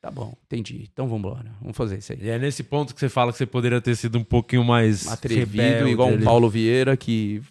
Tá 0.00 0.10
bom, 0.10 0.34
entendi. 0.46 0.88
Então 0.90 1.06
vamos 1.08 1.26
embora. 1.26 1.52
Vamos 1.60 1.76
fazer 1.76 1.98
isso 1.98 2.12
aí. 2.12 2.18
E 2.22 2.30
é 2.30 2.38
nesse 2.38 2.62
ponto 2.62 2.94
que 2.94 3.00
você 3.00 3.08
fala 3.08 3.32
que 3.32 3.38
você 3.38 3.44
poderia 3.44 3.80
ter 3.82 3.94
sido 3.96 4.18
um 4.18 4.24
pouquinho 4.24 4.64
mais. 4.64 5.06
Atrevido, 5.08 5.62
rebelde 5.62 5.90
igual 5.90 6.08
um. 6.08 6.22
Paulo 6.22 6.48
Vieira 6.48 6.96
que, 6.96 7.42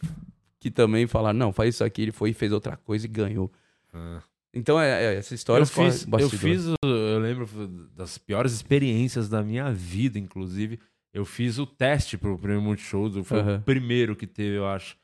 que 0.60 0.70
também 0.72 1.08
falaram: 1.08 1.38
não, 1.40 1.54
faz 1.54 1.76
isso 1.76 1.84
aqui. 1.84 2.02
Ele 2.04 2.12
foi 2.12 2.32
e 2.32 2.34
fez 2.34 2.52
outra 2.52 2.76
coisa 2.78 3.06
e 3.06 3.10
ganhou. 3.10 3.52
Ah. 3.94 4.22
Então 4.54 4.80
é, 4.82 4.90
é, 5.06 5.16
essa 5.16 5.36
história 5.36 5.62
Eu 5.62 5.68
fiz, 5.68 6.08
eu 6.12 6.30
fiz, 6.30 6.66
o- 6.68 6.76
eu 6.84 7.20
lembro 7.20 7.48
das 7.96 8.18
piores 8.18 8.52
experiências 8.52 9.30
da 9.30 9.44
minha 9.44 9.72
vida, 9.72 10.18
inclusive. 10.18 10.80
Eu 11.14 11.24
fiz 11.26 11.58
o 11.60 11.66
teste 11.68 12.18
pro 12.18 12.38
Prêmio 12.38 12.62
Multishow, 12.62 13.24
foi 13.24 13.38
o 13.40 13.42
Aham. 13.42 13.62
primeiro 13.62 14.16
que 14.16 14.26
teve, 14.28 14.58
eu 14.58 14.68
acho. 14.68 14.96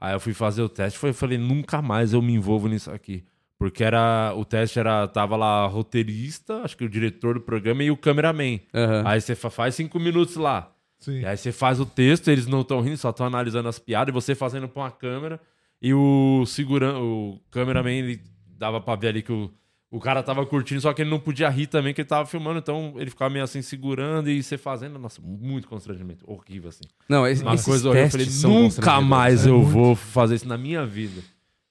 Aí 0.00 0.12
eu 0.14 0.20
fui 0.20 0.32
fazer 0.34 0.62
o 0.62 0.68
teste, 0.68 0.98
foi, 0.98 1.10
eu 1.10 1.14
falei, 1.14 1.38
nunca 1.38 1.80
mais 1.82 2.12
eu 2.12 2.20
me 2.22 2.32
envolvo 2.32 2.66
nisso 2.68 2.90
aqui. 2.90 3.24
Porque 3.58 3.84
era, 3.84 4.32
o 4.36 4.44
teste 4.44 4.80
era, 4.80 5.06
tava 5.06 5.36
lá 5.36 5.64
roteirista, 5.66 6.62
acho 6.62 6.76
que 6.76 6.84
o 6.84 6.88
diretor 6.88 7.34
do 7.34 7.40
programa 7.40 7.84
e 7.84 7.90
o 7.92 7.96
cameraman. 7.96 8.58
Aham. 8.74 9.02
Aí 9.06 9.20
você 9.20 9.34
fa- 9.36 9.50
faz 9.50 9.74
cinco 9.76 10.00
minutos 10.00 10.34
lá. 10.36 10.72
Sim. 11.02 11.18
E 11.20 11.26
aí 11.26 11.36
você 11.36 11.50
faz 11.50 11.80
o 11.80 11.84
texto, 11.84 12.28
eles 12.28 12.46
não 12.46 12.60
estão 12.60 12.80
rindo, 12.80 12.96
só 12.96 13.10
estão 13.10 13.26
analisando 13.26 13.68
as 13.68 13.76
piadas, 13.78 14.12
e 14.12 14.14
você 14.14 14.36
fazendo 14.36 14.68
pra 14.68 14.84
uma 14.84 14.90
câmera. 14.90 15.40
E 15.80 15.92
o 15.92 16.44
segurando, 16.46 17.00
o 17.02 17.40
cameraman, 17.50 17.90
ele 17.90 18.22
dava 18.56 18.80
pra 18.80 18.94
ver 18.94 19.08
ali 19.08 19.20
que 19.20 19.32
o, 19.32 19.50
o 19.90 19.98
cara 19.98 20.22
tava 20.22 20.46
curtindo, 20.46 20.80
só 20.80 20.92
que 20.92 21.02
ele 21.02 21.10
não 21.10 21.18
podia 21.18 21.48
rir 21.48 21.66
também, 21.66 21.92
que 21.92 22.00
ele 22.02 22.08
tava 22.08 22.24
filmando, 22.24 22.60
então 22.60 22.94
ele 22.98 23.10
ficava 23.10 23.28
meio 23.30 23.44
assim 23.44 23.60
segurando 23.60 24.30
e 24.30 24.40
você 24.40 24.56
fazendo. 24.56 24.96
Nossa, 24.96 25.20
muito 25.20 25.66
constrangimento. 25.66 26.24
Horrível, 26.24 26.68
assim. 26.68 26.84
Não, 27.08 27.26
esse, 27.26 27.42
Uma 27.42 27.54
esses 27.54 27.66
coisa 27.66 27.88
horrível. 27.88 28.06
Eu 28.06 28.10
falei, 28.12 28.26
nunca 28.44 29.00
mais 29.00 29.44
É 29.44 29.50
eu 29.50 29.58
muito. 29.58 29.70
vou 29.72 29.96
fazer 29.96 30.36
isso 30.36 30.46
na 30.46 30.56
minha 30.56 30.86
vida. 30.86 31.20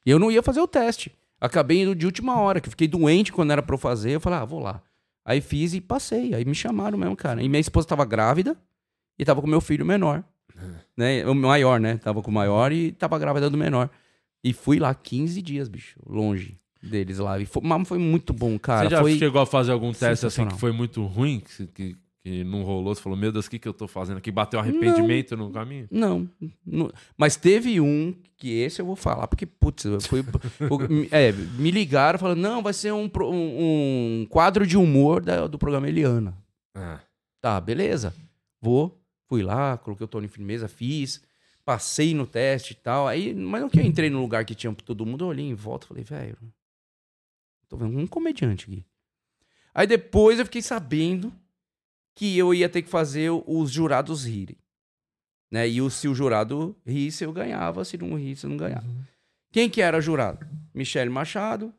E 0.05 0.11
eu 0.11 0.19
não 0.19 0.29
ia 0.29 0.43
fazer 0.43 0.59
o 0.59 0.67
teste. 0.67 1.09
Acabei 1.39 1.83
indo 1.83 1.95
de 1.95 2.05
última 2.05 2.37
hora, 2.37 2.59
que 2.59 2.67
eu 2.67 2.71
fiquei 2.71 2.87
doente 2.89 3.31
quando 3.31 3.51
era 3.51 3.63
pra 3.63 3.75
eu 3.75 3.79
fazer. 3.79 4.11
Eu 4.11 4.19
falei, 4.19 4.39
ah, 4.39 4.45
vou 4.45 4.59
lá. 4.59 4.81
Aí 5.23 5.39
fiz 5.39 5.73
e 5.73 5.79
passei. 5.79 6.33
Aí 6.33 6.43
me 6.43 6.53
chamaram 6.53 6.97
mesmo, 6.97 7.15
cara. 7.15 7.41
E 7.41 7.47
minha 7.47 7.61
esposa 7.61 7.87
tava 7.87 8.03
grávida 8.03 8.57
e 9.17 9.25
tava 9.25 9.41
com 9.41 9.47
meu 9.47 9.61
filho 9.61 9.85
menor. 9.85 10.23
né? 10.97 11.25
O 11.27 11.33
maior, 11.33 11.79
né? 11.79 11.97
Tava 11.97 12.21
com 12.21 12.29
o 12.31 12.33
maior 12.33 12.71
e 12.71 12.91
tava 12.91 13.17
grávida 13.19 13.49
do 13.49 13.57
menor. 13.57 13.89
E 14.43 14.53
fui 14.53 14.79
lá 14.79 14.93
15 14.93 15.41
dias, 15.41 15.67
bicho, 15.69 15.99
longe 16.05 16.57
deles 16.81 17.19
lá. 17.19 17.39
E 17.39 17.45
foi, 17.45 17.61
mas 17.63 17.87
foi 17.87 17.97
muito 17.99 18.33
bom, 18.33 18.57
cara. 18.57 18.89
você 18.89 18.95
já 18.95 19.01
foi... 19.01 19.17
chegou 19.17 19.41
a 19.41 19.45
fazer 19.45 19.71
algum 19.71 19.91
teste 19.93 20.25
assim 20.25 20.47
que 20.47 20.59
foi 20.59 20.71
muito 20.71 21.05
ruim, 21.05 21.39
que, 21.39 21.67
que, 21.67 21.95
que 22.23 22.43
não 22.43 22.63
rolou? 22.63 22.93
Você 22.95 23.01
falou, 23.01 23.17
meu 23.17 23.31
Deus, 23.31 23.45
o 23.45 23.49
que, 23.51 23.59
que 23.59 23.67
eu 23.67 23.73
tô 23.73 23.87
fazendo 23.87 24.17
aqui? 24.17 24.31
Bateu 24.31 24.59
arrependimento 24.59 25.37
no 25.37 25.51
caminho? 25.51 25.87
Não, 25.91 26.27
não- 26.65 26.91
Mas 27.15 27.35
teve 27.35 27.79
um 27.79 28.15
que 28.35 28.49
esse 28.59 28.81
eu 28.81 28.85
vou 28.85 28.95
falar, 28.95 29.27
porque, 29.27 29.45
putz, 29.45 29.85
eu 29.85 30.01
fui. 30.01 30.21
o- 30.21 31.07
é, 31.11 31.31
me 31.31 31.69
ligaram 31.69 32.17
falando, 32.17 32.39
não, 32.39 32.63
vai 32.63 32.73
ser 32.73 32.91
um, 32.91 33.09
um, 33.15 34.21
um 34.21 34.27
quadro 34.27 34.65
de 34.65 34.75
humor 34.77 35.21
da- 35.23 35.45
do 35.45 35.59
programa 35.59 35.87
Eliana. 35.87 36.35
Ah. 36.75 36.99
Tá, 37.39 37.61
beleza. 37.61 38.11
Vou. 38.59 38.99
Fui 39.31 39.41
lá, 39.41 39.77
coloquei 39.77 40.03
o 40.03 40.09
Tony 40.09 40.27
Firmeza, 40.27 40.67
fiz. 40.67 41.23
Passei 41.63 42.13
no 42.13 42.27
teste 42.27 42.73
e 42.73 42.75
tal. 42.75 43.07
Aí, 43.07 43.33
mas 43.33 43.61
no 43.61 43.69
que 43.69 43.79
eu 43.79 43.85
entrei 43.85 44.09
no 44.09 44.19
lugar 44.19 44.43
que 44.43 44.53
tinha 44.53 44.73
todo 44.73 45.05
mundo, 45.05 45.23
eu 45.23 45.29
olhei 45.29 45.45
em 45.45 45.53
volta 45.53 45.85
e 45.85 45.87
falei, 45.87 46.03
velho, 46.03 46.37
tô 47.69 47.77
vendo 47.77 47.97
um 47.97 48.05
comediante 48.05 48.65
aqui. 48.65 48.85
Aí 49.73 49.87
depois 49.87 50.37
eu 50.37 50.43
fiquei 50.43 50.61
sabendo 50.61 51.31
que 52.13 52.37
eu 52.37 52.53
ia 52.53 52.67
ter 52.67 52.81
que 52.81 52.89
fazer 52.89 53.31
os 53.47 53.71
jurados 53.71 54.25
rirem. 54.25 54.57
Né? 55.49 55.69
E 55.69 55.81
o, 55.81 55.89
se 55.89 56.09
o 56.09 56.13
jurado 56.13 56.75
risse, 56.85 57.23
eu 57.23 57.31
ganhava. 57.31 57.85
Se 57.85 57.97
não 57.97 58.17
risse, 58.17 58.45
eu 58.45 58.49
não 58.49 58.57
ganhava. 58.57 58.85
Quem 59.49 59.69
que 59.69 59.81
era 59.81 60.01
jurado? 60.01 60.45
Michele 60.73 61.09
Machado, 61.09 61.73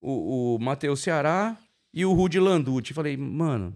o, 0.00 0.56
o 0.56 0.58
Matheus 0.58 0.98
Ceará 0.98 1.56
e 1.94 2.04
o 2.04 2.12
Rudy 2.12 2.40
Landucci. 2.40 2.92
Falei, 2.92 3.16
mano, 3.16 3.72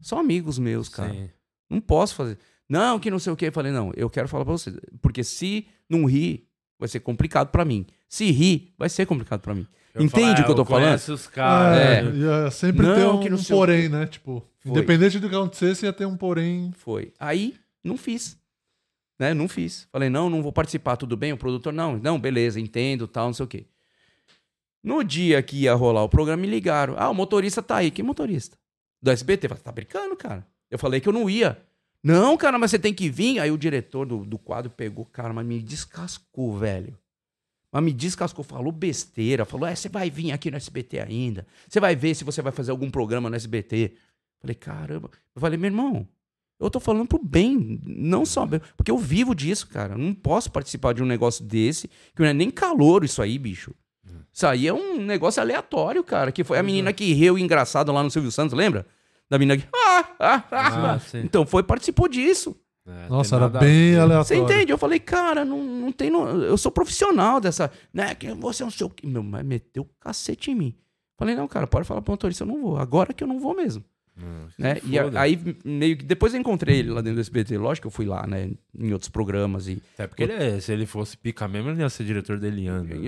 são 0.00 0.18
amigos 0.18 0.58
meus, 0.58 0.88
cara. 0.88 1.12
Sim. 1.12 1.28
Não 1.68 1.80
posso 1.80 2.14
fazer. 2.14 2.38
Não, 2.68 2.98
que 2.98 3.10
não 3.10 3.18
sei 3.18 3.32
o 3.32 3.36
quê. 3.36 3.50
Falei, 3.50 3.72
não, 3.72 3.92
eu 3.96 4.10
quero 4.10 4.28
falar 4.28 4.44
pra 4.44 4.52
vocês. 4.52 4.76
Porque 5.00 5.24
se 5.24 5.66
não 5.88 6.04
rir, 6.04 6.46
vai 6.78 6.88
ser 6.88 7.00
complicado 7.00 7.48
pra 7.48 7.64
mim. 7.64 7.86
Se 8.08 8.30
rir, 8.30 8.74
vai 8.78 8.88
ser 8.88 9.06
complicado 9.06 9.40
pra 9.40 9.54
mim. 9.54 9.66
Eu 9.94 10.02
Entende 10.02 10.26
falo, 10.26 10.42
o 10.42 10.44
que 10.44 10.50
eu 10.50 10.54
tô 10.54 10.64
falando? 10.64 10.84
conheço 10.84 11.12
os 11.14 11.26
caras. 11.26 11.78
É, 11.78 12.02
né? 12.02 12.16
ia 12.16 12.50
sempre 12.50 12.86
Não, 12.86 12.94
ter 12.94 13.06
um, 13.06 13.20
que 13.20 13.30
não 13.30 13.38
um 13.38 13.44
porém, 13.44 13.88
né? 13.88 14.06
Tipo, 14.06 14.46
Foi. 14.60 14.70
independente 14.70 15.18
do 15.18 15.28
que 15.28 15.34
acontecesse, 15.34 15.86
ia 15.86 15.92
ter 15.92 16.06
um 16.06 16.16
porém. 16.16 16.70
Foi. 16.72 17.12
Aí, 17.18 17.56
não 17.82 17.96
fiz. 17.96 18.38
Né? 19.18 19.34
Não 19.34 19.48
fiz. 19.48 19.88
Falei, 19.90 20.08
não, 20.08 20.30
não 20.30 20.42
vou 20.42 20.52
participar, 20.52 20.96
tudo 20.96 21.16
bem? 21.16 21.32
O 21.32 21.36
produtor, 21.36 21.72
não, 21.72 21.96
não, 21.96 22.20
beleza, 22.20 22.60
entendo, 22.60 23.08
tal, 23.08 23.26
não 23.26 23.34
sei 23.34 23.44
o 23.44 23.48
quê. 23.48 23.66
No 24.82 25.02
dia 25.02 25.42
que 25.42 25.56
ia 25.62 25.74
rolar 25.74 26.04
o 26.04 26.08
programa, 26.08 26.42
me 26.42 26.48
ligaram. 26.48 26.94
Ah, 26.96 27.10
o 27.10 27.14
motorista 27.14 27.62
tá 27.62 27.76
aí. 27.76 27.90
Que 27.90 28.02
motorista? 28.02 28.56
Do 29.02 29.10
SBT. 29.10 29.46
Eu 29.46 29.48
falei, 29.50 29.64
tá 29.64 29.72
brincando, 29.72 30.16
cara? 30.16 30.46
Eu 30.70 30.78
falei 30.78 31.00
que 31.00 31.08
eu 31.08 31.12
não 31.12 31.28
ia. 31.28 31.60
Não, 32.02 32.36
cara, 32.36 32.58
mas 32.58 32.70
você 32.70 32.78
tem 32.78 32.94
que 32.94 33.08
vir. 33.08 33.40
Aí 33.40 33.50
o 33.50 33.58
diretor 33.58 34.06
do, 34.06 34.24
do 34.24 34.38
quadro 34.38 34.70
pegou, 34.70 35.04
cara, 35.04 35.32
mas 35.32 35.46
me 35.46 35.60
descascou, 35.60 36.56
velho. 36.56 36.96
Mas 37.72 37.82
me 37.82 37.92
descascou, 37.92 38.44
falou 38.44 38.72
besteira. 38.72 39.44
Falou, 39.44 39.66
é, 39.66 39.74
você 39.74 39.88
vai 39.88 40.10
vir 40.10 40.32
aqui 40.32 40.50
no 40.50 40.56
SBT 40.56 41.00
ainda. 41.00 41.46
Você 41.68 41.80
vai 41.80 41.94
ver 41.94 42.14
se 42.14 42.24
você 42.24 42.40
vai 42.40 42.52
fazer 42.52 42.70
algum 42.70 42.90
programa 42.90 43.28
no 43.28 43.36
SBT. 43.36 43.94
Falei, 44.40 44.54
caramba. 44.54 45.10
Eu 45.34 45.40
falei, 45.40 45.58
meu 45.58 45.68
irmão, 45.68 46.08
eu 46.60 46.70
tô 46.70 46.80
falando 46.80 47.06
pro 47.06 47.22
bem, 47.22 47.80
não 47.84 48.24
só. 48.24 48.46
Porque 48.76 48.90
eu 48.90 48.98
vivo 48.98 49.34
disso, 49.34 49.68
cara. 49.68 49.94
Eu 49.94 49.98
não 49.98 50.14
posso 50.14 50.50
participar 50.50 50.94
de 50.94 51.02
um 51.02 51.06
negócio 51.06 51.44
desse, 51.44 51.88
que 51.88 52.22
não 52.22 52.26
é 52.26 52.32
nem 52.32 52.50
calor 52.50 53.04
isso 53.04 53.20
aí, 53.20 53.38
bicho. 53.38 53.74
Isso 54.32 54.46
aí 54.46 54.66
é 54.66 54.72
um 54.72 55.00
negócio 55.00 55.42
aleatório, 55.42 56.02
cara. 56.02 56.32
Que 56.32 56.44
foi 56.44 56.58
a 56.58 56.62
menina 56.62 56.92
que 56.92 57.12
riu 57.12 57.38
engraçado 57.38 57.92
lá 57.92 58.02
no 58.02 58.10
Silvio 58.10 58.30
Santos, 58.30 58.56
lembra? 58.56 58.86
Da 59.30 59.38
menina 59.38 59.56
que. 59.60 59.66
Ah, 59.74 60.04
ah, 60.18 60.44
ah. 60.50 60.94
Ah. 60.96 61.18
Então 61.18 61.44
foi, 61.46 61.62
participou 61.62 62.08
disso. 62.08 62.56
É, 62.86 63.08
Nossa, 63.08 63.36
era 63.36 63.48
bem 63.48 63.96
aleatório. 63.98 64.24
Você 64.24 64.36
entende? 64.36 64.72
Eu 64.72 64.78
falei, 64.78 64.98
cara, 64.98 65.44
não, 65.44 65.62
não 65.62 65.92
tem. 65.92 66.10
no- 66.10 66.26
Eu 66.42 66.56
sou 66.56 66.72
profissional 66.72 67.38
dessa. 67.38 67.70
Né? 67.92 68.14
Que 68.14 68.32
você 68.32 68.62
é 68.62 68.66
um 68.66 68.70
seu. 68.70 68.90
Meu, 69.04 69.22
mas 69.22 69.44
meteu 69.44 69.82
o 69.82 69.90
cacete 70.00 70.50
em 70.50 70.54
mim. 70.54 70.74
Falei, 71.18 71.34
não, 71.34 71.46
cara, 71.46 71.66
pode 71.66 71.86
falar 71.86 72.00
pro 72.00 72.12
motorista, 72.12 72.44
eu 72.44 72.48
não 72.48 72.62
vou. 72.62 72.78
Agora 72.78 73.12
que 73.12 73.22
eu 73.22 73.28
não 73.28 73.38
vou 73.38 73.54
mesmo. 73.54 73.84
Hum, 74.20 74.46
Né? 74.58 74.78
E 74.84 74.98
a- 74.98 75.08
aí, 75.14 75.38
meio 75.64 75.96
que. 75.96 76.04
Depois 76.04 76.34
eu 76.34 76.40
encontrei 76.40 76.78
ele 76.80 76.90
lá 76.90 77.00
dentro 77.00 77.16
do 77.16 77.20
SBT. 77.20 77.56
Lógico 77.56 77.82
que 77.82 77.86
eu 77.86 77.90
fui 77.92 78.04
lá, 78.04 78.26
né? 78.26 78.50
Em 78.76 78.92
outros 78.92 79.08
programas. 79.08 79.68
E. 79.68 79.80
Até 79.94 80.06
porque 80.08 80.24
ele 80.24 80.32
é- 80.32 80.58
se 80.60 80.72
ele 80.72 80.86
fosse 80.86 81.16
pica 81.16 81.46
mesmo, 81.46 81.70
ele 81.70 81.80
ia 81.82 81.88
ser 81.88 82.02
diretor 82.04 82.38
da 82.40 82.48
Eliana. 82.48 82.84
De 82.88 82.98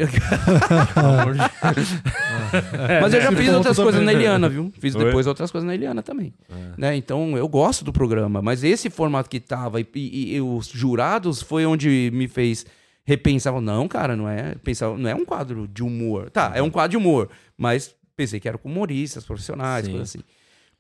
Mas 3.03 3.15
eu 3.15 3.21
já 3.21 3.33
fiz 3.33 3.49
outras 3.53 3.77
coisas 3.77 4.03
na 4.03 4.13
Eliana, 4.13 4.49
viu? 4.49 4.73
Fiz 4.79 4.95
Oi? 4.95 5.05
depois 5.05 5.27
outras 5.27 5.51
coisas 5.51 5.67
na 5.67 5.75
Eliana 5.75 6.03
também. 6.03 6.33
Né? 6.77 6.97
Então 6.97 7.37
eu 7.37 7.49
gosto 7.49 7.85
do 7.85 7.93
programa, 7.93 8.41
mas 8.43 8.63
esse 8.65 8.89
formato 8.91 9.29
que 9.29 9.41
tava 9.41 9.81
e, 9.81 9.87
e- 9.95 10.35
e 10.37 10.41
os 10.41 10.67
jurados 10.69 11.43
foi 11.43 11.67
onde 11.67 12.11
me 12.13 12.29
fez 12.29 12.65
repensar. 13.05 13.59
Não, 13.61 13.89
cara, 13.89 14.15
não 14.17 14.29
é, 14.29 14.55
pensar, 14.63 14.97
não 14.97 15.09
é 15.11 15.15
um 15.15 15.25
quadro 15.25 15.67
de 15.69 15.83
humor. 15.83 16.31
Tá, 16.31 16.53
é 16.55 16.63
um 16.63 16.71
quadro 16.71 16.91
de 16.93 16.97
humor, 16.97 17.29
mas 17.57 17.95
pensei 18.17 18.39
que 18.39 18.49
era 18.49 18.59
com 18.59 18.69
humoristas, 18.69 19.25
profissionais, 19.25 19.85
Sim. 19.87 19.93
coisa 19.93 20.05
assim. 20.05 20.21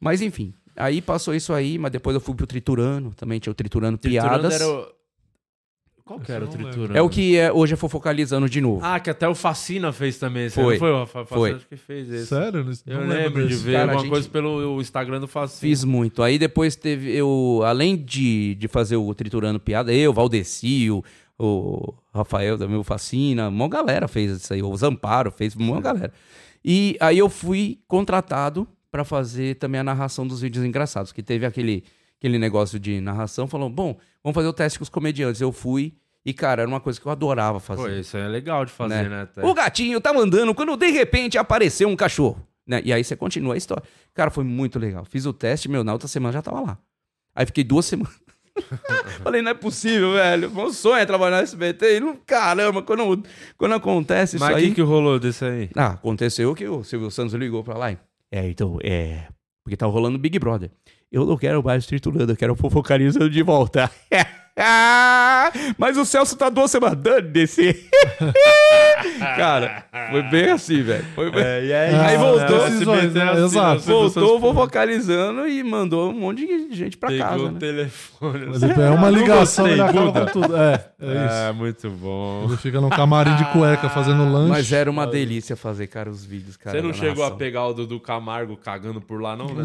Mas 0.00 0.22
enfim, 0.22 0.54
aí 0.76 1.02
passou 1.02 1.34
isso 1.34 1.52
aí, 1.52 1.76
mas 1.78 1.92
depois 1.92 2.14
eu 2.14 2.20
fui 2.20 2.34
pro 2.34 2.46
Triturano, 2.46 3.12
também 3.14 3.38
tinha 3.38 3.50
o 3.50 3.54
Triturano, 3.54 3.98
Piadas. 3.98 4.54
Triturando 4.54 4.54
era 4.54 4.68
o... 4.96 5.00
Qual 6.02 6.18
que 6.18 6.32
era 6.32 6.44
o 6.44 6.48
eu 6.48 6.50
não 6.50 6.56
Triturando? 6.58 6.98
É 6.98 7.02
o 7.02 7.08
que 7.08 7.36
é, 7.36 7.52
hoje 7.52 7.74
é 7.74 7.76
fofocalizando 7.76 8.48
de 8.48 8.60
novo. 8.60 8.80
Ah, 8.84 8.98
que 8.98 9.08
até 9.10 9.28
o 9.28 9.34
Facina 9.34 9.92
fez 9.92 10.18
também. 10.18 10.46
esse 10.46 10.56
Foi. 10.60 10.76
Foi 10.76 10.90
o 10.90 11.06
Fa- 11.06 11.24
Facina 11.24 11.38
Foi. 11.38 11.52
acho 11.52 11.68
que 11.68 11.76
fez 11.76 12.10
esse. 12.10 12.26
Sério? 12.26 12.64
Não 12.64 12.72
Eu 12.94 13.00
lembro 13.00 13.14
lembro 13.16 13.48
de 13.48 13.54
ver 13.54 13.72
Cara, 13.74 13.82
alguma 13.84 14.00
gente- 14.00 14.10
coisa 14.10 14.28
pelo 14.28 14.80
Instagram 14.80 15.20
do 15.20 15.28
Facina. 15.28 15.60
Fiz 15.60 15.84
muito. 15.84 16.20
Aí 16.24 16.36
depois 16.36 16.74
teve 16.74 17.12
eu, 17.14 17.60
além 17.64 17.96
de, 17.96 18.56
de 18.56 18.66
fazer 18.66 18.96
o 18.96 19.14
Triturando 19.14 19.60
Piada, 19.60 19.92
eu, 19.94 20.12
Valdecio, 20.12 21.04
o 21.38 21.94
Rafael 22.12 22.58
da 22.58 22.66
meu 22.66 22.82
Fascina, 22.82 23.48
uma 23.48 23.68
galera 23.68 24.08
fez 24.08 24.32
isso 24.32 24.52
aí, 24.52 24.60
o 24.60 24.76
Zamparo 24.76 25.30
fez, 25.30 25.54
uma 25.54 25.80
galera. 25.80 26.12
E 26.64 26.96
aí 26.98 27.18
eu 27.18 27.28
fui 27.30 27.78
contratado 27.86 28.66
pra 28.90 29.04
fazer 29.04 29.56
também 29.56 29.80
a 29.80 29.84
narração 29.84 30.26
dos 30.26 30.40
vídeos 30.40 30.64
engraçados, 30.64 31.12
que 31.12 31.22
teve 31.22 31.46
aquele, 31.46 31.84
aquele 32.18 32.38
negócio 32.38 32.78
de 32.78 33.00
narração, 33.00 33.46
falou, 33.46 33.70
bom, 33.70 33.96
vamos 34.22 34.34
fazer 34.34 34.48
o 34.48 34.52
teste 34.52 34.78
com 34.78 34.82
os 34.82 34.88
comediantes. 34.88 35.40
Eu 35.40 35.52
fui 35.52 35.94
e, 36.24 36.32
cara, 36.34 36.62
era 36.62 36.68
uma 36.68 36.80
coisa 36.80 37.00
que 37.00 37.06
eu 37.06 37.12
adorava 37.12 37.60
fazer. 37.60 37.82
Pô, 37.82 37.88
isso 37.88 38.16
é 38.16 38.28
legal 38.28 38.64
de 38.64 38.72
fazer, 38.72 39.04
Né? 39.04 39.08
né? 39.08 39.22
até. 39.22 39.44
O 39.46 39.54
gatinho 39.54 40.00
tá 40.00 40.12
mandando 40.12 40.54
quando 40.54 40.76
de 40.76 40.90
repente 40.90 41.38
apareceu 41.38 41.88
um 41.88 41.96
cachorro. 41.96 42.46
Né? 42.66 42.82
E 42.84 42.92
aí 42.92 43.02
você 43.02 43.16
continua 43.16 43.54
a 43.54 43.56
história. 43.56 43.82
Cara, 44.14 44.30
foi 44.30 44.44
muito 44.44 44.78
legal. 44.78 45.04
Fiz 45.04 45.26
o 45.26 45.32
teste, 45.32 45.68
meu, 45.68 45.82
na 45.82 45.92
outra 45.92 46.06
semana 46.06 46.32
já 46.32 46.42
tava 46.42 46.60
lá. 46.60 46.78
Aí 47.34 47.46
fiquei 47.46 47.64
duas 47.64 47.86
semanas. 47.86 48.14
Falei, 49.22 49.40
não 49.42 49.50
é 49.52 49.54
possível, 49.54 50.12
velho. 50.12 50.50
Meu 50.50 50.72
sonho 50.72 50.96
é 50.96 51.06
trabalhar 51.06 51.38
no 51.38 51.42
SBT. 51.42 51.96
E 51.96 52.00
não, 52.00 52.16
caramba, 52.16 52.82
quando, 52.82 53.24
quando 53.56 53.74
acontece 53.74 54.36
isso 54.36 54.44
Mas 54.44 54.54
o 54.54 54.58
aí. 54.58 54.74
que, 54.74 54.82
rolou 54.82 55.18
desse 55.18 55.44
aí? 55.44 55.70
Ah, 55.76 55.92
aconteceu 55.92 56.54
que 56.54 56.66
o 56.68 56.84
Silvio 56.84 57.10
Santos 57.10 57.32
ligou 57.34 57.64
pra 57.64 57.76
lá. 57.78 57.92
e, 57.92 57.98
É, 58.32 58.48
então, 58.48 58.78
é. 58.82 59.26
Porque 59.64 59.76
tá 59.76 59.86
rolando 59.86 60.18
Big 60.18 60.38
Brother. 60.38 60.70
Eu 61.10 61.26
não 61.26 61.36
quero 61.36 61.62
mais 61.62 61.86
triturando, 61.86 62.32
eu 62.32 62.36
quero 62.36 62.54
fofocalizando 62.54 63.28
de 63.28 63.42
volta. 63.42 63.90
Mas 65.78 65.96
o 65.96 66.04
Celso 66.04 66.36
tá 66.36 66.48
duas 66.48 66.70
semanas 66.70 66.98
dando 66.98 67.28
desse. 67.28 67.88
Cara, 69.36 69.84
foi 70.10 70.22
bem 70.24 70.50
assim, 70.50 70.82
velho. 70.82 71.04
Foi 71.14 71.30
bem... 71.30 71.42
É, 71.42 71.64
e 71.64 71.72
aí, 71.72 71.94
Ah, 71.94 72.06
Aí 72.08 72.16
voltou, 72.18 72.58
decisões, 72.68 73.14
né? 73.14 73.44
Exato. 73.44 73.80
Voltou 73.82 74.40
fofocalizando 74.40 75.48
e 75.48 75.62
mandou 75.62 76.10
um 76.10 76.14
monte 76.20 76.46
de 76.46 76.74
gente 76.74 76.96
pra 76.96 77.08
Pegou 77.08 77.26
casa, 77.26 77.42
o 77.44 77.50
né? 77.52 77.58
telefone. 77.58 78.46
Mas 78.46 78.62
ele- 78.62 78.72
é 78.80 78.90
uma 78.90 79.10
ligação, 79.10 79.64
gostei, 79.64 79.72
ele 79.72 79.82
acaba 79.82 80.06
Buda. 80.06 80.20
com 80.26 80.40
tudo. 80.40 80.56
É, 80.56 80.72
é 81.00 81.06
isso. 81.26 81.34
É, 81.34 81.52
muito 81.52 81.90
bom. 81.90 82.44
Ele 82.46 82.56
fica 82.56 82.80
no 82.80 82.90
camarim 82.90 83.34
de 83.36 83.44
cueca 83.46 83.88
fazendo 83.88 84.30
lanche. 84.30 84.50
Mas 84.50 84.72
era 84.72 84.90
uma 84.90 85.06
delícia 85.06 85.56
fazer, 85.56 85.86
cara, 85.86 86.10
os 86.10 86.24
vídeos, 86.24 86.56
cara. 86.56 86.76
Você 86.78 86.86
não 86.86 86.92
chegou 86.92 87.24
a 87.24 87.30
pegar 87.30 87.66
o 87.66 87.72
Dudu 87.74 87.98
Camargo 88.00 88.56
cagando 88.56 89.00
por 89.00 89.20
lá, 89.20 89.36
não? 89.36 89.46
né? 89.54 89.64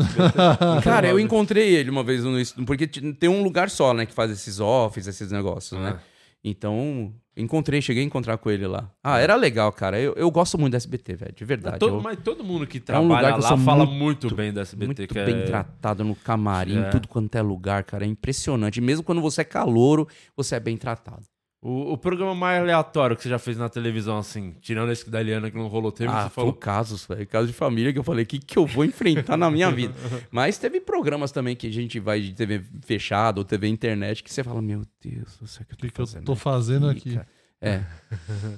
Cara, 0.83 1.07
eu 1.07 1.19
encontrei 1.19 1.75
ele 1.75 1.89
uma 1.89 2.03
vez 2.03 2.23
no 2.23 2.35
porque 2.65 2.87
tem 2.87 3.29
um 3.29 3.43
lugar 3.43 3.69
só, 3.69 3.93
né, 3.93 4.05
que 4.05 4.13
faz 4.13 4.29
esses 4.31 4.59
offs, 4.86 5.07
esses 5.07 5.31
negócios, 5.31 5.79
né? 5.79 5.95
Ah. 5.97 6.15
Então, 6.47 7.11
encontrei, 7.36 7.81
cheguei 7.81 8.03
a 8.03 8.05
encontrar 8.05 8.38
com 8.38 8.51
ele 8.51 8.67
lá. 8.67 8.91
Ah, 9.03 9.17
era 9.19 9.36
legal, 9.36 9.71
cara. 9.71 9.99
Eu, 9.99 10.13
eu 10.13 10.29
gosto 10.29 10.59
muito 10.59 10.73
da 10.73 10.77
SBT, 10.77 11.15
velho, 11.15 11.33
de 11.36 11.43
verdade. 11.43 11.79
Todo- 11.79 11.95
Eu- 11.95 12.01
mas 12.01 12.19
todo 12.23 12.43
mundo 12.43 12.67
que 12.67 12.77
É 12.88 12.99
um 12.99 13.03
lugar 13.07 13.19
trabalha 13.21 13.43
que 13.43 13.51
lá 13.51 13.57
fala 13.57 13.86
muito- 13.86 14.27
muito, 14.27 14.36
bem 14.36 14.53
da 14.53 14.61
SBT. 14.61 14.86
muito 14.86 15.13
bem 15.13 15.39
é... 15.39 15.43
tratado 15.45 16.03
no 16.03 16.15
camarim, 16.15 16.77
É. 16.83 16.89
tudo 16.89 17.07
quanto 17.07 17.36
é 17.36 17.41
lugar, 17.41 17.83
cara. 17.83 18.05
É 18.05 18.07
impressionante. 18.07 18.77
E 18.77 18.81
mesmo 18.81 19.03
quando 19.03 19.21
você 19.21 19.41
é 19.41 19.43
calouro, 19.43 20.07
você 20.38 20.55
é 20.55 20.59
bem 20.59 20.77
tratado. 20.77 21.23
O, 21.68 21.93
o 21.93 21.97
programa 21.97 22.36
mais 22.36 22.61
aleatório 22.61 23.16
que 23.16 23.24
você 23.24 23.30
já 23.30 23.39
fez 23.39 23.57
na 23.57 23.68
televisão, 23.68 24.20
assim, 24.20 24.53
tirando 24.61 24.91
esse 24.91 25.09
da 25.09 25.20
Eliana 25.20 25.49
que 25.49 25.57
não 25.57 25.66
rolou 25.68 25.91
tempo, 25.91 26.11
Ah, 26.11 26.24
você 26.26 26.30
foi 26.30 26.43
falou. 26.43 26.53
casos, 26.53 27.07
velho. 27.07 27.26
Caso 27.26 27.47
de 27.47 27.53
família 27.53 27.91
que 27.91 27.97
eu 27.97 28.03
falei, 28.03 28.24
o 28.24 28.28
que, 28.28 28.38
que 28.38 28.55
eu 28.55 28.68
vou 28.68 28.86
enfrentar 28.86 29.36
na 29.36 29.49
minha 29.49 29.72
vida? 29.72 29.95
Mas 30.30 30.59
teve 30.59 30.80
programas 30.80 31.32
também 31.32 31.55
que 31.55 31.66
a 31.66 31.72
gente 31.72 31.99
vai 31.99 32.22
de 32.22 32.34
TV 32.34 32.61
fechada 32.84 33.39
ou 33.39 33.43
TV 33.43 33.68
internet 33.68 34.24
que 34.24 34.32
você 34.32 34.43
fala, 34.43 34.61
meu 34.61 34.84
Deus, 35.01 35.38
do 35.41 35.47
céu, 35.47 35.63
o 35.63 35.66
que 35.66 35.74
eu 35.74 35.76
O 35.76 35.78
que, 35.80 35.88
tô 35.88 35.93
que 35.95 36.01
eu 36.01 36.05
fazendo 36.05 36.26
tô 36.26 36.36
fazendo 36.36 36.88
aqui? 36.88 37.16
cara? 37.16 37.28
É. 37.61 37.81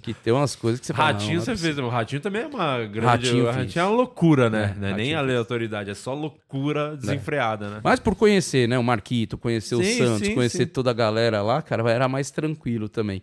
que 0.02 0.14
tem 0.14 0.34
umas 0.34 0.56
coisas 0.56 0.80
que 0.80 0.86
você 0.86 0.94
fala. 0.94 1.12
Ratinho 1.14 1.36
não, 1.38 1.42
você 1.42 1.52
não 1.52 1.56
é 1.56 1.58
fez, 1.58 1.78
o 1.78 1.88
Ratinho 1.88 2.22
também 2.22 2.42
é 2.42 2.48
uma 2.48 2.78
grande. 2.86 3.00
Ratinho 3.00 3.46
o. 3.48 3.52
Ratinho 3.52 3.82
é 3.82 3.86
uma 3.86 3.96
loucura, 3.96 4.50
né? 4.50 4.74
É, 4.76 4.80
Não 4.80 4.88
é 4.90 4.94
nem 4.94 5.14
aleatoriedade, 5.16 5.90
é 5.90 5.94
só 5.94 6.14
loucura 6.14 6.98
desenfreada, 6.98 7.70
né? 7.70 7.80
Mas 7.84 8.00
por 8.00 8.16
conhecer, 8.16 8.68
né, 8.68 8.78
o 8.78 8.84
Marquito, 8.84 9.38
conhecer 9.38 9.76
o 9.76 9.84
Sim, 9.84 9.98
Santos, 9.98 10.28
sim, 10.28 10.36
conhecer 10.36 10.66
sim. 10.66 10.72
toda 10.72 10.90
a 10.92 10.94
galera 10.94 11.42
lá, 11.42 11.62
cara, 11.62 11.90
era 11.90 12.08
mais 12.10 12.32
tranquilo 12.32 12.90
também. 12.90 13.22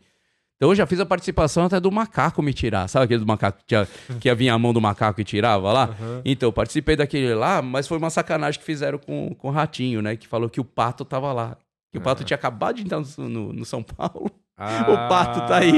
Então 0.57 0.71
eu 0.71 0.75
já 0.77 0.87
fiz 0.87 1.01
a 1.01 1.05
participação 1.05 1.65
até 1.65 1.79
do 1.81 1.91
macaco 1.91 2.41
me 2.41 2.55
tirar. 2.55 2.89
Sabe 2.89 3.05
aquele 3.07 3.21
do 3.21 3.27
macaco 3.27 3.59
que, 3.59 3.67
tinha, 3.67 3.87
que 4.21 4.29
ia 4.29 4.35
vir 4.35 4.49
a 4.49 4.59
mão 4.59 4.73
do 4.73 4.81
macaco 4.81 5.21
e 5.21 5.25
tirava 5.25 5.73
lá? 5.73 5.91
Então, 6.25 6.49
eu 6.49 6.53
participei 6.53 6.95
daquele 6.97 7.35
lá, 7.35 7.61
mas 7.61 7.87
foi 7.89 7.99
uma 7.99 8.09
sacanagem 8.09 8.59
que 8.61 8.65
fizeram 8.65 8.97
com, 8.97 9.35
com 9.35 9.49
o 9.49 9.51
Ratinho, 9.51 10.01
né? 10.01 10.17
Que 10.17 10.27
falou 10.29 10.49
que 10.49 10.61
o 10.61 10.65
Pato 10.65 11.05
tava 11.05 11.33
lá. 11.33 11.57
Que 11.91 11.99
o 11.99 12.01
Pato 12.01 12.23
tinha 12.25 12.37
acabado 12.37 12.77
de 12.77 12.83
entrar 12.83 13.01
no, 13.19 13.29
no- 13.29 13.53
no 13.53 13.65
São 13.65 13.83
Paulo. 13.83 14.31
O 14.89 15.09
Pato 15.09 15.41
tá 15.49 15.59
aí. 15.59 15.73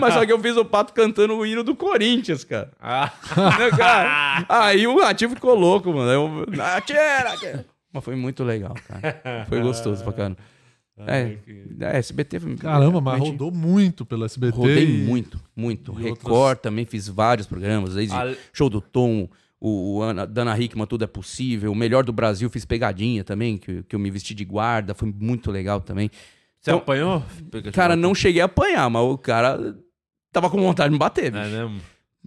Mas 0.00 0.14
só 0.14 0.24
que 0.24 0.32
eu 0.32 0.38
fiz 0.38 0.56
o 0.56 0.64
Pato 0.64 0.92
cantando 0.92 1.34
o 1.36 1.44
hino 1.44 1.64
do 1.64 1.74
Corinthians, 1.74 2.44
cara. 2.44 2.70
Ah, 2.80 3.12
Né, 3.58 3.70
cara? 3.76 4.46
Aí 4.48 4.86
o 4.86 5.00
Ratinho 5.00 5.30
ficou 5.30 5.54
louco, 5.54 5.92
mano. 5.92 6.10
Eu, 6.10 6.46
"Ah, 6.62 6.80
tira, 6.80 7.36
tira." 7.38 7.66
Mas 7.92 8.04
foi 8.04 8.14
muito 8.14 8.44
legal, 8.44 8.74
cara. 8.86 9.44
Foi 9.48 9.60
gostoso 9.60 10.02
pra 10.04 10.12
caramba. 10.12 10.36
É, 11.06 11.38
é 11.80 11.96
SBT 11.98 12.40
foi- 12.40 12.56
Caramba, 12.56 13.00
mas 13.00 13.20
rodou 13.20 13.52
muito 13.52 14.04
pelo 14.04 14.24
SBT. 14.24 14.56
Rodei 14.56 14.84
e- 14.84 15.04
muito, 15.04 15.38
muito. 15.54 15.94
e 15.96 16.02
Record 16.02 16.32
outras- 16.34 16.58
também 16.60 16.84
fiz 16.84 17.06
vários 17.06 17.46
programas, 17.46 17.94
desde 17.94 18.16
Show 18.52 18.68
do 18.68 18.80
Tom, 18.80 19.28
o, 19.60 19.98
o 19.98 20.02
Ana, 20.02 20.26
Dana 20.26 20.58
Hickman, 20.58 20.86
Tudo 20.88 21.04
é 21.04 21.06
Possível, 21.06 21.70
o 21.70 21.74
Melhor 21.76 22.02
do 22.02 22.12
Brasil, 22.12 22.50
fiz 22.50 22.64
pegadinha 22.64 23.22
também, 23.22 23.56
que, 23.58 23.84
que 23.84 23.94
eu 23.94 24.00
me 24.00 24.10
vesti 24.10 24.34
de 24.34 24.44
guarda, 24.44 24.92
foi 24.92 25.14
muito 25.16 25.52
legal 25.52 25.80
também. 25.80 26.10
Você 26.72 26.76
apanhou? 26.78 27.22
Cara, 27.72 27.96
não 27.96 28.14
cheguei 28.14 28.42
a 28.42 28.46
apanhar, 28.46 28.88
mas 28.90 29.02
o 29.02 29.18
cara 29.18 29.76
tava 30.32 30.48
com 30.50 30.60
vontade 30.60 30.88
de 30.88 30.92
me 30.92 30.98
bater, 30.98 31.26
É 31.26 31.30
bicho. 31.42 31.50
mesmo? 31.56 31.80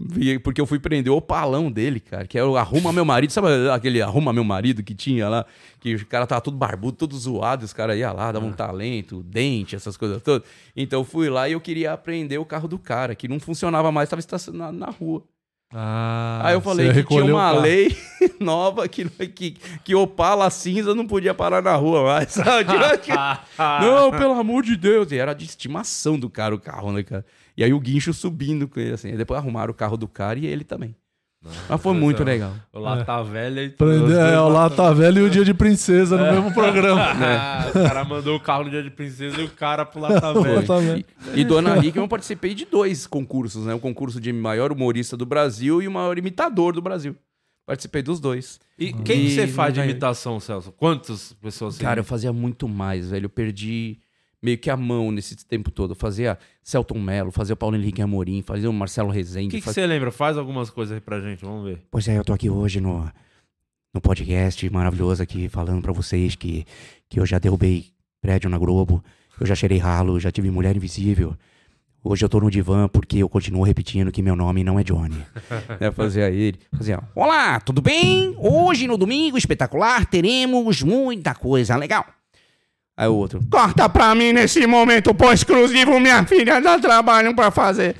Vi- 0.03 0.39
Porque 0.39 0.59
eu 0.59 0.65
fui 0.65 0.79
prender 0.79 1.11
o 1.11 1.21
palão 1.21 1.69
dele, 1.71 1.99
cara, 1.99 2.25
que 2.25 2.37
é 2.37 2.43
o 2.43 2.55
Arruma 2.57 2.91
Meu 2.93 3.05
Marido. 3.05 3.31
Sabe 3.31 3.47
aquele 3.69 4.01
Arruma 4.01 4.31
Meu 4.33 4.43
Marido 4.43 4.81
que 4.81 4.95
tinha 4.95 5.27
lá? 5.29 5.45
Que 5.79 5.93
o 5.95 6.05
cara 6.07 6.25
tava 6.25 6.41
todo 6.41 6.57
barbudo, 6.57 6.97
todo 6.97 7.15
zoado, 7.17 7.63
e 7.63 7.65
os 7.65 7.73
caras 7.73 7.97
iam 7.97 8.13
lá, 8.15 8.31
davam 8.31 8.49
um 8.49 8.53
talento, 8.53 9.21
dente, 9.21 9.75
essas 9.75 9.97
coisas 9.97 10.21
todas. 10.23 10.47
Então 10.75 11.01
eu 11.01 11.03
fui 11.03 11.29
lá 11.29 11.47
e 11.47 11.51
eu 11.51 11.61
queria 11.61 11.91
aprender 11.93 12.37
o 12.39 12.45
carro 12.45 12.67
do 12.67 12.79
cara, 12.79 13.13
que 13.13 13.27
não 13.27 13.39
funcionava 13.39 13.91
mais, 13.91 14.09
tava 14.09 14.21
estacionado 14.21 14.75
na 14.75 14.89
rua. 14.89 15.23
Ah, 15.73 16.41
Aí 16.43 16.53
eu 16.53 16.61
falei 16.61 16.91
que 16.91 17.03
tinha 17.03 17.23
uma 17.23 17.51
lei 17.51 17.95
nova 18.39 18.87
que, 18.89 19.05
que, 19.27 19.51
que 19.83 19.95
Opala 19.95 20.49
cinza 20.49 20.93
não 20.93 21.07
podia 21.07 21.33
parar 21.33 21.61
na 21.61 21.75
rua 21.75 22.03
mais. 22.03 22.31
sabe? 22.33 22.65
não, 23.81 24.11
pelo 24.11 24.33
amor 24.33 24.63
de 24.63 24.75
Deus. 24.75 25.11
E 25.11 25.17
era 25.17 25.33
de 25.33 25.45
estimação 25.45 26.19
do 26.19 26.29
cara 26.29 26.53
o 26.53 26.59
carro, 26.59 26.91
né, 26.91 27.03
cara? 27.03 27.25
E 27.55 27.63
aí 27.63 27.73
o 27.73 27.79
guincho 27.79 28.13
subindo 28.13 28.67
com 28.67 28.79
ele, 28.79 28.93
assim. 28.93 29.09
Aí 29.09 29.17
depois 29.17 29.39
arrumaram 29.39 29.71
o 29.71 29.75
carro 29.75 29.95
do 29.95 30.07
cara 30.07 30.37
e 30.39 30.45
ele 30.45 30.63
também. 30.63 30.95
Mas 31.67 31.81
foi 31.81 31.93
muito 31.95 32.23
legal. 32.23 32.53
O 32.71 32.79
Lata 32.79 33.23
Velha 33.23 33.61
e 33.61 33.73
é, 33.73 34.39
o 34.39 34.47
Lata- 34.47 34.93
Velha 34.93 35.19
e 35.19 35.23
o 35.23 35.29
Dia 35.29 35.43
de 35.43 35.53
Princesa 35.55 36.15
no 36.15 36.31
mesmo 36.31 36.53
programa. 36.53 37.01
Ah, 37.01 37.65
o 37.69 37.73
cara 37.73 38.03
mandou 38.05 38.35
o 38.35 38.39
carro 38.39 38.65
no 38.65 38.69
dia 38.69 38.83
de 38.83 38.91
princesa 38.91 39.41
e 39.41 39.45
o 39.45 39.49
cara 39.49 39.83
pro 39.83 39.99
Lata 39.99 40.33
Velha. 40.39 40.61
Velha. 40.61 41.05
E 41.33 41.43
Dona 41.43 41.77
Hickman 41.83 42.05
eu 42.05 42.07
participei 42.07 42.53
de 42.53 42.65
dois 42.65 43.07
concursos, 43.07 43.65
né? 43.65 43.73
O 43.73 43.79
concurso 43.79 44.21
de 44.21 44.31
maior 44.31 44.71
humorista 44.71 45.17
do 45.17 45.25
Brasil 45.25 45.81
e 45.81 45.87
o 45.87 45.91
maior 45.91 46.15
imitador 46.17 46.73
do 46.73 46.81
Brasil. 46.81 47.15
Participei 47.65 48.03
dos 48.03 48.19
dois. 48.19 48.59
E 48.77 48.91
quem 48.93 49.03
que 49.03 49.13
E 49.27 49.31
você 49.35 49.47
faz 49.47 49.73
de 49.73 49.79
imitação, 49.79 50.39
Celso? 50.39 50.71
Quantas 50.71 51.33
pessoas 51.33 51.77
Cara, 51.77 52.01
eu 52.01 52.03
fazia 52.03 52.31
muito 52.33 52.67
mais, 52.67 53.09
velho. 53.09 53.25
Eu 53.25 53.29
perdi 53.29 53.97
meio 54.41 54.57
que 54.57 54.69
a 54.69 54.77
mão 54.77 55.11
nesse 55.11 55.35
tempo 55.45 55.69
todo. 55.69 55.91
Eu 55.91 55.95
fazia 55.95 56.37
Celton 56.63 56.99
Mello, 56.99 57.31
fazia 57.31 57.53
o 57.53 57.57
Paulo 57.57 57.75
Henrique 57.75 58.01
Amorim, 58.01 58.41
fazia 58.41 58.69
o 58.69 58.73
Marcelo 58.73 59.09
O 59.09 59.11
Rezende. 59.11 59.49
que, 59.49 59.57
que 59.57 59.63
faz- 59.65 59.75
você 59.75 59.85
lembra? 59.85 60.11
Faz 60.11 60.37
algumas 60.37 60.69
coisas 60.69 60.95
aí 60.95 61.01
pra 61.01 61.19
gente, 61.21 61.43
vamos 61.45 61.63
ver. 61.65 61.81
Pois 61.91 62.07
é, 62.07 62.17
eu 62.17 62.23
tô 62.23 62.33
aqui 62.33 62.49
hoje 62.49 62.81
no, 62.81 63.09
no 63.93 64.01
podcast 64.01 64.67
maravilhoso 64.69 65.21
aqui, 65.21 65.47
falando 65.47 65.81
pra 65.81 65.93
vocês 65.93 66.35
que, 66.35 66.65
que 67.07 67.19
eu 67.19 67.25
já 67.25 67.37
derrubei 67.37 67.85
prédio 68.21 68.49
na 68.49 68.57
Globo, 68.57 69.03
eu 69.39 69.45
já 69.45 69.55
cheirei 69.55 69.77
ralo, 69.77 70.19
já 70.19 70.31
tive 70.31 70.49
mulher 70.51 70.75
invisível. 70.75 71.35
Hoje 72.03 72.25
eu 72.25 72.29
tô 72.29 72.39
no 72.39 72.49
divã 72.49 72.87
porque 72.87 73.17
eu 73.19 73.29
continuo 73.29 73.61
repetindo 73.63 74.11
que 74.11 74.23
meu 74.23 74.35
nome 74.35 74.63
não 74.63 74.79
é 74.79 74.83
Johnny. 74.83 75.23
né, 75.79 75.91
fazia 75.91 76.31
ele. 76.31 76.59
Fazia, 76.75 76.99
Olá, 77.15 77.59
tudo 77.59 77.79
bem? 77.79 78.33
Hoje 78.39 78.87
no 78.87 78.97
Domingo 78.97 79.37
Espetacular 79.37 80.07
teremos 80.07 80.81
muita 80.81 81.35
coisa 81.35 81.75
legal. 81.75 82.03
Aí 83.01 83.07
o 83.07 83.15
outro. 83.15 83.39
Corta 83.49 83.89
pra 83.89 84.13
mim 84.13 84.31
nesse 84.31 84.67
momento 84.67 85.11
pós-exclusivo, 85.11 85.99
minha 85.99 86.23
filha 86.23 86.61
dá 86.61 86.77
trabalho 86.77 87.33
pra 87.35 87.49
fazer. 87.49 87.95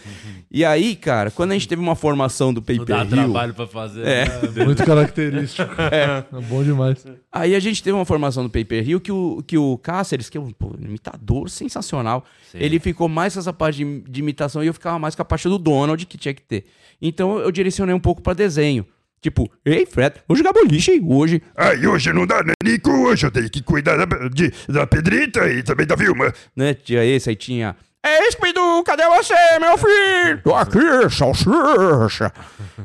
E 0.51 0.63
aí, 0.63 0.95
cara, 0.95 1.31
quando 1.31 1.51
a 1.51 1.53
gente 1.55 1.67
teve 1.67 1.81
uma 1.81 1.95
formação 1.95 2.53
do 2.53 2.61
Paper 2.61 2.85
dá 2.85 2.99
Hill, 2.99 3.09
trabalho 3.09 3.53
pra 3.55 3.65
fazer. 3.65 4.05
É. 4.05 4.25
né? 4.25 4.29
Muito 4.63 4.85
característico. 4.85 5.71
É. 5.81 6.23
bom 6.47 6.63
demais. 6.63 7.03
aí 7.31 7.55
a 7.55 7.59
gente 7.59 7.81
teve 7.81 7.95
uma 7.95 8.05
formação 8.05 8.43
do 8.43 8.49
Paper 8.51 8.87
Hill 8.87 9.01
que 9.01 9.11
o, 9.11 9.41
que 9.47 9.57
o 9.57 9.75
Cáceres, 9.79 10.29
que 10.29 10.37
é 10.37 10.41
um 10.41 10.51
pô, 10.51 10.75
imitador 10.79 11.49
sensacional, 11.49 12.23
ele 12.53 12.79
ficou 12.79 13.09
mais 13.09 13.33
com 13.33 13.39
essa 13.39 13.51
parte 13.51 13.77
de, 13.77 14.01
de 14.01 14.19
imitação 14.19 14.63
e 14.63 14.67
eu 14.67 14.73
ficava 14.73 14.99
mais 14.99 15.15
com 15.15 15.23
a 15.23 15.25
parte 15.25 15.49
do 15.49 15.57
Donald 15.57 16.05
que 16.05 16.15
tinha 16.15 16.33
que 16.35 16.43
ter. 16.43 16.65
Então 17.01 17.39
eu 17.39 17.51
direcionei 17.51 17.95
um 17.95 17.99
pouco 17.99 18.21
pra 18.21 18.35
desenho. 18.35 18.85
Tipo, 19.21 19.49
ei, 19.63 19.85
Fred, 19.85 20.15
vou 20.27 20.35
jogar 20.35 20.51
boliche 20.51 20.99
hoje. 21.05 21.41
Ai, 21.55 21.85
hoje 21.85 22.11
não 22.11 22.25
dá, 22.25 22.41
né, 22.43 22.53
Nico? 22.63 22.89
Hoje 22.89 23.27
eu 23.27 23.31
tenho 23.31 23.49
que 23.49 23.61
cuidar 23.61 24.03
da, 24.03 24.27
de- 24.29 24.51
da 24.67 24.87
Pedrita 24.87 25.47
e 25.51 25.61
também 25.61 25.85
da 25.85 25.95
Vilma. 25.95 26.33
Né? 26.55 26.73
Tinha 26.73 27.05
esse, 27.05 27.29
aí 27.29 27.35
tinha. 27.35 27.75
Ei, 28.03 28.31
Scooby-Doo, 28.31 28.83
cadê 28.83 29.03
você, 29.09 29.33
meu 29.59 29.77
filho? 29.77 30.41
Tô 30.43 30.55
aqui, 30.55 30.79
salsicha. 31.11 32.33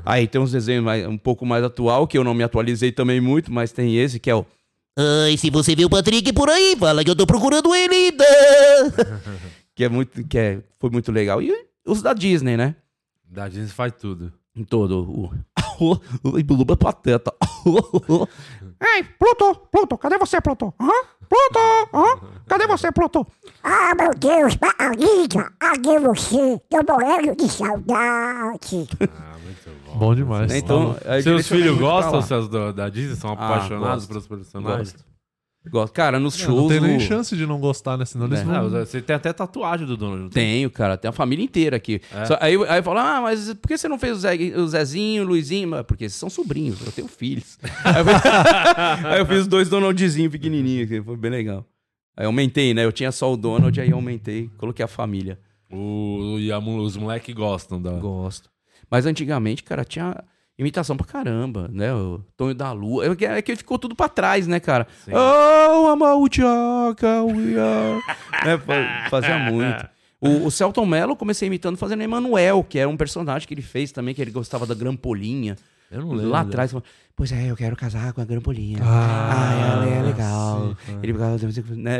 Aí 0.04 0.26
tem 0.28 0.38
uns 0.40 0.52
desenhos 0.52 0.84
mais- 0.84 1.06
um 1.06 1.16
pouco 1.16 1.46
mais 1.46 1.64
atual, 1.64 2.06
que 2.06 2.18
eu 2.18 2.22
não 2.24 2.34
me 2.34 2.42
atualizei 2.44 2.92
também 2.92 3.18
muito, 3.18 3.50
mas 3.50 3.72
tem 3.72 3.96
esse 3.96 4.18
que 4.20 4.28
é 4.30 4.34
o. 4.34 4.44
Ai, 4.98 5.36
se 5.38 5.50
você 5.50 5.74
vê 5.74 5.84
o 5.86 5.90
Patrick 5.90 6.32
por 6.34 6.48
aí, 6.50 6.76
fala 6.78 7.02
que 7.02 7.10
eu 7.10 7.16
tô 7.16 7.26
procurando 7.26 7.74
ele. 7.74 8.12
Né? 8.12 8.24
Que 9.74 9.84
é 9.84 9.88
muito. 9.90 10.22
Que 10.26 10.38
é, 10.38 10.58
foi 10.78 10.88
muito 10.88 11.12
legal. 11.12 11.42
E 11.42 11.52
os 11.86 12.00
da 12.00 12.14
Disney, 12.14 12.56
né? 12.56 12.74
Da 13.28 13.46
Disney 13.46 13.68
faz 13.68 13.92
tudo. 13.92 14.32
Em 14.56 14.64
todo. 14.64 15.00
O. 15.02 15.30
É 16.72 16.76
pateta. 16.76 17.32
Ei, 18.80 19.02
Pluto, 19.18 19.54
Pluto, 19.72 19.96
cadê 19.98 20.18
você, 20.18 20.40
Pluto? 20.40 20.72
Hã? 20.80 20.90
Pluto, 21.28 21.58
hã? 21.94 22.20
Cadê 22.46 22.66
você, 22.66 22.92
Pluto? 22.92 23.26
Ah, 23.62 23.94
meu 23.94 24.10
Deus, 24.14 24.54
Barriga, 24.56 25.50
cadê 25.58 25.98
você? 25.98 26.60
Tô 26.68 26.92
morrendo 26.92 27.34
de 27.36 27.48
saudade. 27.48 28.88
Bom 29.94 30.14
demais. 30.14 30.52
Então, 30.54 30.96
Seus 31.22 31.48
filhos 31.48 31.70
muito 31.70 31.80
gostam. 31.80 32.20
Celso, 32.22 32.48
da, 32.72 32.88
Disney? 32.88 33.16
São 33.16 33.30
Ah, 33.30 33.32
apaixonados 33.32 34.06
pelos 34.06 34.26
personagens? 34.26 34.92
Gosto. 34.92 35.15
Gosto. 35.70 35.92
Cara, 35.92 36.18
nos 36.20 36.38
Não, 36.38 36.44
shows. 36.46 36.60
não 36.62 36.68
tem 36.68 36.80
nem 36.80 36.96
o- 36.96 37.00
chance 37.00 37.36
de 37.36 37.44
não 37.46 37.58
gostar, 37.58 37.96
né? 37.96 38.04
Senão 38.04 38.26
eles 38.26 38.40
É. 38.40 38.44
vão... 38.44 38.54
Ah, 38.54 38.84
você 38.84 39.00
tem 39.02 39.16
até 39.16 39.32
tatuagem 39.32 39.86
do 39.86 39.96
Donald. 39.96 40.30
Tenho, 40.32 40.70
cara. 40.70 40.96
Tem 40.96 41.08
a 41.08 41.12
família 41.12 41.44
inteira 41.44 41.76
aqui. 41.76 42.00
É? 42.14 42.24
Só- 42.24 42.38
aí, 42.40 42.54
aí 42.68 42.82
fala, 42.82 43.16
ah, 43.18 43.20
mas 43.22 43.52
por 43.54 43.68
que 43.68 43.76
você 43.76 43.88
não 43.88 43.98
fez 43.98 44.16
o, 44.16 44.20
Zé, 44.20 44.34
o 44.56 44.66
Zezinho, 44.68 45.22
o 45.24 45.26
Luizinho? 45.26 45.68
Mas 45.68 45.82
Porque 45.86 46.04
esses 46.04 46.18
são 46.18 46.30
sobrinhos, 46.30 46.80
eu 46.84 46.92
tenho 46.92 47.08
filhos. 47.08 47.58
aí, 47.84 47.98
eu 48.00 48.04
fiz, 48.06 48.22
aí 49.06 49.18
eu 49.20 49.26
fiz 49.26 49.40
os 49.40 49.46
dois 49.46 49.68
Donaldzinhos 49.68 50.30
pequenininhos, 50.32 50.88
que 50.88 51.02
foi 51.02 51.16
bem 51.16 51.30
legal. 51.30 51.66
Aí 52.16 52.24
eu 52.24 52.28
aumentei, 52.28 52.72
né? 52.72 52.84
Eu 52.84 52.92
tinha 52.92 53.12
só 53.12 53.32
o 53.32 53.36
Donald, 53.36 53.78
aí 53.80 53.90
eu 53.90 53.96
aumentei, 53.96 54.48
coloquei 54.56 54.84
a 54.84 54.88
família. 54.88 55.38
O, 55.70 56.36
e 56.38 56.50
a 56.52 56.58
os 56.58 56.96
moleques 56.96 57.34
gostam 57.34 57.82
da. 57.82 57.90
Gosto. 57.92 58.48
Mas 58.90 59.04
antigamente, 59.04 59.62
cara, 59.64 59.84
tinha 59.84 60.14
imitação 60.58 60.96
pra 60.96 61.06
caramba, 61.06 61.68
né? 61.72 61.92
O 61.92 62.20
Tonho 62.36 62.54
da 62.54 62.72
Lua. 62.72 63.06
É 63.06 63.14
que- 63.14 63.52
É 63.52 63.56
ficou 63.56 63.78
tudo 63.78 63.94
pra 63.94 64.08
trás, 64.08 64.46
né, 64.46 64.58
cara? 64.60 64.86
Sim. 65.04 65.12
Oh, 65.12 65.88
Amaudiaca, 65.88 67.22
we 67.24 67.58
are... 67.58 68.00
né? 68.44 68.58
fa- 68.58 69.08
Fazia 69.10 69.38
muito. 69.38 69.86
O, 70.20 70.46
o 70.46 70.50
Celton 70.50 70.86
Mello 70.86 71.14
comecei 71.14 71.46
imitando 71.46 71.76
fazendo 71.76 72.02
Emanuel, 72.02 72.64
que 72.64 72.78
era 72.78 72.88
um 72.88 72.96
personagem 72.96 73.46
que 73.46 73.52
ele 73.54 73.60
fez 73.62 73.92
também, 73.92 74.14
que 74.14 74.22
ele 74.22 74.30
gostava 74.30 74.64
da 74.66 74.74
Grampolinha. 74.74 75.56
Eu 75.90 76.00
não 76.00 76.12
lembro. 76.12 76.30
Lá 76.30 76.40
atrás, 76.40 76.70
falou, 76.72 76.82
pois 77.14 77.30
é, 77.30 77.48
eu 77.50 77.54
quero 77.56 77.76
casar 77.76 78.12
com 78.12 78.20
a 78.20 78.24
Grampolinha. 78.24 78.78
Ah, 78.82 79.30
Ah, 79.30 79.54
ela 79.84 79.86
é 79.88 80.02
legal. 80.02 80.74
Ele 81.02 81.12
ficava, 81.12 81.36
né? 81.76 81.98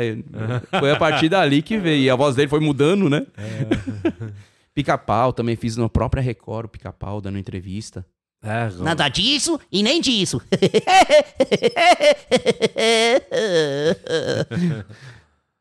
Foi 0.79 0.91
a 0.91 0.95
partir 0.97 1.29
dali 1.29 1.61
que 1.61 1.77
veio. 1.77 2.01
E 2.03 2.09
a 2.09 2.15
voz 2.15 2.35
dele 2.35 2.49
foi 2.49 2.59
mudando, 2.59 3.07
né? 3.09 3.25
Pica-pau, 4.73 5.33
também 5.33 5.55
fiz 5.55 5.75
na 5.77 5.87
própria 5.89 6.21
Record, 6.21 6.65
o 6.65 6.69
pica-pau, 6.69 7.19
dando 7.21 7.37
entrevista. 7.37 8.05
É, 8.43 8.69
Nada 8.83 9.09
disso 9.09 9.59
e 9.71 9.81
nem 9.83 9.99
disso. 9.99 10.39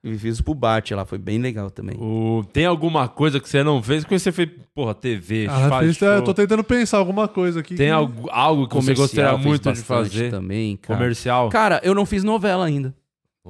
E 0.05 0.17
fiz 0.19 0.41
pro 0.41 0.55
Bart 0.55 0.89
lá, 0.93 1.05
foi 1.05 1.19
bem 1.19 1.37
legal 1.39 1.69
também. 1.69 1.97
o, 1.99 2.45
tem 2.53 2.65
alguma 2.65 3.09
coisa 3.09 3.41
que 3.41 3.49
você 3.49 3.65
não 3.65 3.83
fez? 3.83 4.05
Porque 4.05 4.17
você 4.17 4.31
fez, 4.31 4.49
porra, 4.73 4.95
TV, 4.95 5.49
Ah, 5.51 5.69
faz 5.69 6.01
eu 6.01 6.23
tô 6.23 6.33
tentando 6.33 6.63
pensar 6.63 6.99
alguma 6.99 7.27
coisa 7.27 7.59
aqui. 7.59 7.75
Tem 7.75 7.89
que- 7.89 7.93
algo, 7.93 8.31
algo 8.31 8.69
que 8.69 8.75
você 8.77 8.95
gostaria 8.95 9.37
muito 9.37 9.73
de 9.73 9.83
fazer? 9.83 10.31
também, 10.31 10.77
cara. 10.77 10.97
Comercial? 11.01 11.49
Cara, 11.49 11.81
eu 11.83 11.93
não 11.93 12.07
fiz 12.07 12.23
novela 12.23 12.65
ainda. 12.67 12.95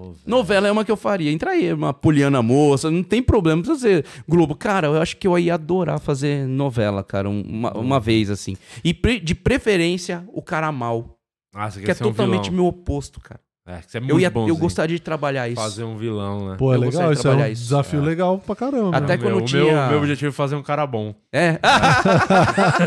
Velho. 0.02 0.16
Novela 0.26 0.68
é 0.68 0.72
uma 0.72 0.84
que 0.84 0.90
eu 0.90 0.96
faria. 0.96 1.30
Entra 1.32 1.50
aí, 1.52 1.72
uma 1.72 1.92
Poliana 1.94 2.42
Moça, 2.42 2.90
não 2.90 3.02
tem 3.02 3.22
problema. 3.22 3.62
Precisa 3.62 3.80
ser 3.80 4.04
Globo. 4.28 4.54
Cara, 4.54 4.88
eu 4.88 5.00
acho 5.00 5.16
que 5.16 5.26
eu 5.26 5.38
ia 5.38 5.54
adorar 5.54 5.98
fazer 6.00 6.46
novela, 6.46 7.02
cara, 7.02 7.28
um- 7.30 7.42
uma, 7.42 7.72
uma 7.76 8.00
vez 8.00 8.30
assim. 8.30 8.56
E 8.84 8.92
pre- 8.92 9.20
de 9.20 9.34
preferência, 9.34 10.26
o 10.32 10.42
cara 10.42 10.70
mal, 10.70 11.18
Ah, 11.54 11.70
você 11.70 11.80
que 11.80 11.90
é 11.90 11.94
um 11.94 11.96
totalmente 11.96 12.50
vilão. 12.50 12.56
meu 12.56 12.66
oposto, 12.66 13.20
cara. 13.20 13.40
É, 13.68 13.80
é 13.94 13.98
muito 14.00 14.12
Eu, 14.12 14.20
ia, 14.20 14.30
eu 14.48 14.56
gostaria 14.56 14.94
de 14.96 15.02
trabalhar 15.02 15.48
isso. 15.48 15.60
fazer 15.60 15.82
um 15.82 15.96
vilão, 15.96 16.50
né? 16.50 16.56
Pô, 16.56 16.72
é 16.72 16.76
Eu 16.76 16.80
legal. 16.82 17.12
Isso 17.12 17.26
é 17.26 17.30
um 17.30 17.32
trabalhar 17.32 17.50
isso. 17.50 17.62
desafio 17.64 18.00
legal 18.00 18.38
pra 18.38 18.54
caramba. 18.54 18.96
Até 18.96 19.16
O 19.16 19.18
quando 19.18 19.36
meu, 19.38 19.44
tinha- 19.44 19.64
O 19.64 19.66
meu, 19.66 19.88
meu 19.88 19.98
objetivo 19.98 20.28
é 20.28 20.32
fazer 20.32 20.54
um 20.54 20.62
cara 20.62 20.86
bom. 20.86 21.12
É. 21.32 21.58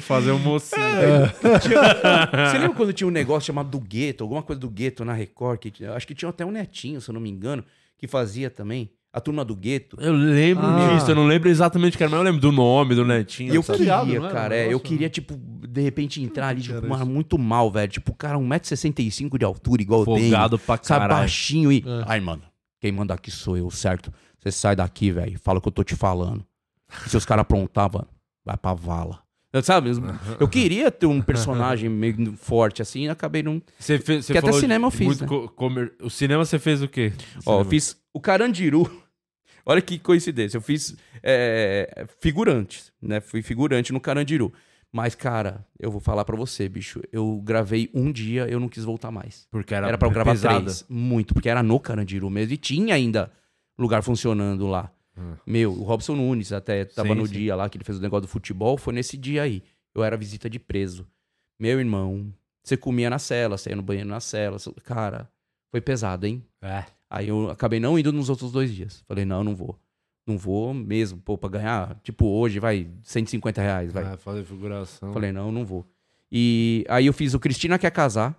fazer 0.00 0.32
um 0.32 0.38
mocinho. 0.38 0.80
Você 2.50 2.58
lembra 2.58 2.76
quando 2.76 2.92
tinha 2.92 3.06
um 3.06 3.10
negócio 3.12 3.46
chamado 3.46 3.70
do 3.70 3.80
gueto, 3.80 4.24
alguma 4.24 4.42
coisa 4.42 4.60
do 4.60 4.68
gueto 4.68 5.04
na 5.04 5.12
Record? 5.12 5.58
Que, 5.60 5.70
tinha- 5.70 5.92
acho 5.92 6.06
que 6.06 6.14
tinha 6.14 6.28
até 6.28 6.44
um 6.44 6.50
netinho, 6.50 7.00
se 7.00 7.10
eu 7.10 7.14
não 7.14 7.20
me 7.20 7.30
engano, 7.30 7.64
que 7.98 8.06
fazia 8.06 8.50
também. 8.50 8.90
A 9.12 9.20
turma 9.20 9.44
do 9.44 9.56
gueto. 9.56 9.96
Eu 10.00 10.12
lembro 10.12 10.64
Ah. 10.66 10.94
disso, 10.94 11.10
eu 11.10 11.14
não 11.16 11.26
lembro 11.26 11.48
exatamente 11.48 11.94
o 11.94 11.98
que 11.98 12.04
era, 12.04 12.10
mas 12.10 12.18
eu 12.20 12.24
lembro 12.24 12.40
do 12.40 12.52
nome, 12.52 12.94
do 12.94 13.04
netinho. 13.04 13.52
Eu 13.52 13.62
sabe? 13.62 13.78
queria, 13.78 13.94
era? 14.18 14.30
cara. 14.30 14.54
é, 14.56 14.72
eu 14.72 14.78
queria, 14.78 15.08
tipo, 15.10 15.34
de 15.36 15.80
repente 15.80 16.22
entrar 16.22 16.48
ali, 16.48 16.62
tipo, 16.62 16.78
isso. 16.86 17.06
muito 17.06 17.36
mal, 17.36 17.70
velho. 17.72 17.90
Tipo, 17.90 18.12
o 18.12 18.14
cara, 18.14 18.38
1,65m 18.38 19.36
de 19.36 19.44
altura, 19.44 19.82
igual 19.82 20.00
eu 20.02 20.06
tenho. 20.06 20.20
Folgado 20.30 20.58
pra 20.60 20.76
Sabe, 20.80 21.00
caralho. 21.00 21.20
baixinho 21.22 21.72
e. 21.72 21.78
É. 21.84 22.04
Ai, 22.06 22.20
mano, 22.20 22.42
quem 22.80 22.92
manda 22.92 23.12
aqui 23.12 23.30
sou 23.32 23.56
eu, 23.56 23.68
certo? 23.70 24.12
Você 24.38 24.52
sai 24.52 24.76
daqui, 24.76 25.10
velho, 25.10 25.38
fala 25.40 25.58
o 25.58 25.60
que 25.60 25.68
eu 25.68 25.72
tô 25.72 25.82
te 25.82 25.96
falando. 25.96 26.44
E 27.04 27.10
se 27.10 27.16
os 27.16 27.24
caras 27.24 27.42
aprontar, 27.42 27.90
mano, 27.92 28.06
vai 28.44 28.56
pra 28.56 28.74
vala. 28.74 29.18
Sabe? 29.62 29.90
Eu 30.38 30.46
queria 30.48 30.90
ter 30.90 31.06
um 31.06 31.20
personagem 31.20 31.88
meio 31.90 32.34
forte 32.36 32.80
assim, 32.82 33.08
acabei 33.08 33.42
não. 33.42 33.60
Você 33.78 33.98
fez, 33.98 34.24
você 34.26 34.32
Porque 34.32 34.48
até 34.48 34.58
cinema 34.58 34.86
eu 34.86 34.90
fiz, 34.90 35.20
né? 35.20 35.26
co- 35.26 35.48
comer- 35.48 35.92
O 36.00 36.08
cinema 36.08 36.44
você 36.44 36.58
fez 36.58 36.82
o 36.82 36.88
quê? 36.88 37.12
Ó, 37.44 37.60
eu 37.60 37.64
fiz 37.64 37.96
o 38.12 38.20
Carandiru. 38.20 38.88
Olha 39.66 39.82
que 39.82 39.98
coincidência. 39.98 40.56
Eu 40.56 40.62
fiz 40.62 40.96
é, 41.22 42.06
figurante, 42.20 42.84
né? 43.02 43.20
Fui 43.20 43.42
figurante 43.42 43.92
no 43.92 44.00
Carandiru. 44.00 44.52
Mas, 44.92 45.14
cara, 45.14 45.64
eu 45.78 45.90
vou 45.90 46.00
falar 46.00 46.24
pra 46.24 46.36
você, 46.36 46.68
bicho. 46.68 47.00
Eu 47.12 47.40
gravei 47.44 47.88
um 47.94 48.10
dia, 48.10 48.48
eu 48.48 48.58
não 48.58 48.68
quis 48.68 48.84
voltar 48.84 49.10
mais. 49.12 49.46
Porque 49.50 49.72
era, 49.74 49.86
Era 49.86 49.98
pra 49.98 50.08
eu 50.08 50.12
gravar 50.12 50.32
pesada. 50.32 50.60
três. 50.60 50.84
Muito, 50.88 51.32
porque 51.34 51.48
era 51.48 51.62
no 51.62 51.78
Carandiru 51.78 52.28
mesmo. 52.30 52.54
E 52.54 52.56
tinha 52.56 52.94
ainda 52.94 53.30
lugar 53.78 54.02
funcionando 54.02 54.66
lá. 54.66 54.90
Meu, 55.46 55.72
o 55.72 55.82
Robson 55.82 56.14
Nunes 56.14 56.52
até 56.52 56.84
tava 56.84 57.10
Sim, 57.10 57.14
no 57.14 57.26
sim. 57.26 57.32
dia 57.32 57.56
lá 57.56 57.68
que 57.68 57.76
ele 57.76 57.84
fez 57.84 57.98
o 57.98 58.02
negócio 58.02 58.22
do 58.22 58.28
futebol. 58.28 58.76
Foi 58.76 58.92
nesse 58.92 59.16
dia 59.16 59.42
aí. 59.42 59.62
Eu 59.94 60.04
era 60.04 60.16
visita 60.16 60.48
de 60.48 60.58
preso. 60.58 61.06
Meu 61.58 61.78
irmão, 61.78 62.32
você 62.62 62.76
comia 62.76 63.10
na 63.10 63.18
cela, 63.18 63.58
saía 63.58 63.76
no 63.76 63.82
banheiro 63.82 64.08
na 64.08 64.20
cela. 64.20 64.56
Cara, 64.84 65.28
foi 65.70 65.80
pesado, 65.80 66.26
hein? 66.26 66.44
É. 66.62 66.84
Aí 67.08 67.28
eu 67.28 67.50
acabei 67.50 67.80
não 67.80 67.98
indo 67.98 68.12
nos 68.12 68.30
outros 68.30 68.52
dois 68.52 68.72
dias. 68.72 69.02
Falei, 69.06 69.24
não, 69.24 69.42
não 69.42 69.54
vou. 69.56 69.78
Não 70.26 70.38
vou 70.38 70.72
mesmo, 70.72 71.18
pô, 71.18 71.36
pra 71.36 71.50
ganhar, 71.50 71.98
tipo, 72.04 72.26
hoje 72.26 72.60
vai 72.60 72.88
150 73.02 73.60
reais, 73.60 73.92
vai. 73.92 74.04
Vai 74.04 74.16
fazer 74.16 74.44
figuração. 74.44 75.12
Falei, 75.12 75.32
não, 75.32 75.50
não 75.50 75.64
vou. 75.64 75.84
E 76.30 76.84
aí 76.88 77.06
eu 77.06 77.12
fiz 77.12 77.34
o 77.34 77.40
Cristina 77.40 77.78
Quer 77.78 77.90
Casar, 77.90 78.36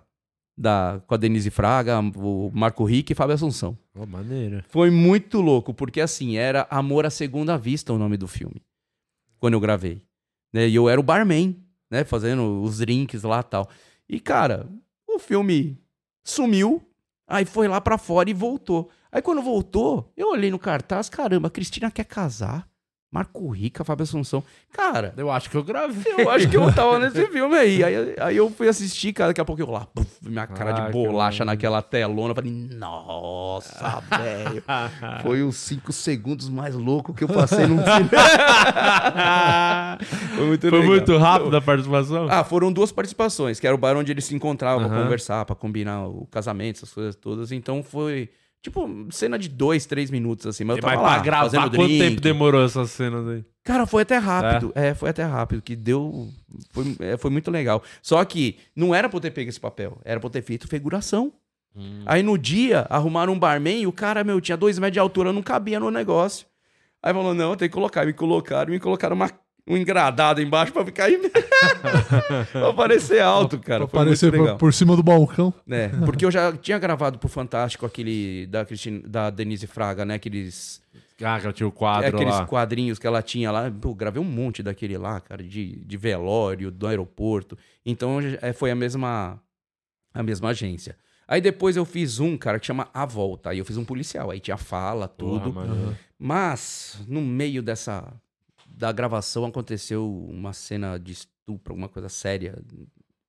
da, 0.56 1.02
com 1.06 1.14
a 1.14 1.16
Denise 1.16 1.50
Fraga, 1.50 1.98
o 2.16 2.50
Marco 2.52 2.84
Rick 2.84 3.12
e 3.12 3.14
Fábio 3.14 3.34
Assunção. 3.34 3.76
Ó, 3.94 4.06
maneira. 4.06 4.64
Foi 4.68 4.90
muito 4.90 5.40
louco, 5.40 5.72
porque 5.72 6.00
assim, 6.00 6.36
era 6.36 6.66
Amor 6.70 7.06
à 7.06 7.10
Segunda 7.10 7.56
Vista 7.56 7.92
o 7.92 7.98
nome 7.98 8.16
do 8.16 8.28
filme. 8.28 8.62
Quando 9.38 9.54
eu 9.54 9.60
gravei. 9.60 10.02
Né? 10.52 10.68
E 10.68 10.74
eu 10.74 10.88
era 10.88 11.00
o 11.00 11.04
barman, 11.04 11.56
né? 11.90 12.04
Fazendo 12.04 12.62
os 12.62 12.78
drinks 12.78 13.22
lá 13.22 13.40
e 13.40 13.44
tal. 13.44 13.68
E, 14.08 14.20
cara, 14.20 14.68
o 15.08 15.18
filme 15.18 15.78
sumiu, 16.24 16.82
aí 17.26 17.44
foi 17.44 17.66
lá 17.66 17.80
pra 17.80 17.98
fora 17.98 18.30
e 18.30 18.34
voltou. 18.34 18.90
Aí 19.10 19.20
quando 19.20 19.42
voltou, 19.42 20.12
eu 20.16 20.30
olhei 20.30 20.50
no 20.50 20.58
cartaz, 20.58 21.08
caramba, 21.08 21.48
a 21.48 21.50
Cristina 21.50 21.90
quer 21.90 22.04
casar. 22.04 22.68
Marco 23.12 23.50
Rica, 23.50 23.84
Fábio 23.84 24.04
Assunção. 24.04 24.42
Cara, 24.72 25.12
Eu 25.18 25.30
acho 25.30 25.50
que 25.50 25.56
eu 25.56 25.62
gravei. 25.62 26.14
eu 26.16 26.30
acho 26.30 26.48
que 26.48 26.56
eu 26.56 26.72
tava 26.72 26.98
nesse 26.98 27.26
filme 27.26 27.54
aí. 27.54 27.84
aí. 27.84 28.14
aí 28.18 28.36
eu 28.38 28.50
fui 28.50 28.66
assistir, 28.68 29.12
cara, 29.12 29.28
daqui 29.28 29.40
a 29.40 29.44
pouco 29.44 29.60
eu 29.60 29.70
lá, 29.70 29.84
puf, 29.94 30.08
minha 30.22 30.46
cara 30.46 30.70
Ah, 30.70 30.80
de 30.86 30.90
bolacha 30.92 31.44
naquela 31.44 31.82
telona. 31.82 32.30
Eu 32.30 32.34
falei, 32.34 32.50
nossa, 32.74 34.02
velho. 34.18 34.64
Foi 35.22 35.42
os 35.42 35.56
cinco 35.56 35.92
segundos 35.92 36.48
mais 36.48 36.74
loucos 36.74 37.14
que 37.14 37.22
eu 37.24 37.28
passei 37.28 37.66
num 37.66 37.84
filme. 37.84 38.08
Foi 40.34 40.46
muito 40.46 40.68
Foi 40.68 40.78
legal. 40.78 40.88
muito 40.94 41.16
rápido 41.18 41.56
a 41.56 41.60
participação? 41.60 42.26
Ah, 42.30 42.42
foram 42.44 42.72
duas 42.72 42.90
participações, 42.90 43.60
que 43.60 43.66
era 43.66 43.74
o 43.74 43.78
bar 43.78 43.96
onde 43.96 44.10
eles 44.10 44.24
se 44.24 44.34
encontravam 44.34 44.86
pra 44.86 44.94
Aham. 44.96 45.04
conversar, 45.04 45.44
pra 45.44 45.54
combinar 45.54 46.06
o 46.06 46.26
casamento, 46.30 46.76
essas 46.76 46.92
coisas 46.92 47.14
todas. 47.14 47.52
Então 47.52 47.82
foi, 47.82 48.30
tipo, 48.62 48.88
cena 49.10 49.38
de 49.38 49.48
dois, 49.48 49.84
três 49.84 50.10
minutos, 50.10 50.46
assim. 50.46 50.64
Mas 50.64 50.76
eu 50.76 50.82
tava 50.82 50.94
Mas 50.94 51.04
lá, 51.04 51.14
pra 51.14 51.22
gravar, 51.22 51.42
fazendo 51.44 51.70
quanto 51.76 51.88
drink. 51.88 51.98
tempo 51.98 52.20
demorou 52.20 52.64
essas 52.64 52.90
cenas 52.90 53.26
aí? 53.28 53.44
Cara, 53.64 53.86
foi 53.86 54.02
até 54.02 54.16
rápido. 54.16 54.72
É, 54.74 54.94
foi 54.94 55.10
até 55.10 55.24
rápido, 55.24 55.60
que 55.60 55.76
deu. 55.76 56.28
Foi, 56.70 56.96
é, 57.00 57.16
foi 57.16 57.30
muito 57.30 57.50
legal. 57.50 57.82
Só 58.00 58.24
que 58.24 58.58
não 58.74 58.94
era 58.94 59.08
pra 59.08 59.16
eu 59.16 59.20
ter 59.20 59.30
pego 59.30 59.48
esse 59.50 59.60
papel, 59.60 59.98
era 60.04 60.18
pra 60.18 60.26
eu 60.26 60.30
ter 60.30 60.42
feito 60.42 60.68
figuração. 60.68 61.32
Aí 62.04 62.22
no 62.22 62.36
dia, 62.36 62.86
arrumaram 62.90 63.32
um 63.32 63.38
barman 63.38 63.80
e 63.80 63.86
o 63.86 63.92
cara, 63.92 64.22
meu, 64.22 64.40
tinha 64.42 64.58
dois 64.58 64.78
metros 64.78 64.92
de 64.92 64.98
altura, 65.00 65.32
não 65.32 65.42
cabia 65.42 65.80
no 65.80 65.90
negócio. 65.90 66.46
Aí 67.02 67.14
falou: 67.14 67.32
não, 67.34 67.56
tem 67.56 67.66
que 67.68 67.72
colocar. 67.74 68.04
Me 68.04 68.12
colocaram, 68.12 68.70
me 68.70 68.78
colocaram 68.78 69.16
uma, 69.16 69.30
um 69.66 69.76
engradado 69.76 70.40
embaixo 70.42 70.72
pra 70.72 70.84
ficar 70.84 71.04
aí. 71.04 71.18
pra 72.52 72.72
parecer 72.72 73.20
alto, 73.20 73.58
cara. 73.58 73.86
Foi 73.86 74.00
Aparecer 74.00 74.32
por, 74.32 74.56
por 74.56 74.74
cima 74.74 74.96
do 74.96 75.02
balcão. 75.02 75.52
É, 75.68 75.88
porque 76.04 76.24
eu 76.24 76.30
já 76.30 76.52
tinha 76.56 76.78
gravado 76.78 77.18
pro 77.18 77.28
Fantástico 77.28 77.86
aquele 77.86 78.46
da, 78.46 78.64
Cristina, 78.64 79.00
da 79.06 79.30
Denise 79.30 79.66
Fraga, 79.66 80.04
né? 80.04 80.14
Aqueles 80.14 80.82
Ah, 81.22 81.38
que 81.38 81.46
ela 81.46 81.52
tinha 81.52 81.66
o 81.66 81.72
quadro 81.72 82.06
é 82.06 82.08
aqueles 82.08 82.34
lá. 82.34 82.46
quadrinhos 82.46 82.98
que 82.98 83.06
ela 83.06 83.22
tinha 83.22 83.50
lá. 83.52 83.70
Pô, 83.70 83.94
gravei 83.94 84.20
um 84.20 84.24
monte 84.24 84.62
daquele 84.62 84.98
lá, 84.98 85.20
cara, 85.20 85.42
de, 85.42 85.76
de 85.84 85.96
velório, 85.96 86.70
do 86.70 86.86
aeroporto. 86.86 87.56
Então 87.86 88.18
é, 88.40 88.52
foi 88.52 88.70
a 88.70 88.74
mesma, 88.74 89.40
a 90.12 90.22
mesma 90.22 90.48
agência. 90.48 90.96
Aí 91.28 91.40
depois 91.40 91.76
eu 91.76 91.84
fiz 91.84 92.18
um, 92.18 92.36
cara, 92.36 92.58
que 92.58 92.66
chama 92.66 92.88
A 92.92 93.06
Volta. 93.06 93.50
Aí 93.50 93.58
eu 93.58 93.64
fiz 93.64 93.76
um 93.76 93.84
policial. 93.84 94.30
Aí 94.30 94.40
tinha 94.40 94.56
fala, 94.56 95.06
tudo. 95.06 95.52
Porra. 95.52 95.96
Mas, 96.18 97.00
no 97.08 97.20
meio 97.22 97.62
dessa. 97.62 98.12
Da 98.82 98.90
gravação 98.90 99.44
aconteceu 99.44 100.12
uma 100.28 100.52
cena 100.52 100.98
de 100.98 101.12
estupro, 101.12 101.72
alguma 101.72 101.88
coisa 101.88 102.08
séria, 102.08 102.58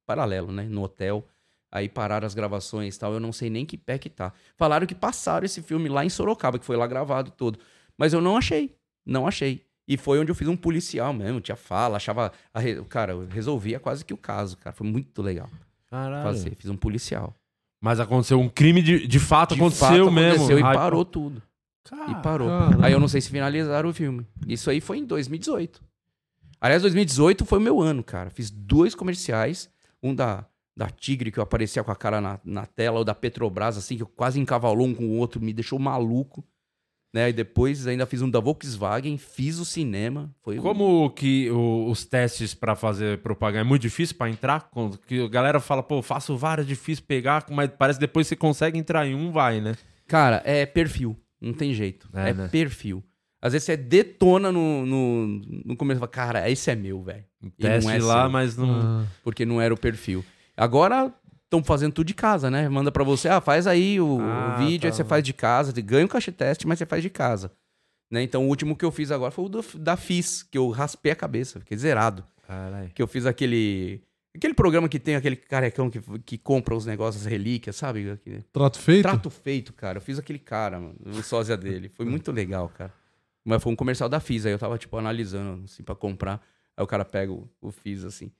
paralelo, 0.04 0.52
né? 0.52 0.64
No 0.64 0.82
hotel. 0.82 1.28
Aí 1.72 1.88
pararam 1.88 2.26
as 2.26 2.34
gravações 2.34 2.96
e 2.96 3.00
tal. 3.00 3.14
Eu 3.14 3.20
não 3.20 3.32
sei 3.32 3.52
nem 3.52 3.64
que 3.64 3.78
pé 3.78 4.00
que 4.00 4.10
tá. 4.10 4.34
Falaram 4.58 4.88
que 4.88 4.96
passaram 4.96 5.46
esse 5.46 5.62
filme 5.62 5.88
lá 5.90 6.04
em 6.04 6.10
Sorocaba, 6.10 6.58
que 6.58 6.66
foi 6.66 6.76
lá 6.76 6.88
gravado 6.88 7.30
todo. 7.30 7.60
Mas 7.96 8.14
eu 8.14 8.20
não 8.20 8.36
achei. 8.36 8.76
Não 9.06 9.28
achei. 9.28 9.62
E 9.88 9.96
foi 9.96 10.18
onde 10.20 10.32
eu 10.32 10.36
fiz 10.36 10.48
um 10.48 10.56
policial 10.58 11.14
mesmo. 11.14 11.40
Tinha 11.40 11.56
fala, 11.56 11.98
achava. 11.98 12.32
re- 12.56 12.84
Cara, 12.86 13.12
eu 13.14 13.28
resolvia 13.28 13.80
quase 13.80 14.04
que 14.04 14.12
o 14.14 14.18
caso, 14.18 14.58
cara. 14.58 14.76
Foi 14.76 14.88
muito 14.88 15.22
legal 15.22 15.50
Caralho. 15.88 16.24
fazer. 16.24 16.56
Fiz 16.56 16.70
um 16.72 16.78
policial. 16.78 17.36
Mas 17.80 18.00
aconteceu 18.00 18.40
um 18.40 18.50
crime 18.50 18.82
de, 18.82 19.06
de 19.06 19.20
fato, 19.20 19.54
De 19.54 19.62
aconteceu 19.62 19.88
fato, 20.06 20.12
mesmo. 20.12 20.46
aconteceu 20.46 20.58
e 20.58 20.62
parou 20.64 21.06
tudo. 21.06 21.44
E 22.10 22.16
parou. 22.22 22.48
Caramba. 22.48 22.86
Aí 22.86 22.94
eu 22.94 23.00
não 23.00 23.08
sei 23.08 23.20
se 23.22 23.30
finalizaram 23.30 23.90
o 23.90 23.94
filme. 23.94 24.26
Isso 24.48 24.70
aí 24.70 24.80
foi 24.80 24.98
em 25.00 25.06
2018. 25.06 25.82
Aliás, 26.62 26.82
2018 26.82 27.46
foi 27.46 27.60
o 27.60 27.62
meu 27.62 27.82
ano, 27.82 28.04
cara. 28.04 28.30
Fiz 28.30 28.50
dois 28.50 28.96
comerciais. 28.96 29.70
Um 30.02 30.16
da, 30.16 30.46
da 30.76 30.90
Tigre, 30.90 31.32
que 31.32 31.40
eu 31.40 31.44
aparecia 31.44 31.84
com 31.84 31.92
a 31.92 31.96
cara 31.96 32.22
na, 32.22 32.40
na 32.44 32.66
tela, 32.66 33.00
o 33.00 33.04
da 33.04 33.14
Petrobras, 33.14 33.78
assim, 33.78 33.98
que 33.98 34.04
eu 34.04 34.08
quase 34.08 34.40
encavalou 34.40 34.88
um 34.88 34.94
com 34.96 35.06
o 35.06 35.18
outro, 35.18 35.42
me 35.42 35.52
deixou 35.54 35.78
maluco. 35.78 36.44
Né? 37.14 37.30
E 37.30 37.34
depois 37.34 37.86
ainda 37.86 38.06
fiz 38.08 38.22
um 38.24 38.30
da 38.30 38.40
Volkswagen, 38.40 39.18
fiz 39.18 39.60
o 39.60 39.66
cinema. 39.66 40.34
Foi 40.42 40.58
um- 40.58 40.62
Como 40.64 41.10
que 41.12 41.50
o- 41.52 41.90
os 41.92 42.04
testes 42.06 42.54
pra 42.56 42.76
fazer 42.76 43.20
propaganda 43.22 43.62
é 43.62 43.64
muito 43.68 43.84
difícil 43.84 44.16
pra 44.18 44.30
entrar? 44.30 44.70
Com- 44.72 44.90
Que 44.92 45.22
a 45.22 45.28
galera 45.28 45.60
fala, 45.60 45.84
pô, 45.84 46.02
faço 46.02 46.36
vários, 46.36 46.66
é 46.66 46.70
difícil 46.70 47.04
pegar, 47.08 47.46
mas 47.52 47.70
parece 47.78 48.00
que 48.00 48.06
depois 48.08 48.26
você 48.26 48.36
consegue 48.36 48.80
entrar 48.80 49.06
em 49.06 49.14
um, 49.14 49.32
vai, 49.32 49.62
né? 49.62 49.76
Cara, 50.08 50.42
é 50.44 50.66
perfil. 50.66 51.16
Não 51.44 51.54
tem 51.54 51.74
jeito. 51.74 52.08
É, 52.14 52.30
É, 52.30 52.34
né? 52.34 52.48
perfil. 52.48 53.04
Às 53.42 53.52
vezes 53.54 53.66
você 53.66 53.76
detona 53.76 54.52
no, 54.52 54.86
no, 54.86 55.28
no 55.66 55.76
começo 55.76 55.98
e 55.98 56.00
fala, 56.00 56.08
cara, 56.10 56.50
esse 56.50 56.72
é 56.72 56.76
meu, 56.76 57.04
velho. 57.04 57.26
Teste 57.60 57.86
não 57.90 57.94
é 57.96 58.00
lá, 58.00 58.22
seu. 58.24 58.30
mas 58.32 58.56
não. 58.58 59.06
porque 59.22 59.46
não 59.46 59.60
era 59.62 59.74
o 59.74 59.78
perfil. 59.78 60.24
Agora 60.56 61.14
estão 61.44 61.62
fazendo 61.62 61.92
tudo 61.92 62.08
de 62.08 62.14
casa, 62.14 62.50
né? 62.50 62.70
Manda 62.70 62.90
pra 62.92 63.04
você, 63.04 63.28
ah, 63.28 63.42
faz 63.42 63.68
aí 63.68 64.00
o, 64.00 64.18
o 64.18 64.22
Ah, 64.22 64.56
vídeo, 64.58 64.88
aí 64.88 64.92
tá. 64.92 64.96
você 64.98 65.04
faz 65.04 65.22
de 65.24 65.34
casa, 65.34 65.74
ganha 65.82 66.06
o 66.06 66.10
caixa 66.10 66.32
teste, 66.32 66.66
mas 66.66 66.80
você 66.80 66.86
faz 66.86 67.04
de 67.04 67.10
casa. 67.10 67.52
Né? 68.10 68.24
Então 68.24 68.46
o 68.46 68.48
último 68.48 68.76
que 68.78 68.86
eu 68.86 68.92
fiz 68.92 69.12
agora 69.12 69.30
foi 69.32 69.44
o 69.46 69.50
do- 69.50 69.66
da 69.78 69.98
FIS, 69.98 70.44
que 70.44 70.58
eu 70.58 70.70
raspei 70.70 71.12
a 71.12 71.16
cabeça, 71.16 71.60
fiquei 71.60 71.78
zerado. 71.78 72.24
Caralho. 72.48 72.92
Que 72.96 73.02
eu 73.02 73.08
fiz 73.08 73.26
aquele. 73.26 74.02
Aquele 74.36 74.54
programa 74.54 74.90
que 74.90 75.00
tem 75.00 75.16
aquele 75.16 75.36
carecão 75.36 75.90
que, 75.90 76.02
que 76.26 76.38
compra 76.38 76.76
os 76.76 76.86
negócios, 76.86 77.24
as 77.26 77.32
relíquias, 77.32 77.76
sabe? 77.76 78.20
Trato 78.52 78.80
feito? 78.80 79.04
Trato 79.04 79.30
feito, 79.30 79.74
cara. 79.74 79.98
Eu 79.98 80.02
fiz 80.02 80.18
aquele 80.18 80.40
cara, 80.40 80.80
mano, 80.80 80.96
o 81.06 81.22
sósia 81.22 81.56
dele. 81.56 81.90
Foi 81.90 82.06
muito 82.06 82.32
legal, 82.32 82.68
cara. 82.70 82.92
Mas 83.46 83.62
foi 83.62 83.72
um 83.72 83.76
comercial 83.76 84.10
da 84.10 84.20
FIS, 84.20 84.46
aí 84.46 84.52
eu 84.52 84.58
tava, 84.58 84.78
tipo, 84.78 84.98
analisando, 84.98 85.64
assim, 85.66 85.84
pra 85.84 85.94
comprar. 85.94 86.42
Aí 86.76 86.84
o 86.84 86.88
cara 86.88 87.06
pega 87.06 87.32
o, 87.32 87.48
o 87.62 87.72
FIS, 87.72 88.06
assim. 88.06 88.32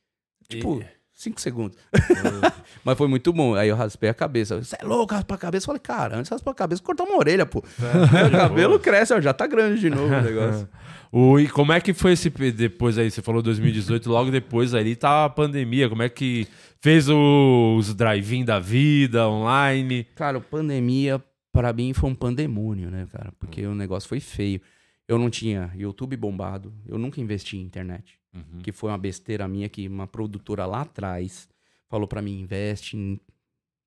Tipo, 0.48 0.84
cinco 1.14 1.40
segundos. 1.42 1.78
Mas 2.84 2.98
foi 2.98 3.08
muito 3.08 3.32
bom. 3.32 3.56
Aí 3.56 3.70
eu 3.70 3.76
raspei 3.76 4.10
a 4.10 4.14
cabeça. 4.14 4.62
Você 4.64 4.76
é 4.80 4.86
louco, 4.86 5.14
raspar 5.14 5.36
a 5.36 5.38
cabeça? 5.38 5.64
Eu 5.64 5.68
falei, 5.68 5.80
cara, 5.82 6.16
antes 6.18 6.30
de 6.30 6.34
raspar 6.36 6.52
a 6.52 6.56
cabeça, 6.56 6.82
cortar 6.82 7.04
uma 7.04 7.18
orelha, 7.18 7.46
pô. 7.46 7.64
Aí 8.12 8.28
o 8.28 8.32
cabelo 8.32 8.80
cresce, 8.80 9.14
ó, 9.14 9.22
já 9.22 9.34
tá 9.34 9.48
grande 9.48 9.80
de 9.80 9.90
novo 9.90 10.14
o 10.14 10.22
negócio. 10.22 10.68
O, 11.12 11.40
e 11.40 11.48
como 11.48 11.72
é 11.72 11.80
que 11.80 11.94
foi 11.94 12.14
esse 12.14 12.30
depois 12.30 12.98
aí? 12.98 13.10
Você 13.12 13.22
falou 13.22 13.42
2018, 13.42 14.10
logo 14.10 14.32
depois 14.32 14.74
ali 14.74 14.96
tá 14.96 15.26
a 15.26 15.30
pandemia. 15.30 15.88
Como 15.88 16.02
é 16.02 16.10
que 16.10 16.48
fez 16.82 17.08
o- 17.08 17.76
os 17.78 17.94
drive-in 17.94 18.44
da 18.44 18.60
vida, 18.60 19.28
online? 19.30 20.06
Cara, 20.16 20.40
pandemia, 20.42 21.24
pra 21.52 21.72
mim, 21.72 21.94
foi 21.94 22.10
um 22.10 22.16
pandemônio, 22.16 22.90
né, 22.90 23.06
cara? 23.12 23.32
Porque 23.40 23.64
o 23.66 23.76
negócio 23.76 24.10
foi 24.10 24.20
feio. 24.20 24.60
Eu 25.08 25.20
não 25.20 25.30
tinha 25.30 25.70
YouTube 25.76 26.18
bombado, 26.18 26.74
eu 26.88 26.98
nunca 26.98 27.22
investi 27.22 27.58
em 27.58 27.62
internet. 27.62 28.18
Que 28.64 28.72
foi 28.72 28.90
uma 28.90 28.98
besteira 28.98 29.48
minha 29.48 29.70
que 29.70 29.88
uma 29.88 30.08
produtora 30.08 30.66
lá 30.66 30.82
atrás 30.82 31.48
falou 31.90 32.08
pra 32.08 32.22
mim, 32.22 32.40
investe 32.40 32.98
em 32.98 33.20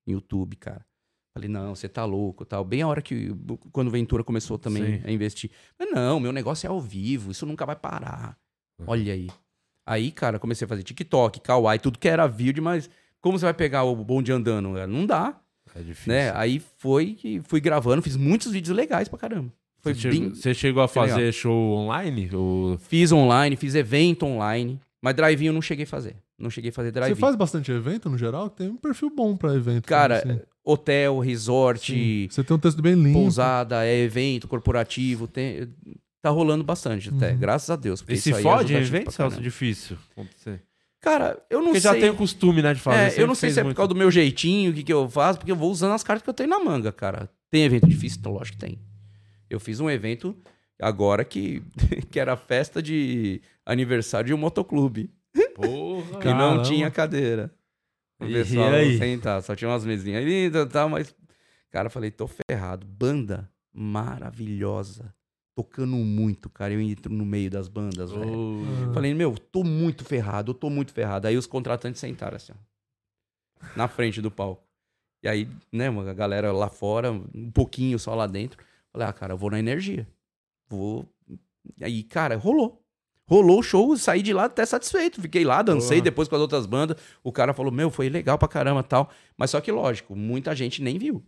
YouTube, 0.07 0.55
cara. 0.55 0.85
Falei, 1.33 1.49
não, 1.49 1.75
você 1.75 1.87
tá 1.89 2.03
louco, 2.05 2.45
tal. 2.45 2.63
Bem 2.63 2.81
a 2.81 2.87
hora 2.87 3.01
que, 3.01 3.29
quando 3.71 3.89
o 3.89 3.91
Ventura 3.91 4.23
começou 4.23 4.57
também 4.57 4.99
Sim. 4.99 5.01
a 5.05 5.11
investir. 5.11 5.51
Mas 5.77 5.91
não, 5.91 6.19
meu 6.19 6.31
negócio 6.31 6.65
é 6.65 6.69
ao 6.69 6.81
vivo, 6.81 7.31
isso 7.31 7.45
nunca 7.45 7.65
vai 7.65 7.75
parar. 7.75 8.37
Olha 8.87 9.13
aí. 9.13 9.27
Aí, 9.85 10.11
cara, 10.11 10.39
comecei 10.39 10.65
a 10.65 10.67
fazer 10.67 10.83
TikTok, 10.83 11.39
Kawaii, 11.41 11.79
tudo 11.79 11.99
que 11.99 12.07
era 12.07 12.25
vídeo, 12.27 12.63
mas 12.63 12.89
como 13.21 13.37
você 13.37 13.45
vai 13.45 13.53
pegar 13.53 13.83
o 13.83 13.95
bonde 13.95 14.31
andando? 14.31 14.73
cara? 14.73 14.87
Não 14.87 15.05
dá, 15.05 15.39
É 15.75 15.81
difícil. 15.81 16.11
né? 16.11 16.31
Aí 16.35 16.59
foi 16.59 17.13
que 17.13 17.41
fui 17.41 17.59
gravando, 17.61 18.01
fiz 18.01 18.15
muitos 18.15 18.51
vídeos 18.51 18.75
legais 18.75 19.07
pra 19.07 19.19
caramba. 19.19 19.51
Foi 19.93 20.01
Você 20.01 20.09
bem... 20.09 20.17
chegou, 20.19 20.35
você 20.35 20.53
chegou 20.53 20.83
a 20.83 20.87
fazer 20.87 21.15
legal. 21.17 21.31
show 21.33 21.71
online? 21.73 22.29
Ou... 22.33 22.77
Fiz 22.77 23.11
online, 23.11 23.55
fiz 23.55 23.75
evento 23.75 24.25
online. 24.25 24.79
Mas 25.01 25.15
drive-in 25.15 25.45
eu 25.47 25.53
não 25.53 25.61
cheguei 25.61 25.83
a 25.85 25.87
fazer. 25.87 26.15
Não 26.37 26.49
cheguei 26.49 26.69
a 26.69 26.73
fazer 26.73 26.91
drive-in. 26.91 27.15
Você 27.15 27.19
faz 27.21 27.35
bastante 27.35 27.71
evento 27.71 28.09
no 28.09 28.17
geral? 28.17 28.49
Tem 28.49 28.67
um 28.69 28.77
perfil 28.77 29.09
bom 29.15 29.35
pra 29.37 29.53
evento. 29.55 29.85
Cara, 29.85 30.17
assim. 30.17 30.39
hotel, 30.63 31.19
resort, 31.19 31.91
Sim. 31.93 32.27
Você 32.29 32.43
tem 32.43 32.55
um 32.55 32.59
texto 32.59 32.81
bem 32.81 32.93
limpo. 32.95 33.19
pousada, 33.19 33.85
é 33.85 33.97
evento 33.99 34.47
corporativo, 34.47 35.27
tem... 35.27 35.67
tá 36.21 36.29
rolando 36.29 36.63
bastante 36.63 37.09
até, 37.09 37.31
Uhum. 37.31 37.37
graças 37.37 37.69
a 37.69 37.75
Deus. 37.75 38.01
porque 38.01 38.15
E 38.15 38.17
se 38.17 38.33
fode 38.41 38.73
em 38.73 38.77
evento, 38.77 39.11
Celso? 39.11 39.41
Difícil. 39.41 39.97
acontecer. 40.11 40.61
Cara, 40.99 41.39
eu 41.49 41.59
não 41.59 41.67
Porque 41.67 41.81
sei. 41.81 41.93
já 41.93 41.99
tem 41.99 42.09
o 42.09 42.15
costume, 42.15 42.61
né, 42.61 42.73
de 42.73 42.79
fazer. 42.81 43.19
É, 43.19 43.21
eu 43.21 43.27
não 43.27 43.35
sei 43.35 43.51
se 43.51 43.59
é 43.59 43.63
por 43.63 43.73
causa 43.75 43.89
do 43.89 43.95
meu 43.95 44.09
jeitinho, 44.11 44.71
o 44.71 44.73
que, 44.73 44.83
que 44.83 44.91
eu 44.91 45.07
faço, 45.07 45.37
porque 45.39 45.51
eu 45.51 45.55
vou 45.55 45.71
usando 45.71 45.93
as 45.93 46.03
cartas 46.03 46.23
que 46.23 46.29
eu 46.29 46.33
tenho 46.33 46.49
na 46.49 46.59
manga, 46.59 46.91
cara. 46.91 47.29
Tem 47.51 47.63
evento 47.63 47.87
difícil? 47.87 48.17
Então, 48.19 48.33
lógico 48.33 48.57
que 48.57 48.65
tem. 48.65 48.79
Eu 49.49 49.59
fiz 49.59 49.79
um 49.79 49.89
evento 49.89 50.35
agora 50.79 51.23
que, 51.23 51.61
que 52.11 52.19
era 52.19 52.35
festa 52.35 52.81
de 52.81 53.41
aniversário 53.65 54.27
de 54.27 54.33
um 54.33 54.37
motoclube. 54.37 55.09
Porra. 55.55 56.21
E 56.23 56.33
não 56.33 56.61
tinha 56.61 56.89
cadeira. 56.89 57.53
O 58.19 58.25
pessoal 58.25 58.71
aí? 58.71 58.97
sentar, 58.97 59.41
só 59.43 59.55
tinha 59.55 59.69
umas 59.69 59.85
mesinhas 59.85 60.23
ali 60.23 60.47
e 60.47 60.65
tal, 60.67 60.89
mas. 60.89 61.15
Cara, 61.69 61.87
eu 61.87 61.91
falei, 61.91 62.09
tô 62.09 62.27
ferrado. 62.27 62.85
Banda 62.85 63.49
maravilhosa. 63.73 65.13
Tocando 65.55 65.95
muito, 65.95 66.49
cara. 66.49 66.73
Eu 66.73 66.81
entro 66.81 67.13
no 67.13 67.25
meio 67.25 67.49
das 67.49 67.67
bandas, 67.67 68.11
velho. 68.11 68.61
Ô, 68.89 68.93
Falei, 68.93 69.13
meu, 69.13 69.35
tô 69.37 69.63
muito 69.63 70.03
ferrado, 70.03 70.51
eu 70.51 70.55
tô 70.55 70.69
muito 70.69 70.91
ferrado. 70.93 71.27
Aí 71.27 71.37
os 71.37 71.45
contratantes 71.45 71.99
sentaram 71.99 72.37
assim, 72.37 72.53
ó, 72.53 73.65
na 73.75 73.87
frente 73.87 74.21
do 74.21 74.31
palco. 74.31 74.63
E 75.23 75.27
aí, 75.27 75.47
né, 75.71 75.87
a 75.87 76.13
galera 76.13 76.51
lá 76.51 76.69
fora, 76.69 77.11
um 77.11 77.51
pouquinho 77.51 77.97
só 77.97 78.13
lá 78.13 78.27
dentro. 78.27 78.63
Falei, 78.97 79.09
ah, 79.09 79.13
cara, 79.13 79.33
eu 79.33 79.37
vou 79.37 79.51
na 79.51 79.59
energia. 79.59 80.07
Vou. 80.67 81.07
Aí, 81.81 82.03
cara, 82.03 82.35
rolou. 82.35 82.83
Rolou 83.29 83.59
o 83.59 83.63
show, 83.63 83.95
saí 83.97 84.21
de 84.21 84.33
lá 84.33 84.45
até 84.45 84.65
satisfeito. 84.65 85.21
Fiquei 85.21 85.43
lá, 85.43 85.61
dancei 85.61 85.97
Porra. 85.97 86.03
depois 86.03 86.27
com 86.27 86.35
as 86.35 86.41
outras 86.41 86.65
bandas. 86.65 86.97
O 87.23 87.31
cara 87.31 87.53
falou, 87.53 87.71
meu, 87.71 87.91
foi 87.91 88.09
legal 88.09 88.37
pra 88.37 88.47
caramba 88.47 88.81
tal. 88.81 89.11
Mas 89.37 89.51
só 89.51 89.61
que, 89.61 89.71
lógico, 89.71 90.15
muita 90.15 90.55
gente 90.55 90.81
nem 90.81 90.97
viu. 90.97 91.23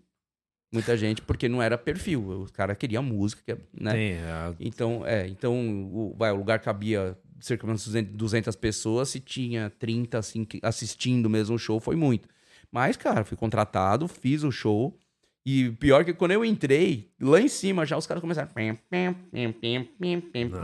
Muita 0.71 0.95
gente, 0.95 1.21
porque 1.21 1.49
não 1.49 1.61
era 1.61 1.77
perfil. 1.77 2.43
O 2.43 2.51
cara 2.51 2.73
queria 2.73 3.01
música, 3.01 3.59
né? 3.73 3.91
Tem, 3.91 4.11
é, 4.13 4.55
Então, 4.59 5.05
é, 5.05 5.27
então 5.27 5.53
o, 5.93 6.15
vai, 6.17 6.31
o 6.31 6.37
lugar 6.37 6.59
cabia 6.59 7.17
cerca 7.39 7.65
de 7.65 7.71
umas 7.71 7.85
200 7.85 8.15
200 8.15 8.55
pessoas, 8.55 9.09
se 9.09 9.19
tinha 9.19 9.69
30 9.77 10.17
assim, 10.17 10.47
assistindo 10.63 11.29
mesmo 11.29 11.55
o 11.55 11.59
show, 11.59 11.79
foi 11.79 11.95
muito. 11.95 12.27
Mas, 12.71 12.95
cara, 12.97 13.23
fui 13.23 13.37
contratado, 13.37 14.07
fiz 14.07 14.43
o 14.43 14.51
show. 14.51 14.97
E 15.45 15.71
pior 15.71 16.03
que 16.05 16.13
quando 16.13 16.31
eu 16.31 16.43
entrei, 16.45 17.09
lá 17.19 17.39
em 17.39 17.47
cima 17.47 17.85
já 17.85 17.97
os 17.97 18.05
caras 18.05 18.21
começaram. 18.21 18.49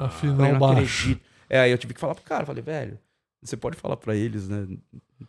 Afinal, 0.06 0.38
não 0.54 0.60
acredito. 0.74 1.22
É, 1.50 1.60
aí 1.60 1.72
eu 1.72 1.78
tive 1.78 1.94
que 1.94 2.00
falar 2.00 2.16
pro 2.16 2.24
cara, 2.24 2.46
falei, 2.46 2.62
velho, 2.64 3.00
você 3.42 3.56
pode 3.56 3.78
falar 3.78 3.98
pra 3.98 4.16
eles, 4.16 4.48
né? 4.50 4.68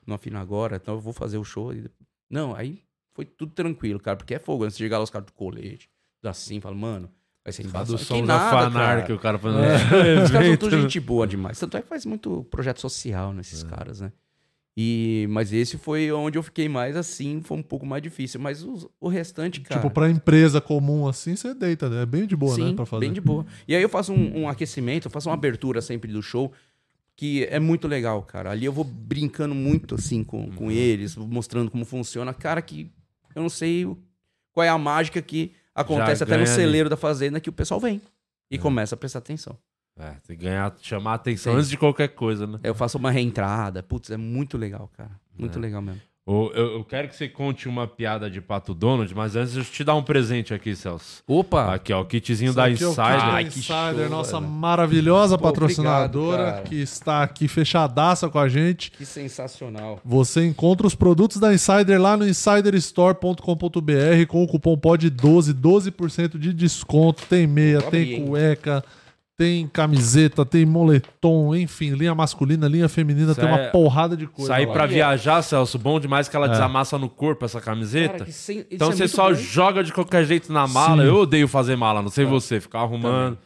Não 0.07 0.17
afina 0.17 0.41
agora, 0.41 0.77
então 0.77 0.95
eu 0.95 1.01
vou 1.01 1.13
fazer 1.13 1.39
o 1.39 1.45
show. 1.45 1.73
Não, 2.31 2.55
aí 2.55 2.83
foi 3.15 3.25
tudo 3.25 3.53
tranquilo, 3.53 4.01
cara, 4.01 4.17
porque 4.17 4.35
é 4.35 4.39
fogo. 4.39 4.65
Antes 4.65 4.77
de 4.77 4.83
chegar 4.85 4.99
lá, 4.99 5.05
os 5.05 5.11
caras 5.11 5.27
do 5.27 5.33
colete, 5.33 5.89
assim, 6.25 6.61
fala, 6.61 6.75
mano, 6.75 7.11
vai 7.45 7.53
ser 7.53 7.63
Faz 7.65 7.89
embaçado. 7.89 7.95
o 7.95 7.99
Que 7.99 8.05
som 8.05 8.27
da 8.27 8.37
nada, 8.39 8.51
fanar 8.51 8.73
cara. 8.87 9.03
que 9.03 9.13
o 9.13 9.19
cara 9.19 9.39
fazendo. 9.39 9.63
Os 10.25 10.31
caras 10.31 10.47
são 10.49 10.57
tudo 10.57 10.81
gente 10.83 10.99
boa 11.01 11.27
demais. 11.27 11.59
Tanto 11.59 11.77
é 11.77 11.83
que 11.83 11.89
faz 11.89 12.05
muito 12.05 12.45
projeto 12.51 12.81
social 12.81 13.33
nesses 13.33 13.63
É. 13.63 13.67
caras, 13.69 14.01
né? 14.01 14.13
E, 14.79 15.27
mas 15.31 15.53
esse 15.55 15.79
foi 15.79 16.13
onde 16.13 16.37
eu 16.37 16.43
fiquei 16.43 16.69
mais 16.69 16.97
assim, 16.97 17.41
foi 17.41 17.57
um 17.57 17.63
pouco 17.63 17.87
mais 17.87 18.03
difícil. 18.03 18.39
Mas 18.39 18.63
os- 18.63 18.87
o 19.01 19.09
restante, 19.09 19.61
cara. 19.63 19.81
Tipo, 19.81 19.91
pra 19.93 20.11
empresa 20.11 20.61
comum 20.61 21.09
assim, 21.09 21.35
você 21.35 21.55
deita, 21.55 21.89
né? 21.89 22.03
É 22.03 22.07
bem 22.07 22.27
de 22.27 22.37
boa, 22.37 22.55
sim, 22.55 22.65
né? 22.71 22.75
Pra 22.75 22.85
fazer. 22.85 23.01
bem 23.01 23.13
de 23.13 23.21
boa. 23.21 23.47
E 23.67 23.75
aí 23.75 23.83
eu 23.83 23.89
faço 23.89 24.13
um, 24.13 24.41
um 24.43 24.49
aquecimento, 24.49 25.07
eu 25.07 25.11
faço 25.11 25.29
uma 25.31 25.35
abertura 25.35 25.81
sempre 25.81 26.13
do 26.13 26.23
show, 26.23 26.53
que 27.17 27.45
é 27.45 27.59
muito 27.59 27.89
legal, 27.89 28.23
cara. 28.23 28.51
Ali 28.51 28.67
eu 28.67 28.73
vou 28.73 28.85
brincando 28.85 29.55
muito 29.55 29.95
assim 29.95 30.23
com, 30.23 30.41
Uhum. 30.45 30.53
com 30.53 30.71
eles, 30.71 31.17
mostrando 31.17 31.71
como 31.71 31.87
funciona. 31.87 32.35
Cara, 32.35 32.61
que 32.61 32.91
eu 33.35 33.41
não 33.41 33.49
sei 33.49 33.87
o- 33.87 33.97
qual 34.53 34.65
é 34.65 34.69
a 34.69 34.77
mágica 34.77 35.23
que 35.23 35.53
acontece 35.75 36.23
até 36.23 36.33
no 36.37 36.45
ganha 36.45 36.55
ali. 36.55 36.63
celeiro 36.63 36.91
da 36.91 36.97
fazenda 36.99 37.41
que 37.41 37.49
o 37.49 37.53
pessoal 37.53 37.81
vem 37.81 38.03
e 38.51 38.57
É. 38.57 38.59
começa 38.59 38.95
a 38.95 38.99
prestar 38.99 39.21
atenção. 39.21 39.57
É, 39.99 40.11
tem 40.27 40.37
que 40.37 40.45
ganhar, 40.45 40.75
chamar 40.83 41.13
a 41.13 41.15
atenção 41.15 41.53
Sim. 41.55 41.59
antes 41.59 41.71
de 41.71 41.77
qualquer 41.79 42.09
coisa, 42.09 42.47
né? 42.47 42.59
Eu 42.63 42.75
faço 42.75 42.99
uma 42.99 43.11
reentrada. 43.11 43.83
Putz, 43.83 44.11
é 44.11 44.17
muito 44.17 44.59
legal, 44.59 44.91
cara. 44.97 45.13
Muito 45.39 45.59
É. 45.59 45.63
legal 45.63 45.81
mesmo. 45.81 46.01
Eu, 46.29 46.51
eu 46.57 46.85
quero 46.85 47.07
que 47.09 47.15
você 47.15 47.29
conte 47.29 47.69
uma 47.69 47.87
piada 47.87 48.29
de 48.29 48.41
Pato 48.41 48.75
Donald, 48.75 49.15
mas 49.15 49.37
antes 49.37 49.55
deixa 49.55 49.71
eu 49.71 49.73
te 49.73 49.85
dar 49.85 49.95
um 49.95 50.03
presente 50.03 50.53
aqui, 50.53 50.75
Celso. 50.75 51.23
Opa! 51.25 51.73
Aqui, 51.73 51.93
ó, 51.93 52.01
o 52.01 52.05
kitzinho 52.05 52.49
Isso 52.49 52.57
da 52.57 52.65
aqui 52.65 52.83
é 52.83 52.87
o 52.87 52.91
Insider. 52.91 53.25
Ai, 53.25 53.45
que 53.45 53.59
Insider, 53.61 53.95
show, 53.95 54.09
nossa 54.11 54.41
velho. 54.41 54.53
maravilhosa 54.53 55.39
Pô, 55.39 55.45
patrocinadora, 55.45 56.43
obrigado, 56.43 56.69
que 56.69 56.75
está 56.75 57.23
aqui 57.23 57.47
fechadaça 57.47 58.29
com 58.29 58.41
a 58.41 58.49
gente. 58.49 58.91
Que 58.91 59.07
sensacional. 59.07 60.01
Você 60.05 60.45
encontra 60.45 60.85
os 60.85 60.97
produtos 60.97 61.37
da 61.39 61.55
Insider 61.55 62.01
lá 62.03 62.17
no 62.17 62.27
insiderstore.com.br 62.29 64.27
com 64.29 64.43
o 64.43 64.49
cupom 64.49 64.77
POD12, 64.77 65.53
12% 65.55 66.39
de 66.39 66.53
desconto. 66.53 67.25
Tem 67.27 67.47
meia, 67.47 67.81
tem 67.83 67.87
abrir, 68.03 68.15
hein? 68.15 68.25
Tem 69.37 69.67
camiseta, 69.69 70.45
tem 70.47 70.65
moletom, 70.65 71.55
enfim, 71.55 71.91
linha 71.91 72.15
masculina, 72.15 72.67
linha 72.67 72.89
feminina, 72.89 73.33
Isso 73.33 73.41
tem 73.41 73.49
uma 73.49 73.59
é- 73.61 73.69
porrada 73.71 74.17
de 74.17 74.27
coisa. 74.27 74.53
Sair 74.53 74.67
lá. 74.67 74.73
pra 74.73 74.87
viajar, 74.87 75.43
Celso, 75.43 75.79
bom 75.79 76.01
demais 76.01 76.27
que 76.29 76.35
ela 76.37 76.47
É. 76.47 76.51
desamassa 76.51 76.97
no 76.97 77.09
corpo 77.09 77.45
essa 77.45 77.61
camiseta. 77.61 78.13
Cara, 78.15 78.25
que 78.25 78.31
isso 78.31 78.53
Então 78.71 78.89
é 78.89 78.93
você 78.93 79.03
muito 79.05 79.15
só 79.15 79.29
bom. 79.29 79.35
joga 79.35 79.85
de 79.85 79.93
qualquer 79.93 80.25
jeito 80.25 80.51
na 80.53 80.67
mala. 80.67 81.03
Sim. 81.03 81.09
Eu 81.09 81.17
odeio 81.17 81.47
fazer 81.47 81.77
mala, 81.77 82.01
não 82.01 82.09
sei 82.11 82.25
você, 82.25 82.61
ficar 82.61 82.81
arrumando. 82.81 83.37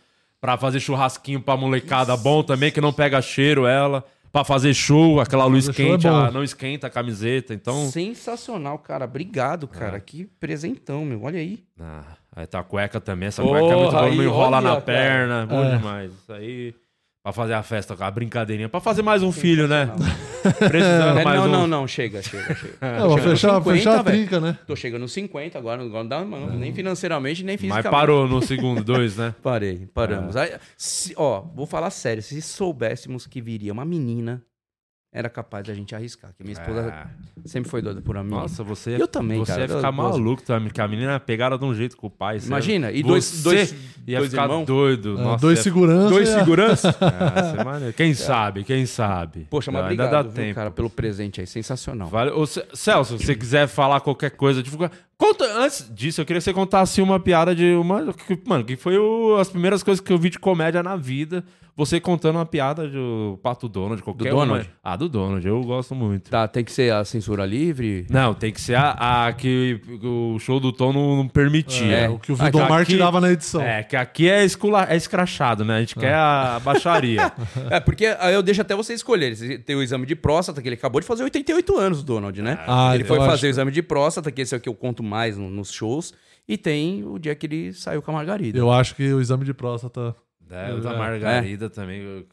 Pra 0.41 0.57
fazer 0.57 0.81
churrasquinho 0.81 1.41
pra 1.41 1.57
molecada 1.57 2.17
bom 2.17 2.43
também, 2.43 2.71
que 2.71 2.81
não 2.81 2.93
pega 2.93 3.21
cheiro 3.21 3.67
ela. 3.67 4.05
Pra 4.33 4.45
fazer 4.45 4.73
show, 4.73 5.21
aquela 5.21 5.45
luz 5.45 5.65
show 5.65 5.73
é 5.73 5.77
quente, 5.77 6.07
bom. 6.07 6.15
ah, 6.15 6.31
não 6.31 6.45
esquenta 6.45 6.87
a 6.87 6.91
camiseta. 6.91 7.53
Então. 7.53 7.91
Sensacional, 7.91 8.79
cara. 8.79 9.05
Obrigado, 9.07 9.67
cara. 9.67 9.99
Que 9.99 10.25
presentão, 10.39 11.05
meu. 11.05 11.25
Olha 11.25 11.41
aí. 11.41 11.65
Ah, 11.81 12.05
aí 12.35 12.47
tá 12.47 12.61
a 12.61 12.65
cueca 12.65 13.01
também. 13.01 13.29
Essa 13.29 13.43
cueca 13.43 13.59
é 13.59 13.61
muito 13.77 13.91
Porra, 13.91 14.01
boa, 14.03 14.15
não 14.15 14.25
enrola 14.25 14.57
olha, 14.59 14.61
na 14.61 14.71
cara. 14.71 14.81
perna. 14.83 15.47
Bom 15.47 15.65
É. 15.65 15.77
demais. 15.77 16.13
Isso 16.13 16.33
aí. 16.33 16.75
Pra 17.23 17.35
fazer 17.35 17.53
a 17.53 17.63
festa, 17.63 17.95
a 18.01 18.11
brincadeirinha. 18.11 18.67
Pra 18.71 18.81
fazer 18.81 19.03
mais 19.03 19.23
um 19.23 19.31
filho, 19.31 19.69
né? 19.69 19.91
Precisando 20.59 21.19
É, 21.19 21.25
mais 21.25 21.39
não, 21.39 21.47
um. 21.47 21.51
não, 21.53 21.67
não. 21.67 21.87
Chega, 21.87 22.23
chega, 22.23 22.55
chega. 22.55 22.75
É, 22.81 22.99
Tô 22.99 23.19
fechar, 23.19 23.53
nos 23.55 23.65
50, 23.65 23.73
fechar 23.77 23.99
a 23.99 24.03
velho. 24.03 24.17
trinca, 24.17 24.41
né? 24.41 24.59
Tô 24.67 24.75
chegando 24.75 25.03
nos 25.03 25.13
50 25.13 25.59
agora, 25.59 25.85
não 25.85 26.09
dá 26.09 26.25
mano, 26.25 26.51
nem 26.59 26.73
financeiramente, 26.73 27.45
nem 27.45 27.57
Mas 27.57 27.61
fisicamente. 27.61 27.91
parou 27.91 28.27
no 28.27 28.41
segundo, 28.41 28.83
dois, 28.83 29.19
né? 29.19 29.35
Parei, 29.43 29.87
paramos. 29.93 30.35
Aí, 30.35 30.51
se- 30.79 31.13
ó, 31.15 31.43
vou 31.55 31.67
falar 31.67 31.91
sério. 31.91 32.23
Se 32.23 32.41
soubéssemos 32.41 33.27
que 33.27 33.43
viria 33.43 33.71
uma 33.73 33.85
menina, 33.85 34.43
era 35.13 35.29
capaz 35.29 35.67
da 35.67 35.75
gente 35.75 35.93
arriscar. 35.95 36.33
Que 36.37 36.45
minha 36.45 36.53
esposa 36.53 36.89
Ah. 36.89 37.07
sempre 37.45 37.69
foi 37.69 37.83
doida 37.83 38.01
por 38.01 38.15
mim. 38.23 38.31
Nossa, 38.31 38.63
você, 38.63 38.97
Eu 39.01 39.09
também, 39.09 39.39
você 39.41 39.51
cara. 39.53 39.63
ia 39.63 39.69
ficar 39.69 39.89
Eu 39.89 39.93
maluco, 39.93 40.43
tá? 40.43 40.61
porque 40.61 40.81
a 40.81 40.87
menina 40.87 41.19
pegada 41.19 41.59
de 41.59 41.65
um 41.65 41.75
jeito 41.75 41.97
com 41.97 42.07
o 42.07 42.11
pai. 42.11 42.39
Imagina, 42.45 42.93
e 42.93 43.03
dois- 43.03 43.25
Você 43.25 43.43
dois- 43.43 43.75
ia 44.07 44.19
dois 44.19 44.31
ficar 44.31 44.43
irmãos? 44.45 44.65
doido. 44.67 45.19
É, 45.19 45.23
Nossa, 45.23 45.41
dois 45.41 45.59
ia- 45.59 45.63
seguranças. 45.65 46.11
Dois 46.11 46.29
a- 46.29 46.39
seguranças? 46.39 46.95
Ah, 47.01 47.89
é. 47.89 47.93
Quem 47.93 48.15
sabe, 48.15 48.63
quem 48.65 48.87
sabe. 48.87 49.47
Poxa, 49.51 49.71
mas 49.73 49.83
Ainda 49.83 50.05
obrigado, 50.05 50.13
dá 50.13 50.23
viu, 50.23 50.33
tempo. 50.45 50.55
cara, 50.55 50.71
pelo 50.71 50.89
presente 50.91 51.41
aí. 51.41 51.47
Sensacional. 51.47 52.09
Vale. 52.09 52.31
Ô, 52.31 52.47
Ce- 52.47 52.65
Celso, 52.73 53.19
se 53.19 53.25
você 53.27 53.35
quiser 53.35 53.67
falar 53.67 54.01
qualquer 54.01 54.31
coisa, 54.31 54.63
divulgar. 54.63 54.91
Conta, 55.19 55.45
antes 55.59 55.87
disso, 55.95 56.21
eu 56.21 56.25
queria 56.25 56.39
que 56.41 56.45
você 56.45 56.53
contasse 56.55 57.03
uma 57.03 57.19
piada 57.21 57.55
de 57.55 57.75
uma. 57.75 58.13
que- 58.13 58.39
Mano, 58.47 58.65
que 58.65 58.77
foi 58.77 58.97
o- 58.97 59.37
as 59.37 59.51
primeiras 59.51 59.83
coisas 59.83 60.01
que 60.01 60.13
eu 60.13 60.19
vi 60.19 60.31
de 60.31 60.39
comédia 60.39 60.83
na 60.83 60.95
vida. 60.97 61.45
Você 61.81 61.99
contando 61.99 62.37
uma 62.37 62.45
piada 62.45 62.87
do 62.87 63.39
Pato 63.43 63.67
Donald, 63.67 64.03
qualquer 64.03 64.29
Do 64.29 64.37
uma. 64.37 64.45
Donald? 64.47 64.71
Ah, 64.85 64.97
do 64.97 65.09
Donald, 65.09 65.47
eu 65.49 65.63
gosto 65.63 65.95
muito. 65.95 66.31
Tá, 66.31 66.47
tem 66.47 66.63
que 66.63 66.71
ser 66.71 66.93
a 66.93 67.05
censura 67.07 67.47
livre? 67.47 68.07
Não, 68.11 68.35
tem 68.35 68.53
que 68.53 68.61
ser 68.61 68.75
a, 68.75 69.27
a 69.29 69.33
que 69.33 69.81
o 70.03 70.39
show 70.39 70.61
do 70.61 70.73
Tom 70.73 70.93
não, 70.93 71.17
não 71.17 71.27
permitia. 71.29 71.97
É, 71.97 72.09
o 72.11 72.19
que 72.19 72.33
o 72.33 72.37
Ah, 72.39 72.45
Vidomar 72.45 72.83
aqui- 72.83 72.93
tirava 72.93 73.19
na 73.19 73.33
edição. 73.33 73.63
É, 73.63 73.83
que 73.83 73.97
aqui 73.97 74.29
é, 74.29 74.45
escula, 74.45 74.85
é 74.91 74.95
escrachado, 74.95 75.65
né? 75.65 75.77
A 75.77 75.81
gente 75.81 75.95
quer 75.95 76.13
a 76.15 76.61
baixaria. 76.63 77.33
É, 77.71 77.81
porque 77.81 78.07
aí 78.19 78.35
eu 78.35 78.43
deixo 78.43 78.61
até 78.61 78.75
você 78.77 78.93
escolher. 78.93 79.35
Você 79.35 79.57
tem 79.59 79.75
o 79.75 79.83
exame 79.83 80.05
de 80.05 80.15
próstata, 80.15 80.61
que 80.61 80.69
ele 80.69 80.75
acabou 80.75 81.01
de 81.01 81.07
fazer 81.07 81.23
88 81.25 81.79
anos, 81.79 82.01
o 82.01 82.05
Donald, 82.05 82.43
né? 82.43 82.59
Ah, 82.67 82.95
ele 82.95 83.05
foi 83.05 83.17
eu 83.17 83.23
fazer 83.23 83.35
acho- 83.35 83.47
o 83.47 83.49
exame 83.49 83.71
de 83.71 83.83
próstata, 83.83 84.31
que 84.31 84.43
esse 84.43 84.55
é 84.55 84.59
o 84.59 84.61
que 84.61 84.69
eu 84.69 84.75
conto 84.75 85.03
mais 85.03 85.37
no- 85.39 85.49
nos 85.49 85.73
shows. 85.73 86.13
E 86.47 86.59
tem 86.59 87.05
o 87.07 87.19
dia 87.19 87.35
que 87.35 87.47
ele 87.47 87.73
saiu 87.73 88.03
com 88.03 88.11
a 88.11 88.15
Margarida. 88.15 88.59
Eu 88.59 88.71
acho 88.71 88.95
que 88.95 89.13
o 89.13 89.21
exame 89.21 89.45
de 89.45 89.55
próstata. 89.55 90.15
É, 90.51 90.75
o 90.75 90.81
da 90.81 90.95
Margarida 90.97 91.71
também. 91.71 92.01
eu- 92.03 92.25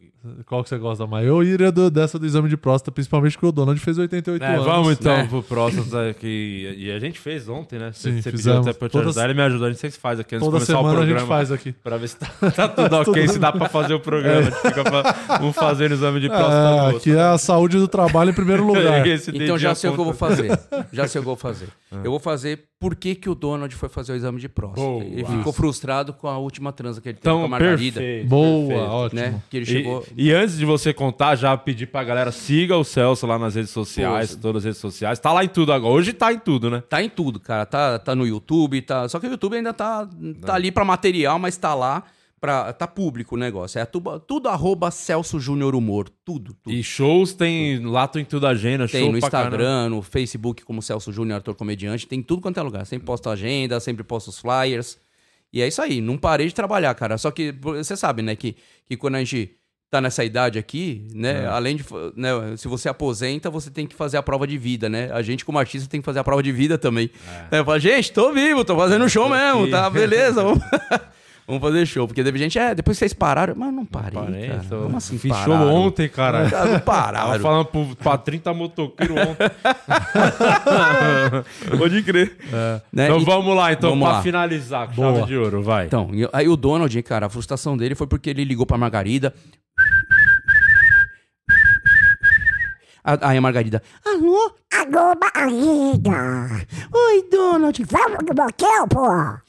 Qual 0.46 0.62
que 0.62 0.68
você 0.70 0.78
gosta 0.78 1.08
mais? 1.08 1.26
Eu 1.26 1.42
iria 1.42 1.72
do- 1.72 1.90
dessa 1.90 2.20
do 2.20 2.26
exame 2.26 2.50
de 2.50 2.58
próstata, 2.58 2.92
principalmente 2.92 3.34
porque 3.34 3.46
o 3.46 3.52
Donald 3.52 3.80
fez 3.80 3.98
88 3.98 4.44
É, 4.44 4.56
anos. 4.56 4.66
vamos 4.66 4.92
então 4.92 5.16
né? 5.16 5.26
pro 5.30 5.42
próximo 5.42 5.86
que 6.20 6.76
e 6.78 6.92
a 6.92 7.00
gente 7.00 7.18
fez 7.18 7.48
ontem, 7.48 7.80
né? 7.80 7.92
Você, 7.94 8.10
Sim, 8.12 8.18
você 8.18 8.24
pediu 8.32 8.38
fizemos. 8.38 8.68
até 8.68 8.78
pra 8.78 8.86
eu 8.88 8.90
te 8.90 8.94
Todas- 8.94 9.08
ajudar, 9.10 9.26
ele 9.26 9.34
me 9.36 9.42
ajudou. 9.44 9.68
A 9.68 9.70
gente 9.70 9.80
sempre 9.80 9.98
faz 10.00 10.20
aqui 10.20 10.36
antes 10.36 10.46
Toda 10.46 10.60
de 10.60 10.66
começar 10.66 10.74
o 10.74 10.78
semana 10.82 10.94
a 10.94 10.98
programa. 10.98 11.20
gente 11.20 11.28
faz 11.30 11.52
aqui. 11.52 11.72
Pra 11.72 11.98
ver 11.98 12.08
se 12.10 12.18
tá, 12.18 12.28
tá 12.52 12.68
tudo 12.68 12.96
ok, 12.98 13.28
se 13.30 13.40
dá 13.40 13.52
pra 13.54 13.70
fazer 13.70 13.94
o 13.94 14.00
programa. 14.02 14.40
A 14.40 14.44
gente 14.44 14.56
fica 14.62 14.84
pra, 14.84 15.40
um 15.46 15.54
fazendo 15.54 15.94
exame 15.94 16.20
de 16.20 16.28
próstata 16.28 16.54
Ah, 16.56 16.84
outro. 16.86 16.98
aqui 16.98 17.12
é 17.16 17.22
a 17.22 17.38
saúde 17.38 17.78
do 17.78 17.88
trabalho 17.88 18.32
em 18.32 18.34
primeiro 18.34 18.66
lugar. 18.68 19.08
Então 19.08 19.58
já 19.58 19.74
sei 19.76 19.90
o 19.90 19.94
que 19.94 20.00
eu 20.00 20.06
vou 20.06 20.14
fazer. 20.14 20.60
Já 20.92 21.08
sei 21.08 21.20
o 21.20 21.24
que 21.24 21.30
eu 21.30 21.36
vou 21.36 21.38
fazer. 21.38 21.68
Eu 22.04 22.12
vou 22.12 22.20
fazer 22.20 22.66
por 22.80 22.96
que, 22.96 23.16
que 23.16 23.28
o 23.30 23.34
Donald 23.34 23.74
foi 23.76 23.90
fazer 23.90 24.14
o 24.14 24.16
exame 24.16 24.40
de 24.40 24.48
próstata. 24.48 24.82
Boa. 24.82 25.04
Ele 25.04 25.26
ficou 25.26 25.52
frustrado 25.52 26.14
com 26.14 26.28
a 26.28 26.38
última 26.38 26.72
transa 26.72 27.02
que 27.02 27.10
ele 27.10 27.18
teve 27.18 27.24
com 27.24 27.30
a 27.30 27.40
Então, 27.40 27.50
Margarida. 27.50 28.00
perfeito. 28.00 28.28
Boa, 28.30 28.68
perfeito. 28.68 28.92
ótimo. 28.92 29.22
Né? 29.22 29.42
Que 29.50 29.58
ele 29.58 29.64
E- 29.64 29.68
chegou. 29.68 30.06
E 30.16 30.32
antes 30.32 30.58
de 30.58 30.66
você 30.66 30.94
contar, 30.94 31.36
já 31.36 31.58
pedir 31.58 31.88
pra 31.88 32.04
galera, 32.04 32.32
siga 32.32 32.78
o 32.78 32.84
Celso 32.84 33.26
lá 33.26 33.40
nas 33.40 33.56
redes 33.56 33.72
sociais, 33.72 34.36
todas 34.36 34.62
as 34.62 34.66
redes 34.66 34.80
sociais. 34.80 35.18
Tá 35.20 35.34
lá 35.34 35.44
em 35.44 35.48
tudo 35.50 35.74
agora. 35.74 35.92
Hoje 35.94 36.14
tá 36.14 36.32
em 36.32 36.38
tudo, 36.40 36.70
né? 36.70 36.84
Tá 36.88 37.02
em 37.02 37.10
tudo, 37.10 37.40
cara. 37.40 37.66
Tá, 37.66 37.98
tá 37.98 38.14
no 38.16 38.28
YouTube, 38.28 38.80
tá. 38.84 39.10
Só 39.10 39.20
que 39.20 39.26
o 39.28 39.32
YouTube 39.32 39.56
ainda 39.56 39.74
tá, 39.74 40.08
tá 40.46 40.54
ali 40.54 40.72
pra 40.72 40.86
material, 40.86 41.40
mas 41.40 41.58
tá 41.58 41.74
lá. 41.74 42.04
Pra, 42.40 42.72
tá 42.72 42.86
público 42.86 43.34
o 43.36 43.38
negócio. 43.38 43.80
É 43.80 43.86
tudo, 43.86 44.20
tudo 44.20 44.48
arroba 44.48 44.92
Celso 44.92 45.40
Júnior 45.40 45.74
Humor. 45.74 46.08
Tudo, 46.24 46.54
tudo. 46.54 46.72
E 46.72 46.84
shows 46.84 47.34
tem. 47.34 47.80
Lá 47.84 48.08
tem 48.08 48.24
tudo 48.24 48.46
agenda, 48.46 48.88
Tem 48.88 49.12
no 49.12 49.20
pra 49.20 49.30
caramba. 49.32 49.56
Instagram, 49.56 49.90
no 49.90 50.02
Facebook, 50.04 50.64
como 50.64 50.82
Celso 50.82 51.12
Júnior, 51.12 51.40
ator 51.40 51.56
comediante. 51.56 52.06
Tem 52.08 52.22
tudo 52.22 52.42
quanto 52.42 52.60
é 52.60 52.64
lugar. 52.64 52.86
Sempre 52.86 53.08
posto 53.08 53.28
agenda, 53.30 53.80
sempre 53.80 54.04
posto 54.04 54.28
os 54.28 54.38
flyers. 54.40 55.00
E 55.52 55.62
é 55.64 55.68
isso 55.68 55.82
aí. 55.82 56.00
Não 56.00 56.16
parei 56.16 56.46
de 56.48 56.54
trabalhar, 56.54 56.94
cara. 56.94 57.18
Só 57.18 57.32
que 57.32 57.52
você 57.60 57.98
sabe, 57.98 58.22
né, 58.22 58.36
que, 58.36 58.56
que 58.86 58.96
quando 58.96 59.16
a 59.16 59.20
gente 59.20 59.56
tá 59.90 60.00
nessa 60.02 60.24
idade 60.24 60.60
aqui, 60.60 61.08
né, 61.16 61.44
É. 61.44 61.48
além 61.48 61.78
de. 61.78 61.86
Né, 62.16 62.30
se 62.58 62.68
você 62.68 62.88
aposenta, 62.88 63.50
você 63.50 63.72
tem 63.72 63.88
que 63.88 63.96
fazer 63.96 64.18
a 64.18 64.22
prova 64.22 64.46
de 64.46 64.58
vida, 64.60 64.88
né? 64.90 65.10
A 65.12 65.24
gente, 65.24 65.44
como 65.44 65.58
artista, 65.58 65.90
tem 65.90 66.02
que 66.02 66.06
fazer 66.06 66.20
a 66.20 66.24
prova 66.24 66.44
de 66.44 66.52
vida 66.52 66.78
também. 66.78 67.10
É. 67.50 67.60
Eu 67.60 67.66
falo, 67.66 67.80
gente, 67.80 68.12
tô 68.12 68.32
vivo, 68.32 68.64
tô 68.64 68.76
fazendo 68.76 69.10
show 69.10 69.28
mesmo, 69.28 69.72
tá? 69.72 69.90
Beleza, 69.90 70.44
vamos. 71.48 71.62
Fazer 71.62 71.86
show, 71.86 72.06
porque 72.08 72.24
teve 72.24 72.38
gente, 72.38 72.60
é, 72.60 72.76
depois 72.76 72.98
vocês 72.98 73.14
pararam. 73.14 73.54
Mas 73.56 73.74
não 73.74 73.86
parei, 73.86 74.12
Parei, 74.20 74.48
cara. 74.50 74.64
tô- 74.70 74.82
Como 74.84 74.98
assim 74.98 75.18
Fiz 75.18 75.34
show 75.38 75.54
pararam? 75.54 75.74
ontem, 75.76 76.10
cara. 76.10 76.50
Cara, 76.50 76.66
não 76.66 76.72
Tava 76.74 76.80
pararam. 76.82 77.40
falando 77.40 77.66
pro, 77.66 77.96
pra 77.96 78.18
30 78.18 78.54
motoqueiros 78.54 79.16
ontem. 79.18 79.48
Pode 81.78 82.04
crer. 82.04 82.36
Né? 82.92 83.06
Então 83.06 83.20
E- 83.20 83.26
vamos 83.26 83.56
lá, 83.56 83.72
então, 83.72 83.92
Vamos 83.92 84.06
pra 84.08 84.18
lá. 84.18 84.24
finalizar, 84.24 84.88
com 84.90 84.96
Boa. 84.96 85.14
chave 85.16 85.28
de 85.28 85.38
ouro, 85.38 85.64
vai. 85.64 85.86
Então, 85.86 86.10
aí 86.34 86.48
o 86.50 86.58
Donald, 86.58 87.02
cara, 87.04 87.28
a 87.28 87.30
frustração 87.30 87.78
dele 87.78 87.96
foi 87.96 88.08
porque 88.08 88.30
ele 88.30 88.44
ligou 88.44 88.66
pra 88.66 88.78
Margarida. 88.78 89.34
Aí 93.22 93.38
a 93.38 93.42
Margarida, 93.42 93.82
alô? 94.06 94.52
Alô, 94.74 95.16
Margarida. 95.22 96.68
Oi, 96.94 97.24
Donald. 97.32 97.86
Vamos 97.90 98.18
no 98.28 98.36
motel, 98.44 98.88
pô. 98.90 99.47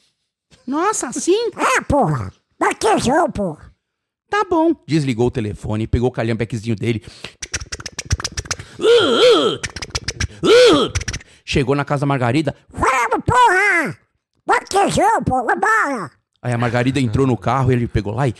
Nossa, 0.69 1.07
assim? 1.07 1.49
É, 1.57 1.81
porra. 1.81 2.31
Motelzão, 2.61 3.31
pô. 3.31 3.57
Tá 4.29 4.43
bom. 4.47 4.75
Desligou 4.87 5.25
o 5.25 5.31
telefone, 5.31 5.87
pegou 5.87 6.09
o 6.09 6.11
calhambequezinho 6.11 6.75
dele. 6.75 7.03
Chegou 11.43 11.75
na 11.75 11.83
casa 11.83 12.01
da 12.01 12.05
Margarida. 12.05 12.55
Vamos, 12.69 13.25
porra. 13.25 13.97
Motelzão, 14.47 15.23
pô. 15.23 15.43
Vambora. 15.43 16.11
Aí 16.39 16.53
a 16.53 16.57
Margarida 16.57 16.99
entrou 16.99 17.25
no 17.25 17.35
carro, 17.35 17.71
ele 17.71 17.87
pegou 17.87 18.13
lá 18.13 18.27
e. 18.27 18.35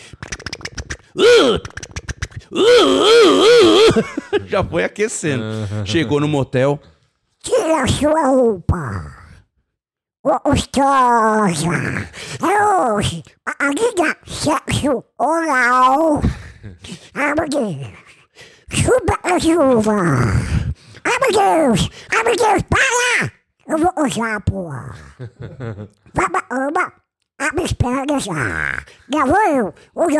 Já 4.45 4.63
foi 4.63 4.83
aquecendo. 4.83 5.43
Chegou 5.83 6.19
no 6.19 6.27
motel. 6.27 6.79
Tira 7.41 7.81
a 7.81 7.87
sua 7.87 8.27
roupa. 8.27 9.18
Gostosa. 10.21 12.09
É 12.41 12.65
hoje. 12.65 13.23
Margarida, 13.47 14.17
sexo 14.25 15.05
oral. 15.17 16.21
Deus. 17.47 17.87
Chupa 18.69 19.17
a 19.23 19.39
chuva. 19.39 19.95
Meu 21.05 21.31
Deus. 21.31 21.89
Meu 22.11 22.35
Deus, 22.35 22.63
para. 22.63 23.31
Eu 23.65 23.77
vou 23.77 23.93
usar, 24.05 24.41
porra. 24.41 24.93
Vamos, 26.13 26.41
vamos. 26.49 26.91
Abre 27.39 27.63
as 27.63 27.71
pernas. 27.73 28.25
Gravou 29.09 29.73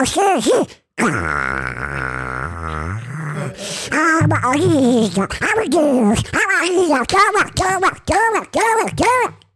sei 0.05 0.31
assim. 0.33 0.65
Ah, 1.01 2.99
ah, 3.91 4.27
Margarida. 4.29 5.27
Ai, 5.41 5.55
meu 5.55 5.69
Deus. 5.69 6.23
Ai, 6.33 6.45
Margarida. 6.47 7.05
Calma, 7.05 7.43
calma, 7.53 7.91
calma, 8.05 8.45
calma, 8.45 8.85
calma. 8.95 9.48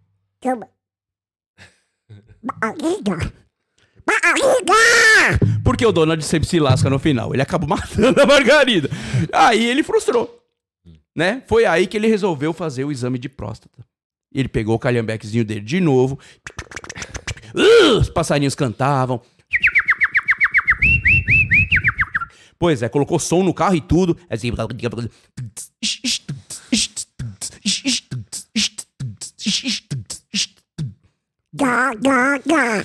Calma. 0.43 0.67
Margarida. 2.43 3.33
Margarida. 4.05 4.73
Porque 5.63 5.85
o 5.85 5.91
Donald 5.93 6.21
sempre 6.25 6.49
se 6.49 6.59
lasca 6.59 6.89
no 6.89 6.99
final. 6.99 7.33
Ele 7.33 7.41
acaba 7.41 7.65
matando 7.65 8.21
a 8.21 8.25
Margarida. 8.25 8.89
Aí 9.31 9.65
ele 9.65 9.83
frustrou. 9.83 10.43
Né? 11.15 11.41
Foi 11.47 11.63
aí 11.63 11.87
que 11.87 11.95
ele 11.95 12.07
resolveu 12.07 12.51
fazer 12.51 12.83
o 12.83 12.91
exame 12.91 13.17
de 13.17 13.29
próstata. 13.29 13.85
Ele 14.33 14.49
pegou 14.49 14.75
o 14.75 14.79
calhambequezinho 14.79 15.45
dele 15.45 15.61
de 15.61 15.79
novo. 15.79 16.19
Uh, 17.55 17.99
Os 17.99 18.09
passarinhos 18.09 18.55
cantavam. 18.55 19.21
Pois 22.59 22.81
é, 22.81 22.89
colocou 22.89 23.17
som 23.17 23.43
no 23.43 23.53
carro 23.53 23.75
e 23.75 23.81
tudo. 23.81 24.17
Assim. 24.29 24.51
Ga, 31.53 31.93
ga, 32.01 32.39
ga. 32.45 32.83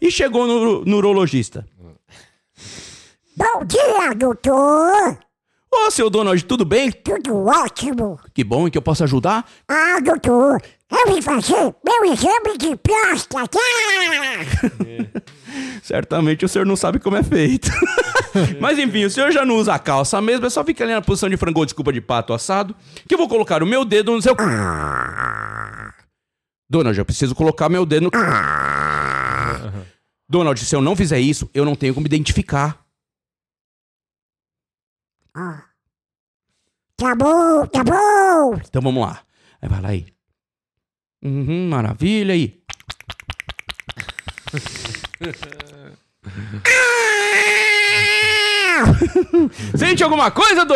E 0.00 0.10
chegou 0.10 0.46
no 0.46 0.84
no 0.84 0.96
urologista. 0.98 1.66
Bom 3.36 3.64
dia, 3.64 4.14
doutor. 4.14 5.18
Ô, 5.70 5.90
seu 5.90 6.08
Donald, 6.08 6.42
tudo 6.44 6.64
bem? 6.64 6.90
Tudo 6.92 7.44
ótimo. 7.44 8.18
Que 8.32 8.44
bom, 8.44 8.70
que 8.70 8.78
eu 8.78 8.82
posso 8.82 9.04
ajudar? 9.04 9.44
Ah, 9.68 9.98
doutor, 10.00 10.62
eu 10.90 11.12
vim 11.12 11.20
fazer 11.20 11.74
meu 11.84 12.04
exame 12.04 12.56
de 12.56 12.76
próstata. 12.76 13.58
Certamente 15.86 16.44
o 16.44 16.48
senhor 16.48 16.66
não 16.66 16.74
sabe 16.74 16.98
como 16.98 17.16
é 17.16 17.22
feito. 17.22 17.70
Mas 18.60 18.76
enfim, 18.76 19.04
o 19.04 19.10
senhor 19.10 19.30
já 19.30 19.44
não 19.44 19.54
usa 19.54 19.72
a 19.72 19.78
calça 19.78 20.20
mesmo, 20.20 20.44
é 20.44 20.50
só 20.50 20.64
ficar 20.64 20.82
ali 20.82 20.92
na 20.92 21.00
posição 21.00 21.28
de 21.28 21.36
frango, 21.36 21.64
desculpa, 21.64 21.92
de 21.92 22.00
pato 22.00 22.32
assado, 22.32 22.74
que 23.08 23.14
eu 23.14 23.18
vou 23.18 23.28
colocar 23.28 23.62
o 23.62 23.66
meu 23.66 23.84
dedo 23.84 24.10
no 24.10 24.20
seu... 24.20 24.34
Donald, 26.68 26.98
eu 26.98 27.04
preciso 27.04 27.36
colocar 27.36 27.68
meu 27.68 27.86
dedo 27.86 28.06
no... 28.06 28.10
Donald, 30.28 30.58
se 30.58 30.74
eu 30.74 30.82
não 30.82 30.96
fizer 30.96 31.20
isso, 31.20 31.48
eu 31.54 31.64
não 31.64 31.76
tenho 31.76 31.94
como 31.94 32.04
identificar. 32.04 32.84
Tá 36.96 37.14
bom, 37.14 37.64
tá 37.66 37.84
bom. 37.84 38.56
Então 38.56 38.82
vamos 38.82 39.06
lá. 39.06 39.22
Aí 39.62 39.68
vai 39.68 39.80
lá 39.80 39.88
aí. 39.90 40.06
Uhum, 41.22 41.68
maravilha 41.68 42.34
aí. 42.34 42.60
Sente 49.76 50.02
alguma 50.02 50.30
coisa? 50.30 50.66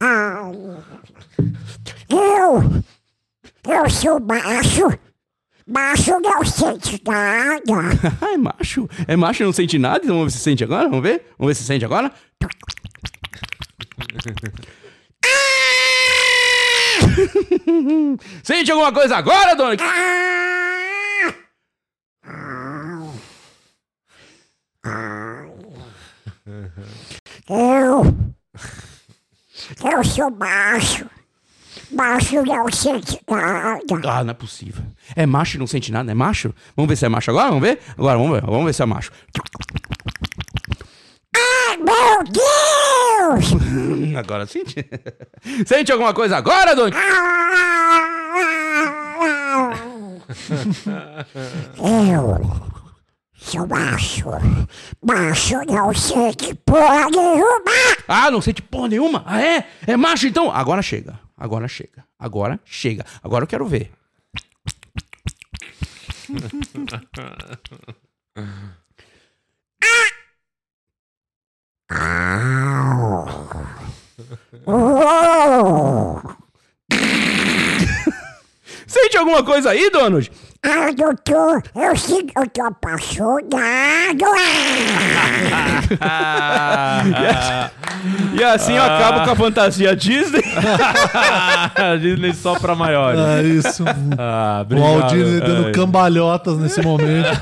Ah, 0.00 0.50
eu, 2.10 2.82
eu 3.66 3.90
sou 3.90 4.20
macho. 4.20 4.98
Macho 5.66 6.20
não 6.20 6.44
sente 6.44 7.02
nada. 7.04 7.62
Ah, 8.22 8.34
é 8.34 8.36
macho. 8.36 8.88
É 9.08 9.16
macho 9.16 9.42
e 9.42 9.46
não 9.46 9.52
sente 9.52 9.78
nada? 9.78 10.04
Então 10.04 10.16
vamos 10.16 10.32
ver 10.32 10.38
se 10.38 10.44
sente 10.44 10.62
agora? 10.62 10.88
Vamos 10.88 11.02
ver? 11.02 11.26
Vamos 11.38 11.50
ver 11.50 11.54
se 11.54 11.64
sente 11.64 11.84
agora? 11.84 12.12
sente 18.44 18.70
alguma 18.70 18.92
coisa 18.92 19.16
agora, 19.16 19.56
Donald? 19.56 19.82
Eu, 27.48 28.02
eu 29.84 30.04
sou 30.04 30.30
macho. 30.30 31.06
Macho 31.92 32.42
não 32.42 32.68
sente 32.70 33.20
nada. 33.30 33.80
Ah, 34.08 34.24
não 34.24 34.30
é 34.32 34.34
possível. 34.34 34.82
É 35.14 35.24
macho 35.24 35.56
e 35.56 35.60
não 35.60 35.66
sente 35.66 35.92
nada? 35.92 36.10
É 36.10 36.14
macho? 36.14 36.52
Vamos 36.76 36.88
ver 36.88 36.96
se 36.96 37.06
é 37.06 37.08
macho 37.08 37.30
agora? 37.30 37.48
Vamos 37.48 37.62
ver? 37.62 37.78
Agora, 37.96 38.18
vamos 38.18 38.32
ver. 38.32 38.42
Vamos 38.44 38.64
ver 38.64 38.72
se 38.72 38.82
é 38.82 38.86
macho. 38.86 39.12
Ai, 41.34 41.76
meu 41.76 42.24
Deus! 42.24 44.16
Agora 44.18 44.46
sente. 44.46 44.84
sente 45.66 45.92
alguma 45.92 46.12
coisa 46.12 46.36
agora, 46.36 46.74
Donald? 46.74 46.96
Eu 51.78 52.40
sou 53.34 53.66
macho. 53.66 54.24
Macho 55.04 55.64
não 55.66 55.94
sente 55.94 56.54
porra 56.54 57.08
nenhuma. 57.10 57.62
Ah, 58.08 58.30
não 58.30 58.40
sente 58.40 58.62
porra 58.62 58.88
nenhuma? 58.88 59.22
Ah, 59.26 59.40
é? 59.40 59.66
É 59.86 59.96
macho 59.96 60.26
então? 60.26 60.50
Agora 60.50 60.82
chega. 60.82 61.18
Agora 61.36 61.68
chega. 61.68 62.04
Agora 62.18 62.58
chega. 62.64 63.04
Agora 63.22 63.44
eu 63.44 63.48
quero 63.48 63.66
ver. 63.66 63.92
Oh, 74.68 76.20
alguma 79.18 79.42
coisa 79.42 79.70
aí, 79.70 79.90
Donald? 79.90 80.30
Ah, 80.62 80.90
doutor, 80.96 81.62
eu 81.74 81.96
sei 81.96 82.22
que 82.24 82.38
eu 82.38 82.46
tô 82.48 82.62
apaixonado. 82.64 83.46
E 88.38 88.44
assim 88.44 88.76
eu 88.76 88.82
acabo 88.82 89.24
com 89.24 89.30
a 89.30 89.36
fantasia 89.36 89.96
Disney. 89.96 90.42
Disney 92.00 92.34
só 92.34 92.54
pra 92.58 92.74
maiores. 92.74 93.20
É 93.20 93.42
isso. 93.42 93.84
Ah, 94.18 94.58
O 94.58 94.62
obrigado. 94.62 95.02
Aldir 95.04 95.40
dando 95.40 95.68
É. 95.68 95.72
cambalhotas 95.72 96.58
nesse 96.58 96.82
momento. 96.82 97.26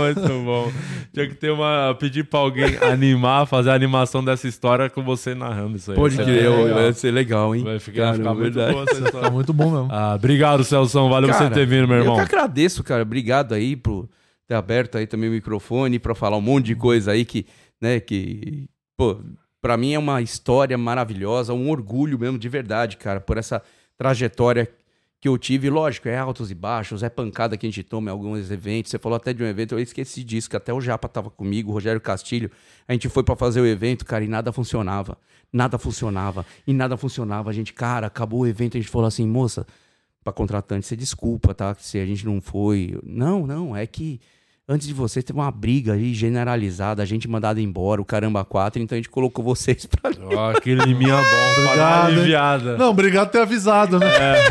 Muito 0.00 0.28
bom. 0.44 0.72
Tinha 1.14 1.28
que 1.28 1.34
ter 1.36 1.50
uma. 1.50 1.96
Pedir 1.98 2.24
pra 2.24 2.40
alguém 2.40 2.76
animar, 2.82 3.46
fazer 3.46 3.70
a 3.70 3.74
animação 3.74 4.22
dessa 4.24 4.48
história 4.48 4.90
com 4.90 5.02
você 5.02 5.34
narrando 5.34 5.76
isso 5.76 5.92
aí. 5.92 5.96
Pode 5.96 6.16
Vai 6.16 6.24
ser 6.24 6.30
crer, 6.32 6.50
legal. 6.50 6.74
vai 6.82 6.92
ser 6.92 7.10
legal, 7.12 7.54
hein? 7.54 7.62
Vai 7.64 7.78
ficar, 7.78 8.04
vai 8.08 8.14
ficar 8.18 8.34
muito 8.34 8.42
verdade. 8.54 8.72
boa 8.72 8.84
essa 8.90 9.00
Tá 9.00 9.06
história. 9.06 9.30
muito 9.30 9.52
bom 9.52 9.70
mesmo. 9.70 9.88
Ah, 9.92 10.14
obrigado, 10.16 10.64
Celção. 10.64 11.08
Valeu 11.08 11.28
por 11.30 11.36
você 11.36 11.44
Cara, 11.44 11.54
ter 11.54 11.66
vindo, 11.66 11.86
meu 11.88 11.98
irmão. 11.98 12.18
Eu 12.18 12.26
que 12.26 12.34
agradeço, 12.34 12.82
cara. 12.82 13.02
Obrigado 13.02 13.54
aí 13.54 13.76
por 13.76 14.08
ter 14.48 14.54
aberto 14.54 14.98
aí 14.98 15.06
também 15.06 15.28
o 15.30 15.32
microfone 15.32 15.98
pra 15.98 16.14
falar 16.14 16.36
um 16.36 16.40
monte 16.42 16.66
de 16.66 16.74
coisa 16.74 17.12
aí 17.12 17.24
que, 17.24 17.46
né, 17.80 18.00
que, 18.00 18.68
pô, 18.96 19.16
pra 19.62 19.76
mim 19.76 19.94
é 19.94 19.98
uma 19.98 20.20
história 20.20 20.76
maravilhosa, 20.76 21.54
um 21.54 21.70
orgulho 21.70 22.18
mesmo, 22.18 22.38
de 22.38 22.48
verdade, 22.48 22.96
cara, 22.98 23.20
por 23.20 23.38
essa 23.38 23.62
trajetória 23.96 24.68
que 25.24 25.28
eu 25.28 25.38
tive. 25.38 25.70
Lógico, 25.70 26.06
é 26.06 26.18
altos 26.18 26.50
e 26.50 26.54
baixos, 26.54 27.02
é 27.02 27.08
pancada 27.08 27.56
que 27.56 27.64
a 27.64 27.70
gente 27.70 27.82
toma 27.82 28.10
em 28.10 28.12
alguns 28.12 28.50
eventos. 28.50 28.90
Você 28.90 28.98
falou 28.98 29.16
até 29.16 29.32
de 29.32 29.42
um 29.42 29.46
evento, 29.46 29.74
eu 29.74 29.78
esqueci 29.78 30.22
disso, 30.22 30.50
que 30.50 30.54
até 30.54 30.70
o 30.70 30.82
Japa 30.82 31.08
tava 31.08 31.30
comigo, 31.30 31.70
o 31.70 31.72
Rogério 31.72 31.98
Castilho. 31.98 32.50
A 32.86 32.92
gente 32.92 33.08
foi 33.08 33.24
pra 33.24 33.34
fazer 33.34 33.62
o 33.62 33.66
evento, 33.66 34.04
cara, 34.04 34.22
e 34.22 34.28
nada 34.28 34.52
funcionava. 34.52 35.16
Nada 35.50 35.78
funcionava. 35.78 36.44
E 36.66 36.74
nada 36.74 36.98
funcionava. 36.98 37.48
A 37.48 37.54
gente, 37.54 37.72
cara, 37.72 38.06
acabou 38.06 38.40
o 38.40 38.46
evento, 38.46 38.76
a 38.76 38.80
gente 38.80 38.90
falou 38.90 39.08
assim, 39.08 39.26
moça, 39.26 39.66
pra 40.22 40.30
contratante, 40.30 40.86
você 40.86 40.94
desculpa, 40.94 41.54
tá? 41.54 41.74
Se 41.78 41.98
a 41.98 42.04
gente 42.04 42.26
não 42.26 42.42
foi. 42.42 43.00
Não, 43.02 43.46
não, 43.46 43.74
é 43.74 43.86
que 43.86 44.20
antes 44.68 44.86
de 44.86 44.94
vocês 44.94 45.24
teve 45.24 45.38
uma 45.38 45.50
briga 45.50 45.92
aí 45.94 46.14
generalizada, 46.14 47.02
a 47.02 47.06
gente 47.06 47.28
mandado 47.28 47.60
embora, 47.60 48.00
o 48.00 48.04
caramba 48.04 48.44
quatro, 48.44 48.80
então 48.82 48.96
a 48.96 48.98
gente 48.98 49.10
colocou 49.10 49.44
vocês 49.44 49.86
pra 49.86 50.10
Ó, 50.34 50.50
aquele 50.50 50.82
liminha 50.84 51.16
bom. 51.16 51.22
Obrigado, 51.64 52.06
aliviada. 52.06 52.76
Não, 52.76 52.90
obrigado 52.90 53.26
por 53.28 53.32
ter 53.32 53.40
avisado, 53.42 53.98
né? 53.98 54.06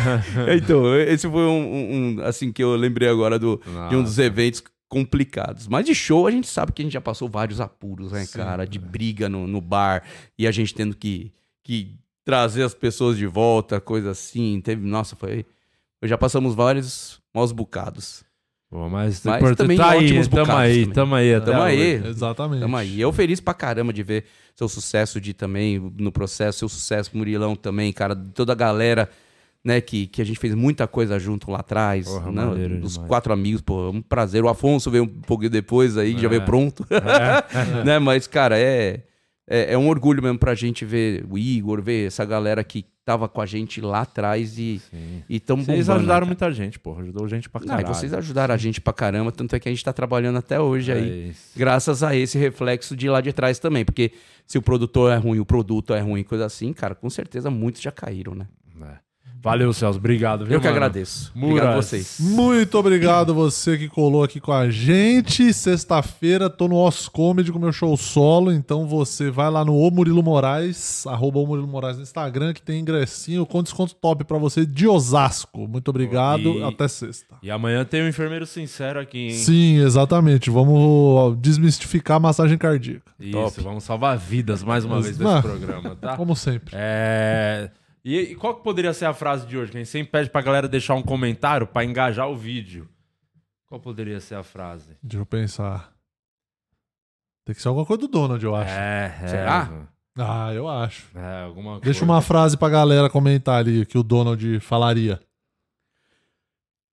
Então, 0.56 0.96
esse 1.00 1.30
foi 1.30 1.46
um, 1.46 2.18
um- 2.18 2.22
assim, 2.24 2.52
que 2.52 2.64
eu 2.64 2.76
lembrei 2.76 3.08
agora 3.10 3.38
do, 3.40 3.62
de 3.90 3.96
um 3.96 4.04
dos 4.04 4.20
eventos 4.20 4.64
complicados. 4.88 5.68
Mas 5.68 5.86
de 5.86 5.96
show, 5.96 6.28
a 6.28 6.32
gente 6.32 6.48
sabe 6.48 6.72
que 6.72 6.82
a 6.82 6.86
gente 6.86 6.94
já 6.94 7.02
passou 7.02 7.28
vários 7.28 7.60
apuros, 7.60 8.12
né, 8.12 8.26
cara? 8.28 8.66
De 8.66 8.78
briga 8.78 9.28
no, 9.28 9.48
no 9.48 9.60
bar 9.60 10.04
e 10.38 10.46
a 10.46 10.52
gente 10.52 10.74
tendo 10.74 10.96
que, 10.96 11.32
que 11.64 11.96
trazer 12.24 12.64
as 12.64 12.74
pessoas 12.76 13.18
de 13.18 13.26
volta, 13.26 13.82
coisa 13.82 14.12
assim. 14.12 14.62
Teve, 14.62 14.86
nossa, 14.86 15.16
foi... 15.16 15.46
Já 16.04 16.18
passamos 16.18 16.54
vários 16.54 17.20
maus 17.34 17.52
bocados. 17.52 18.24
Pô, 18.74 18.90
mas, 18.90 19.22
Mas 19.24 19.36
importante- 19.38 19.58
também 19.58 19.78
tá 19.78 19.92
aí, 19.92 20.06
ótimos 20.06 20.28
tamo 20.28 20.42
bocados 20.48 20.62
aí, 20.64 20.80
também. 20.82 20.94
tamo 20.96 21.14
aí. 21.16 21.42
Tamo 21.42 21.62
aí. 21.62 21.94
Exatamente. 22.08 22.60
Tamo 22.62 22.76
aí. 22.76 23.00
Eu 23.00 23.14
feliz 23.14 23.40
pra 23.40 23.54
caramba 23.54 23.94
de 23.94 24.02
ver 24.02 24.26
seu 24.56 24.68
sucesso 24.68 25.22
de 25.22 25.32
também, 25.32 25.78
no 26.00 26.12
processo, 26.12 26.58
seu 26.58 26.70
sucesso, 26.70 27.12
Murilão 27.14 27.56
também, 27.56 27.94
cara, 27.94 28.16
toda 28.16 28.52
a 28.52 28.56
galera, 28.56 29.08
né, 29.64 29.80
que, 29.80 30.08
que 30.08 30.24
a 30.24 30.26
gente 30.26 30.40
fez 30.40 30.56
muita 30.56 30.88
coisa 30.88 31.20
junto 31.20 31.52
lá 31.52 31.60
atrás, 31.60 32.08
Porra, 32.08 32.32
né, 32.32 32.46
os 32.82 32.94
demais. 32.94 33.08
quatro 33.08 33.32
amigos, 33.32 33.62
pô, 33.62 33.92
um 33.92 34.02
prazer. 34.02 34.44
O 34.44 34.50
Afonso 34.50 34.90
veio 34.90 35.04
um 35.04 35.08
pouquinho 35.08 35.52
depois 35.52 35.96
aí, 35.96 36.14
já 36.18 36.26
É. 36.26 36.30
veio 36.30 36.42
pronto, 36.42 36.84
né, 37.86 38.00
mas, 38.00 38.26
cara, 38.26 38.58
é, 38.58 39.02
é, 39.48 39.74
é 39.74 39.78
um 39.78 39.88
orgulho 39.88 40.22
mesmo 40.22 40.40
pra 40.40 40.56
gente 40.56 40.86
ver 40.86 41.26
o 41.30 41.38
Igor, 41.38 41.82
ver 41.82 42.08
essa 42.08 42.24
galera 42.26 42.64
que 42.64 42.86
tava 43.06 43.28
com 43.28 43.42
a 43.42 43.46
gente 43.46 43.82
lá 43.82 44.02
atrás 44.02 44.58
e, 44.58 44.82
e 45.28 45.40
tão 45.40 45.58
Vocês 45.58 45.88
bombando, 45.88 46.00
ajudaram 46.00 46.26
né, 46.26 46.28
muita 46.28 46.52
gente, 46.54 46.80
porra. 46.80 47.02
Ajudou 47.04 47.28
gente 47.28 47.50
pra 47.50 47.60
cara? 47.60 47.82
Não, 47.82 47.92
e 47.92 47.94
vocês 47.94 48.14
ajudaram 48.14 48.56
a 48.56 48.58
gente 48.58 48.80
pra 48.80 48.94
caramba, 48.94 49.32
tanto 49.32 49.56
é 49.56 49.60
que 49.60 49.68
a 49.68 49.72
gente 49.72 49.84
tá 49.84 49.92
trabalhando 49.92 50.38
até 50.38 50.60
hoje 50.60 50.92
É 50.92 50.96
aí 50.96 51.30
isso. 51.30 51.52
graças 51.58 52.02
a 52.02 52.16
esse 52.16 52.38
reflexo 52.38 52.96
de 52.96 53.10
lá 53.10 53.20
de 53.20 53.34
trás 53.34 53.60
também. 53.60 53.84
Porque 53.84 54.14
se 54.48 54.58
o 54.58 54.62
produtor 54.62 55.12
é 55.12 55.18
ruim, 55.18 55.40
o 55.40 55.46
produto 55.46 55.94
é 55.94 56.00
ruim, 56.00 56.24
coisa 56.24 56.46
assim, 56.46 56.72
cara, 56.72 56.96
com 56.96 57.10
certeza 57.10 57.50
muitos 57.50 57.82
já 57.82 57.92
caíram, 57.92 58.34
né? 58.36 58.48
Valeu, 59.44 59.74
Celso. 59.74 60.00
Obrigado. 60.00 60.46
viu, 60.46 60.54
Eu 60.54 60.62
que 60.62 60.66
mano? 60.68 60.78
agradeço. 60.78 61.30
Obrigado 61.36 61.66
a 61.66 61.70
Muras. 61.72 61.86
vocês. 61.86 62.18
Muito 62.22 62.78
obrigado 62.78 63.34
você 63.34 63.78
que 63.78 63.90
colou 63.90 64.24
aqui 64.24 64.40
com 64.40 64.54
a 64.54 64.70
gente. 64.70 65.54
Sexta-feira 65.54 66.50
tô 66.50 66.70
no 66.70 66.82
Os 66.88 67.10
Comedy 67.10 67.52
com 67.52 67.60
meu 67.60 67.74
show 67.74 67.98
solo, 67.98 68.54
então 68.54 68.88
você 68.88 69.30
vai 69.30 69.52
lá 69.52 69.66
no 69.66 69.76
O 69.78 69.92
Murilo 69.92 70.24
Moraes, 70.24 71.06
arroba 71.06 71.40
O 71.40 71.46
Murilo 71.46 71.68
Moraes 71.68 71.98
no 71.98 72.04
Instagram, 72.04 72.54
que 72.54 72.62
tem 72.62 72.80
ingressinho 72.80 73.46
com 73.46 73.62
desconto 73.62 73.94
top 73.96 74.24
pra 74.24 74.38
você 74.38 74.66
de 74.66 74.88
Osasco. 74.88 75.68
Muito 75.68 75.90
obrigado, 75.90 76.60
E- 76.60 76.64
até 76.64 76.88
sexta. 76.88 77.36
E 77.44 77.52
amanhã 77.52 77.84
tem 77.84 78.02
um 78.02 78.08
enfermeiro 78.08 78.46
sincero 78.46 78.98
aqui, 78.98 79.28
hein? 79.28 79.32
Sim, 79.34 79.78
exatamente. 79.80 80.50
Vamos 80.50 81.38
desmistificar 81.40 82.16
a 82.16 82.20
massagem 82.22 82.58
cardíaca. 82.58 83.12
Isso, 83.20 83.62
vamos 83.62 83.84
salvar 83.84 84.18
vidas 84.18 84.64
mais 84.64 84.86
uma 84.86 85.02
vez 85.02 85.18
nesse 85.18 85.42
programa, 85.42 85.98
tá? 86.00 86.16
Como 86.16 86.34
sempre. 86.34 86.74
É... 86.78 87.70
E, 88.04 88.20
e 88.20 88.36
qual 88.36 88.56
que 88.56 88.64
poderia 88.64 88.94
ser 88.94 89.06
a 89.06 89.14
frase 89.14 89.46
de 89.48 89.58
hoje? 89.58 89.72
Que 89.72 89.78
a 89.78 89.80
gente 89.80 89.90
sempre 89.90 90.12
pede 90.12 90.30
pra 90.30 90.42
galera 90.42 90.68
deixar 90.68 90.96
um 90.96 91.02
comentário 91.04 91.66
pra 91.66 91.86
engajar 91.86 92.30
o 92.30 92.36
vídeo. 92.36 92.90
Qual 93.68 93.80
poderia 93.80 94.20
ser 94.20 94.36
a 94.36 94.44
frase? 94.44 94.98
Deixa 95.02 95.22
eu 95.22 95.26
pensar. 95.26 95.94
Tem 97.46 97.56
que 97.56 97.62
ser 97.62 97.68
alguma 97.70 97.86
coisa 97.86 98.02
do 98.02 98.08
Donald, 98.08 98.44
eu 98.44 98.56
acho. 98.56 98.72
É, 98.74 99.20
é. 99.24 99.28
Será? 99.28 99.88
Ah, 100.18 100.54
eu 100.54 100.68
acho. 100.68 101.08
É, 101.18 101.44
alguma 101.44 101.80
Deixa 101.80 102.02
coisa. 102.02 102.14
uma 102.14 102.22
frase 102.22 102.58
pra 102.58 102.70
galera 102.70 103.10
comentar 103.10 103.56
ali 103.60 103.86
que 103.86 103.98
o 103.98 104.04
Donald 104.04 104.60
falaria. 104.60 105.20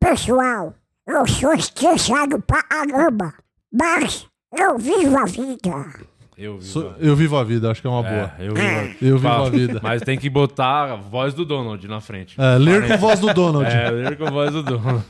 Pessoal, 0.01 0.75
eu 1.07 1.27
sou 1.29 1.53
estressado 1.53 2.41
pra 2.41 2.63
caramba, 2.63 3.35
mas 3.71 4.27
eu 4.57 4.79
vivo 4.79 5.19
a 5.19 5.25
vida. 5.27 6.07
Eu 6.41 6.57
vi. 6.59 6.65
So- 6.65 6.95
eu 6.99 7.15
vivo 7.15 7.37
a 7.37 7.45
vida, 7.45 7.71
acho 7.71 7.83
que 7.83 7.87
é 7.87 7.91
uma 7.91 8.03
boa. 8.03 8.33
É, 8.39 8.49
eu 8.49 8.55
vi. 8.55 8.63
Eu 9.03 9.19
vivo 9.19 9.29
Fala. 9.29 9.47
a 9.47 9.51
vida. 9.51 9.79
Mas 9.83 10.01
tem 10.01 10.19
que 10.19 10.31
botar 10.31 10.93
a 10.93 10.97
voz 10.97 11.35
do 11.35 11.45
Donald 11.45 11.87
na 11.87 12.01
frente. 12.01 12.35
É, 12.41 12.57
ler 12.57 12.89
com 12.89 12.97
voz 12.97 13.21
do 13.21 13.33
Donald. 13.35 13.71
É, 13.71 13.91
ler 13.91 14.17
com 14.17 14.25
a 14.27 14.31
voz 14.31 14.51
do 14.51 14.63
Donald. 14.63 15.05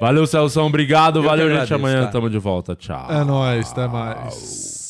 Valeu, 0.00 0.24
Celso. 0.26 0.60
Obrigado. 0.60 1.18
Eu 1.18 1.24
Valeu, 1.24 1.48
gente. 1.48 1.54
agradeço, 1.62 1.74
Amanhã 1.74 2.06
tamo 2.10 2.30
de 2.30 2.38
volta. 2.38 2.76
Tchau. 2.76 3.06
É 3.10 3.24
nóis, 3.24 3.72
até 3.72 3.88
mais. 3.88 4.81